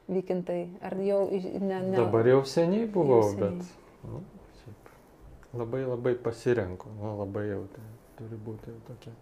Vykintai, 0.08 0.60
ar 0.84 0.96
jau 1.04 1.22
ne, 1.30 1.80
ne? 1.84 1.96
Dabar 1.96 2.28
jau 2.28 2.42
seniai 2.48 2.86
buvau, 2.88 3.22
Jau 3.26 3.32
seniai. 3.34 3.58
bet 3.58 4.04
nu, 4.08 4.20
šiaip, 4.62 4.92
labai 5.60 5.82
labai 5.84 6.14
pasirenku. 6.24 6.88
Nu, 7.00 7.14
labai 7.20 7.46
jau 7.50 7.62
tai 7.74 7.84
turi 8.20 8.38
būti 8.46 8.72
jau 8.72 8.78
tokia 8.88 9.12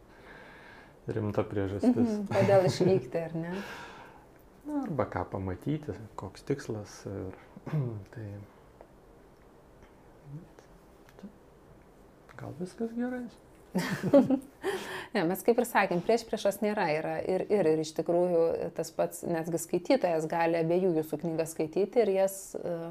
rimta 1.17 1.43
priežastis. 1.47 1.95
Mhm, 1.95 2.29
Kodėl 2.31 2.67
išvykti, 2.71 3.23
ar 3.29 3.35
ne? 3.39 3.55
Na, 4.67 4.83
arba 4.83 5.07
ką 5.11 5.25
pamatyti, 5.31 5.95
koks 6.19 6.43
tikslas. 6.47 7.01
Ir, 7.11 7.35
tai, 8.15 8.27
gal 12.39 12.55
viskas 12.61 12.91
gerai. 12.97 13.25
ne, 15.15 15.25
mes 15.25 15.45
kaip 15.47 15.61
ir 15.61 15.69
sakėm, 15.69 16.01
prieš 16.07 16.27
priešas 16.29 16.63
nėra, 16.65 16.89
yra 16.95 17.19
ir, 17.25 17.47
ir, 17.53 17.73
ir 17.75 17.85
iš 17.85 17.93
tikrųjų 17.99 18.73
tas 18.79 18.93
pats 18.95 19.23
netgi 19.27 19.61
skaitytojas 19.63 20.29
gali 20.31 20.63
abiejų 20.63 20.97
jūsų 21.01 21.21
knygas 21.25 21.55
skaityti 21.57 22.05
ir 22.05 22.15
jas 22.17 22.39
uh, 22.59 22.91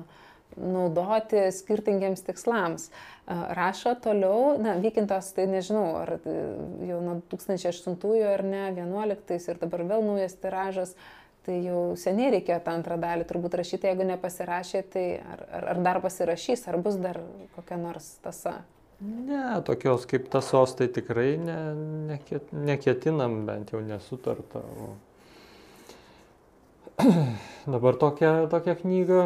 naudoti 0.56 1.48
skirtingiems 1.56 2.24
tikslams. 2.28 2.90
Uh, 2.90 3.16
rašo 3.28 3.96
toliau, 3.96 4.56
na, 4.62 4.76
vykintos, 4.82 5.32
tai 5.34 5.48
nežinau, 5.50 5.86
ar 6.04 6.16
e, 6.18 6.34
jau 6.90 7.00
nuo 7.02 7.18
2008 7.32 7.96
ar 8.30 8.44
ne, 8.46 8.64
11 8.78 9.50
ir 9.50 9.62
dabar 9.62 9.84
vėl 9.90 10.06
naujas 10.06 10.38
tiražas, 10.42 10.94
tai 11.46 11.60
jau 11.66 11.96
seniai 11.98 12.36
reikėjo 12.38 12.60
tą 12.66 12.76
antrą 12.78 12.98
dalį 13.02 13.26
turbūt 13.30 13.58
rašyti, 13.58 13.90
jeigu 13.90 14.06
nepasirašė, 14.12 14.84
tai 14.94 15.06
ar, 15.22 15.44
ar, 15.50 15.68
ar 15.74 15.82
dar 15.88 16.02
pasirašys, 16.06 16.68
ar 16.70 16.78
bus 16.82 16.98
dar 17.02 17.22
kokia 17.58 17.82
nors 17.82 18.16
tasa. 18.26 18.60
Ne, 19.02 19.62
tokios 19.68 20.06
kaip 20.08 20.30
tasos 20.32 20.76
tai 20.80 20.88
tikrai 20.88 21.36
ne, 21.38 21.58
neket, 22.14 22.54
neketinam, 22.56 23.42
bent 23.48 23.74
jau 23.74 23.82
nesutarta. 23.84 24.62
O... 24.64 24.94
Dabar 27.76 28.00
tokia, 28.00 28.32
tokia 28.52 28.76
knyga, 28.80 29.26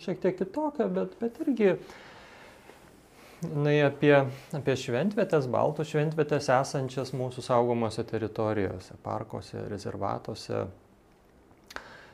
šiek 0.00 0.22
tiek 0.22 0.38
kitokia, 0.38 0.88
bet, 0.88 1.12
bet 1.20 1.36
irgi 1.44 1.74
jinai 3.42 3.76
apie, 3.84 4.14
apie 4.56 4.78
šventvietės, 4.80 5.50
baltų 5.52 5.84
šventvietės 5.92 6.48
esančias 6.56 7.12
mūsų 7.16 7.44
saugomose 7.44 8.04
teritorijose, 8.08 8.96
parkuose, 9.04 9.66
rezervatuose. 9.72 10.64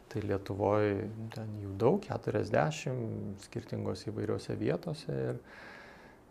Tai 0.09 0.21
Lietuvoje 0.25 1.03
ten 1.35 1.51
jų 1.61 1.75
daug, 1.79 2.05
40 2.09 3.43
skirtingos 3.45 4.07
įvairiose 4.09 4.57
vietose. 4.57 5.13
Ir, 5.13 5.41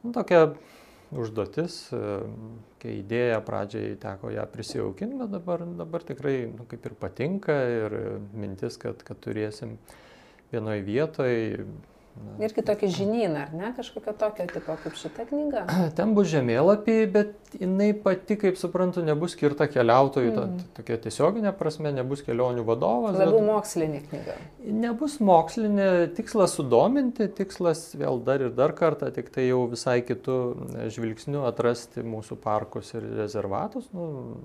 Nu, 0.04 0.12
tokia 0.16 0.52
užduotis, 1.16 1.78
e, 1.96 2.02
kai 2.82 2.98
idėja 3.00 3.40
pradžiai 3.46 3.96
teko 4.02 4.32
ją 4.36 4.44
prisijaukinti, 4.52 5.20
bet 5.22 5.34
dabar, 5.34 5.64
dabar 5.80 6.06
tikrai 6.08 6.36
nu, 6.52 6.68
kaip 6.70 6.86
ir 6.90 6.98
patinka 7.00 7.56
ir 7.72 7.98
mintis, 8.36 8.80
kad, 8.82 9.02
kad 9.08 9.22
turėsim 9.24 9.78
vienoje 10.52 10.84
vietoje. 10.88 11.68
Ir 12.38 12.54
kitokį 12.54 12.88
žinyną, 12.94 13.40
ar 13.48 13.54
ne, 13.58 13.70
kažkokio 13.74 14.12
tokio 14.18 14.46
tipo 14.52 14.76
kaip 14.84 14.98
šita 15.00 15.24
knyga? 15.26 15.64
Ten 15.98 16.14
bus 16.14 16.28
žemėlapiai, 16.30 17.08
bet 17.10 17.56
jinai 17.58 17.90
pati, 17.98 18.36
kaip 18.38 18.60
suprantu, 18.62 19.02
nebus 19.06 19.34
skirta 19.34 19.66
keliautojui, 19.72 20.30
mm. 20.30 20.60
tokia 20.78 21.00
tiesioginė 21.02 21.54
prasme, 21.58 21.90
nebus 21.96 22.22
kelionių 22.28 22.66
vadovas. 22.68 23.18
Labiau 23.18 23.40
bet... 23.40 23.48
mokslinė 23.48 24.02
knyga. 24.06 24.36
Nebus 24.86 25.18
mokslinė, 25.24 25.88
tikslas 26.18 26.54
sudominti, 26.60 27.26
tikslas 27.40 27.88
vėl 27.98 28.22
dar 28.28 28.46
ir 28.46 28.54
dar 28.58 28.76
kartą, 28.78 29.10
tik 29.16 29.32
tai 29.34 29.48
jau 29.48 29.64
visai 29.72 30.04
kitų 30.06 30.38
žvilgsnių 30.94 31.42
atrasti 31.50 32.06
mūsų 32.06 32.38
parkus 32.44 32.94
ir 32.94 33.08
rezervatus, 33.18 33.90
nu, 33.98 34.38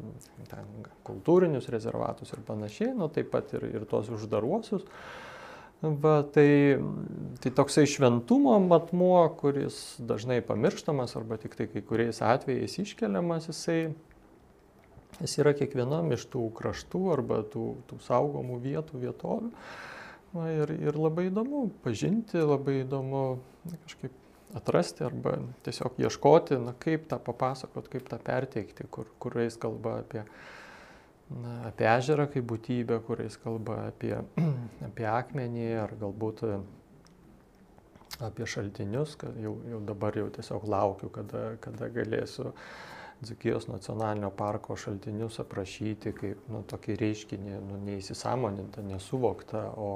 ten, 0.49 0.73
kultūrinius 1.05 1.69
rezervatus 1.73 2.33
ir 2.33 2.41
panašiai, 2.49 2.95
nu, 2.97 3.13
taip 3.13 3.29
pat 3.35 3.53
ir, 3.59 3.69
ir 3.69 3.85
tuos 3.91 4.09
uždaruosius. 4.17 4.89
Va, 5.83 6.21
tai, 6.23 6.79
tai 7.43 7.51
toksai 7.51 7.89
šventumo 7.91 8.55
matmuo, 8.63 9.19
kuris 9.41 9.97
dažnai 9.99 10.39
pamirštamas 10.47 11.17
arba 11.19 11.41
tik 11.43 11.57
tai 11.59 11.67
kai 11.73 11.83
kuriais 11.83 12.21
atvejais 12.23 12.79
iškeliamas, 12.85 13.49
jisai, 13.51 13.81
jis 15.19 15.35
yra 15.43 15.51
kiekvienam 15.59 16.15
iš 16.15 16.29
tų 16.31 16.45
kraštų 16.55 17.03
arba 17.17 17.41
tų, 17.51 17.67
tų 17.91 17.99
saugomų 18.07 18.61
vietų, 18.63 19.03
vietovių. 19.09 19.51
Va, 20.37 20.47
ir, 20.55 20.71
ir 20.79 21.03
labai 21.03 21.27
įdomu 21.33 21.67
pažinti, 21.83 22.39
labai 22.39 22.85
įdomu 22.85 23.25
kažkaip 23.73 24.15
atrasti 24.55 25.03
arba 25.09 25.35
tiesiog 25.67 25.99
ieškoti, 25.99 26.63
na, 26.63 26.77
kaip 26.79 27.11
tą 27.11 27.19
papasakot, 27.27 27.91
kaip 27.91 28.07
tą 28.07 28.23
perteikti, 28.23 28.87
kur, 28.87 29.11
kuriais 29.19 29.59
kalba 29.59 29.99
apie 30.05 30.23
na, 31.41 31.57
apie 31.71 31.89
ežerą 31.89 32.29
kaip 32.33 32.47
būtybę, 32.53 33.01
kuriais 33.07 33.37
kalba 33.41 33.87
apie, 33.89 34.15
apie 34.89 35.07
akmenį 35.09 35.69
ar 35.83 35.95
galbūt 36.01 36.45
e, 36.49 36.57
apie 38.23 38.49
šaltinius, 38.49 39.17
kad 39.21 39.37
jau, 39.41 39.57
jau 39.71 39.81
dabar 39.87 40.17
jau 40.19 40.29
tiesiog 40.35 40.67
laukiu, 40.69 41.13
kada, 41.15 41.53
kada 41.65 41.93
galėsiu 41.93 42.53
Dzikijos 43.23 43.69
nacionalinio 43.71 44.33
parko 44.35 44.75
šaltinius 44.75 45.37
aprašyti 45.39 46.11
kaip 46.17 46.49
nu, 46.51 46.65
tokį 46.67 46.97
reiškinį, 46.99 47.53
nu, 47.69 47.77
neįsisamonintą, 47.87 48.83
nesuvoktą, 48.83 49.61
o 49.79 49.91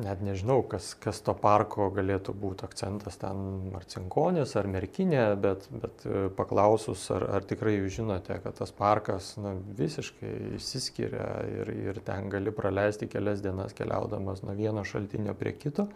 net 0.00 0.22
nežinau, 0.24 0.62
kas, 0.66 0.92
kas 0.98 1.20
to 1.24 1.34
parko 1.38 1.86
galėtų 1.94 2.34
būti 2.38 2.66
akcentas 2.66 3.18
ten 3.20 3.40
Marcinkonis 3.72 4.54
ar 4.58 4.68
Merkinė, 4.70 5.22
bet, 5.40 5.68
bet 5.70 6.04
e, 6.06 6.24
paklausus, 6.34 7.04
ar, 7.14 7.26
ar 7.38 7.46
tikrai 7.46 7.76
jūs 7.76 7.98
žinote, 8.00 8.38
kad 8.42 8.58
tas 8.58 8.74
parkas 8.74 9.34
na, 9.40 9.54
visiškai 9.78 10.32
išsiskiria 10.58 11.28
ir, 11.60 11.72
ir 11.90 12.00
ten 12.06 12.30
gali 12.32 12.54
praleisti 12.54 13.08
kelias 13.10 13.44
dienas 13.44 13.76
keliaudamas 13.76 14.42
nuo 14.42 14.56
vieno 14.58 14.84
šaltinio 14.88 15.36
prie 15.38 15.54
kito, 15.58 15.86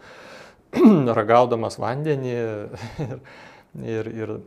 ragaudamas 1.19 1.79
vandenį 1.81 2.35
ir, 2.39 3.19
ir, 3.83 4.13
ir 4.23 4.37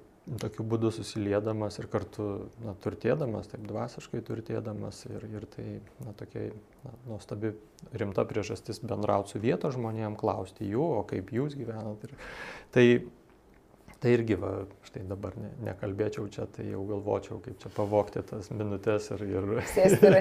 tokiu 0.42 0.64
būdu 0.66 0.92
susiliedamas 0.94 1.78
ir 1.80 1.88
kartu 1.90 2.26
na, 2.62 2.74
turtėdamas, 2.82 3.48
taip 3.50 3.64
dvasiškai 3.66 4.22
turtėdamas 4.26 5.02
ir, 5.10 5.24
ir 5.26 5.46
tai 5.50 5.66
na, 6.04 6.14
tokia 6.18 6.50
na, 6.84 6.92
nuostabi 7.08 7.54
rimta 7.98 8.24
priežastis 8.28 8.82
bendrauti 8.84 9.34
su 9.34 9.42
vietos 9.42 9.74
žmonėm, 9.74 10.14
klausti 10.20 10.70
jų, 10.70 10.84
o 11.00 11.02
kaip 11.10 11.32
jūs 11.34 11.56
gyvenat. 11.58 12.06
Ir, 12.06 12.14
tai, 12.74 12.86
tai 14.02 14.14
irgi, 14.14 14.38
va, 14.38 14.52
štai 14.86 15.02
dabar 15.10 15.34
ne, 15.42 15.50
nekalbėčiau 15.66 16.30
čia, 16.30 16.46
tai 16.54 16.68
jau 16.70 16.84
galvočiau, 16.86 17.40
kaip 17.42 17.58
čia 17.62 17.72
pavokti 17.74 18.22
tas 18.30 18.52
minutės 18.54 19.10
ir, 19.16 19.26
ir, 19.26 19.50
rašyti. 19.58 20.12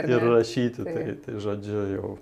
ir 0.18 0.28
rašyti. 0.34 0.84
Tai, 0.84 1.06
tai 1.24 1.40
žodžiu 1.48 1.86
jau 1.94 2.12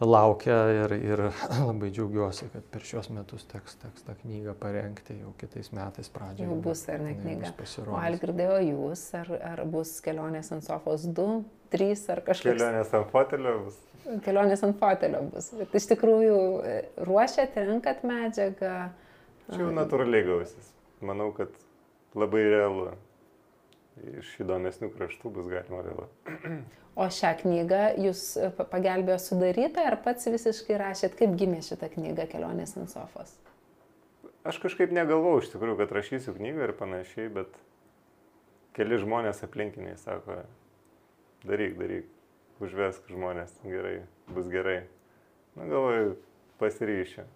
laukia 0.00 0.56
ir, 0.74 0.94
ir 0.98 1.22
labai 1.68 1.90
džiaugiuosi, 1.94 2.48
kad 2.52 2.66
per 2.72 2.84
šios 2.86 3.10
metus 3.14 3.46
teks, 3.50 3.76
teks 3.82 4.06
tą 4.06 4.16
knygą 4.22 4.56
parengti 4.60 5.18
jau 5.20 5.32
kitais 5.38 5.70
metais 5.76 6.10
pradžioje. 6.12 6.48
Jau 6.48 6.58
bus 6.64 6.84
ar 6.90 7.02
ne 7.04 7.14
knyga. 7.18 7.52
O 7.86 7.98
Algirdėjo 8.00 8.58
jūs, 8.64 9.06
ar, 9.20 9.30
ar 9.52 9.64
bus 9.70 9.96
kelionės 10.04 10.50
ant 10.54 10.66
sofos 10.66 11.06
2, 11.06 11.40
3 11.74 12.06
ar 12.16 12.22
kažkas? 12.26 12.58
Kelionės 12.58 12.94
ant 12.98 13.10
fotelio 13.14 13.56
bus. 13.66 13.80
Kelionės 14.26 14.66
ant 14.66 14.78
fotelio 14.82 15.22
bus. 15.30 15.50
Bet 15.60 15.78
iš 15.78 15.88
tikrųjų 15.94 16.38
e, 16.60 16.76
ruošiat, 17.08 17.56
renkat 17.70 18.04
medžiagą. 18.06 18.76
Čia 19.48 19.62
jau 19.62 19.72
natūraliai 19.76 20.26
gausis. 20.26 20.72
Manau, 21.04 21.30
kad 21.36 21.52
labai 22.16 22.44
realu. 22.48 22.90
Iš 24.02 24.32
įdomesnių 24.42 24.90
kraštų 24.94 25.30
bus 25.36 25.50
galima 25.52 25.84
vėl. 25.86 26.08
O 26.94 27.08
šią 27.10 27.32
knygą 27.40 27.78
jūs 27.98 28.20
e, 28.38 28.48
pagelbėjo 28.54 29.16
sudaryti 29.18 29.82
ar 29.82 29.96
pats 30.04 30.28
visiškai 30.30 30.76
rašėt, 30.78 31.16
kaip 31.18 31.32
gimė 31.40 31.58
šita 31.66 31.88
knyga 31.90 32.28
Kelionės 32.30 32.76
ant 32.78 32.92
sofos? 32.92 33.32
Aš 34.46 34.60
kažkaip 34.62 34.94
negalvojau 34.94 35.40
iš 35.42 35.50
tikrųjų, 35.56 35.74
kad 35.80 35.94
rašysiu 35.96 36.36
knygą 36.36 36.68
ir 36.68 36.72
panašiai, 36.78 37.32
bet 37.34 37.58
keli 38.78 39.00
žmonės 39.02 39.42
aplinkiniai 39.42 39.96
sako, 39.98 40.44
daryk, 41.42 41.74
daryk, 41.80 42.06
užvesk 42.62 43.10
žmonės, 43.10 43.58
gerai, 43.66 43.96
bus 44.30 44.46
gerai. 44.52 44.84
Na 45.58 45.66
galvoju, 45.66 46.14
pasiryšiu. 46.62 47.26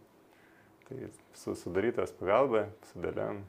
Tai 0.86 1.10
su 1.34 1.58
sudarytas 1.58 2.14
pagalba, 2.14 2.68
sudėliam 2.92 3.42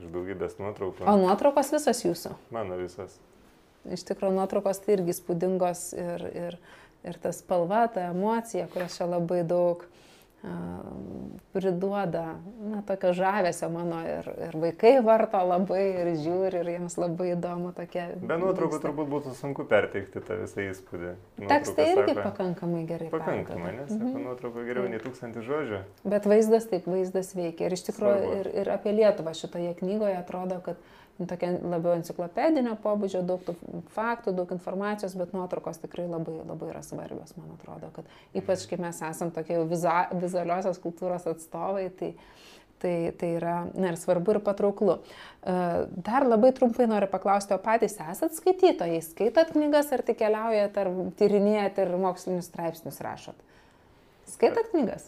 iš 0.00 0.08
daugybės 0.14 0.56
nuotraukų. 0.60 1.04
O 1.08 1.16
nuotraukos 1.20 1.72
visos 1.74 2.02
jūsų? 2.04 2.34
Mano 2.54 2.78
visos. 2.80 3.18
Iš 3.82 4.04
tikrųjų, 4.06 4.36
nuotraukos 4.38 4.78
tai 4.84 4.96
irgi 4.96 5.16
spūdingos 5.18 5.88
ir, 5.98 6.26
ir, 6.38 6.58
ir 7.08 7.18
ta 7.22 7.32
spalva, 7.34 7.84
ta 7.90 8.08
emocija, 8.12 8.68
kurios 8.70 8.96
čia 8.98 9.08
labai 9.10 9.42
daug 9.48 9.82
priduoda, 11.52 12.40
na, 12.60 12.82
tokio 12.82 13.12
žavesio 13.12 13.68
mano 13.70 14.00
ir, 14.08 14.28
ir 14.48 14.56
vaikai 14.58 14.94
varto 15.04 15.38
labai 15.46 15.82
ir 16.00 16.08
žiūri 16.18 16.62
ir 16.62 16.70
jiems 16.72 16.96
labai 16.98 17.28
įdomu 17.36 17.70
tokia. 17.76 18.08
Be 18.18 18.38
nuotraukų 18.40 18.80
turbūt 18.82 19.10
būtų 19.12 19.34
sunku 19.38 19.66
perteikti 19.70 20.22
tą 20.24 20.40
visą 20.40 20.64
įspūdį. 20.70 21.12
Tekstai 21.50 21.86
irgi 21.92 22.16
sako, 22.16 22.24
pakankamai 22.24 22.82
gerai. 22.88 23.10
Pakankamai, 23.12 23.74
nes 23.76 23.92
mm 23.92 24.00
-hmm. 24.02 24.24
nuotrauka 24.26 24.64
geriau 24.66 24.88
nei 24.88 25.02
tūkstantį 25.04 25.44
žodžių. 25.50 25.82
Bet 26.14 26.26
vaizdas 26.26 26.66
taip, 26.72 26.88
vaizdas 26.90 27.34
veikia. 27.36 27.68
Ir 27.68 27.78
iš 27.78 27.86
tikrųjų 27.90 28.34
ir, 28.40 28.50
ir 28.64 28.72
apie 28.72 28.96
Lietuvą 28.96 29.34
šitoje 29.34 29.74
knygoje 29.78 30.16
atrodo, 30.16 30.60
kad 30.64 30.76
tokia 31.28 31.52
labiau 31.60 31.94
enciklopedinio 31.96 32.74
pobūdžio, 32.82 33.22
daug 33.26 33.42
tų 33.46 33.54
faktų, 33.94 34.34
daug 34.36 34.52
informacijos, 34.54 35.14
bet 35.18 35.34
nuotraukos 35.36 35.82
tikrai 35.82 36.06
labai, 36.10 36.38
labai 36.48 36.70
yra 36.72 36.82
svarbios, 36.86 37.34
man 37.38 37.52
atrodo, 37.56 37.92
kad 37.94 38.38
ypač 38.38 38.66
kai 38.70 38.80
mes 38.82 39.02
esam 39.06 39.32
tokie 39.34 39.58
jau 39.58 39.66
vizualiosios 39.68 40.80
kultūros 40.82 41.28
atstovai, 41.30 41.90
tai, 41.98 42.14
Tai, 42.82 43.12
tai 43.14 43.28
yra 43.36 43.60
na, 43.78 43.92
ir 43.92 43.94
svarbu 43.94 44.32
ir 44.32 44.38
patrauklu. 44.42 44.96
E, 44.98 45.52
dar 46.02 46.24
labai 46.26 46.48
trumpai 46.50 46.88
noriu 46.90 47.06
paklausti, 47.12 47.54
o 47.54 47.58
patys 47.62 47.94
esat 48.02 48.34
skaitytojai, 48.34 48.98
skaitot 49.06 49.52
knygas 49.54 49.92
ar 49.94 50.02
tik 50.02 50.18
keliaujat, 50.18 50.80
ar 50.82 50.90
tyrinėjat 51.20 51.78
ir 51.78 51.94
mokslinius 52.02 52.50
straipsnius 52.50 52.98
rašot? 53.06 53.38
Skaitot 54.34 54.72
knygas? 54.74 55.06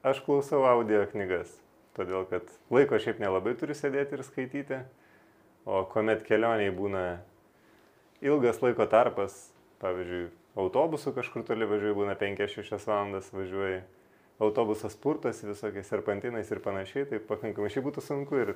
Aš 0.00 0.24
klausau 0.24 0.62
audio 0.64 1.04
knygas, 1.12 1.52
todėl 1.96 2.26
kad 2.30 2.48
laiko 2.72 3.00
šiaip 3.00 3.20
nelabai 3.22 3.56
turiu 3.58 3.76
sėdėti 3.76 4.18
ir 4.18 4.24
skaityti, 4.26 4.80
o 5.66 5.82
kuomet 5.90 6.22
kelioniai 6.28 6.72
būna 6.74 7.04
ilgas 8.24 8.62
laiko 8.62 8.86
tarpas, 8.90 9.34
pavyzdžiui, 9.82 10.28
autobusu 10.60 11.12
kažkur 11.16 11.44
toli 11.48 11.68
važiuoju, 11.68 11.98
būna 12.02 12.16
5-6 12.20 12.88
valandas 12.88 13.32
važiuoju 13.34 13.82
autobusas 14.38 14.96
purtas 14.96 15.42
visokiais 15.44 15.88
serpantinais 15.88 16.50
ir 16.50 16.60
panašiai, 16.60 17.06
tai 17.08 17.20
pakankamai 17.24 17.70
šiai 17.72 17.84
būtų 17.86 18.04
sunku 18.04 18.40
ir, 18.42 18.52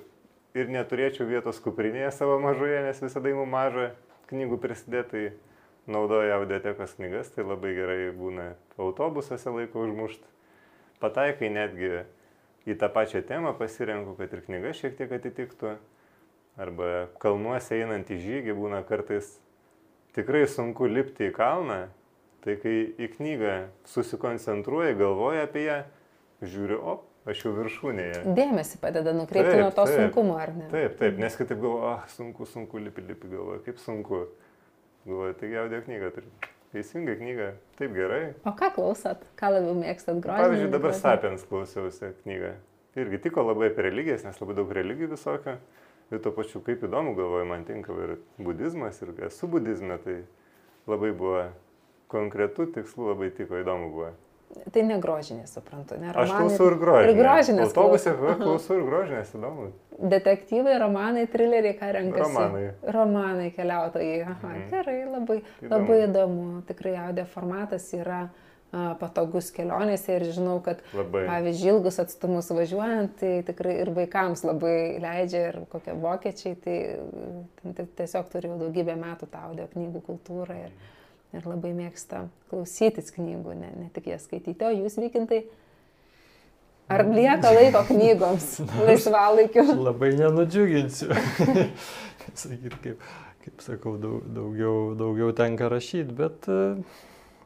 ir 0.52 0.68
neturėčiau 0.72 1.28
vietos 1.28 1.60
kuprinėje 1.64 2.10
savo 2.18 2.36
mažoje, 2.42 2.82
nes 2.84 3.00
visada 3.00 3.32
įmu 3.32 3.46
mažą 3.48 3.90
knygų 4.30 4.60
prisidėti, 4.60 5.08
tai 5.10 5.90
naudoju 5.90 6.34
audiotekos 6.36 6.98
knygas, 6.98 7.32
tai 7.34 7.46
labai 7.46 7.72
gerai 7.78 8.10
būna 8.14 8.52
autobusuose 8.78 9.52
laiko 9.54 9.86
užmušti. 9.86 10.28
Pataikai 11.00 11.48
netgi 11.48 12.04
į 12.68 12.76
tą 12.80 12.90
pačią 12.92 13.22
temą 13.28 13.54
pasirenku, 13.58 14.16
kad 14.18 14.32
ir 14.34 14.44
knyga 14.48 14.74
šiek 14.76 14.98
tiek 14.98 15.12
atitiktų. 15.16 15.76
Arba 16.60 17.06
kalnuose 17.22 17.78
einant 17.78 18.10
į 18.10 18.18
žygį 18.20 18.56
būna 18.58 18.82
kartais 18.84 19.38
tikrai 20.16 20.42
sunku 20.50 20.88
lipti 20.90 21.30
į 21.30 21.34
kalną, 21.36 21.84
Tai 22.40 22.56
kai 22.56 22.74
į 22.96 23.08
knygą 23.18 23.54
susikoncentruoji, 23.90 24.96
galvoji 24.96 25.42
apie 25.44 25.64
ją, 25.66 25.80
žiūri, 26.40 26.78
o, 26.80 26.94
aš 27.28 27.42
jau 27.44 27.50
viršūnėje. 27.58 28.22
Dėmesį 28.38 28.80
padeda 28.80 29.12
nukreipti 29.12 29.50
taip, 29.52 29.60
nuo 29.60 29.74
to 29.76 29.84
taip, 29.84 29.98
sunkumo, 29.98 30.38
ar 30.40 30.54
ne? 30.56 30.68
Taip, 30.72 30.94
taip, 31.02 31.20
nes 31.20 31.36
kitaip 31.36 31.60
galvoju, 31.60 31.90
ah, 31.90 32.06
sunku, 32.14 32.48
sunku, 32.48 32.80
lipi, 32.80 33.04
lipi, 33.10 33.28
galvoju, 33.34 33.60
kaip 33.66 33.82
sunku. 33.84 34.22
Galvoju, 35.04 35.36
taigi 35.42 35.60
audio 35.60 35.82
knygą 35.84 36.10
turi. 36.16 36.32
Teisinga 36.70 37.16
knyga, 37.18 37.46
taip 37.80 37.94
gerai. 37.96 38.24
O 38.46 38.52
ką 38.54 38.68
klausot? 38.76 39.24
Ką 39.38 39.48
labiau 39.56 39.74
mėgstat 39.74 40.20
grožį? 40.22 40.42
Pavyzdžiui, 40.44 40.68
dabar 40.70 40.92
Sapiens 40.94 41.42
klausiausi 41.48 42.12
knygą. 42.20 42.52
Irgi 43.02 43.18
tiko 43.24 43.42
labai 43.42 43.72
apie 43.72 43.88
religijas, 43.88 44.22
nes 44.22 44.38
labai 44.38 44.54
daug 44.58 44.70
religijų 44.78 45.10
visokio. 45.16 45.56
Ir 46.14 46.22
tuo 46.22 46.30
pačiu, 46.34 46.62
kaip 46.66 46.84
įdomu, 46.86 47.16
galvoju, 47.18 47.48
man 47.50 47.66
tinka 47.66 47.94
ir 48.06 48.16
budizmas, 48.38 49.02
ir 49.02 49.10
esu 49.26 49.50
budizme, 49.50 49.98
tai 50.02 50.16
labai 50.90 51.10
buvo 51.10 51.42
konkretų 52.10 52.68
tikslų 52.78 53.12
labai 53.12 53.32
tiko, 53.34 53.58
įdomu 53.58 53.90
buvo. 53.94 54.14
Tai 54.50 54.82
ne 54.86 54.96
grožinė, 55.02 55.44
suprantu, 55.46 55.96
ne 56.00 56.10
romanai. 56.10 56.24
Aš 56.26 56.32
klausau 56.34 56.66
ir 56.70 56.76
grožinės. 56.80 57.12
Ir 57.12 57.20
grožinės. 57.20 57.70
Autobuse 57.70 58.12
klausau 58.40 58.76
ir 58.80 58.84
grožinės, 58.88 59.32
įdomu. 59.38 59.70
Detektyvai, 60.10 60.74
romanai, 60.82 61.24
trileriai, 61.30 61.76
ką 61.78 61.90
renkasi? 61.94 62.26
Romanai. 62.26 62.66
Romanai 62.96 63.48
keliautojai. 63.54 64.20
Aha, 64.26 64.52
mm. 64.52 64.68
gerai, 64.72 64.98
labai 65.06 65.38
įdomu. 65.40 65.72
labai 65.74 65.98
įdomu. 66.08 66.46
Tikrai 66.68 66.94
audio 67.06 67.26
formatas 67.30 67.88
yra 67.94 68.20
a, 68.26 68.84
patogus 69.00 69.52
kelionėse 69.54 70.18
ir 70.18 70.28
žinau, 70.34 70.58
kad, 70.66 70.82
labai. 70.98 71.24
pavyzdžiui, 71.30 71.74
ilgus 71.76 72.02
atstumus 72.02 72.50
važiuojant, 72.54 73.18
tai 73.22 73.34
tikrai 73.46 73.80
ir 73.84 73.94
vaikams 73.96 74.42
labai 74.50 74.76
leidžia 75.02 75.44
ir 75.52 75.60
kokie 75.70 75.94
vokiečiai, 75.94 76.58
tai, 76.66 76.78
tai 77.78 77.90
tiesiog 78.02 78.32
turiu 78.34 78.56
daugybę 78.60 78.98
metų 78.98 79.30
tą 79.30 79.50
audio 79.50 79.70
knygų 79.74 80.08
kultūrą. 80.10 80.64
Ir, 80.66 80.74
mm 80.74 80.96
ir 81.36 81.46
labai 81.46 81.72
mėgsta 81.76 82.24
klausytis 82.50 83.12
knygų, 83.14 83.56
ne, 83.58 83.70
ne 83.84 83.88
tik 83.94 84.10
jas 84.10 84.26
skaityti. 84.26 84.66
O 84.66 84.72
jūs 84.74 84.98
vykintai, 85.00 85.44
ar 86.90 87.04
lieka 87.06 87.52
laiko 87.54 87.84
knygoms 87.90 88.52
laisvalaikiu? 88.88 89.66
Labai 89.88 90.12
nenudžiuginsiu. 90.18 91.12
Sakyt, 92.40 92.76
kaip, 92.82 93.06
kaip 93.44 93.64
sakau, 93.64 93.96
daug, 94.00 94.26
daugiau, 94.34 94.92
daugiau 94.98 95.32
tenka 95.36 95.70
rašyti, 95.72 96.14
bet, 96.18 96.46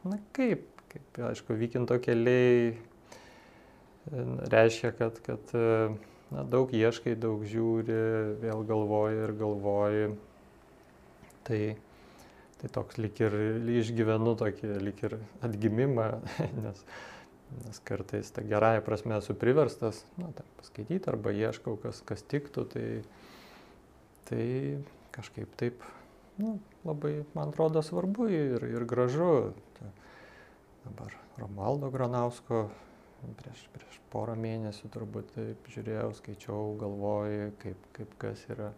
na 0.05 0.19
kaip, 0.37 0.67
kaip, 0.93 1.23
aišku, 1.31 1.57
vykinto 1.57 1.97
keliai 2.03 2.75
reiškia, 4.53 4.91
kad, 4.99 5.21
kad 5.25 5.55
na, 5.55 6.45
daug 6.51 6.73
ieškai, 6.75 7.15
daug 7.21 7.47
žiūri, 7.49 7.97
vėl 8.43 8.65
galvoji 8.69 9.23
ir 9.25 9.33
galvoji. 9.39 10.07
Tai 11.45 11.61
Tai 12.65 12.71
toks 12.73 12.97
lik 12.97 13.19
ir 13.21 13.35
išgyvenu 13.77 14.33
tokį 14.41 14.69
lik 14.81 15.03
ir 15.05 15.19
atgimimą, 15.45 16.07
nes, 16.65 16.79
nes 17.59 17.81
kartais 17.85 18.31
tą 18.33 18.41
gerąją 18.49 18.81
prasme 18.87 19.19
esu 19.19 19.37
priverstas, 19.37 19.99
tai 20.17 20.47
paskaityti 20.63 21.13
arba 21.13 21.35
ieškau, 21.37 21.75
kas, 21.83 22.01
kas 22.09 22.25
tiktų, 22.25 22.65
tai, 22.73 22.87
tai 24.31 24.47
kažkaip 25.13 25.53
taip, 25.61 25.85
nu, 26.41 26.55
labai, 26.89 27.19
man 27.37 27.53
atrodo, 27.53 27.85
svarbu 27.85 28.31
ir, 28.33 28.65
ir 28.65 28.89
gražu. 28.89 29.53
Tai 29.77 29.93
dabar 30.87 31.21
Romaldo 31.37 31.93
Granausko 31.93 32.65
prieš, 33.43 33.69
prieš 33.77 34.01
porą 34.09 34.41
mėnesių 34.41 34.89
turbūt 34.97 35.37
taip 35.37 35.69
žiūrėjau, 35.77 36.15
skaičiau, 36.17 36.63
galvoju, 36.81 37.53
kaip, 37.61 37.89
kaip 38.01 38.21
kas 38.25 38.49
yra. 38.57 38.73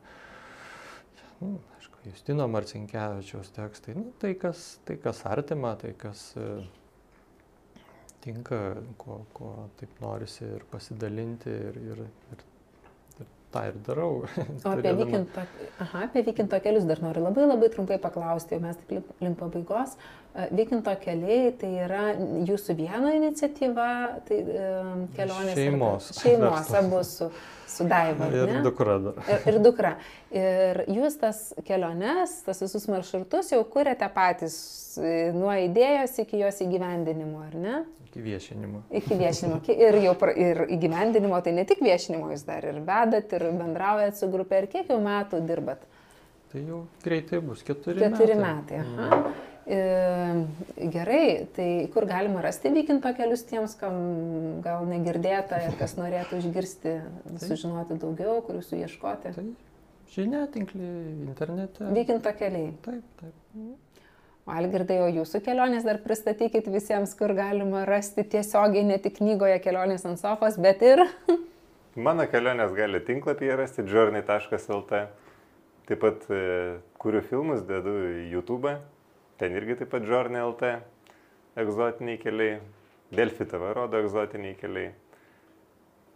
Nu, 1.40 1.58
Justino 2.06 2.46
Marcinkievičiaus 2.48 3.50
tekstai, 3.50 3.96
nu, 3.98 4.12
tai, 4.22 4.34
kas, 4.38 4.78
tai 4.86 4.96
kas 5.02 5.24
artima, 5.26 5.72
tai 5.80 5.90
kas 5.98 6.28
e, 6.38 6.44
tinka, 8.22 8.60
ko, 9.00 9.18
ko 9.34 9.50
taip 9.80 9.98
norisi 10.04 10.44
ir 10.46 10.62
pasidalinti 10.70 11.50
ir, 11.50 11.80
ir, 11.92 12.04
ir 12.32 12.44
tą 13.55 13.64
ir 13.70 13.81
darau. 13.86 14.12
O 14.27 14.70
apie, 14.73 14.93
vykinto, 15.01 15.47
aha, 15.82 16.05
apie 16.09 16.23
Vykinto 16.27 16.60
kelius 16.64 16.86
dar 16.89 17.02
noriu 17.05 17.24
labai 17.24 17.48
labai 17.48 17.73
trumpai 17.73 17.98
paklausti, 18.02 18.56
jau 18.56 18.64
mes 18.64 18.78
taip 18.90 19.10
link 19.24 19.39
pabaigos. 19.40 19.97
E, 20.35 20.48
vykinto 20.52 20.94
keliai 21.02 21.52
tai 21.60 21.73
yra 21.86 22.06
jūsų 22.48 22.78
vieno 22.78 23.12
iniciatyva, 23.16 23.90
tai 24.28 24.40
e, 24.44 24.70
kelionės. 25.18 25.60
Šeimos. 25.60 26.10
Šeimos, 26.23 26.73
abu 26.82 27.05
su 27.06 27.31
su 27.77 27.85
Daiva. 27.85 28.28
Ir 28.32 28.48
ne? 28.48 28.62
dukra. 28.64 28.98
Da. 29.02 29.12
Ir, 29.28 29.43
ir 29.51 29.59
dukra. 29.60 29.93
Ir 30.32 30.82
jūs 30.89 31.18
tas 31.20 31.43
keliones, 31.66 32.39
tas 32.47 32.62
visus 32.64 32.86
maršrutus 32.89 33.52
jau 33.52 33.60
kuriate 33.68 34.09
patys 34.14 34.56
nuo 35.36 35.52
idėjos 35.66 36.16
iki 36.24 36.40
jos 36.40 36.62
įgyvendinimo, 36.64 37.43
ar 37.44 37.59
ne? 37.60 37.77
Iki 38.16 38.24
viešinimo. 38.24 38.78
Iki 38.97 39.16
viešinimo. 39.20 39.59
Ir 39.76 39.98
jau 40.01 40.14
pra, 40.16 40.32
ir 40.32 40.62
įgyvendinimo, 40.72 41.36
tai 41.44 41.52
ne 41.52 41.66
tik 41.68 41.82
viešinimo 41.84 42.30
jūs 42.32 42.47
dar 42.48 42.64
ir 42.64 42.78
vedat, 42.86 43.34
ir 43.36 43.44
bendraujat 43.59 44.16
su 44.16 44.30
grupė. 44.32 44.62
Ir 44.62 44.68
kiek 44.72 44.88
jau 44.88 44.97
metų 45.05 45.43
dirbat? 45.44 45.82
Tai 46.48 46.62
jau 46.64 46.86
greitai 47.05 47.43
bus 47.44 47.60
keturi, 47.66 48.01
keturi 48.01 48.38
metai. 48.40 48.80
metai 48.80 48.80
aha. 48.80 49.20
Mm. 49.20 49.44
Gerai, 50.94 51.47
tai 51.52 51.68
kur 51.93 52.06
galima 52.06 52.40
rasti 52.40 52.70
vykinto 52.70 53.10
kelius 53.18 53.43
tiems, 53.51 53.74
kam 53.76 53.97
gal 54.64 54.86
negirdėta 54.86 55.59
ir 55.66 55.74
kas 55.76 55.97
norėtų 55.98 56.38
išgirsti, 56.38 56.93
sužinoti 57.43 57.98
daugiau, 57.98 58.38
kur 58.47 58.60
jūsų 58.62 58.78
ieškoti? 58.84 59.34
Tai 59.34 59.47
žinia, 60.14 60.47
tinklį 60.55 60.93
internete. 61.26 61.90
Vykinto 61.98 62.32
keliai. 62.38 62.70
Taip, 62.86 63.10
taip. 63.18 63.34
Algirdai, 64.47 65.01
o 65.02 65.06
jūsų 65.10 65.40
kelionės 65.43 65.82
dar 65.82 65.98
pristatykit 66.05 66.68
visiems, 66.70 67.16
kur 67.18 67.32
galima 67.35 67.82
rasti 67.89 68.23
tiesiogiai 68.23 68.86
ne 68.86 68.98
tik 69.02 69.16
knygoje 69.18 69.59
kelionės 69.64 70.06
ant 70.06 70.23
sofos, 70.23 70.55
bet 70.62 70.85
ir... 70.86 71.02
Mano 72.06 72.28
kelionės 72.31 72.70
gali 72.77 73.01
tinklapyje 73.02 73.56
rasti 73.59 73.82
journey.lt. 73.90 75.01
Taip 75.86 76.01
pat 76.02 76.28
e, 76.31 76.39
kuriu 76.98 77.24
filmus, 77.27 77.66
dedu 77.66 77.97
į 78.06 78.23
YouTube. 78.36 78.77
Ten 79.39 79.59
irgi 79.59 79.81
taip 79.82 79.90
pat 79.93 80.06
Journey 80.06 80.40
LT, 80.43 80.73
egzotiniai 81.62 82.18
keliai, 82.23 82.60
Delfi 83.14 83.47
TV 83.51 83.74
rodo 83.77 83.98
egzotiniai 84.01 84.56
keliai. 84.59 84.94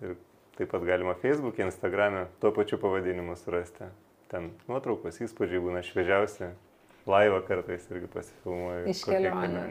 Ir 0.00 0.16
taip 0.56 0.70
pat 0.72 0.86
galima 0.86 1.14
Facebook'e, 1.18 1.66
Instagram'e 1.66 2.28
tuo 2.42 2.54
pačiu 2.56 2.78
pavadinimu 2.82 3.36
surasti. 3.38 3.90
Ten 4.30 4.52
nuotraukos 4.70 5.20
įspūdžiai 5.26 5.62
būna 5.62 5.84
šviežiausi, 5.86 6.50
laivą 7.10 7.42
kartais 7.48 7.86
irgi 7.90 8.08
pasifilmuoju. 8.14 8.88
Iš 8.92 9.04
kelionė. 9.08 9.66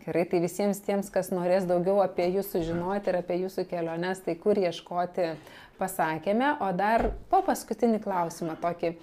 Gerai, 0.00 0.24
tai 0.30 0.40
visiems 0.40 0.80
tiems, 0.80 1.10
kas 1.12 1.28
norės 1.34 1.66
daugiau 1.68 1.98
apie 2.00 2.24
jūs 2.32 2.48
sužinoti 2.54 3.12
ir 3.12 3.18
apie 3.20 3.36
jūsų 3.42 3.66
keliones, 3.68 4.22
tai 4.24 4.34
kur 4.40 4.58
ieškoti 4.58 5.34
pasakėme. 5.80 6.54
O 6.64 6.70
dar 6.76 7.10
po 7.28 7.42
paskutinį 7.44 8.00
klausimą 8.06 8.56
tokį 8.62 8.94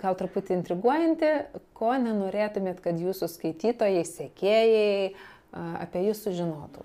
gal 0.00 0.16
truputį 0.16 0.56
intriguojanti, 0.56 1.30
ko 1.76 1.92
nenorėtumėt, 2.00 2.80
kad 2.84 3.00
jūsų 3.00 3.28
skaitytojai, 3.28 4.04
sekėjai 4.08 5.12
apie 5.52 6.04
jūs 6.06 6.22
sužinotų? 6.24 6.84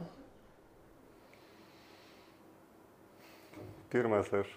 Pirmas 3.93 4.27
aš. 4.35 4.49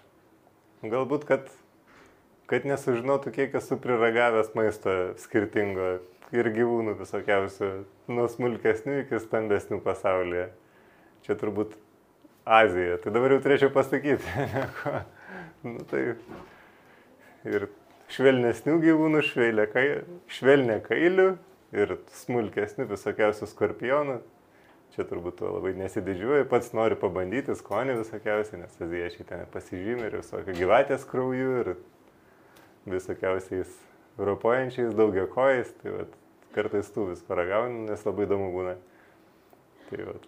Galbūt, 0.83 1.23
kad, 1.29 1.47
kad 2.51 2.67
nesužinotų, 2.67 3.31
kiek 3.35 3.55
esu 3.57 3.77
priragavęs 3.79 4.51
maisto 4.57 4.95
skirtingo 5.21 5.93
ir 6.35 6.49
gyvūnų 6.51 6.97
visokiausių, 6.99 7.69
nuo 8.11 8.27
smulkesnių 8.31 9.01
iki 9.05 9.19
stambesnių 9.23 9.79
pasaulyje. 9.85 10.49
Čia 11.25 11.37
turbūt 11.39 11.77
Azija. 12.45 12.97
Tai 13.03 13.13
dabar 13.13 13.35
jau 13.35 13.43
turėčiau 13.43 13.71
pasakyti. 13.73 14.47
nu, 15.67 15.77
tai 15.91 16.01
ir 17.47 17.67
švelnesnių 18.11 18.75
gyvūnų, 18.81 19.23
švelnė, 19.29 19.67
kai, 19.71 19.85
švelnė 20.31 20.81
kailių 20.85 21.29
ir 21.77 21.95
smulkesnių 22.23 22.89
visokiausių 22.89 23.49
skorpionų. 23.51 24.19
Čia 24.91 25.05
turbūt 25.07 25.37
tuo 25.39 25.53
labai 25.53 25.71
nesididžiuoju, 25.79 26.49
pats 26.51 26.73
noriu 26.75 26.97
pabandyti 26.99 27.55
skonį 27.55 28.01
visokiausiai, 28.01 28.59
nes 28.59 28.73
aziečiai 28.75 29.27
ten 29.29 29.45
pasižymė 29.53 30.09
ir 30.09 30.17
visokio 30.19 30.55
gyvatės 30.57 31.05
krauju 31.07 31.53
ir 31.61 31.69
visokiausiais 32.89 33.75
ropojančiais, 34.21 34.95
daugia 34.97 35.27
kojais. 35.31 35.71
Tai 35.81 35.99
vat, 35.99 36.17
kartais 36.55 36.89
tų 36.93 37.11
vis 37.11 37.23
paragaunu, 37.27 37.85
nes 37.89 38.07
labai 38.07 38.27
įdomu 38.27 38.51
būna. 38.55 38.75
Tai 39.89 40.09
vat, 40.09 40.27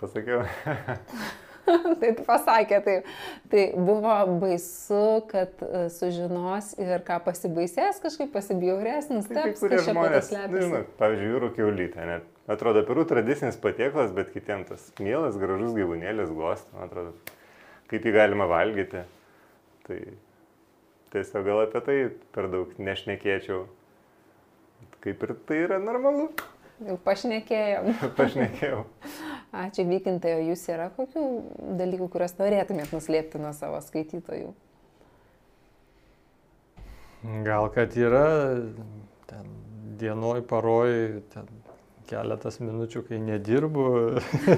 pasakiau. 0.00 0.42
tai 2.00 2.10
pasakė 2.18 2.80
taip. 2.86 3.08
Tai 3.52 3.64
buvo 3.76 4.16
baisu, 4.42 5.04
kad 5.30 5.62
e, 5.64 5.86
sužinos 5.94 6.72
ir 6.80 7.04
ką 7.06 7.20
pasibaisės, 7.26 8.00
kažkaip 8.02 8.32
pasibjaurės, 8.34 9.10
nustebės. 9.12 9.44
Tai 9.44 9.54
kai 9.54 9.60
kurie 9.62 9.82
žmonės, 9.86 10.32
nežinau, 10.34 10.84
pavyzdžiui, 11.00 11.32
jūrų 11.34 11.52
keulytė, 11.58 12.06
net 12.08 12.50
atrodo, 12.50 12.82
perų 12.86 13.06
tradicinis 13.10 13.58
patieklas, 13.60 14.10
bet 14.14 14.32
kitiems 14.34 14.70
tas 14.72 14.88
mielas, 15.02 15.38
gražus 15.40 15.76
gyvūnėlis 15.76 16.32
glosto, 16.34 16.72
man 16.74 16.88
atrodo, 16.88 17.36
kaip 17.92 18.06
jį 18.06 18.16
galima 18.16 18.48
valgyti. 18.50 19.04
Tai 19.86 20.00
tiesiog 21.12 21.44
gal 21.46 21.64
apie 21.64 21.82
tai 21.86 21.98
per 22.34 22.48
daug 22.52 22.72
nešnekėčiau. 22.78 23.66
Kaip 25.00 25.22
ir 25.26 25.34
tai 25.48 25.60
yra 25.66 25.78
normalu. 25.82 26.28
Jau 26.80 26.96
pašnekėjom. 27.04 27.90
Pašnekėjau. 28.18 28.84
Ačiū 29.60 29.84
vykintai, 29.88 30.36
o 30.38 30.44
jūs 30.50 30.62
yra 30.72 30.88
kokių 30.96 31.24
dalykų, 31.80 32.08
kuriuos 32.12 32.36
norėtumėt 32.38 32.94
nuslėpti 32.96 33.40
nuo 33.42 33.52
savo 33.56 33.80
skaitytojų? 33.84 34.52
Gal 37.44 37.68
kad 37.74 37.96
yra 38.00 38.28
ten 39.28 39.50
dienoj, 40.00 40.40
paroj, 40.48 41.20
ten 41.34 41.50
keletas 42.08 42.56
minučių, 42.62 43.02
kai 43.10 43.20
nedirbu, 43.22 43.84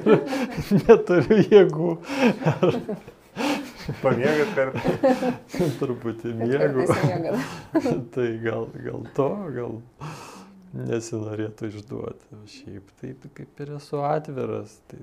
neturiu 0.85 1.43
jėgų. 1.43 1.97
Pamėgat 4.03 4.53
kartą. 4.57 4.93
Truputį 5.81 6.35
mėgų. 6.39 6.87
tai 8.15 8.29
gal, 8.43 8.69
gal 8.85 9.09
to, 9.17 9.29
gal 9.57 9.75
nesinorėtų 10.77 11.71
išduoti. 11.73 12.41
Šiaip 12.53 12.95
taip 13.01 13.27
kaip 13.37 13.65
ir 13.65 13.75
esu 13.79 14.03
atviras. 14.07 14.79
Tai, 14.91 15.03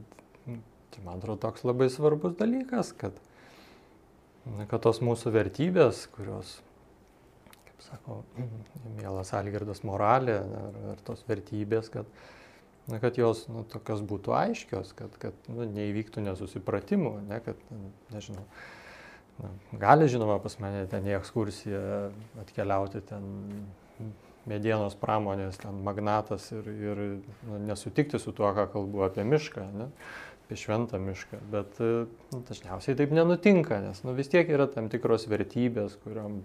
tai 0.93 1.03
man 1.06 1.19
atrodo 1.19 1.41
toks 1.47 1.65
labai 1.68 1.89
svarbus 1.93 2.38
dalykas, 2.39 2.93
kad, 2.97 3.19
kad 4.72 4.80
tos 4.85 5.03
mūsų 5.06 5.34
vertybės, 5.35 6.06
kurios, 6.15 6.57
kaip 7.68 7.85
sako, 7.85 8.22
mielas 8.99 9.34
Algirdas 9.38 9.84
moralė, 9.88 10.41
ar, 10.64 10.84
ar 10.95 11.07
tos 11.07 11.26
vertybės, 11.30 11.91
kad, 11.93 12.10
na, 12.90 12.99
kad 13.02 13.18
jos 13.20 13.45
nu, 13.52 13.64
tokios 13.70 14.02
būtų 14.06 14.36
aiškios, 14.36 14.94
kad, 14.98 15.16
kad 15.22 15.49
nu, 15.52 15.68
neįvyktų 15.70 16.24
nesusipratimų, 16.26 17.14
ne, 17.30 17.40
kad, 17.45 17.60
nežinau, 18.14 18.45
na, 19.40 19.52
gali 19.82 20.10
žinoma 20.11 20.40
pas 20.44 20.57
mane 20.61 20.86
ten 20.91 21.07
į 21.07 21.18
ekskursiją 21.20 21.84
atkeliauti 22.44 23.03
ten 23.10 23.30
medienos 24.49 24.95
pramonės 24.99 25.60
ten 25.61 25.84
magnatas 25.86 26.49
ir, 26.56 26.70
ir 26.70 27.03
nu, 27.48 27.60
nesutikti 27.68 28.20
su 28.22 28.34
tuo, 28.36 28.52
ką 28.56 28.70
kalbu 28.74 29.06
apie 29.06 29.26
mišką, 29.28 29.66
ne, 29.76 29.90
apie 30.45 30.57
šventą 30.60 31.02
mišką. 31.03 31.41
Bet 31.53 31.82
nu, 31.82 32.41
dažniausiai 32.49 32.98
taip 32.99 33.14
nenutinka, 33.16 33.82
nes 33.84 34.02
nu, 34.06 34.16
vis 34.18 34.32
tiek 34.32 34.49
yra 34.49 34.70
tam 34.72 34.90
tikros 34.91 35.28
vertybės, 35.30 35.99
kuriom, 36.06 36.41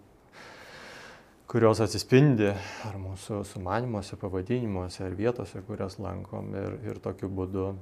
kurios 1.51 1.81
atsispindi 1.85 2.51
ar 2.89 2.99
mūsų 3.01 3.43
sumanimuose, 3.49 4.16
pavadinimuose, 4.21 5.05
ar 5.07 5.16
vietose, 5.19 5.62
kurias 5.66 5.99
lankom 6.03 6.55
ir, 6.59 6.79
ir 6.89 7.01
tokiu 7.05 7.31
būdu. 7.33 7.73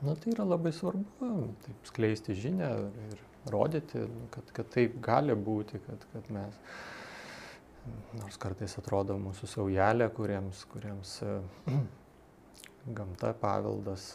Na 0.00 0.14
tai 0.16 0.32
yra 0.32 0.46
labai 0.48 0.72
svarbu, 0.72 1.30
taip 1.64 1.90
skleisti 1.90 2.36
žinę 2.38 2.70
ir 3.10 3.20
rodyti, 3.52 4.06
kad, 4.32 4.54
kad 4.56 4.70
taip 4.72 4.96
gali 5.04 5.36
būti, 5.36 5.80
kad, 5.84 6.06
kad 6.14 6.30
mes 6.32 6.56
nors 8.18 8.36
kartais 8.40 8.76
atrodo 8.80 9.16
mūsų 9.20 9.48
saujelė, 9.48 10.08
kuriems, 10.16 10.64
kuriems 10.72 11.16
gamta, 12.98 13.32
paveldas, 13.40 14.14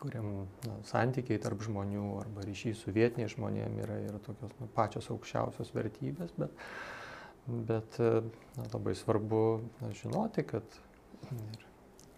kuriam 0.00 0.28
na, 0.66 0.76
santykiai 0.88 1.40
tarp 1.42 1.62
žmonių 1.66 2.06
arba 2.22 2.44
ryšys 2.46 2.84
su 2.84 2.94
vietiniais 2.96 3.34
žmonėmis 3.36 3.84
yra, 3.84 3.98
yra 4.08 4.20
tokios 4.24 4.54
nu, 4.60 4.68
pačios 4.74 5.10
aukščiausios 5.12 5.72
vertybės, 5.76 6.34
bet, 6.40 6.66
bet 7.68 8.00
na, 8.00 8.66
labai 8.72 8.96
svarbu 8.98 9.44
na, 9.80 9.92
žinoti, 10.00 10.46
kad, 10.50 10.80
ir, 11.36 11.64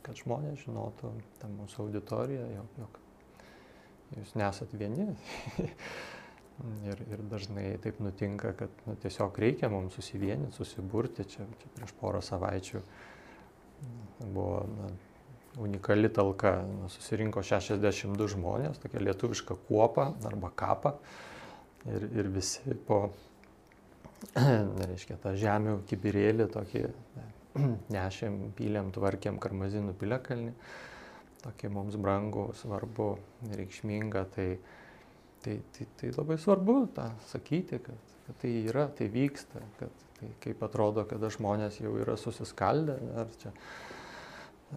kad 0.07 0.23
žmonės 0.23 0.65
žinotų, 0.65 1.13
ta 1.43 1.51
mūsų 1.53 1.87
auditorija, 1.87 2.49
jog, 2.57 2.75
jog 2.85 2.99
jūs 4.19 4.35
nesat 4.39 4.75
vieni. 4.79 5.13
Ir, 6.87 7.01
ir 7.11 7.23
dažnai 7.27 7.63
taip 7.83 7.97
nutinka, 8.05 8.53
kad 8.55 8.83
nu, 8.87 8.93
tiesiog 9.03 9.39
reikia 9.41 9.71
mums 9.73 9.97
susivienyti, 9.97 10.53
susiburti. 10.55 11.25
Čia, 11.27 11.47
čia 11.59 11.71
prieš 11.75 11.95
porą 11.99 12.21
savaičių 12.23 12.83
buvo 14.29 14.61
na, 14.71 14.91
unikali 15.61 16.09
talka. 16.13 16.55
Na, 16.69 16.89
susirinko 16.93 17.43
62 17.45 18.31
žmonės, 18.37 18.81
tokia 18.83 19.03
lietuviška 19.03 19.57
kuopa 19.69 20.13
arba 20.29 20.53
kapa. 20.57 20.97
Ir, 21.91 22.07
ir 22.15 22.31
visi 22.33 22.77
po, 22.87 23.09
reiškia, 24.91 25.19
tą 25.23 25.35
žemių 25.39 25.81
kibirėlį 25.91 26.47
tokį 26.55 26.85
nešėm, 27.97 28.39
pylėm, 28.59 28.93
tvarkėm 28.95 29.41
karmazinų 29.43 29.97
piliakalnį. 29.99 30.55
Tokį 31.43 31.73
mums 31.75 31.99
brangų, 31.99 32.53
svarbu, 32.61 33.17
reikšmingą. 33.59 34.29
Tai, 34.37 34.49
Tai, 35.43 35.57
tai, 35.75 35.87
tai 35.99 36.09
labai 36.15 36.37
svarbu 36.39 36.75
tą 36.95 37.09
sakyti, 37.27 37.81
kad, 37.83 38.11
kad 38.29 38.37
tai 38.39 38.51
yra, 38.63 38.85
tai 38.95 39.09
vyksta, 39.11 39.59
kad 39.81 40.05
tai 40.21 40.29
kaip 40.45 40.61
atrodo, 40.63 41.03
kada 41.11 41.33
žmonės 41.35 41.81
jau 41.83 41.97
yra 41.99 42.15
susiskaldę, 42.15 42.95
ar 43.19 43.33
čia 43.41 43.51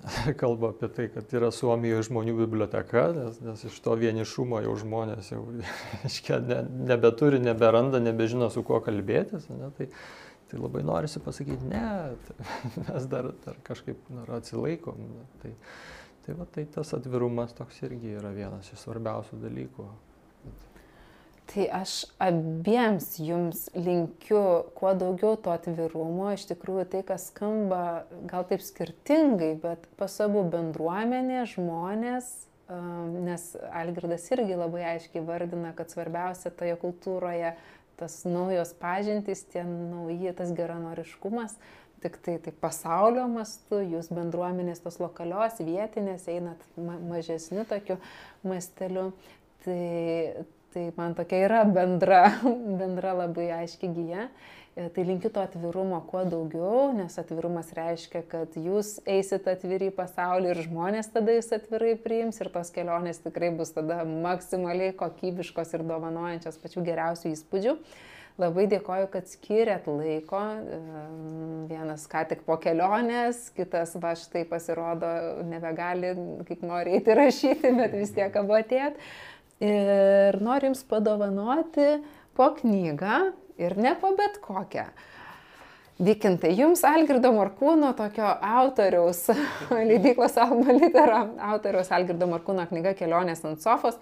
kalba 0.41 0.69
apie 0.69 0.89
tai, 0.93 1.07
kad 1.13 1.33
yra 1.37 1.49
Suomijoje 1.53 2.07
žmonių 2.09 2.35
biblioteka, 2.43 3.05
nes, 3.15 3.39
nes 3.43 3.65
iš 3.69 3.77
to 3.83 3.95
vienišumo 3.99 4.61
jau 4.65 4.75
žmonės 4.81 5.31
jau 5.33 5.41
iškia, 6.09 6.39
ne, 6.43 6.61
nebeturi, 6.91 7.39
neberanda, 7.43 8.01
nebežino 8.03 8.49
su 8.53 8.63
kuo 8.67 8.81
kalbėtis. 8.85 9.47
Ne, 9.51 9.71
tai, 9.77 9.89
tai 10.51 10.61
labai 10.61 10.83
norisi 10.87 11.21
pasakyti, 11.23 11.69
ne, 11.71 11.85
mes 12.87 13.11
dar, 13.11 13.31
dar 13.45 13.59
kažkaip 13.67 14.01
dar 14.11 14.35
atsilaikom. 14.39 15.05
Ne, 15.15 15.27
tai, 15.43 15.53
tai, 16.25 16.39
va, 16.39 16.49
tai 16.57 16.67
tas 16.77 16.95
atvirumas 16.97 17.55
toks 17.57 17.83
irgi 17.87 18.17
yra 18.19 18.33
vienas 18.35 18.71
iš 18.73 18.83
svarbiausių 18.85 19.41
dalykų. 19.45 19.89
Tai 21.45 21.67
aš 21.77 21.91
abiems 22.19 23.11
jums 23.21 23.67
linkiu 23.77 24.41
kuo 24.75 24.95
daugiau 24.97 25.35
to 25.37 25.53
atvirumo, 25.53 26.31
iš 26.33 26.47
tikrųjų 26.49 26.87
tai, 26.89 27.03
kas 27.05 27.27
skamba 27.29 27.81
gal 28.25 28.47
taip 28.49 28.63
skirtingai, 28.65 29.53
bet 29.61 29.85
pasabų 29.99 30.47
bendruomenė, 30.55 31.43
žmonės, 31.53 32.31
nes 33.13 33.45
Algirdas 33.69 34.25
irgi 34.33 34.57
labai 34.57 34.83
aiškiai 34.95 35.21
vardina, 35.25 35.75
kad 35.77 35.93
svarbiausia 35.93 36.49
toje 36.49 36.73
kultūroje 36.81 37.53
tas 37.99 38.17
naujos 38.27 38.73
pažintys, 38.79 39.45
tie 39.53 39.63
nauji, 39.63 40.33
tas 40.35 40.49
geranoriškumas, 40.55 41.55
tik 42.03 42.17
tai, 42.25 42.39
tai 42.43 42.51
pasaulio 42.61 43.27
mastu, 43.31 43.79
jūs 43.85 44.09
bendruomenės 44.13 44.83
tos 44.83 44.99
lokalios, 44.99 45.61
vietinės, 45.63 46.27
einat 46.31 46.65
ma 46.75 46.97
mažesniu 46.99 47.63
tokiu 47.69 47.99
masteliu. 48.43 49.11
Tai, 49.65 50.45
Tai 50.75 50.89
man 50.97 51.13
tokia 51.15 51.45
yra 51.45 51.61
bendra, 51.63 52.25
bendra 52.81 53.13
labai 53.15 53.47
aiški 53.61 53.87
gyja. 53.95 54.25
E, 54.75 54.89
tai 54.91 55.05
linkiu 55.07 55.29
to 55.31 55.39
atvirumo 55.39 56.01
kuo 56.09 56.25
daugiau, 56.27 56.89
nes 56.91 57.13
atvirumas 57.21 57.69
reiškia, 57.77 58.25
kad 58.27 58.57
jūs 58.59 58.97
eisit 59.07 59.45
atviri 59.47 59.87
į 59.87 59.93
pasaulį 59.95 60.49
ir 60.51 60.59
žmonės 60.65 61.07
tada 61.13 61.37
jūs 61.37 61.47
atvirai 61.55 61.93
priims 62.03 62.41
ir 62.43 62.49
tos 62.51 62.73
kelionės 62.75 63.23
tikrai 63.23 63.53
bus 63.55 63.71
tada 63.71 64.01
maksimaliai 64.03 64.91
kokybiškos 64.99 65.71
ir 65.77 65.85
dovanojančios 65.87 66.59
pačių 66.59 66.83
geriausių 66.89 67.31
įspūdžių. 67.37 67.75
Labai 68.43 68.65
dėkoju, 68.67 69.07
kad 69.13 69.29
skiriat 69.31 69.87
laiko. 69.87 70.41
E, 70.59 70.79
vienas 71.71 72.03
ką 72.11 72.25
tik 72.33 72.43
po 72.43 72.57
kelionės, 72.59 73.45
kitas 73.55 73.95
va 74.03 74.11
štai 74.19 74.43
pasirodo 74.49 75.13
nebegali, 75.47 76.11
kaip 76.51 76.67
nori 76.67 76.97
eiti 76.99 77.15
rašyti, 77.15 77.71
bet 77.79 77.95
vis 77.95 78.11
tiek 78.19 78.35
abu 78.43 78.59
atėjot 78.59 78.99
ir 79.63 80.39
noriu 80.43 80.71
Jums 80.71 80.83
padovanoti 80.89 81.89
po 82.35 82.49
knygą 82.59 83.19
ir 83.57 83.77
ne 83.77 83.95
po 83.99 84.11
bet 84.17 84.41
kokią. 84.43 84.89
Vykintai, 85.95 86.49
jums 86.59 86.81
Algirdo 86.83 87.29
Markūno, 87.31 87.93
tokio 87.95 88.27
autoriaus, 88.43 89.29
leidyklos 89.71 90.35
Alma 90.43 90.73
Litera, 90.75 91.21
autoriaus 91.53 91.87
Algirdo 91.95 92.27
Markūno 92.27 92.65
knyga 92.67 92.91
Kelionės 92.99 93.45
ant 93.47 93.63
sofos, 93.63 93.95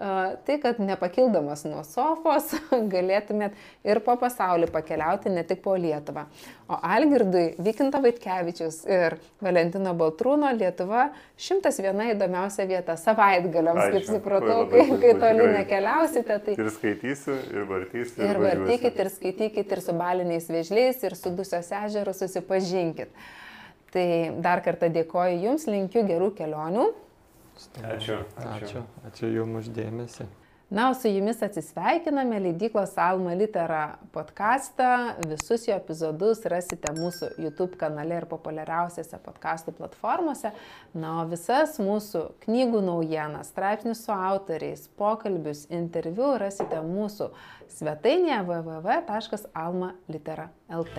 tai, 0.00 0.56
kad 0.62 0.78
nepakildamas 0.80 1.66
nuo 1.68 1.82
sofos 1.84 2.54
galėtumėt 2.94 3.56
ir 3.84 4.00
po 4.04 4.14
pasaulį 4.20 4.70
pakeliauti, 4.72 5.28
ne 5.34 5.42
tik 5.44 5.60
po 5.64 5.74
Lietuvą. 5.76 6.24
O 6.72 6.78
Algirdui 6.80 7.58
Vykinta 7.60 8.00
Vaitkevičius 8.00 8.78
ir 8.88 9.18
Valentino 9.44 9.92
Baltrūno 9.98 10.52
Lietuva 10.56 11.10
101 11.36 12.14
įdomiausia 12.14 12.64
vieta 12.70 12.96
savaitgaliams, 13.00 13.82
Ačiū. 13.84 13.98
kaip 13.98 14.08
supratau, 14.08 14.62
kai, 14.72 14.86
kai 15.02 15.12
toli 15.20 15.50
nekeliausite. 15.58 16.40
Tai... 16.46 16.56
Ir 16.56 16.72
skaitysiu, 16.78 17.36
ir 17.52 17.68
vartysiu. 17.68 18.24
Ir, 18.24 18.32
ir 18.32 18.42
vartykit, 18.46 19.04
ir 19.04 19.12
skaitykit, 19.18 19.76
ir 19.76 19.84
su 19.84 19.96
baliniais 20.00 20.48
vėžliais, 20.48 21.04
ir 21.04 21.18
su 21.18 21.34
Dusios 21.36 21.68
ežeru 21.82 22.16
susipažinkit. 22.16 23.12
Tai 23.92 24.08
dar 24.40 24.64
kartą 24.64 24.88
dėkoju 24.94 25.40
Jums, 25.44 25.68
linkiu 25.68 26.06
gerų 26.08 26.32
kelionių. 26.38 26.88
Ačiū. 27.82 28.22
Ačiū. 28.36 28.54
Ačiū, 28.54 28.84
ačiū 29.10 29.34
Jums 29.36 29.64
uždėmesi. 29.64 30.28
Na, 30.70 30.90
o 30.90 30.94
su 30.94 31.08
jumis 31.08 31.42
atsisveikiname 31.42 32.40
leidyklos 32.40 32.98
Alma 32.98 33.34
Litera 33.34 33.98
podcastą. 34.12 35.14
Visus 35.26 35.66
jo 35.66 35.74
epizodus 35.74 36.46
rasite 36.46 36.92
mūsų 36.94 37.42
YouTube 37.42 37.74
kanale 37.80 38.14
ir 38.20 38.26
populiariausiose 38.30 39.18
podcastų 39.24 39.72
platformose. 39.80 40.52
Na, 40.94 41.24
o 41.24 41.26
visas 41.26 41.78
mūsų 41.82 42.22
knygų 42.46 42.80
naujienas, 42.86 43.50
straipsnius 43.50 44.06
su 44.06 44.14
autoriais, 44.14 44.86
pokalbius, 44.94 45.66
interviu 45.74 46.38
rasite 46.38 46.78
mūsų 46.86 47.34
svetainėje 47.80 48.38
www.almalitera.lt. 48.46 50.96